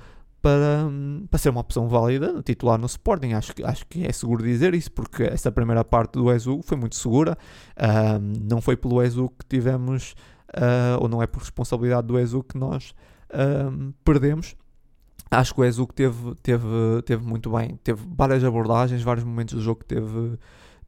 para, 0.45 0.87
para 1.27 1.39
ser 1.39 1.49
uma 1.49 1.61
opção 1.61 1.87
válida 1.87 2.39
titular 2.43 2.77
no 2.77 2.85
Sporting. 2.85 3.33
Acho, 3.33 3.51
acho 3.63 3.83
que 3.87 4.05
é 4.05 4.11
seguro 4.11 4.43
dizer 4.43 4.75
isso, 4.75 4.91
porque 4.91 5.23
essa 5.23 5.51
primeira 5.51 5.83
parte 5.83 6.11
do 6.11 6.31
Ezu 6.31 6.61
foi 6.63 6.77
muito 6.77 6.95
segura. 6.95 7.35
não 8.21 8.61
foi 8.61 8.77
pelo 8.77 9.01
Ezu 9.01 9.29
que 9.29 9.45
tivemos 9.47 10.13
uh, 10.49 11.01
ou 11.01 11.07
não 11.07 11.21
é 11.21 11.27
por 11.27 11.39
responsabilidade 11.39 12.07
do 12.07 12.19
Ezu 12.19 12.43
que 12.43 12.57
nós 12.57 12.93
uh, 13.29 13.93
perdemos. 14.03 14.55
Acho 15.31 15.53
que 15.53 15.61
o 15.61 15.63
Ezu 15.63 15.87
teve, 15.87 16.35
teve, 16.41 16.67
teve 17.05 17.23
muito 17.23 17.49
bem, 17.51 17.79
teve 17.83 18.01
várias 18.15 18.43
abordagens, 18.43 19.01
vários 19.01 19.25
momentos 19.25 19.55
do 19.55 19.61
jogo 19.61 19.79
que 19.79 19.85
teve, 19.85 20.37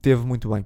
teve 0.01 0.25
muito 0.25 0.49
bem. 0.49 0.65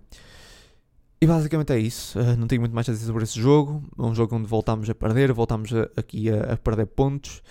E 1.24 1.28
basicamente 1.28 1.72
é 1.72 1.78
isso. 1.78 2.20
Uh, 2.20 2.36
não 2.36 2.48
tenho 2.48 2.62
muito 2.62 2.74
mais 2.74 2.90
a 2.90 2.92
dizer 2.92 3.06
sobre 3.06 3.24
esse 3.24 3.40
jogo. 3.40 3.84
É 3.98 4.02
um 4.02 4.16
jogo 4.16 4.36
onde 4.36 4.48
voltámos 4.48 4.90
a 4.90 4.96
perder, 4.96 5.32
voltámos 5.32 5.72
a, 5.72 5.84
aqui 5.96 6.32
a, 6.32 6.54
a, 6.54 6.58
perder 6.58 6.88
pontos. 6.88 7.44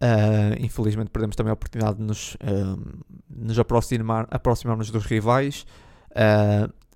Uh, 0.00 0.54
infelizmente 0.60 1.10
perdemos 1.10 1.34
também 1.34 1.50
a 1.50 1.54
oportunidade 1.54 1.98
de 1.98 2.04
nos, 2.04 2.36
uh, 2.36 3.04
nos 3.28 3.58
aproximar, 3.58 4.28
aproximarmos 4.30 4.90
dos 4.90 5.04
rivais. 5.04 5.66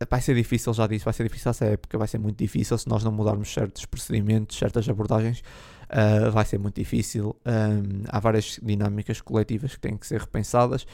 Vai 0.09 0.21
ser 0.23 0.35
difícil, 0.35 0.73
já 0.73 0.87
disse, 0.87 1.05
vai 1.05 1.13
ser 1.13 1.25
difícil 1.25 1.51
essa 1.51 1.67
época, 1.67 1.99
vai 1.99 2.09
ser 2.09 2.19
muito 2.19 2.39
difícil 2.39 2.79
se 2.79 2.89
nós 2.89 3.05
não 3.05 3.13
mudarmos 3.13 3.53
certos 3.53 3.85
procedimentos, 3.85 4.57
certas 4.57 4.89
abordagens, 4.89 5.43
uh, 5.91 6.31
vai 6.31 6.45
ser 6.47 6.59
muito 6.59 6.77
difícil. 6.77 7.37
Um, 7.45 8.05
há 8.09 8.19
várias 8.19 8.59
dinâmicas 8.63 9.21
coletivas 9.21 9.75
que 9.75 9.81
têm 9.81 9.99
que 9.99 10.07
ser 10.07 10.21
repensadas 10.21 10.87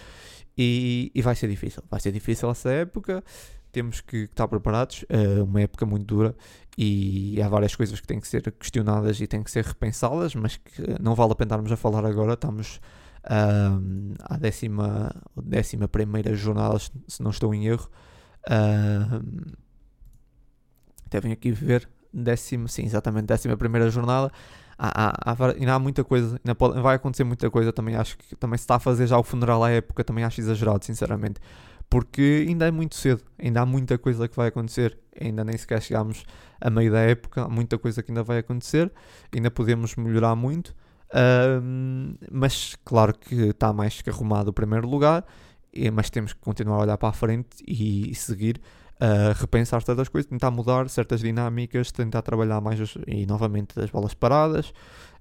e, 0.59 1.13
e, 1.15 1.23
vai 1.23 1.37
ser 1.37 1.49
difícil. 1.49 1.85
Vai 1.89 2.01
ser 2.01 2.11
difícil 2.11 2.51
essa 2.51 2.69
época, 2.69 3.23
temos 3.71 4.01
que 4.01 4.25
estar 4.25 4.49
preparados, 4.49 5.05
uh, 5.05 5.45
uma 5.45 5.61
época 5.61 5.87
muito 5.87 6.05
dura 6.05 6.35
e 6.77 7.41
há 7.41 7.49
várias 7.49 7.77
coisas 7.77 8.01
que 8.01 8.09
têm 8.09 8.19
que 8.19 8.27
ser 8.27 8.51
questionadas 8.59 9.21
e 9.21 9.27
têm 9.29 9.41
que 9.41 9.53
ser 9.53 9.65
repensadas, 9.65 10.35
mas 10.35 10.57
que 10.57 10.83
não 11.01 11.15
vale 11.15 11.31
a 11.31 11.35
pena 11.37 11.47
estarmos 11.47 11.71
a 11.71 11.77
falar 11.77 12.05
agora, 12.05 12.33
estamos. 12.33 12.81
Um, 13.29 14.15
à 14.21 14.37
décima, 14.37 15.11
décima 15.37 15.89
primeira 15.89 16.33
jornada, 16.33 16.79
se 16.79 17.21
não 17.21 17.33
estou 17.33 17.53
em 17.53 17.67
erro, 17.67 17.91
Uh, 18.49 19.57
até 21.07 21.19
aqui 21.33 21.51
ver, 21.51 21.89
décimo, 22.13 22.69
sim, 22.69 22.85
exatamente, 22.85 23.27
décima 23.27 23.57
primeira 23.57 23.91
jornada. 23.91 24.31
Há, 24.79 25.31
há, 25.31 25.33
há, 25.33 25.51
ainda 25.53 25.75
há 25.75 25.79
muita 25.79 26.05
coisa, 26.05 26.39
ainda 26.45 26.55
pode, 26.55 26.81
vai 26.81 26.97
acontecer 26.97 27.25
muita 27.25 27.51
coisa. 27.51 27.73
Também 27.73 27.97
acho 27.97 28.19
que 28.19 28.37
também 28.37 28.59
se 28.59 28.65
está 28.65 28.77
a 28.77 28.79
fazer 28.79 29.07
já 29.07 29.19
o 29.19 29.23
funeral 29.23 29.63
à 29.65 29.71
época, 29.71 30.05
também 30.05 30.25
acho 30.25 30.41
exagerado, 30.41 30.85
sinceramente, 30.85 31.41
porque 31.89 32.45
ainda 32.49 32.67
é 32.67 32.71
muito 32.71 32.95
cedo, 32.95 33.23
ainda 33.39 33.63
há 33.63 33.67
muita 33.67 33.97
coisa 33.97 34.29
que 34.29 34.37
vai 34.37 34.49
acontecer. 34.49 34.99
Ainda 35.19 35.45
nem 35.45 35.57
sequer 35.57 35.81
chegámos 35.81 36.25
a 36.61 36.69
meio 36.69 36.93
da 36.93 37.01
época, 37.01 37.45
há 37.45 37.49
muita 37.49 37.79
coisa 37.79 38.03
que 38.03 38.11
ainda 38.11 38.23
vai 38.23 38.39
acontecer, 38.39 38.93
ainda 39.35 39.51
podemos 39.51 39.97
melhorar 39.97 40.35
muito. 40.37 40.75
Mas 42.31 42.77
claro 42.85 43.15
que 43.15 43.35
está 43.35 43.73
mais 43.73 44.03
que 44.03 44.11
arrumado 44.11 44.51
o 44.51 44.53
primeiro 44.53 44.89
lugar 44.89 45.25
mas 45.93 46.11
temos 46.11 46.33
que 46.33 46.41
continuar 46.41 46.79
a 46.79 46.83
olhar 46.83 46.99
para 46.99 47.11
a 47.11 47.13
frente 47.13 47.57
e, 47.67 48.15
seguir 48.15 48.61
a 48.99 49.33
repensar 49.35 49.83
certas 49.83 50.09
coisas, 50.09 50.29
tentar 50.29 50.51
mudar 50.51 50.89
certas 50.89 51.21
dinâmicas, 51.21 51.93
tentar 51.93 52.23
trabalhar 52.23 52.61
mais 52.61 52.79
e 53.07 53.27
novamente 53.27 53.79
as 53.79 53.91
bolas 53.91 54.15
paradas, 54.15 54.73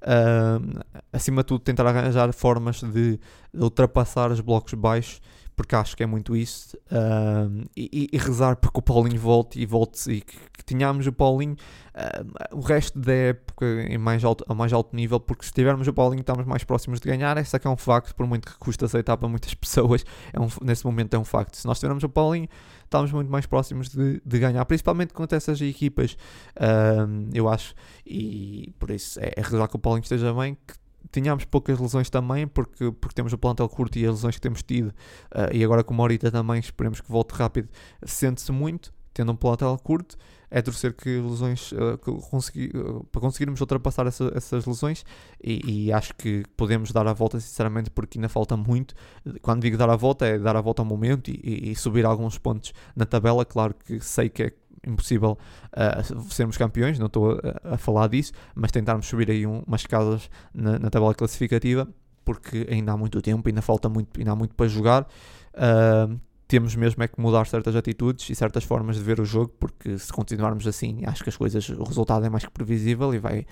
uh, 0.01 0.83
acima 1.11 1.41
de 1.41 1.47
tudo 1.47 1.59
tentar 1.59 1.85
arranjar 1.85 2.31
formas 2.33 2.81
de, 2.81 3.17
de 3.17 3.19
ultrapassar 3.53 4.31
os 4.31 4.39
blocos 4.39 4.73
baixos 4.73 5.21
porque 5.55 5.75
acho 5.75 5.95
que 5.95 6.03
é 6.03 6.05
muito 6.05 6.35
isso. 6.35 6.77
Uh, 6.91 7.65
e, 7.75 8.09
e, 8.11 8.17
rezar 8.17 8.55
para 8.57 8.71
que 8.71 8.79
o 8.79 8.81
Paulinho 8.81 9.19
volte 9.19 9.59
e 9.59 9.65
volte 9.65 10.11
e 10.11 10.21
que, 10.21 10.37
que 10.57 10.65
tenhamos 10.65 11.07
o 11.07 11.13
Paulinho 11.13 11.55
uh, 11.95 12.57
o 12.57 12.59
resto 12.59 12.99
da 12.99 13.13
época 13.13 13.65
em 13.87 13.97
mais 13.97 14.23
alto, 14.23 14.45
a 14.47 14.53
mais 14.53 14.73
alto 14.73 14.95
nível, 14.95 15.19
porque 15.19 15.45
se 15.45 15.53
tivermos 15.53 15.87
o 15.87 15.93
Paulinho 15.93 16.21
estamos 16.21 16.45
mais 16.45 16.63
próximos 16.63 16.99
de 16.99 17.07
ganhar. 17.07 17.37
Essa 17.37 17.57
que 17.57 17.67
é 17.67 17.69
um 17.69 17.77
facto, 17.77 18.13
por 18.15 18.27
muito 18.27 18.51
que 18.51 18.57
custa 18.57 18.85
aceitar 18.85 19.17
para 19.17 19.29
muitas 19.29 19.53
pessoas, 19.55 20.05
é 20.33 20.39
um, 20.39 20.47
nesse 20.61 20.85
momento 20.85 21.13
é 21.15 21.19
um 21.19 21.25
facto. 21.25 21.55
Se 21.55 21.65
nós 21.65 21.79
tivermos 21.79 22.03
o 22.03 22.09
Paulinho, 22.09 22.49
estamos 22.83 23.11
muito 23.11 23.31
mais 23.31 23.45
próximos 23.45 23.89
de, 23.89 24.21
de 24.25 24.39
ganhar, 24.39 24.63
principalmente 24.65 25.13
contra 25.13 25.37
essas 25.37 25.61
equipas, 25.61 26.17
uh, 26.57 27.29
eu 27.33 27.47
acho, 27.47 27.73
e 28.05 28.73
por 28.79 28.91
isso 28.91 29.19
é, 29.19 29.33
é 29.35 29.41
rezar 29.41 29.67
que 29.67 29.75
o 29.75 29.79
Paulinho 29.79 30.03
esteja 30.03 30.33
bem, 30.33 30.57
que 30.67 30.84
tínhamos 31.11 31.45
poucas 31.45 31.79
lesões 31.79 32.09
também, 32.09 32.47
porque, 32.47 32.91
porque 32.91 33.15
temos 33.15 33.33
o 33.33 33.37
plantel 33.37 33.67
curto 33.69 33.97
e 33.97 34.05
as 34.05 34.15
lesões 34.15 34.35
que 34.35 34.41
temos 34.41 34.63
tido, 34.63 34.89
uh, 34.89 35.53
e 35.53 35.63
agora 35.63 35.83
com 35.83 35.93
o 35.93 35.97
Morita 35.97 36.31
também, 36.31 36.59
esperemos 36.59 37.01
que 37.01 37.11
volte 37.11 37.33
rápido, 37.33 37.69
sente-se 38.03 38.51
muito, 38.51 38.93
tendo 39.13 39.31
um 39.31 39.35
plantel 39.35 39.77
curto, 39.81 40.17
é 40.49 40.61
torcer 40.61 40.93
que 40.93 41.09
lesões, 41.19 41.71
uh, 41.71 41.97
que 41.97 42.11
consegui, 42.29 42.71
uh, 42.75 43.03
para 43.11 43.21
conseguirmos 43.21 43.59
ultrapassar 43.61 44.05
essa, 44.07 44.31
essas 44.35 44.65
lesões, 44.65 45.03
e, 45.43 45.87
e, 45.87 45.93
acho 45.93 46.13
que 46.15 46.43
podemos 46.55 46.91
dar 46.91 47.07
a 47.07 47.13
volta, 47.13 47.39
sinceramente, 47.39 47.89
porque 47.89 48.17
ainda 48.17 48.29
falta 48.29 48.55
muito. 48.55 48.95
Quando 49.41 49.61
digo 49.61 49.77
dar 49.77 49.89
a 49.89 49.95
volta, 49.95 50.25
é 50.25 50.37
dar 50.37 50.55
a 50.55 50.61
volta 50.61 50.81
ao 50.81 50.85
momento 50.85 51.29
e, 51.29 51.39
e, 51.43 51.71
e 51.71 51.75
subir 51.75 52.05
alguns 52.05 52.37
pontos 52.37 52.73
na 52.95 53.05
tabela. 53.05 53.43
Claro 53.45 53.73
que 53.73 53.99
sei 53.99 54.29
que 54.29 54.43
é 54.43 54.53
impossível 54.85 55.37
uh, 55.73 56.21
sermos 56.29 56.57
campeões, 56.57 56.99
não 56.99 57.07
estou 57.07 57.33
a, 57.33 57.75
a, 57.75 57.77
falar 57.77 58.07
disso, 58.07 58.31
mas 58.53 58.71
tentarmos 58.71 59.05
subir 59.05 59.29
aí 59.29 59.45
um, 59.45 59.63
umas 59.65 59.85
casas 59.85 60.29
na, 60.53 60.79
na, 60.79 60.89
tabela 60.89 61.13
classificativa, 61.13 61.87
porque 62.23 62.67
ainda 62.69 62.91
há 62.91 62.97
muito 62.97 63.21
tempo, 63.21 63.47
ainda 63.47 63.61
falta 63.61 63.89
muito, 63.89 64.19
ainda 64.19 64.31
há 64.31 64.35
muito 64.35 64.55
para 64.55 64.67
jogar. 64.67 65.07
Uh, 65.53 66.19
temos 66.47 66.75
mesmo 66.75 67.01
é 67.01 67.07
que 67.07 67.19
mudar 67.19 67.47
certas 67.47 67.75
atitudes 67.75 68.29
e 68.29 68.35
certas 68.35 68.63
formas 68.63 68.97
de 68.97 69.01
ver 69.01 69.19
o 69.19 69.25
jogo, 69.25 69.51
porque 69.59 69.97
se 69.97 70.13
continuarmos 70.13 70.67
assim, 70.67 71.01
acho 71.05 71.23
que 71.23 71.29
as 71.29 71.37
coisas, 71.37 71.67
o 71.69 71.83
resultado 71.83 72.25
é 72.25 72.29
mais 72.29 72.45
que 72.45 72.51
previsível 72.51 73.13
e 73.13 73.17
vai, 73.17 73.45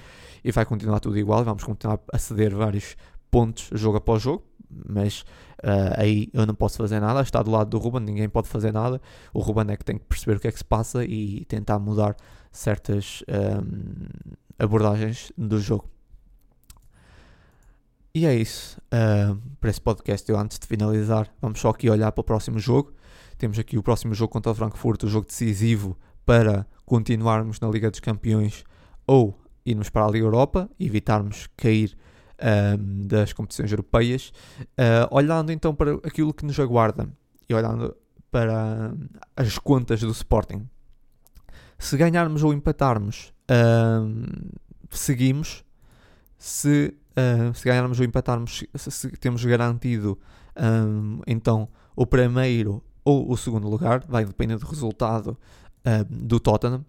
e 0.44 0.52
vai 0.52 0.66
continuar 0.66 1.00
tudo 1.00 1.18
igual, 1.18 1.44
vamos 1.44 1.64
continuar 1.64 2.00
a 2.12 2.18
ceder 2.20 2.56
vários 2.56 2.96
pontos 3.32 3.70
jogo 3.74 3.98
após 3.98 4.22
jogo, 4.22 4.44
mas 4.88 5.22
uh, 5.64 5.94
aí 5.98 6.30
eu 6.34 6.46
não 6.46 6.56
posso 6.56 6.78
fazer 6.78 7.00
nada. 7.00 7.22
Está 7.22 7.42
do 7.42 7.52
lado 7.52 7.70
do 7.70 7.78
Ruben, 7.78 8.02
ninguém 8.02 8.30
pode 8.30 8.48
fazer 8.48 8.72
nada. 8.72 9.02
O 9.34 9.40
Ruben 9.40 9.66
é 9.70 9.78
que 9.78 9.86
tem 9.86 9.98
que 9.98 10.06
perceber 10.06 10.38
o 10.38 10.40
que 10.40 10.48
é 10.48 10.52
que 10.52 10.58
se 10.58 10.66
passa 10.66 11.04
e 11.04 11.46
tentar 11.46 11.80
mudar 11.80 12.16
certas 12.52 13.24
um, 13.28 13.34
ehm, 13.34 14.36
abordagens 14.60 15.32
do 15.38 15.60
jogo. 15.60 15.90
E 18.16 18.28
é 18.28 18.36
isso 18.36 18.80
uh, 18.94 19.36
para 19.60 19.72
esse 19.72 19.82
podcast. 19.82 20.30
Eu, 20.30 20.38
antes 20.38 20.60
de 20.60 20.68
finalizar, 20.68 21.28
vamos 21.42 21.60
só 21.60 21.70
aqui 21.70 21.90
olhar 21.90 22.12
para 22.12 22.22
o 22.22 22.24
próximo 22.24 22.60
jogo. 22.60 22.94
Temos 23.40 23.58
aqui 23.58 23.76
o 23.78 23.82
próximo 23.82 24.14
jogo 24.14 24.32
contra 24.32 24.52
o 24.52 24.56
Frankfurt, 24.56 25.04
o 25.04 25.08
jogo 25.08 25.26
decisivo 25.26 25.98
para 26.24 26.66
continuarmos 26.86 27.60
na 27.60 27.68
Liga 27.68 27.90
dos 27.90 28.00
Campeões 28.00 28.64
ou 29.08 29.38
irmos 29.66 29.90
para 29.90 30.06
a 30.06 30.10
Liga 30.10 30.26
Europa, 30.26 30.70
evitarmos 30.80 31.48
cair 31.58 31.98
um, 32.42 33.08
das 33.08 33.34
competições 33.34 33.72
europeias, 33.72 34.34
uh, 34.62 35.08
olhando 35.12 35.52
então 35.52 35.74
para 35.74 35.94
aquilo 35.96 36.34
que 36.34 36.46
nos 36.46 36.60
aguarda 36.60 37.08
e 37.48 37.54
olhando 37.54 37.96
para 38.32 38.94
as 39.36 39.58
contas 39.58 40.02
do 40.02 40.12
Sporting. 40.12 40.68
Se 41.78 41.98
ganharmos 41.98 42.44
ou 42.44 42.54
empatarmos, 42.54 43.34
seguimos. 44.90 45.64
Se, 46.38 46.96
uh, 47.12 47.54
se 47.54 47.66
ganharmos 47.66 48.00
ou 48.00 48.06
empatarmos, 48.06 48.64
se, 48.76 48.92
se 48.92 49.12
temos 49.12 49.44
garantido 49.46 50.18
um, 50.58 51.20
então 51.28 51.68
o 51.96 52.06
primeiro 52.06 52.84
ou 53.04 53.30
o 53.32 53.38
segundo 53.38 53.68
lugar, 53.70 54.04
vai 54.08 54.26
depender 54.26 54.58
do 54.58 54.66
resultado 54.66 55.38
do 56.10 56.40
Tottenham. 56.40 56.86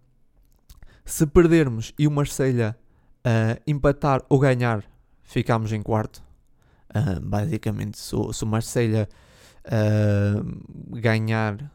Se 1.04 1.26
perdermos 1.26 1.92
e 1.98 2.06
o 2.06 2.10
Marselha 2.10 2.76
uh, 3.26 3.60
empatar 3.66 4.22
ou 4.28 4.38
ganhar, 4.38 4.84
ficámos 5.24 5.72
em 5.72 5.82
quarto. 5.82 6.22
Uh, 6.90 7.20
basicamente, 7.20 7.98
se, 7.98 8.14
se 8.32 8.44
o 8.44 8.46
Marselha 8.46 9.08
uh, 9.64 10.96
ganhar 11.00 11.72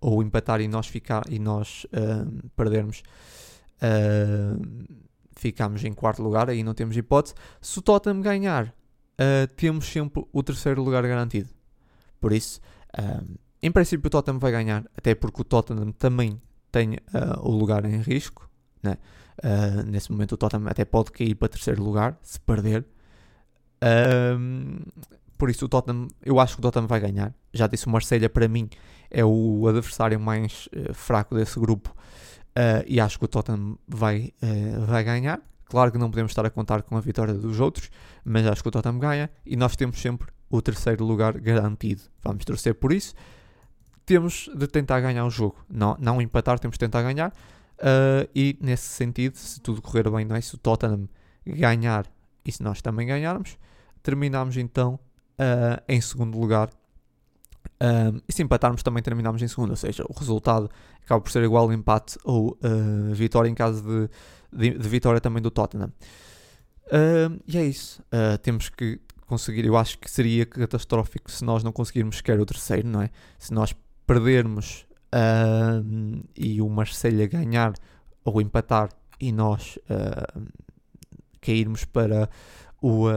ou 0.00 0.22
empatar 0.22 0.60
e 0.60 0.68
nós, 0.68 0.86
ficar, 0.86 1.22
e 1.30 1.38
nós 1.38 1.86
uh, 1.86 2.50
perdermos, 2.56 3.02
ficámos 5.34 5.82
em 5.84 5.92
quarto 5.92 6.22
lugar, 6.22 6.50
aí 6.50 6.62
não 6.62 6.74
temos 6.74 6.96
hipótese. 6.96 7.34
Se 7.60 7.78
o 7.78 7.82
Tottenham 7.82 8.20
ganhar, 8.20 8.72
temos 9.56 9.86
sempre 9.86 10.24
o 10.32 10.42
terceiro 10.42 10.82
lugar 10.82 11.02
garantido. 11.04 11.48
Por 12.20 12.32
isso, 12.32 12.60
em 13.60 13.72
princípio, 13.72 14.06
o 14.06 14.10
Tottenham 14.10 14.38
vai 14.38 14.52
ganhar, 14.52 14.84
até 14.96 15.16
porque 15.16 15.40
o 15.40 15.44
Tottenham 15.44 15.90
também 15.90 16.40
tem 16.70 16.98
o 17.40 17.50
lugar 17.50 17.84
em 17.84 18.00
risco. 18.00 18.48
Né? 18.82 18.96
Uh, 19.42 19.82
nesse 19.84 20.10
momento 20.10 20.32
o 20.32 20.36
Tottenham 20.36 20.68
até 20.68 20.84
pode 20.84 21.12
cair 21.12 21.34
para 21.34 21.48
terceiro 21.48 21.82
lugar, 21.82 22.18
se 22.22 22.38
perder. 22.40 22.84
por 25.38 25.50
isso 25.50 25.64
o 25.64 25.68
Tottenham, 25.68 26.08
eu 26.24 26.38
acho 26.38 26.54
que 26.54 26.60
o 26.60 26.62
Tottenham 26.62 26.86
vai 26.86 27.00
ganhar. 27.00 27.34
Já 27.52 27.66
disse 27.66 27.86
o 27.86 27.90
Marselha 27.90 28.28
para 28.28 28.48
mim 28.48 28.68
é 29.12 29.24
o 29.24 29.66
adversário 29.68 30.18
mais 30.18 30.68
uh, 30.74 30.94
fraco 30.94 31.34
desse 31.34 31.60
grupo. 31.60 31.94
Uh, 32.50 32.84
e 32.86 32.98
acho 32.98 33.18
que 33.18 33.24
o 33.24 33.28
Tottenham 33.28 33.78
vai, 33.86 34.32
uh, 34.42 34.86
vai 34.86 35.04
ganhar. 35.04 35.40
Claro 35.66 35.92
que 35.92 35.98
não 35.98 36.10
podemos 36.10 36.32
estar 36.32 36.44
a 36.44 36.50
contar 36.50 36.82
com 36.82 36.96
a 36.96 37.00
vitória 37.00 37.34
dos 37.34 37.60
outros, 37.60 37.90
mas 38.24 38.46
acho 38.46 38.62
que 38.62 38.68
o 38.68 38.70
Tottenham 38.70 38.98
ganha 38.98 39.30
e 39.44 39.56
nós 39.56 39.76
temos 39.76 40.00
sempre 40.00 40.28
o 40.50 40.60
terceiro 40.60 41.04
lugar 41.04 41.38
garantido. 41.38 42.02
Vamos 42.22 42.44
torcer 42.44 42.74
por 42.74 42.92
isso. 42.92 43.14
Temos 44.04 44.50
de 44.54 44.66
tentar 44.66 45.00
ganhar 45.00 45.24
o 45.24 45.30
jogo, 45.30 45.64
não, 45.70 45.96
não 45.98 46.20
empatar, 46.20 46.58
temos 46.58 46.74
de 46.74 46.80
tentar 46.80 47.02
ganhar. 47.02 47.32
Uh, 47.82 48.28
e 48.34 48.56
nesse 48.60 48.88
sentido, 48.88 49.36
se 49.36 49.60
tudo 49.60 49.82
correr 49.82 50.08
bem, 50.08 50.24
não 50.24 50.36
é? 50.36 50.40
se 50.40 50.54
o 50.54 50.58
Tottenham 50.58 51.08
ganhar 51.44 52.06
e 52.44 52.52
se 52.52 52.62
nós 52.62 52.80
também 52.80 53.06
ganharmos, 53.06 53.58
terminamos 54.02 54.56
então 54.56 54.98
em 55.88 56.00
segundo 56.00 56.38
lugar 56.38 56.70
um, 57.82 58.20
e 58.28 58.32
se 58.32 58.42
empatarmos 58.42 58.82
também 58.82 59.02
terminamos 59.02 59.42
em 59.42 59.48
segundo, 59.48 59.70
ou 59.70 59.76
seja, 59.76 60.04
o 60.08 60.12
resultado 60.16 60.70
acaba 61.04 61.20
por 61.20 61.30
ser 61.32 61.42
igual 61.42 61.72
empate 61.72 62.16
ou 62.22 62.56
uh, 62.62 63.12
vitória 63.12 63.48
em 63.48 63.54
caso 63.54 63.82
de, 63.82 64.08
de, 64.52 64.78
de, 64.78 64.88
vitória 64.88 65.20
também 65.20 65.42
do 65.42 65.50
Tottenham. 65.50 65.92
Uh, 66.86 67.42
e 67.44 67.58
é 67.58 67.64
isso. 67.64 68.00
Uh, 68.02 68.38
temos 68.38 68.68
que 68.68 69.00
conseguir. 69.26 69.64
Eu 69.64 69.76
acho 69.76 69.98
que 69.98 70.08
seria 70.08 70.46
catastrófico 70.46 71.28
se 71.28 71.44
nós 71.44 71.64
não 71.64 71.72
conseguirmos 71.72 72.18
sequer 72.18 72.38
o 72.38 72.46
terceiro, 72.46 72.86
não 72.86 73.02
é? 73.02 73.10
Se 73.36 73.52
nós 73.52 73.74
perdermos 74.06 74.86
e 76.36 76.62
o 76.62 76.68
Marselha 76.68 77.26
ganhar 77.26 77.72
ou 78.24 78.40
empatar 78.40 78.88
e 79.20 79.32
nós 79.32 79.78
cairmos 81.40 81.84
para 81.84 82.28
o, 82.82 83.08
uh, 83.08 83.12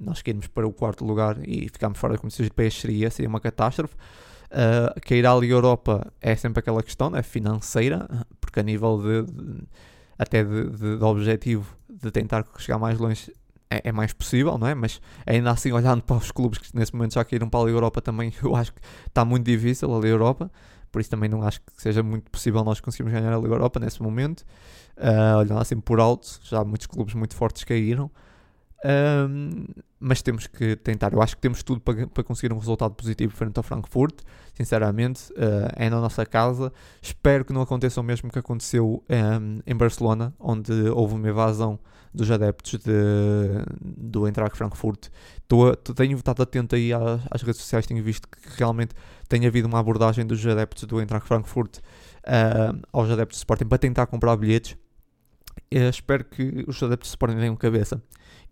nós 0.00 0.20
caímos 0.20 0.48
para 0.48 0.66
o 0.66 0.72
quarto 0.72 1.04
lugar 1.04 1.38
e 1.46 1.68
ficámos 1.68 1.98
fora 1.98 2.14
da 2.14 2.18
competição 2.18 2.44
europeias 2.44 2.74
seria, 2.74 3.10
seria 3.10 3.28
uma 3.28 3.40
catástrofe. 3.40 3.94
Uh, 4.50 5.00
cair 5.00 5.24
à 5.26 5.34
Liga 5.34 5.54
Europa 5.54 6.12
é 6.20 6.34
sempre 6.34 6.58
aquela 6.58 6.82
questão 6.82 7.14
é 7.16 7.22
financeira, 7.22 8.06
porque 8.40 8.60
a 8.60 8.62
nível 8.62 9.00
de, 9.00 9.32
de 9.32 9.62
até 10.18 10.44
de, 10.44 10.70
de, 10.70 10.98
de, 10.98 11.04
objetivo 11.04 11.76
de 11.88 12.10
tentar 12.10 12.44
chegar 12.58 12.78
mais 12.78 12.98
longe 12.98 13.32
é, 13.70 13.88
é, 13.88 13.92
mais 13.92 14.12
possível, 14.12 14.58
não 14.58 14.66
é? 14.66 14.74
Mas 14.74 15.00
ainda 15.26 15.50
assim, 15.50 15.72
olhando 15.72 16.02
para 16.02 16.16
os 16.16 16.30
clubes 16.30 16.58
que 16.58 16.76
nesse 16.76 16.94
momento 16.94 17.14
já 17.14 17.24
caíram 17.24 17.48
para 17.48 17.60
a 17.60 17.64
Liga 17.64 17.76
Europa 17.76 18.00
também, 18.02 18.32
eu 18.42 18.54
acho 18.54 18.72
que 18.72 18.80
está 19.06 19.24
muito 19.24 19.44
difícil 19.44 19.92
a 19.92 19.96
Liga 19.96 20.08
Europa, 20.08 20.50
por 20.94 21.00
isso 21.00 21.10
também 21.10 21.28
não 21.28 21.42
acho 21.42 21.60
que 21.60 21.72
seja 21.76 22.04
muito 22.04 22.30
possível 22.30 22.62
nós 22.62 22.78
conseguirmos 22.78 23.12
ganhar 23.12 23.34
a 23.34 23.36
Liga 23.36 23.52
Europa 23.52 23.80
nesse 23.80 24.00
momento. 24.00 24.42
Uh, 24.96 25.38
olhando 25.38 25.58
assim 25.58 25.80
por 25.80 25.98
alto, 25.98 26.38
já 26.44 26.62
muitos 26.62 26.86
clubes 26.86 27.14
muito 27.14 27.34
fortes 27.34 27.64
caíram. 27.64 28.08
Um, 28.84 29.64
mas 29.98 30.20
temos 30.20 30.46
que 30.46 30.76
tentar. 30.76 31.14
Eu 31.14 31.22
acho 31.22 31.34
que 31.34 31.40
temos 31.40 31.62
tudo 31.62 31.80
para, 31.80 32.06
para 32.06 32.22
conseguir 32.22 32.52
um 32.52 32.58
resultado 32.58 32.94
positivo 32.94 33.32
frente 33.34 33.56
ao 33.56 33.62
Frankfurt. 33.62 34.20
Sinceramente, 34.52 35.32
uh, 35.32 35.72
é 35.74 35.88
na 35.88 35.98
nossa 35.98 36.26
casa. 36.26 36.70
Espero 37.00 37.44
que 37.44 37.52
não 37.52 37.62
aconteça 37.62 38.00
o 38.00 38.04
mesmo 38.04 38.30
que 38.30 38.38
aconteceu 38.38 39.02
um, 39.08 39.60
em 39.66 39.74
Barcelona, 39.74 40.34
onde 40.38 40.72
houve 40.90 41.14
uma 41.14 41.28
evasão 41.28 41.78
dos 42.12 42.30
adeptos 42.30 42.78
de, 42.78 42.92
do 43.80 44.26
Eintracht 44.26 44.56
Frankfurt. 44.56 45.08
Tô, 45.48 45.74
tenho 45.74 46.16
estado 46.16 46.42
atento 46.42 46.76
aí 46.76 46.92
às, 46.92 47.42
redes 47.42 47.60
sociais, 47.60 47.86
tenho 47.86 48.04
visto 48.04 48.28
que 48.28 48.38
realmente 48.56 48.94
tem 49.28 49.44
havido 49.46 49.66
uma 49.66 49.80
abordagem 49.80 50.24
dos 50.24 50.46
adeptos 50.46 50.84
do 50.84 51.00
Eintracht 51.00 51.26
Frankfurt 51.26 51.78
uh, 51.78 52.80
aos 52.92 53.10
adeptos 53.10 53.38
de 53.38 53.40
Sporting 53.40 53.66
para 53.66 53.78
tentar 53.78 54.06
comprar 54.06 54.36
bilhetes. 54.36 54.76
Eu 55.70 55.88
espero 55.88 56.24
que 56.24 56.64
os 56.68 56.80
adeptos 56.82 57.08
de 57.08 57.14
Sporting 57.14 57.36
tenham 57.36 57.56
cabeça 57.56 58.00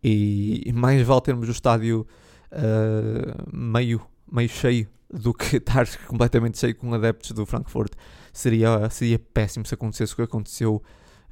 e, 0.02 0.72
mais 0.72 1.06
vale 1.06 1.20
termos 1.20 1.48
o 1.48 1.52
estádio 1.52 2.06
uh, 2.52 3.56
meio, 3.56 4.00
meio 4.30 4.48
cheio 4.48 4.88
do 5.12 5.32
que 5.32 5.56
estar 5.58 5.86
completamente 6.06 6.58
cheio 6.58 6.74
com 6.74 6.92
adeptos 6.92 7.32
do 7.32 7.46
Frankfurt. 7.46 7.92
Seria, 8.32 8.88
seria 8.90 9.18
péssimo 9.18 9.64
se 9.66 9.74
acontecesse 9.74 10.12
o 10.12 10.16
que 10.16 10.22
aconteceu 10.22 10.82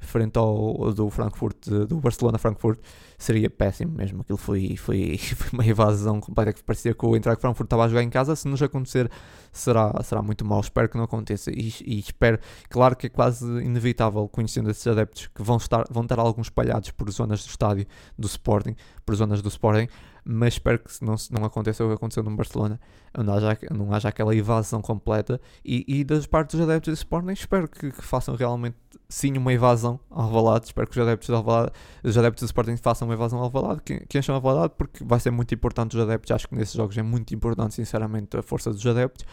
frente 0.01 0.37
ao 0.37 0.93
do 0.93 1.09
Frankfurt, 1.09 1.67
do 1.87 1.99
Barcelona 1.99 2.37
Frankfurt, 2.37 2.79
seria 3.17 3.49
péssimo 3.49 3.93
mesmo. 3.93 4.21
Aquilo 4.21 4.37
foi, 4.37 4.75
foi, 4.75 5.17
foi 5.35 5.49
uma 5.53 5.65
evasão 5.65 6.19
completa 6.19 6.51
que 6.51 6.63
parecia 6.63 6.93
que 6.93 7.05
o 7.05 7.15
Eintracht 7.15 7.39
Frankfurt 7.39 7.67
estava 7.67 7.85
a 7.85 7.87
jogar 7.87 8.03
em 8.03 8.09
casa. 8.09 8.35
Se 8.35 8.47
nos 8.47 8.61
acontecer, 8.61 9.09
será, 9.51 9.93
será 10.03 10.21
muito 10.21 10.43
mal. 10.43 10.59
Espero 10.59 10.89
que 10.89 10.97
não 10.97 11.03
aconteça 11.03 11.51
e, 11.51 11.73
e, 11.85 11.99
espero, 11.99 12.39
claro 12.69 12.95
que 12.95 13.07
é 13.07 13.09
quase 13.09 13.45
inevitável, 13.45 14.27
conhecendo 14.27 14.69
esses 14.69 14.85
adeptos 14.87 15.27
que 15.27 15.41
vão 15.41 15.57
estar, 15.57 15.85
vão 15.89 16.03
estar 16.03 16.19
alguns 16.19 16.47
espalhados 16.47 16.91
por 16.91 17.09
zonas 17.11 17.45
do 17.45 17.49
estádio 17.49 17.85
do 18.17 18.27
Sporting, 18.27 18.75
por 19.05 19.15
zonas 19.15 19.41
do 19.41 19.49
Sporting, 19.49 19.87
mas 20.23 20.53
espero 20.53 20.79
que 20.79 21.03
não, 21.03 21.15
não 21.31 21.45
aconteça 21.45 21.83
o 21.83 21.87
que 21.87 21.95
aconteceu 21.95 22.23
no 22.23 22.35
Barcelona, 22.35 22.79
não 23.17 23.33
haja, 23.33 23.57
não 23.71 23.93
haja 23.93 24.09
aquela 24.09 24.35
evasão 24.35 24.81
completa. 24.81 25.41
E, 25.65 25.83
e 25.87 26.03
das 26.03 26.27
partes 26.27 26.55
dos 26.55 26.67
adeptos 26.67 26.93
do 26.93 26.97
Sporting, 26.97 27.31
espero 27.31 27.67
que, 27.67 27.91
que, 27.91 28.01
façam 28.01 28.35
realmente 28.35 28.77
sim 29.09 29.35
uma 29.37 29.51
evasão 29.51 29.99
ao 30.09 30.29
Valade. 30.29 30.65
Espero 30.65 30.87
que 30.87 30.99
os 30.99 31.05
adeptos, 31.05 31.27
do 31.27 31.35
Alvalade, 31.35 31.71
os 32.03 32.17
adeptos 32.17 32.43
do 32.43 32.45
Sporting 32.45 32.77
façam 32.77 33.07
uma 33.07 33.15
evasão 33.15 33.39
ao 33.39 33.49
Valade, 33.49 33.81
que, 33.83 33.99
que 34.05 34.17
encham 34.19 34.35
a 34.35 34.39
Valade, 34.39 34.73
porque 34.77 35.03
vai 35.03 35.19
ser 35.19 35.31
muito 35.31 35.53
importante 35.53 35.97
os 35.97 36.03
adeptos. 36.03 36.31
Acho 36.31 36.47
que 36.47 36.55
nesses 36.55 36.75
jogos 36.75 36.97
é 36.97 37.03
muito 37.03 37.33
importante, 37.33 37.73
sinceramente, 37.73 38.37
a 38.37 38.43
força 38.43 38.71
dos 38.71 38.85
adeptos. 38.85 39.25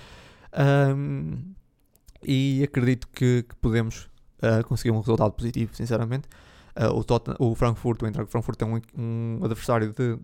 Um, 0.97 1.55
e 2.23 2.63
acredito 2.65 3.07
que, 3.09 3.43
que 3.43 3.55
podemos 3.57 4.09
uh, 4.43 4.67
conseguir 4.67 4.91
um 4.91 4.99
resultado 4.99 5.33
positivo, 5.33 5.75
sinceramente. 5.75 6.29
Uh, 6.77 6.97
o, 6.97 7.05
Tottenham, 7.05 7.37
o 7.39 7.55
Frankfurt, 7.55 8.03
o 8.03 8.07
Eintracht 8.07 8.31
Frankfurt 8.31 8.63
é 8.63 8.65
um, 8.65 8.81
um 8.97 9.41
adversário 9.45 9.93
de, 9.93 10.19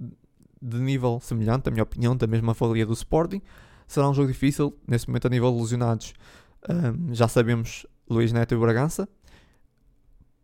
de 0.64 0.78
nível 0.78 1.20
semelhante, 1.20 1.66
na 1.66 1.72
minha 1.72 1.82
opinião, 1.82 2.16
da 2.16 2.26
mesma 2.26 2.54
valia 2.54 2.86
do 2.86 2.92
Sporting. 2.94 3.42
Será 3.86 4.08
um 4.08 4.14
jogo 4.14 4.28
difícil, 4.28 4.74
nesse 4.88 5.06
momento 5.06 5.26
a 5.26 5.30
nível 5.30 5.52
de 5.52 5.60
lesionados, 5.60 6.14
um, 6.68 7.12
já 7.14 7.28
sabemos 7.28 7.86
Luís 8.08 8.32
Neto 8.32 8.54
e 8.54 8.58
Bragança. 8.58 9.08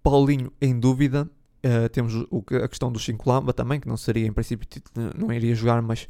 Paulinho 0.02 0.52
em 0.60 0.78
dúvida. 0.78 1.28
Uh, 1.64 1.88
temos 1.90 2.14
o, 2.30 2.42
a 2.62 2.68
questão 2.68 2.90
do 2.92 2.98
5 2.98 3.28
Lamba 3.28 3.52
também, 3.52 3.80
que 3.80 3.88
não 3.88 3.96
seria 3.96 4.26
em 4.26 4.32
princípio, 4.32 4.66
não 5.16 5.32
iria 5.32 5.54
jogar, 5.54 5.80
mas 5.82 6.08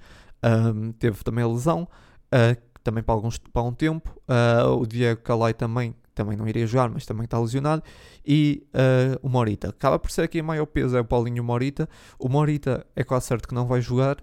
um, 0.75 0.93
teve 0.93 1.23
também 1.23 1.45
a 1.45 1.49
lesão. 1.49 1.89
Uh, 2.27 2.71
também 2.83 3.03
para, 3.03 3.15
alguns, 3.15 3.39
para 3.39 3.63
um 3.63 3.73
tempo. 3.73 4.11
Uh, 4.29 4.75
o 4.77 4.87
Diego 4.87 5.21
Calai 5.23 5.55
também, 5.55 5.95
também 6.21 6.37
não 6.37 6.47
iria 6.47 6.67
jogar, 6.67 6.91
mas 6.91 7.07
também 7.07 7.25
está 7.25 7.39
lesionado. 7.39 7.83
E 8.27 8.67
uh, 8.75 9.19
o 9.23 9.29
Morita. 9.29 9.71
Acaba 9.71 9.99
por 9.99 10.11
ser 10.11 10.23
aqui 10.23 10.41
o 10.41 10.45
maior 10.45 10.67
peso 10.67 10.97
é 10.97 11.01
o 11.01 11.05
Paulinho 11.05 11.43
Morita. 11.43 11.89
O 12.19 12.29
Morita 12.29 12.87
é 12.95 13.03
quase 13.03 13.27
certo 13.27 13.49
que 13.49 13.55
não 13.55 13.67
vai 13.67 13.81
jogar. 13.81 14.19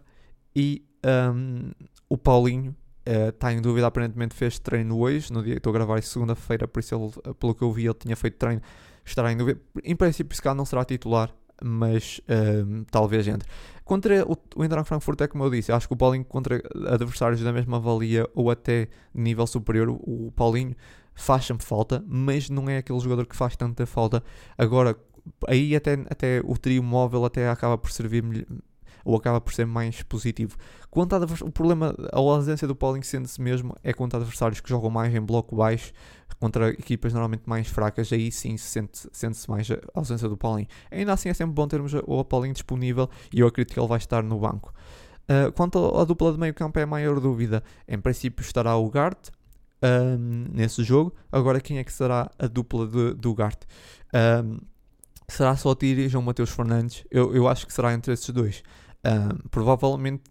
E 0.55 0.85
um, 1.33 1.71
o 2.07 2.17
Paulinho 2.17 2.75
está 3.05 3.47
uh, 3.47 3.51
em 3.51 3.61
dúvida, 3.61 3.87
aparentemente 3.87 4.35
fez 4.35 4.59
treino 4.59 4.99
hoje, 4.99 5.31
no 5.31 5.41
dia 5.41 5.53
que 5.53 5.59
estou 5.59 5.71
a 5.71 5.73
gravar 5.73 6.01
segunda-feira, 6.03 6.67
por 6.67 6.81
isso 6.81 6.93
ele, 6.93 7.35
pelo 7.35 7.55
que 7.55 7.63
eu 7.63 7.71
vi 7.71 7.85
ele 7.85 7.93
tinha 7.93 8.15
feito 8.15 8.37
treino, 8.37 8.61
estará 9.05 9.31
em 9.31 9.37
dúvida. 9.37 9.59
Em 9.83 9.95
princípio, 9.95 10.35
se 10.35 10.41
calhar 10.41 10.55
não 10.55 10.65
será 10.65 10.83
titular, 10.83 11.33
mas 11.63 12.21
um, 12.65 12.83
talvez 12.91 13.27
entre. 13.27 13.47
Contra 13.85 14.25
o, 14.25 14.37
o 14.55 14.63
Eintracht 14.63 14.87
Frankfurt 14.87 15.21
é 15.21 15.27
como 15.27 15.45
eu 15.45 15.49
disse, 15.49 15.71
acho 15.71 15.87
que 15.87 15.93
o 15.93 15.97
Paulinho 15.97 16.25
contra 16.25 16.61
adversários 16.89 17.41
da 17.41 17.53
mesma 17.53 17.79
valia 17.79 18.27
ou 18.35 18.51
até 18.51 18.89
nível 19.13 19.47
superior, 19.47 19.89
o 19.89 20.31
Paulinho 20.35 20.75
faz 21.17 21.45
sempre 21.45 21.65
falta, 21.65 22.03
mas 22.07 22.49
não 22.49 22.69
é 22.69 22.77
aquele 22.77 22.99
jogador 22.99 23.25
que 23.25 23.35
faz 23.35 23.55
tanta 23.55 23.85
falta. 23.85 24.23
Agora, 24.57 24.95
aí 25.47 25.75
até, 25.75 25.93
até 26.09 26.41
o 26.45 26.57
trio 26.57 26.83
móvel 26.83 27.25
até 27.25 27.49
acaba 27.49 27.77
por 27.77 27.91
servir 27.91 28.23
ou 29.03 29.15
acaba 29.15 29.39
por 29.39 29.53
ser 29.53 29.65
mais 29.65 30.03
positivo. 30.03 30.57
Quanto 30.89 31.15
a 31.15 31.19
o 31.41 31.51
problema, 31.51 31.95
a 32.11 32.17
ausência 32.17 32.67
do 32.67 32.75
Paulinho 32.75 33.05
sendo-se 33.05 33.41
mesmo 33.41 33.75
é 33.83 33.93
contra 33.93 34.19
adversários 34.19 34.59
que 34.59 34.69
jogam 34.69 34.89
mais 34.89 35.13
em 35.13 35.21
bloco 35.21 35.55
baixo, 35.55 35.93
contra 36.39 36.69
equipas 36.69 37.13
normalmente 37.13 37.43
mais 37.45 37.67
fracas, 37.67 38.11
aí 38.11 38.31
sim 38.31 38.57
se 38.57 38.67
sente-se 38.67 39.09
sente 39.11 39.49
mais 39.49 39.69
a 39.71 39.77
ausência 39.95 40.27
do 40.27 40.37
Paulinho. 40.37 40.67
Ainda 40.91 41.13
assim 41.13 41.29
é 41.29 41.33
sempre 41.33 41.53
bom 41.53 41.67
termos 41.67 41.93
o 42.05 42.23
Paulinho 42.25 42.53
disponível 42.53 43.09
e 43.33 43.39
eu 43.39 43.47
acredito 43.47 43.73
que 43.73 43.79
ele 43.79 43.87
vai 43.87 43.97
estar 43.97 44.21
no 44.21 44.39
banco. 44.39 44.73
Uh, 45.23 45.51
quanto 45.53 45.97
à 45.97 46.05
dupla 46.05 46.31
de 46.31 46.39
meio 46.39 46.53
campo 46.53 46.77
é 46.79 46.83
a 46.83 46.87
maior 46.87 47.19
dúvida. 47.19 47.63
Em 47.87 47.99
princípio 47.99 48.41
estará 48.41 48.75
o 48.75 48.89
Gart 48.89 49.29
um, 49.81 50.47
nesse 50.51 50.83
jogo. 50.83 51.13
Agora 51.31 51.59
quem 51.59 51.77
é 51.77 51.83
que 51.83 51.93
será 51.93 52.31
a 52.37 52.47
dupla 52.47 52.87
de, 52.87 53.13
do 53.13 53.33
Gart? 53.33 53.63
Um, 54.43 54.59
será 55.27 55.55
só 55.55 55.73
Tiri 55.75 56.05
e 56.05 56.09
João 56.09 56.23
Mateus 56.23 56.49
Fernandes? 56.49 57.03
Eu, 57.11 57.35
eu 57.35 57.47
acho 57.47 57.65
que 57.65 57.73
será 57.73 57.93
entre 57.93 58.13
esses 58.13 58.29
dois. 58.29 58.63
Um, 59.05 59.47
provavelmente, 59.49 60.23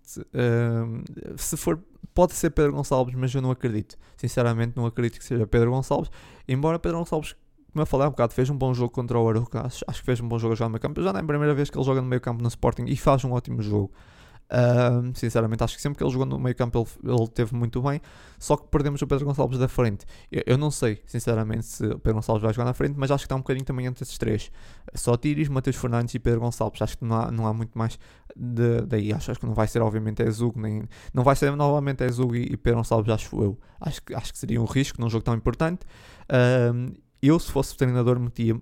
se 1.37 1.57
for, 1.57 1.81
pode 2.15 2.35
ser 2.35 2.51
Pedro 2.51 2.73
Gonçalves, 2.73 3.15
mas 3.15 3.35
eu 3.35 3.41
não 3.41 3.51
acredito. 3.51 3.97
Sinceramente, 4.17 4.75
não 4.77 4.87
acredito 4.87 5.19
que 5.19 5.25
seja 5.25 5.47
Pedro 5.47 5.71
Gonçalves. 5.71 6.11
Embora 6.49 6.79
Pedro 6.79 6.99
Gonçalves, 6.99 7.35
como 7.73 7.83
eu 7.83 7.87
falei 7.87 8.07
há 8.07 8.09
um 8.09 8.13
bocado, 8.13 8.33
fez 8.33 8.49
um 8.49 8.57
bom 8.57 8.73
jogo 8.73 8.91
contra 8.91 9.19
o 9.19 9.29
Aruca. 9.29 9.67
Acho, 9.67 9.85
acho, 9.87 10.01
que 10.01 10.07
fez 10.07 10.21
um 10.21 10.29
bom 10.29 10.39
jogo 10.39 10.55
a 10.55 10.57
jogar 10.57 10.69
no 10.69 10.73
meio 10.73 10.81
campo. 10.81 11.03
Já 11.03 11.13
não 11.13 11.21
é 11.21 11.23
a 11.23 11.27
primeira 11.27 11.55
vez 11.55 11.71
que 11.71 11.77
ele 11.77 11.85
joga 11.85 12.01
no 12.01 12.09
meio 12.09 12.21
campo 12.21 12.43
no 12.43 12.49
Sporting 12.49 12.87
e 12.87 12.97
faz 12.97 13.23
um 13.25 13.33
ótimo 13.33 13.63
jogo. 13.63 13.93
Sinceramente, 15.15 15.65
acho 15.65 15.77
que 15.77 15.83
sempre 15.83 15.99
que 15.99 16.05
ele 16.05 16.11
jogou 16.11 16.27
no 16.27 16.39
meio 16.39 16.55
campo 16.55 16.87
ele, 17.03 17.15
ele 17.15 17.29
teve 17.29 17.55
muito 17.55 17.83
bem. 17.83 18.01
Só 18.39 18.57
que 18.57 18.69
perdemos 18.69 19.01
o 19.03 19.07
Pedro 19.07 19.25
Gonçalves 19.25 19.59
da 19.59 19.69
frente. 19.69 20.05
Eu, 20.31 20.43
eu, 20.47 20.59
não 20.59 20.71
sei, 20.71 21.03
sinceramente, 21.07 21.67
se 21.67 21.85
o 21.85 21.99
Pedro 21.99 22.15
Gonçalves 22.15 22.43
vai 22.43 22.53
jogar 22.53 22.65
na 22.65 22.75
frente, 22.75 22.95
mas 22.97 23.11
acho 23.11 23.23
que 23.23 23.27
está 23.27 23.35
um 23.35 23.41
bocadinho 23.41 23.65
também 23.65 23.87
entre 23.87 24.03
esses 24.03 24.17
três: 24.19 24.51
só 24.95 25.17
Tiris, 25.17 25.49
Matheus 25.49 25.77
Fernandes 25.77 26.15
e 26.15 26.19
Pedro 26.19 26.41
Gonçalves. 26.41 26.81
Acho 26.81 26.99
que 26.99 27.05
não 27.05 27.17
há, 27.17 27.31
não 27.31 27.47
há 27.47 27.53
muito 27.53 27.77
mais 27.77 27.99
de, 28.37 28.83
daí. 28.83 29.13
Acho, 29.13 29.31
acho 29.31 29.41
que 29.41 29.47
não 29.47 29.55
vai 29.55 29.67
ser, 29.67 29.83
obviamente, 29.83 30.23
Ezug, 30.23 30.61
nem 30.61 30.85
não 31.13 31.25
vai 31.25 31.35
ser 31.35 31.55
novamente 31.57 32.05
Ezug 32.05 32.37
e, 32.37 32.53
e 32.53 32.57
Pedro 32.57 32.79
Gonçalves, 32.79 33.13
acho 33.13 33.43
eu. 33.43 33.59
Acho 33.81 34.01
acho 34.15 34.33
que 34.33 34.39
seria 34.39 34.61
um 34.61 34.67
risco 34.67 35.01
num 35.01 35.09
jogo 35.09 35.25
tão 35.25 35.35
importante. 35.35 35.87
Eu, 37.23 37.39
se 37.39 37.51
fosse 37.51 37.77
treinador, 37.77 38.21
metia 38.21 38.55
uh, 38.55 38.61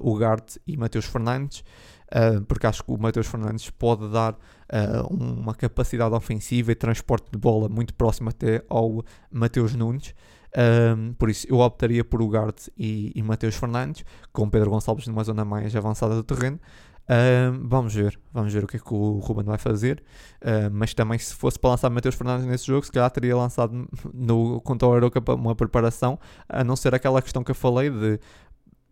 o 0.00 0.16
Garte 0.16 0.60
e 0.66 0.76
Mateus 0.76 1.04
Fernandes, 1.04 1.64
uh, 2.10 2.42
porque 2.46 2.66
acho 2.66 2.84
que 2.84 2.90
o 2.90 2.96
Mateus 2.96 3.26
Fernandes 3.26 3.68
pode 3.70 4.08
dar 4.10 4.38
uh, 4.72 5.06
uma 5.14 5.54
capacidade 5.54 6.14
ofensiva 6.14 6.72
e 6.72 6.74
transporte 6.74 7.30
de 7.30 7.38
bola 7.38 7.68
muito 7.68 7.94
próximo 7.94 8.30
até 8.30 8.64
ao 8.68 9.04
Mateus 9.30 9.74
Nunes. 9.74 10.14
Um, 10.54 11.14
por 11.14 11.30
isso, 11.30 11.46
eu 11.48 11.60
optaria 11.60 12.04
por 12.04 12.20
Ugarte 12.20 12.70
e, 12.76 13.12
e 13.14 13.22
Mateus 13.22 13.54
Fernandes, 13.54 14.04
com 14.32 14.48
Pedro 14.50 14.70
Gonçalves 14.70 15.06
numa 15.06 15.24
zona 15.24 15.44
mais 15.44 15.74
avançada 15.74 16.14
do 16.14 16.22
terreno. 16.22 16.60
Um, 17.08 17.68
vamos 17.68 17.94
ver, 17.94 18.18
vamos 18.32 18.52
ver 18.52 18.62
o 18.62 18.66
que 18.66 18.76
é 18.76 18.80
que 18.80 18.94
o 18.94 19.18
Ruben 19.18 19.44
vai 19.44 19.58
fazer. 19.58 20.02
Uh, 20.40 20.70
mas 20.70 20.94
também, 20.94 21.18
se 21.18 21.34
fosse 21.34 21.58
para 21.58 21.70
lançar 21.70 21.90
Mateus 21.90 22.14
Fernandes 22.14 22.46
nesse 22.46 22.66
jogo, 22.66 22.84
se 22.84 22.92
calhar 22.92 23.10
teria 23.10 23.36
lançado 23.36 23.88
no, 24.12 24.60
contra 24.60 24.86
o 24.88 24.94
Aroca 24.94 25.20
uma 25.32 25.54
preparação, 25.54 26.18
a 26.48 26.62
não 26.62 26.76
ser 26.76 26.94
aquela 26.94 27.20
questão 27.20 27.42
que 27.42 27.50
eu 27.50 27.54
falei 27.54 27.90
de 27.90 28.20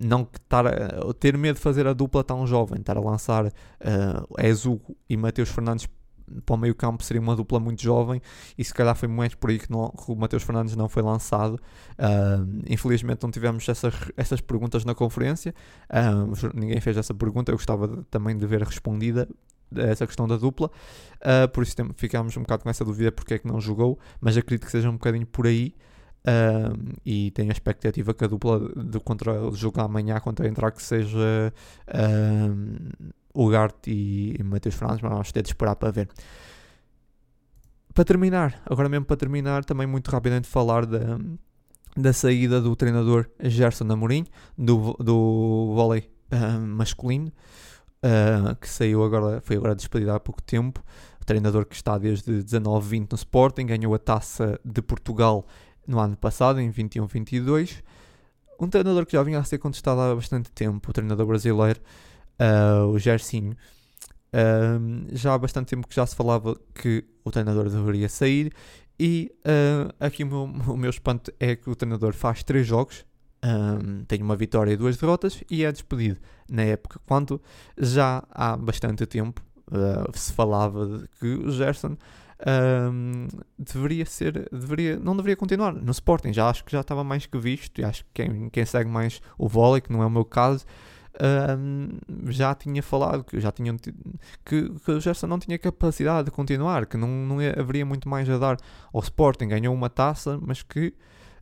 não 0.01 0.23
estar 0.23 0.67
a, 0.67 1.13
ter 1.19 1.37
medo 1.37 1.57
de 1.57 1.63
fazer 1.63 1.87
a 1.87 1.93
dupla 1.93 2.25
tão 2.25 2.47
jovem, 2.47 2.81
estar 2.81 2.97
a 2.97 3.01
lançar 3.01 3.47
uh, 3.47 3.51
e 5.09 5.17
Mateus 5.17 5.51
Fernandes 5.51 5.87
para 6.45 6.55
o 6.55 6.59
meio 6.59 6.75
campo 6.75 7.03
seria 7.03 7.21
uma 7.21 7.35
dupla 7.35 7.59
muito 7.59 7.83
jovem 7.83 8.21
e 8.57 8.65
se 8.65 8.73
calhar 8.73 8.95
foi 8.95 9.09
mais 9.09 9.35
por 9.35 9.51
aí 9.51 9.59
que, 9.59 9.71
não, 9.71 9.89
que 9.91 10.11
o 10.11 10.15
Mateus 10.15 10.43
Fernandes 10.43 10.77
não 10.77 10.89
foi 10.89 11.03
lançado. 11.03 11.55
Uh, 11.55 12.63
infelizmente 12.69 13.23
não 13.23 13.31
tivemos 13.31 13.69
essas, 13.69 13.95
essas 14.17 14.41
perguntas 14.41 14.85
na 14.85 14.95
conferência, 14.95 15.55
uh, 15.91 16.51
ninguém 16.55 16.81
fez 16.81 16.97
essa 16.97 17.13
pergunta, 17.13 17.51
eu 17.51 17.57
gostava 17.57 17.89
de, 17.89 18.03
também 18.05 18.37
de 18.37 18.47
ver 18.47 18.63
respondida 18.63 19.29
essa 19.75 20.07
questão 20.07 20.27
da 20.27 20.37
dupla, 20.37 20.71
uh, 21.19 21.49
por 21.49 21.63
isso 21.63 21.75
ficámos 21.97 22.37
um 22.37 22.43
bocado 22.43 22.65
com 22.65 22.71
essa 22.71 22.85
dúvida 22.85 23.13
porque 23.13 23.35
é 23.35 23.39
que 23.39 23.47
não 23.47 23.61
jogou, 23.61 23.99
mas 24.21 24.37
acredito 24.37 24.67
que 24.67 24.73
seja 24.73 24.89
um 24.89 24.95
bocadinho 24.95 25.27
por 25.27 25.47
aí. 25.47 25.75
Um, 26.23 26.93
e 27.05 27.31
tenho 27.31 27.49
a 27.49 27.53
expectativa 27.53 28.13
que 28.13 28.25
a 28.25 28.27
dupla 28.27 28.61
de 28.77 29.01
contra 29.01 29.43
o 29.43 29.55
jogo 29.55 29.81
amanhã 29.81 30.21
contra 30.21 30.47
a 30.47 30.71
que 30.71 30.83
seja 30.83 31.53
um, 33.35 33.49
Gart 33.49 33.87
e, 33.87 34.37
e 34.39 34.43
Matheus 34.43 34.75
Fernandes, 34.75 35.03
mas 35.03 35.13
vamos 35.13 35.33
ter 35.33 35.43
de 35.43 35.49
esperar 35.49 35.77
para 35.77 35.91
ver. 35.91 36.09
Para 37.95 38.05
terminar, 38.05 38.63
agora 38.67 38.89
mesmo 38.89 39.07
para 39.07 39.17
terminar, 39.17 39.65
também 39.65 39.87
muito 39.87 40.11
rapidamente 40.11 40.47
falar 40.47 40.85
da, 40.87 41.19
da 41.97 42.13
saída 42.13 42.61
do 42.61 42.77
treinador 42.77 43.29
Gerson 43.41 43.91
Amorim, 43.91 44.27
do, 44.57 44.95
do 45.01 45.73
vôlei 45.75 46.11
uh, 46.33 46.61
masculino, 46.61 47.33
uh, 48.05 48.55
que 48.57 48.69
saiu 48.69 49.03
agora, 49.03 49.41
foi 49.41 49.57
agora 49.57 49.75
despedido 49.75 50.13
há 50.13 50.21
pouco 50.21 50.43
tempo. 50.43 50.83
Treinador 51.27 51.65
que 51.65 51.77
está 51.77 51.97
desde 51.97 52.43
19-20 52.43 53.09
no 53.13 53.17
Sporting, 53.17 53.67
ganhou 53.67 53.95
a 53.95 53.99
taça 53.99 54.59
de 54.65 54.83
Portugal 54.83 55.47
no 55.91 55.99
ano 55.99 56.17
passado, 56.17 56.61
em 56.61 56.71
21-22. 56.71 57.83
Um 58.59 58.69
treinador 58.69 59.05
que 59.05 59.13
já 59.13 59.23
vinha 59.23 59.39
a 59.39 59.45
ser 59.45 59.59
contestado 59.59 60.01
há 60.01 60.15
bastante 60.15 60.51
tempo, 60.53 60.91
o 60.91 60.93
treinador 60.93 61.27
brasileiro, 61.27 61.81
uh, 62.39 62.87
o 62.87 62.99
Gersinho. 62.99 63.57
Uh, 64.33 65.09
já 65.11 65.35
há 65.35 65.39
bastante 65.39 65.69
tempo 65.69 65.89
que 65.89 65.95
já 65.95 66.07
se 66.07 66.15
falava 66.15 66.57
que 66.75 67.05
o 67.25 67.31
treinador 67.33 67.69
deveria 67.69 68.09
sair 68.09 68.53
e 68.99 69.33
uh, 69.41 69.93
aqui 69.99 70.23
o 70.23 70.27
meu, 70.27 70.43
o 70.73 70.77
meu 70.77 70.91
espanto 70.91 71.33
é 71.41 71.57
que 71.57 71.69
o 71.69 71.75
treinador 71.75 72.13
faz 72.13 72.45
três 72.45 72.67
jogos, 72.67 73.05
um, 73.43 74.05
tem 74.05 74.23
uma 74.23 74.37
vitória 74.37 74.73
e 74.73 74.77
duas 74.77 74.99
derrotas 74.99 75.43
e 75.51 75.65
é 75.65 75.73
despedido 75.73 76.21
na 76.49 76.63
época, 76.63 77.01
quando 77.07 77.41
já 77.77 78.23
há 78.31 78.57
bastante 78.57 79.07
tempo 79.07 79.43
uh, 79.69 80.17
se 80.17 80.33
falava 80.33 80.87
de 80.87 81.09
que 81.19 81.27
o 81.27 81.51
Gerson 81.51 81.97
um, 82.47 83.29
deveria 83.59 84.07
ser, 84.07 84.49
deveria, 84.51 84.99
não 84.99 85.17
deveria 85.17 85.37
continuar 85.37 85.73
no 85.75 85.91
Sporting, 85.91 86.33
já 86.33 86.49
acho 86.49 86.65
que 86.65 86.73
já 86.73 86.81
estava 86.81 87.05
mais 87.05 87.27
que 87.27 87.39
visto 87.39 87.81
e 87.81 87.85
acho 87.85 88.05
que 88.07 88.11
quem, 88.15 88.49
quem 88.49 88.65
segue 88.65 88.89
mais 88.89 89.21
o 89.37 89.49
vôlei, 89.49 89.81
que 89.81 89.93
não 89.93 90.03
é 90.03 90.07
o 90.07 90.11
meu 90.11 90.25
caso, 90.25 90.65
um, 91.59 91.99
já 92.31 92.55
tinha 92.55 92.83
falado 92.83 93.25
que 93.25 93.39
já 93.41 93.51
tinham 93.51 93.77
que, 93.77 93.93
que 94.45 94.91
o 94.91 95.01
Gerson 95.01 95.27
não 95.27 95.39
tinha 95.39 95.59
capacidade 95.59 96.27
de 96.27 96.31
continuar, 96.31 96.87
que 96.87 96.97
não, 96.97 97.09
não 97.09 97.37
haveria 97.39 97.85
muito 97.85 98.09
mais 98.09 98.29
a 98.31 98.39
dar 98.39 98.57
ao 98.93 99.01
Sporting. 99.01 99.49
Ganhou 99.49 99.75
uma 99.75 99.91
taça, 99.91 100.39
mas 100.41 100.63
que 100.63 100.95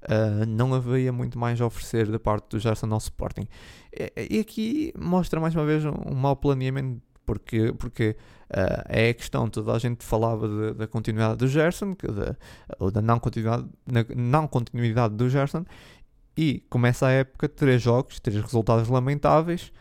uh, 0.04 0.46
não 0.46 0.74
havia 0.74 1.12
muito 1.12 1.38
mais 1.38 1.60
a 1.60 1.66
oferecer 1.66 2.10
da 2.10 2.18
parte 2.18 2.48
do 2.50 2.58
Gerson 2.58 2.88
ao 2.90 2.98
Sporting. 2.98 3.46
E, 3.92 4.36
e 4.36 4.40
aqui 4.40 4.92
mostra 4.98 5.38
mais 5.38 5.54
uma 5.54 5.64
vez 5.64 5.84
um, 5.84 5.92
um 6.06 6.14
mau 6.14 6.34
planeamento 6.34 7.00
porque, 7.24 7.74
porque 7.74 8.16
uh, 8.50 8.84
é 8.88 9.10
a 9.10 9.14
questão, 9.14 9.48
toda 9.48 9.72
a 9.72 9.78
gente 9.78 10.04
falava 10.04 10.74
da 10.74 10.86
continuidade 10.86 11.36
do 11.36 11.48
Gerson, 11.48 11.94
que 11.94 12.06
de, 12.06 12.36
ou 12.78 12.90
da 12.90 13.00
não 13.00 13.18
continuidade, 13.18 13.66
não 14.16 14.46
continuidade 14.46 15.14
do 15.14 15.28
Gerson, 15.28 15.64
e 16.36 16.60
começa 16.70 17.06
a 17.06 17.10
época, 17.10 17.48
três 17.48 17.82
jogos, 17.82 18.20
três 18.20 18.40
resultados 18.40 18.88
lamentáveis. 18.88 19.72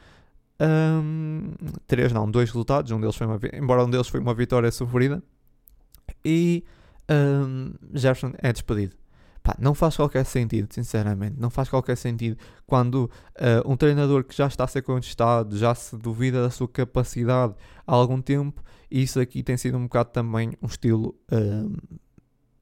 Um, 0.60 1.54
três 1.86 2.12
não, 2.12 2.30
dois 2.30 2.50
resultados, 2.50 2.92
um 2.92 3.00
deles 3.00 3.16
foi 3.16 3.28
uma, 3.28 3.40
embora 3.54 3.86
um 3.86 3.90
deles 3.90 4.08
foi 4.08 4.20
uma 4.20 4.34
vitória 4.34 4.72
sofrida. 4.72 5.22
E 6.26 6.64
um, 7.10 7.74
Jefferson 7.94 8.34
é 8.40 8.52
despedido. 8.52 8.96
Pá, 9.48 9.56
não 9.58 9.74
faz 9.74 9.96
qualquer 9.96 10.26
sentido, 10.26 10.74
sinceramente. 10.74 11.38
Não 11.40 11.50
faz 11.50 11.70
qualquer 11.70 11.96
sentido 11.96 12.38
quando 12.66 13.06
uh, 13.06 13.72
um 13.72 13.78
treinador 13.78 14.26
que 14.26 14.36
já 14.36 14.46
está 14.46 14.66
a 14.66 14.68
ser 14.68 14.82
contestado, 14.82 15.58
já 15.58 15.74
se 15.74 15.96
duvida 15.96 16.44
da 16.44 16.50
sua 16.50 16.68
capacidade 16.68 17.54
há 17.86 17.94
algum 17.94 18.22
tempo, 18.22 18.62
e 18.92 19.02
isso 19.02 19.22
aqui 19.22 19.42
tem 19.42 19.56
sido 19.56 19.78
um 19.78 19.84
bocado 19.84 20.10
também 20.10 20.52
um 20.62 20.68
estilo 20.68 21.16
uh, 21.32 21.98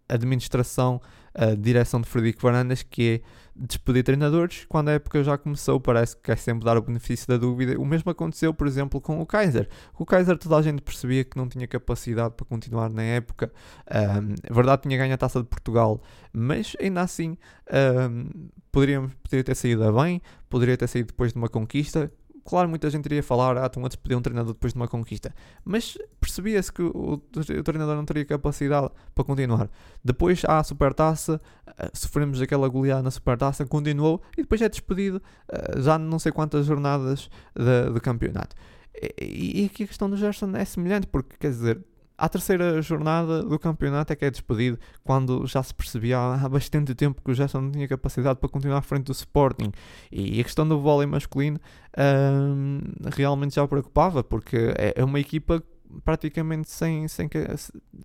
administração, 0.07 1.01
a 1.33 1.55
direção 1.55 1.99
de 1.99 2.07
Frederico 2.07 2.39
Fernandes, 2.39 2.83
que 2.83 3.15
é 3.15 3.21
despedir 3.55 4.03
treinadores. 4.03 4.65
Quando 4.67 4.89
a 4.89 4.93
época 4.93 5.23
já 5.23 5.37
começou, 5.37 5.79
parece 5.79 6.15
que 6.15 6.23
quer 6.23 6.37
sempre 6.37 6.65
dar 6.65 6.77
o 6.77 6.81
benefício 6.81 7.27
da 7.27 7.37
dúvida. 7.37 7.79
O 7.79 7.85
mesmo 7.85 8.11
aconteceu, 8.11 8.53
por 8.53 8.67
exemplo, 8.67 8.99
com 8.99 9.21
o 9.21 9.25
Kaiser. 9.25 9.69
O 9.97 10.05
Kaiser 10.05 10.37
toda 10.37 10.57
a 10.57 10.61
gente 10.61 10.81
percebia 10.81 11.23
que 11.23 11.37
não 11.37 11.47
tinha 11.47 11.67
capacidade 11.67 12.33
para 12.35 12.45
continuar 12.45 12.89
na 12.89 13.03
época. 13.03 13.51
Um, 13.89 14.35
é 14.43 14.53
verdade, 14.53 14.81
tinha 14.83 14.97
ganho 14.97 15.13
a 15.13 15.17
taça 15.17 15.41
de 15.41 15.47
Portugal, 15.47 16.01
mas 16.33 16.75
ainda 16.79 17.01
assim 17.01 17.37
um, 18.11 18.49
poderia, 18.71 19.01
poderia 19.23 19.43
ter 19.43 19.55
saído 19.55 19.93
bem, 19.93 20.21
poderia 20.49 20.75
ter 20.77 20.87
saído 20.87 21.07
depois 21.07 21.31
de 21.31 21.37
uma 21.37 21.47
conquista 21.47 22.11
claro, 22.45 22.69
muita 22.69 22.89
gente 22.89 23.05
iria 23.07 23.23
falar, 23.23 23.57
ah, 23.57 23.65
estão 23.65 23.83
a 23.83 23.87
despedir 23.87 24.15
um 24.15 24.21
treinador 24.21 24.53
depois 24.53 24.71
de 24.71 24.79
uma 24.79 24.87
conquista. 24.87 25.33
Mas 25.65 25.97
percebia-se 26.21 26.71
que 26.71 26.81
o, 26.81 27.13
o, 27.13 27.63
treinador 27.63 27.95
não 27.95 28.05
teria 28.05 28.23
capacidade 28.23 28.89
para 29.13 29.23
continuar. 29.23 29.69
Depois 30.03 30.43
há 30.45 30.59
a 30.59 30.63
supertaça, 30.63 31.41
uh, 31.67 31.71
sofremos 31.93 32.39
aquela 32.39 32.67
goleada 32.69 33.01
na 33.01 33.11
supertaça, 33.11 33.65
continuou 33.65 34.21
e 34.37 34.43
depois 34.43 34.61
é 34.61 34.69
despedido 34.69 35.21
uh, 35.51 35.81
já 35.81 35.97
não 35.97 36.19
sei 36.19 36.31
quantas 36.31 36.67
jornadas 36.67 37.29
de, 37.55 37.93
de 37.93 37.99
campeonato. 37.99 38.55
E, 39.19 39.63
e 39.63 39.65
aqui 39.65 39.83
a 39.83 39.87
questão 39.87 40.09
do 40.09 40.15
Gerson 40.15 40.55
é 40.55 40.63
semelhante, 40.63 41.07
porque 41.07 41.35
quer 41.37 41.49
dizer, 41.49 41.83
à 42.17 42.29
terceira 42.29 42.81
jornada 42.81 43.43
do 43.43 43.59
campeonato 43.59 44.13
é 44.13 44.15
que 44.15 44.25
é 44.25 44.31
despedido, 44.31 44.79
quando 45.03 45.45
já 45.45 45.61
se 45.61 45.73
percebia 45.73 46.17
há 46.17 46.49
bastante 46.49 46.95
tempo 46.95 47.21
que 47.21 47.31
o 47.31 47.33
Gerson 47.33 47.61
não 47.61 47.71
tinha 47.71 47.87
capacidade 47.87 48.39
para 48.39 48.49
continuar 48.49 48.77
à 48.77 48.81
frente 48.81 49.05
do 49.05 49.11
Sporting. 49.11 49.71
E 50.11 50.39
a 50.39 50.43
questão 50.43 50.67
do 50.67 50.79
vôlei 50.79 51.07
masculino 51.07 51.59
hum, 51.97 52.79
realmente 53.15 53.55
já 53.55 53.67
preocupava, 53.67 54.23
porque 54.23 54.73
é, 54.77 54.93
é 54.95 55.03
uma 55.03 55.19
equipa 55.19 55.63
praticamente 56.03 56.69
sem, 56.69 57.07
sem 57.07 57.29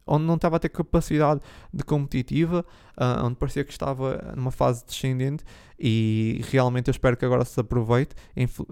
onde 0.07 0.25
não 0.25 0.35
estava 0.35 0.57
a 0.57 0.59
ter 0.59 0.69
capacidade 0.69 1.41
de 1.73 1.83
competitiva, 1.83 2.65
uh, 2.97 3.25
onde 3.25 3.37
parecia 3.37 3.65
que 3.65 3.73
estava 3.73 4.33
numa 4.37 4.51
fase 4.51 4.85
descendente 4.85 5.45
e 5.79 6.41
realmente 6.51 6.89
eu 6.89 6.93
espero 6.93 7.17
que 7.17 7.25
agora 7.25 7.45
se 7.45 7.59
aproveite. 7.59 8.15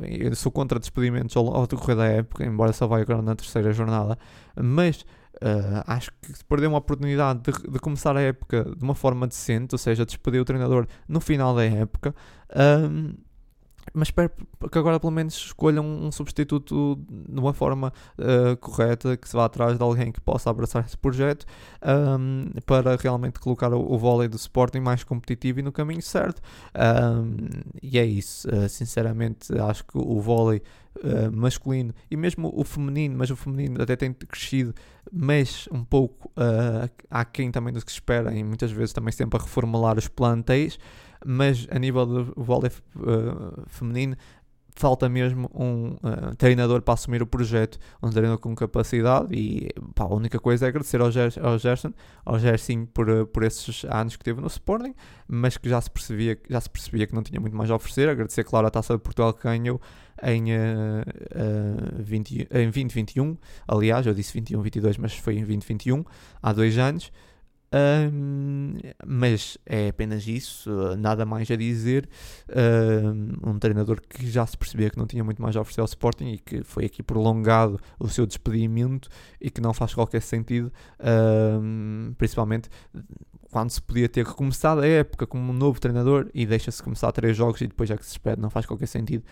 Eu 0.03 0.35
sou 0.35 0.53
contra 0.53 0.79
despedimentos 0.79 1.37
ao, 1.37 1.55
ao 1.55 1.67
decorrer 1.67 1.97
da 1.97 2.07
época, 2.07 2.45
embora 2.45 2.73
só 2.73 2.87
vai 2.87 3.03
agora 3.03 3.23
na 3.23 3.35
terceira 3.35 3.73
jornada, 3.73 4.19
mas 4.57 5.05
Uh, 5.41 5.85
acho 5.87 6.11
que 6.21 6.37
se 6.37 6.45
perdeu 6.45 6.69
uma 6.69 6.79
oportunidade 6.79 7.41
de, 7.41 7.53
de, 7.71 7.79
começar 7.79 8.17
a 8.17 8.21
época 8.21 8.65
de 8.77 8.83
uma 8.83 8.95
forma 8.95 9.27
decente, 9.27 9.73
ou 9.75 9.79
seja, 9.79 10.05
despedir 10.05 10.41
o 10.41 10.45
treinador 10.45 10.87
no 11.07 11.21
final 11.21 11.55
da 11.55 11.65
época. 11.65 12.13
Um, 12.57 13.15
mas 13.93 14.09
espero 14.09 14.31
que 14.71 14.79
agora 14.79 14.99
pelo 14.99 15.13
menos 15.13 15.35
escolham 15.35 15.85
um, 15.85 16.11
substituto 16.13 16.99
de 17.09 17.39
uma 17.39 17.53
forma 17.53 17.93
uh, 18.19 18.57
correta, 18.59 19.17
que 19.17 19.29
se 19.29 19.35
vá 19.35 19.45
atrás 19.45 19.77
de 19.77 19.83
alguém 19.83 20.13
que 20.13 20.21
possa 20.21 20.51
abraçar 20.51 20.85
esse 20.85 20.97
projeto 20.97 21.47
um, 21.83 22.51
para 22.67 22.97
realmente 22.97 23.39
colocar 23.39 23.73
o, 23.73 23.93
o 23.93 23.99
vôlei 23.99 24.29
do 24.29 24.37
Sporting 24.37 24.81
mais 24.81 25.05
competitivo 25.05 25.61
e 25.61 25.63
no 25.63 25.73
caminho 25.73 26.03
certo. 26.03 26.41
Um, 26.75 27.37
e 27.83 27.99
é 27.99 28.05
isso, 28.05 28.49
uh, 28.49 28.69
sinceramente 28.69 29.53
acho 29.59 29.85
que 29.85 29.97
o 29.97 30.21
vôlei 30.21 30.63
uh, 30.99 31.37
masculino 31.37 31.95
e 32.11 32.17
mesmo 32.17 32.53
o 32.55 32.65
feminino, 32.65 33.17
mas 33.17 33.31
o 33.31 33.37
feminino 33.37 33.83
até 33.83 33.97
tem 33.97 34.13
crescido, 34.13 34.75
mas 35.13 35.69
um 35.73 35.85
pouco 35.85 36.31
uh, 36.31 36.91
aquém 37.11 37.51
também 37.51 37.73
do 37.73 37.85
que 37.85 37.91
se 37.91 37.97
espera 37.97 38.35
e 38.35 38.43
muitas 38.43 38.71
vezes 38.71 38.93
também 38.93 39.13
sempre 39.13 39.39
a 39.39 39.43
reformular 39.43 39.99
os 39.99 40.09
plantéis, 40.09 40.79
mas 41.25 41.67
a 41.71 41.79
nível 41.79 42.07
do 42.07 42.35
vôlei 42.37 42.71
uh, 42.97 43.65
feminino 43.67 44.17
falta 44.79 45.09
mesmo 45.09 45.51
um 45.53 45.97
uh, 46.09 46.35
treinador 46.37 46.81
para 46.81 46.95
assumir 46.95 47.21
o 47.21 47.27
projeto, 47.27 47.79
um 48.01 48.11
treinador 48.11 48.39
com 48.39 48.55
capacidade 48.55 49.35
e 49.35 49.69
pá, 49.93 50.05
a 50.05 50.15
única 50.15 50.39
coisa 50.39 50.67
é 50.67 50.69
agradecer 50.69 51.01
ao, 51.01 51.11
Ger 51.11 51.33
ao 51.43 51.59
Gerson, 51.59 51.93
ao 52.25 52.39
Gerson 52.39 52.87
por, 52.87 53.11
uh, 53.11 53.27
por 53.27 53.43
esses 53.43 53.85
anos 53.87 54.17
que 54.17 54.23
teve 54.23 54.41
no 54.41 54.47
Sporting, 54.47 54.95
mas 55.27 55.57
que 55.57 55.69
já 55.69 55.81
se, 55.81 55.91
percebia, 55.91 56.39
já 56.49 56.61
se 56.61 56.71
percebia 56.71 57.09
que 57.09 57.15
não 57.15 57.25
tinha 57.25 57.41
muito 57.41 57.57
mais 57.57 57.71
a 57.73 57.75
oferecer, 57.75 58.09
agradecer 58.09 58.45
claro 58.45 58.69
a 58.69 58.71
Taça 58.71 58.95
de 58.95 59.01
Portugal 59.01 59.35
que 59.35 59.43
ganhou 59.43 59.81
em, 60.23 60.45
uh, 60.53 61.99
uh, 61.99 62.03
20, 62.03 62.49
em 62.49 62.71
2021, 62.71 63.37
aliás, 63.67 64.07
eu 64.07 64.15
disse 64.15 64.33
21, 64.33 64.63
22, 64.63 64.97
mas 64.99 65.15
foi 65.15 65.35
em 65.35 65.45
2021, 65.45 66.05
há 66.41 66.53
dois 66.53 66.79
anos, 66.79 67.11
um, 67.71 68.77
mas 69.07 69.59
é 69.67 69.89
apenas 69.89 70.27
isso, 70.27 70.71
nada 70.97 71.27
mais 71.27 71.51
a 71.51 71.57
dizer. 71.57 72.09
Um, 72.49 73.51
um, 73.51 73.59
treinador 73.59 74.01
que 74.01 74.31
já 74.31 74.47
se 74.47 74.57
percebia 74.57 74.89
que 74.91 74.97
não 74.97 75.07
tinha 75.07 75.23
muito 75.23 75.43
mais 75.43 75.55
a 75.57 75.61
oferecer 75.61 75.81
ao 75.81 75.87
Sporting 75.87 76.33
e 76.33 76.39
que 76.39 76.63
foi 76.63 76.87
aqui 76.87 77.03
prolongado 77.03 77.79
o 77.99 78.09
seu 78.09 78.27
despedimento 78.27 79.09
e 79.41 79.51
que 79.51 79.61
não 79.61 79.75
faz 79.75 79.95
qualquer 79.95 80.23
sentido, 80.23 80.73
um, 81.61 82.15
principalmente 82.17 82.71
quando 83.51 83.71
se 83.71 83.81
podia 83.81 84.09
ter 84.09 84.27
recomeçado 84.27 84.83
a 84.83 84.87
época 84.87 85.27
como 85.27 85.51
um 85.51 85.55
novo 85.55 85.81
treinador 85.81 86.29
e 86.35 86.45
deixa-se 86.45 86.83
começar 86.83 87.11
três 87.13 87.37
jogos 87.37 87.61
e 87.61 87.67
depois 87.67 87.91
é 87.91 87.97
que 87.97 88.05
se 88.05 88.13
espera, 88.13 88.41
não 88.41 88.51
faz 88.51 88.67
qualquer 88.67 88.87
sentido. 88.87 89.25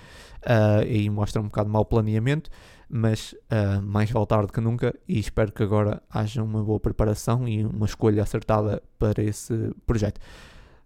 Uh, 0.43 0.87
e 0.87 1.11
mostra 1.11 1.41
um 1.41 1.47
bocado 1.47 1.69
mau 1.69 1.85
planeamento 1.85 2.51
mas 2.89 3.33
uh, 3.51 3.83
mais 3.83 4.11
vale 4.11 4.27
tarde 4.27 4.53
que 4.53 4.61
nunca 4.61 4.95
e 5.09 5.19
espero 5.19 5.53
que 5.53 5.63
agora 5.63 6.03
haja 6.11 6.43
uma 6.43 6.63
boa 6.63 6.79
preparação 6.79 7.47
e 7.49 7.65
uma 7.65 7.87
escolha 7.87 8.23
acertada 8.23 8.83
para 8.99 9.23
esse 9.23 9.75
projeto. 9.85 10.21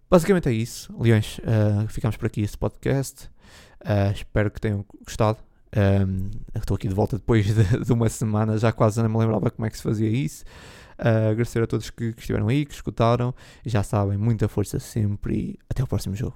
Basicamente 0.09 0.49
é 0.49 0.51
isso, 0.51 0.93
Leões. 0.99 1.39
Uh, 1.39 1.87
ficamos 1.87 2.17
por 2.17 2.25
aqui 2.25 2.41
esse 2.41 2.57
podcast. 2.57 3.29
Uh, 3.81 4.11
espero 4.13 4.51
que 4.51 4.59
tenham 4.59 4.85
gostado. 5.05 5.39
Um, 5.73 6.29
estou 6.53 6.75
aqui 6.75 6.87
de 6.87 6.93
volta 6.93 7.17
depois 7.17 7.45
de, 7.45 7.63
de, 7.85 7.93
uma 7.93 8.09
semana, 8.09 8.57
já 8.57 8.73
quase 8.73 9.01
não 9.01 9.09
me 9.09 9.17
lembrava 9.17 9.49
como 9.49 9.65
é 9.65 9.69
que 9.69 9.77
se 9.77 9.83
fazia 9.83 10.09
isso. 10.09 10.43
Uh, 10.99 11.31
agradecer 11.31 11.63
a 11.63 11.67
todos 11.67 11.89
que, 11.89 12.11
que 12.11 12.19
estiveram 12.19 12.47
aí, 12.49 12.65
que 12.65 12.73
escutaram. 12.73 13.33
Já 13.65 13.83
sabem, 13.83 14.17
muita 14.17 14.47
força 14.47 14.79
sempre 14.79 15.35
e 15.35 15.59
até 15.69 15.81
o 15.81 15.87
próximo 15.87 16.15
jogo. 16.15 16.35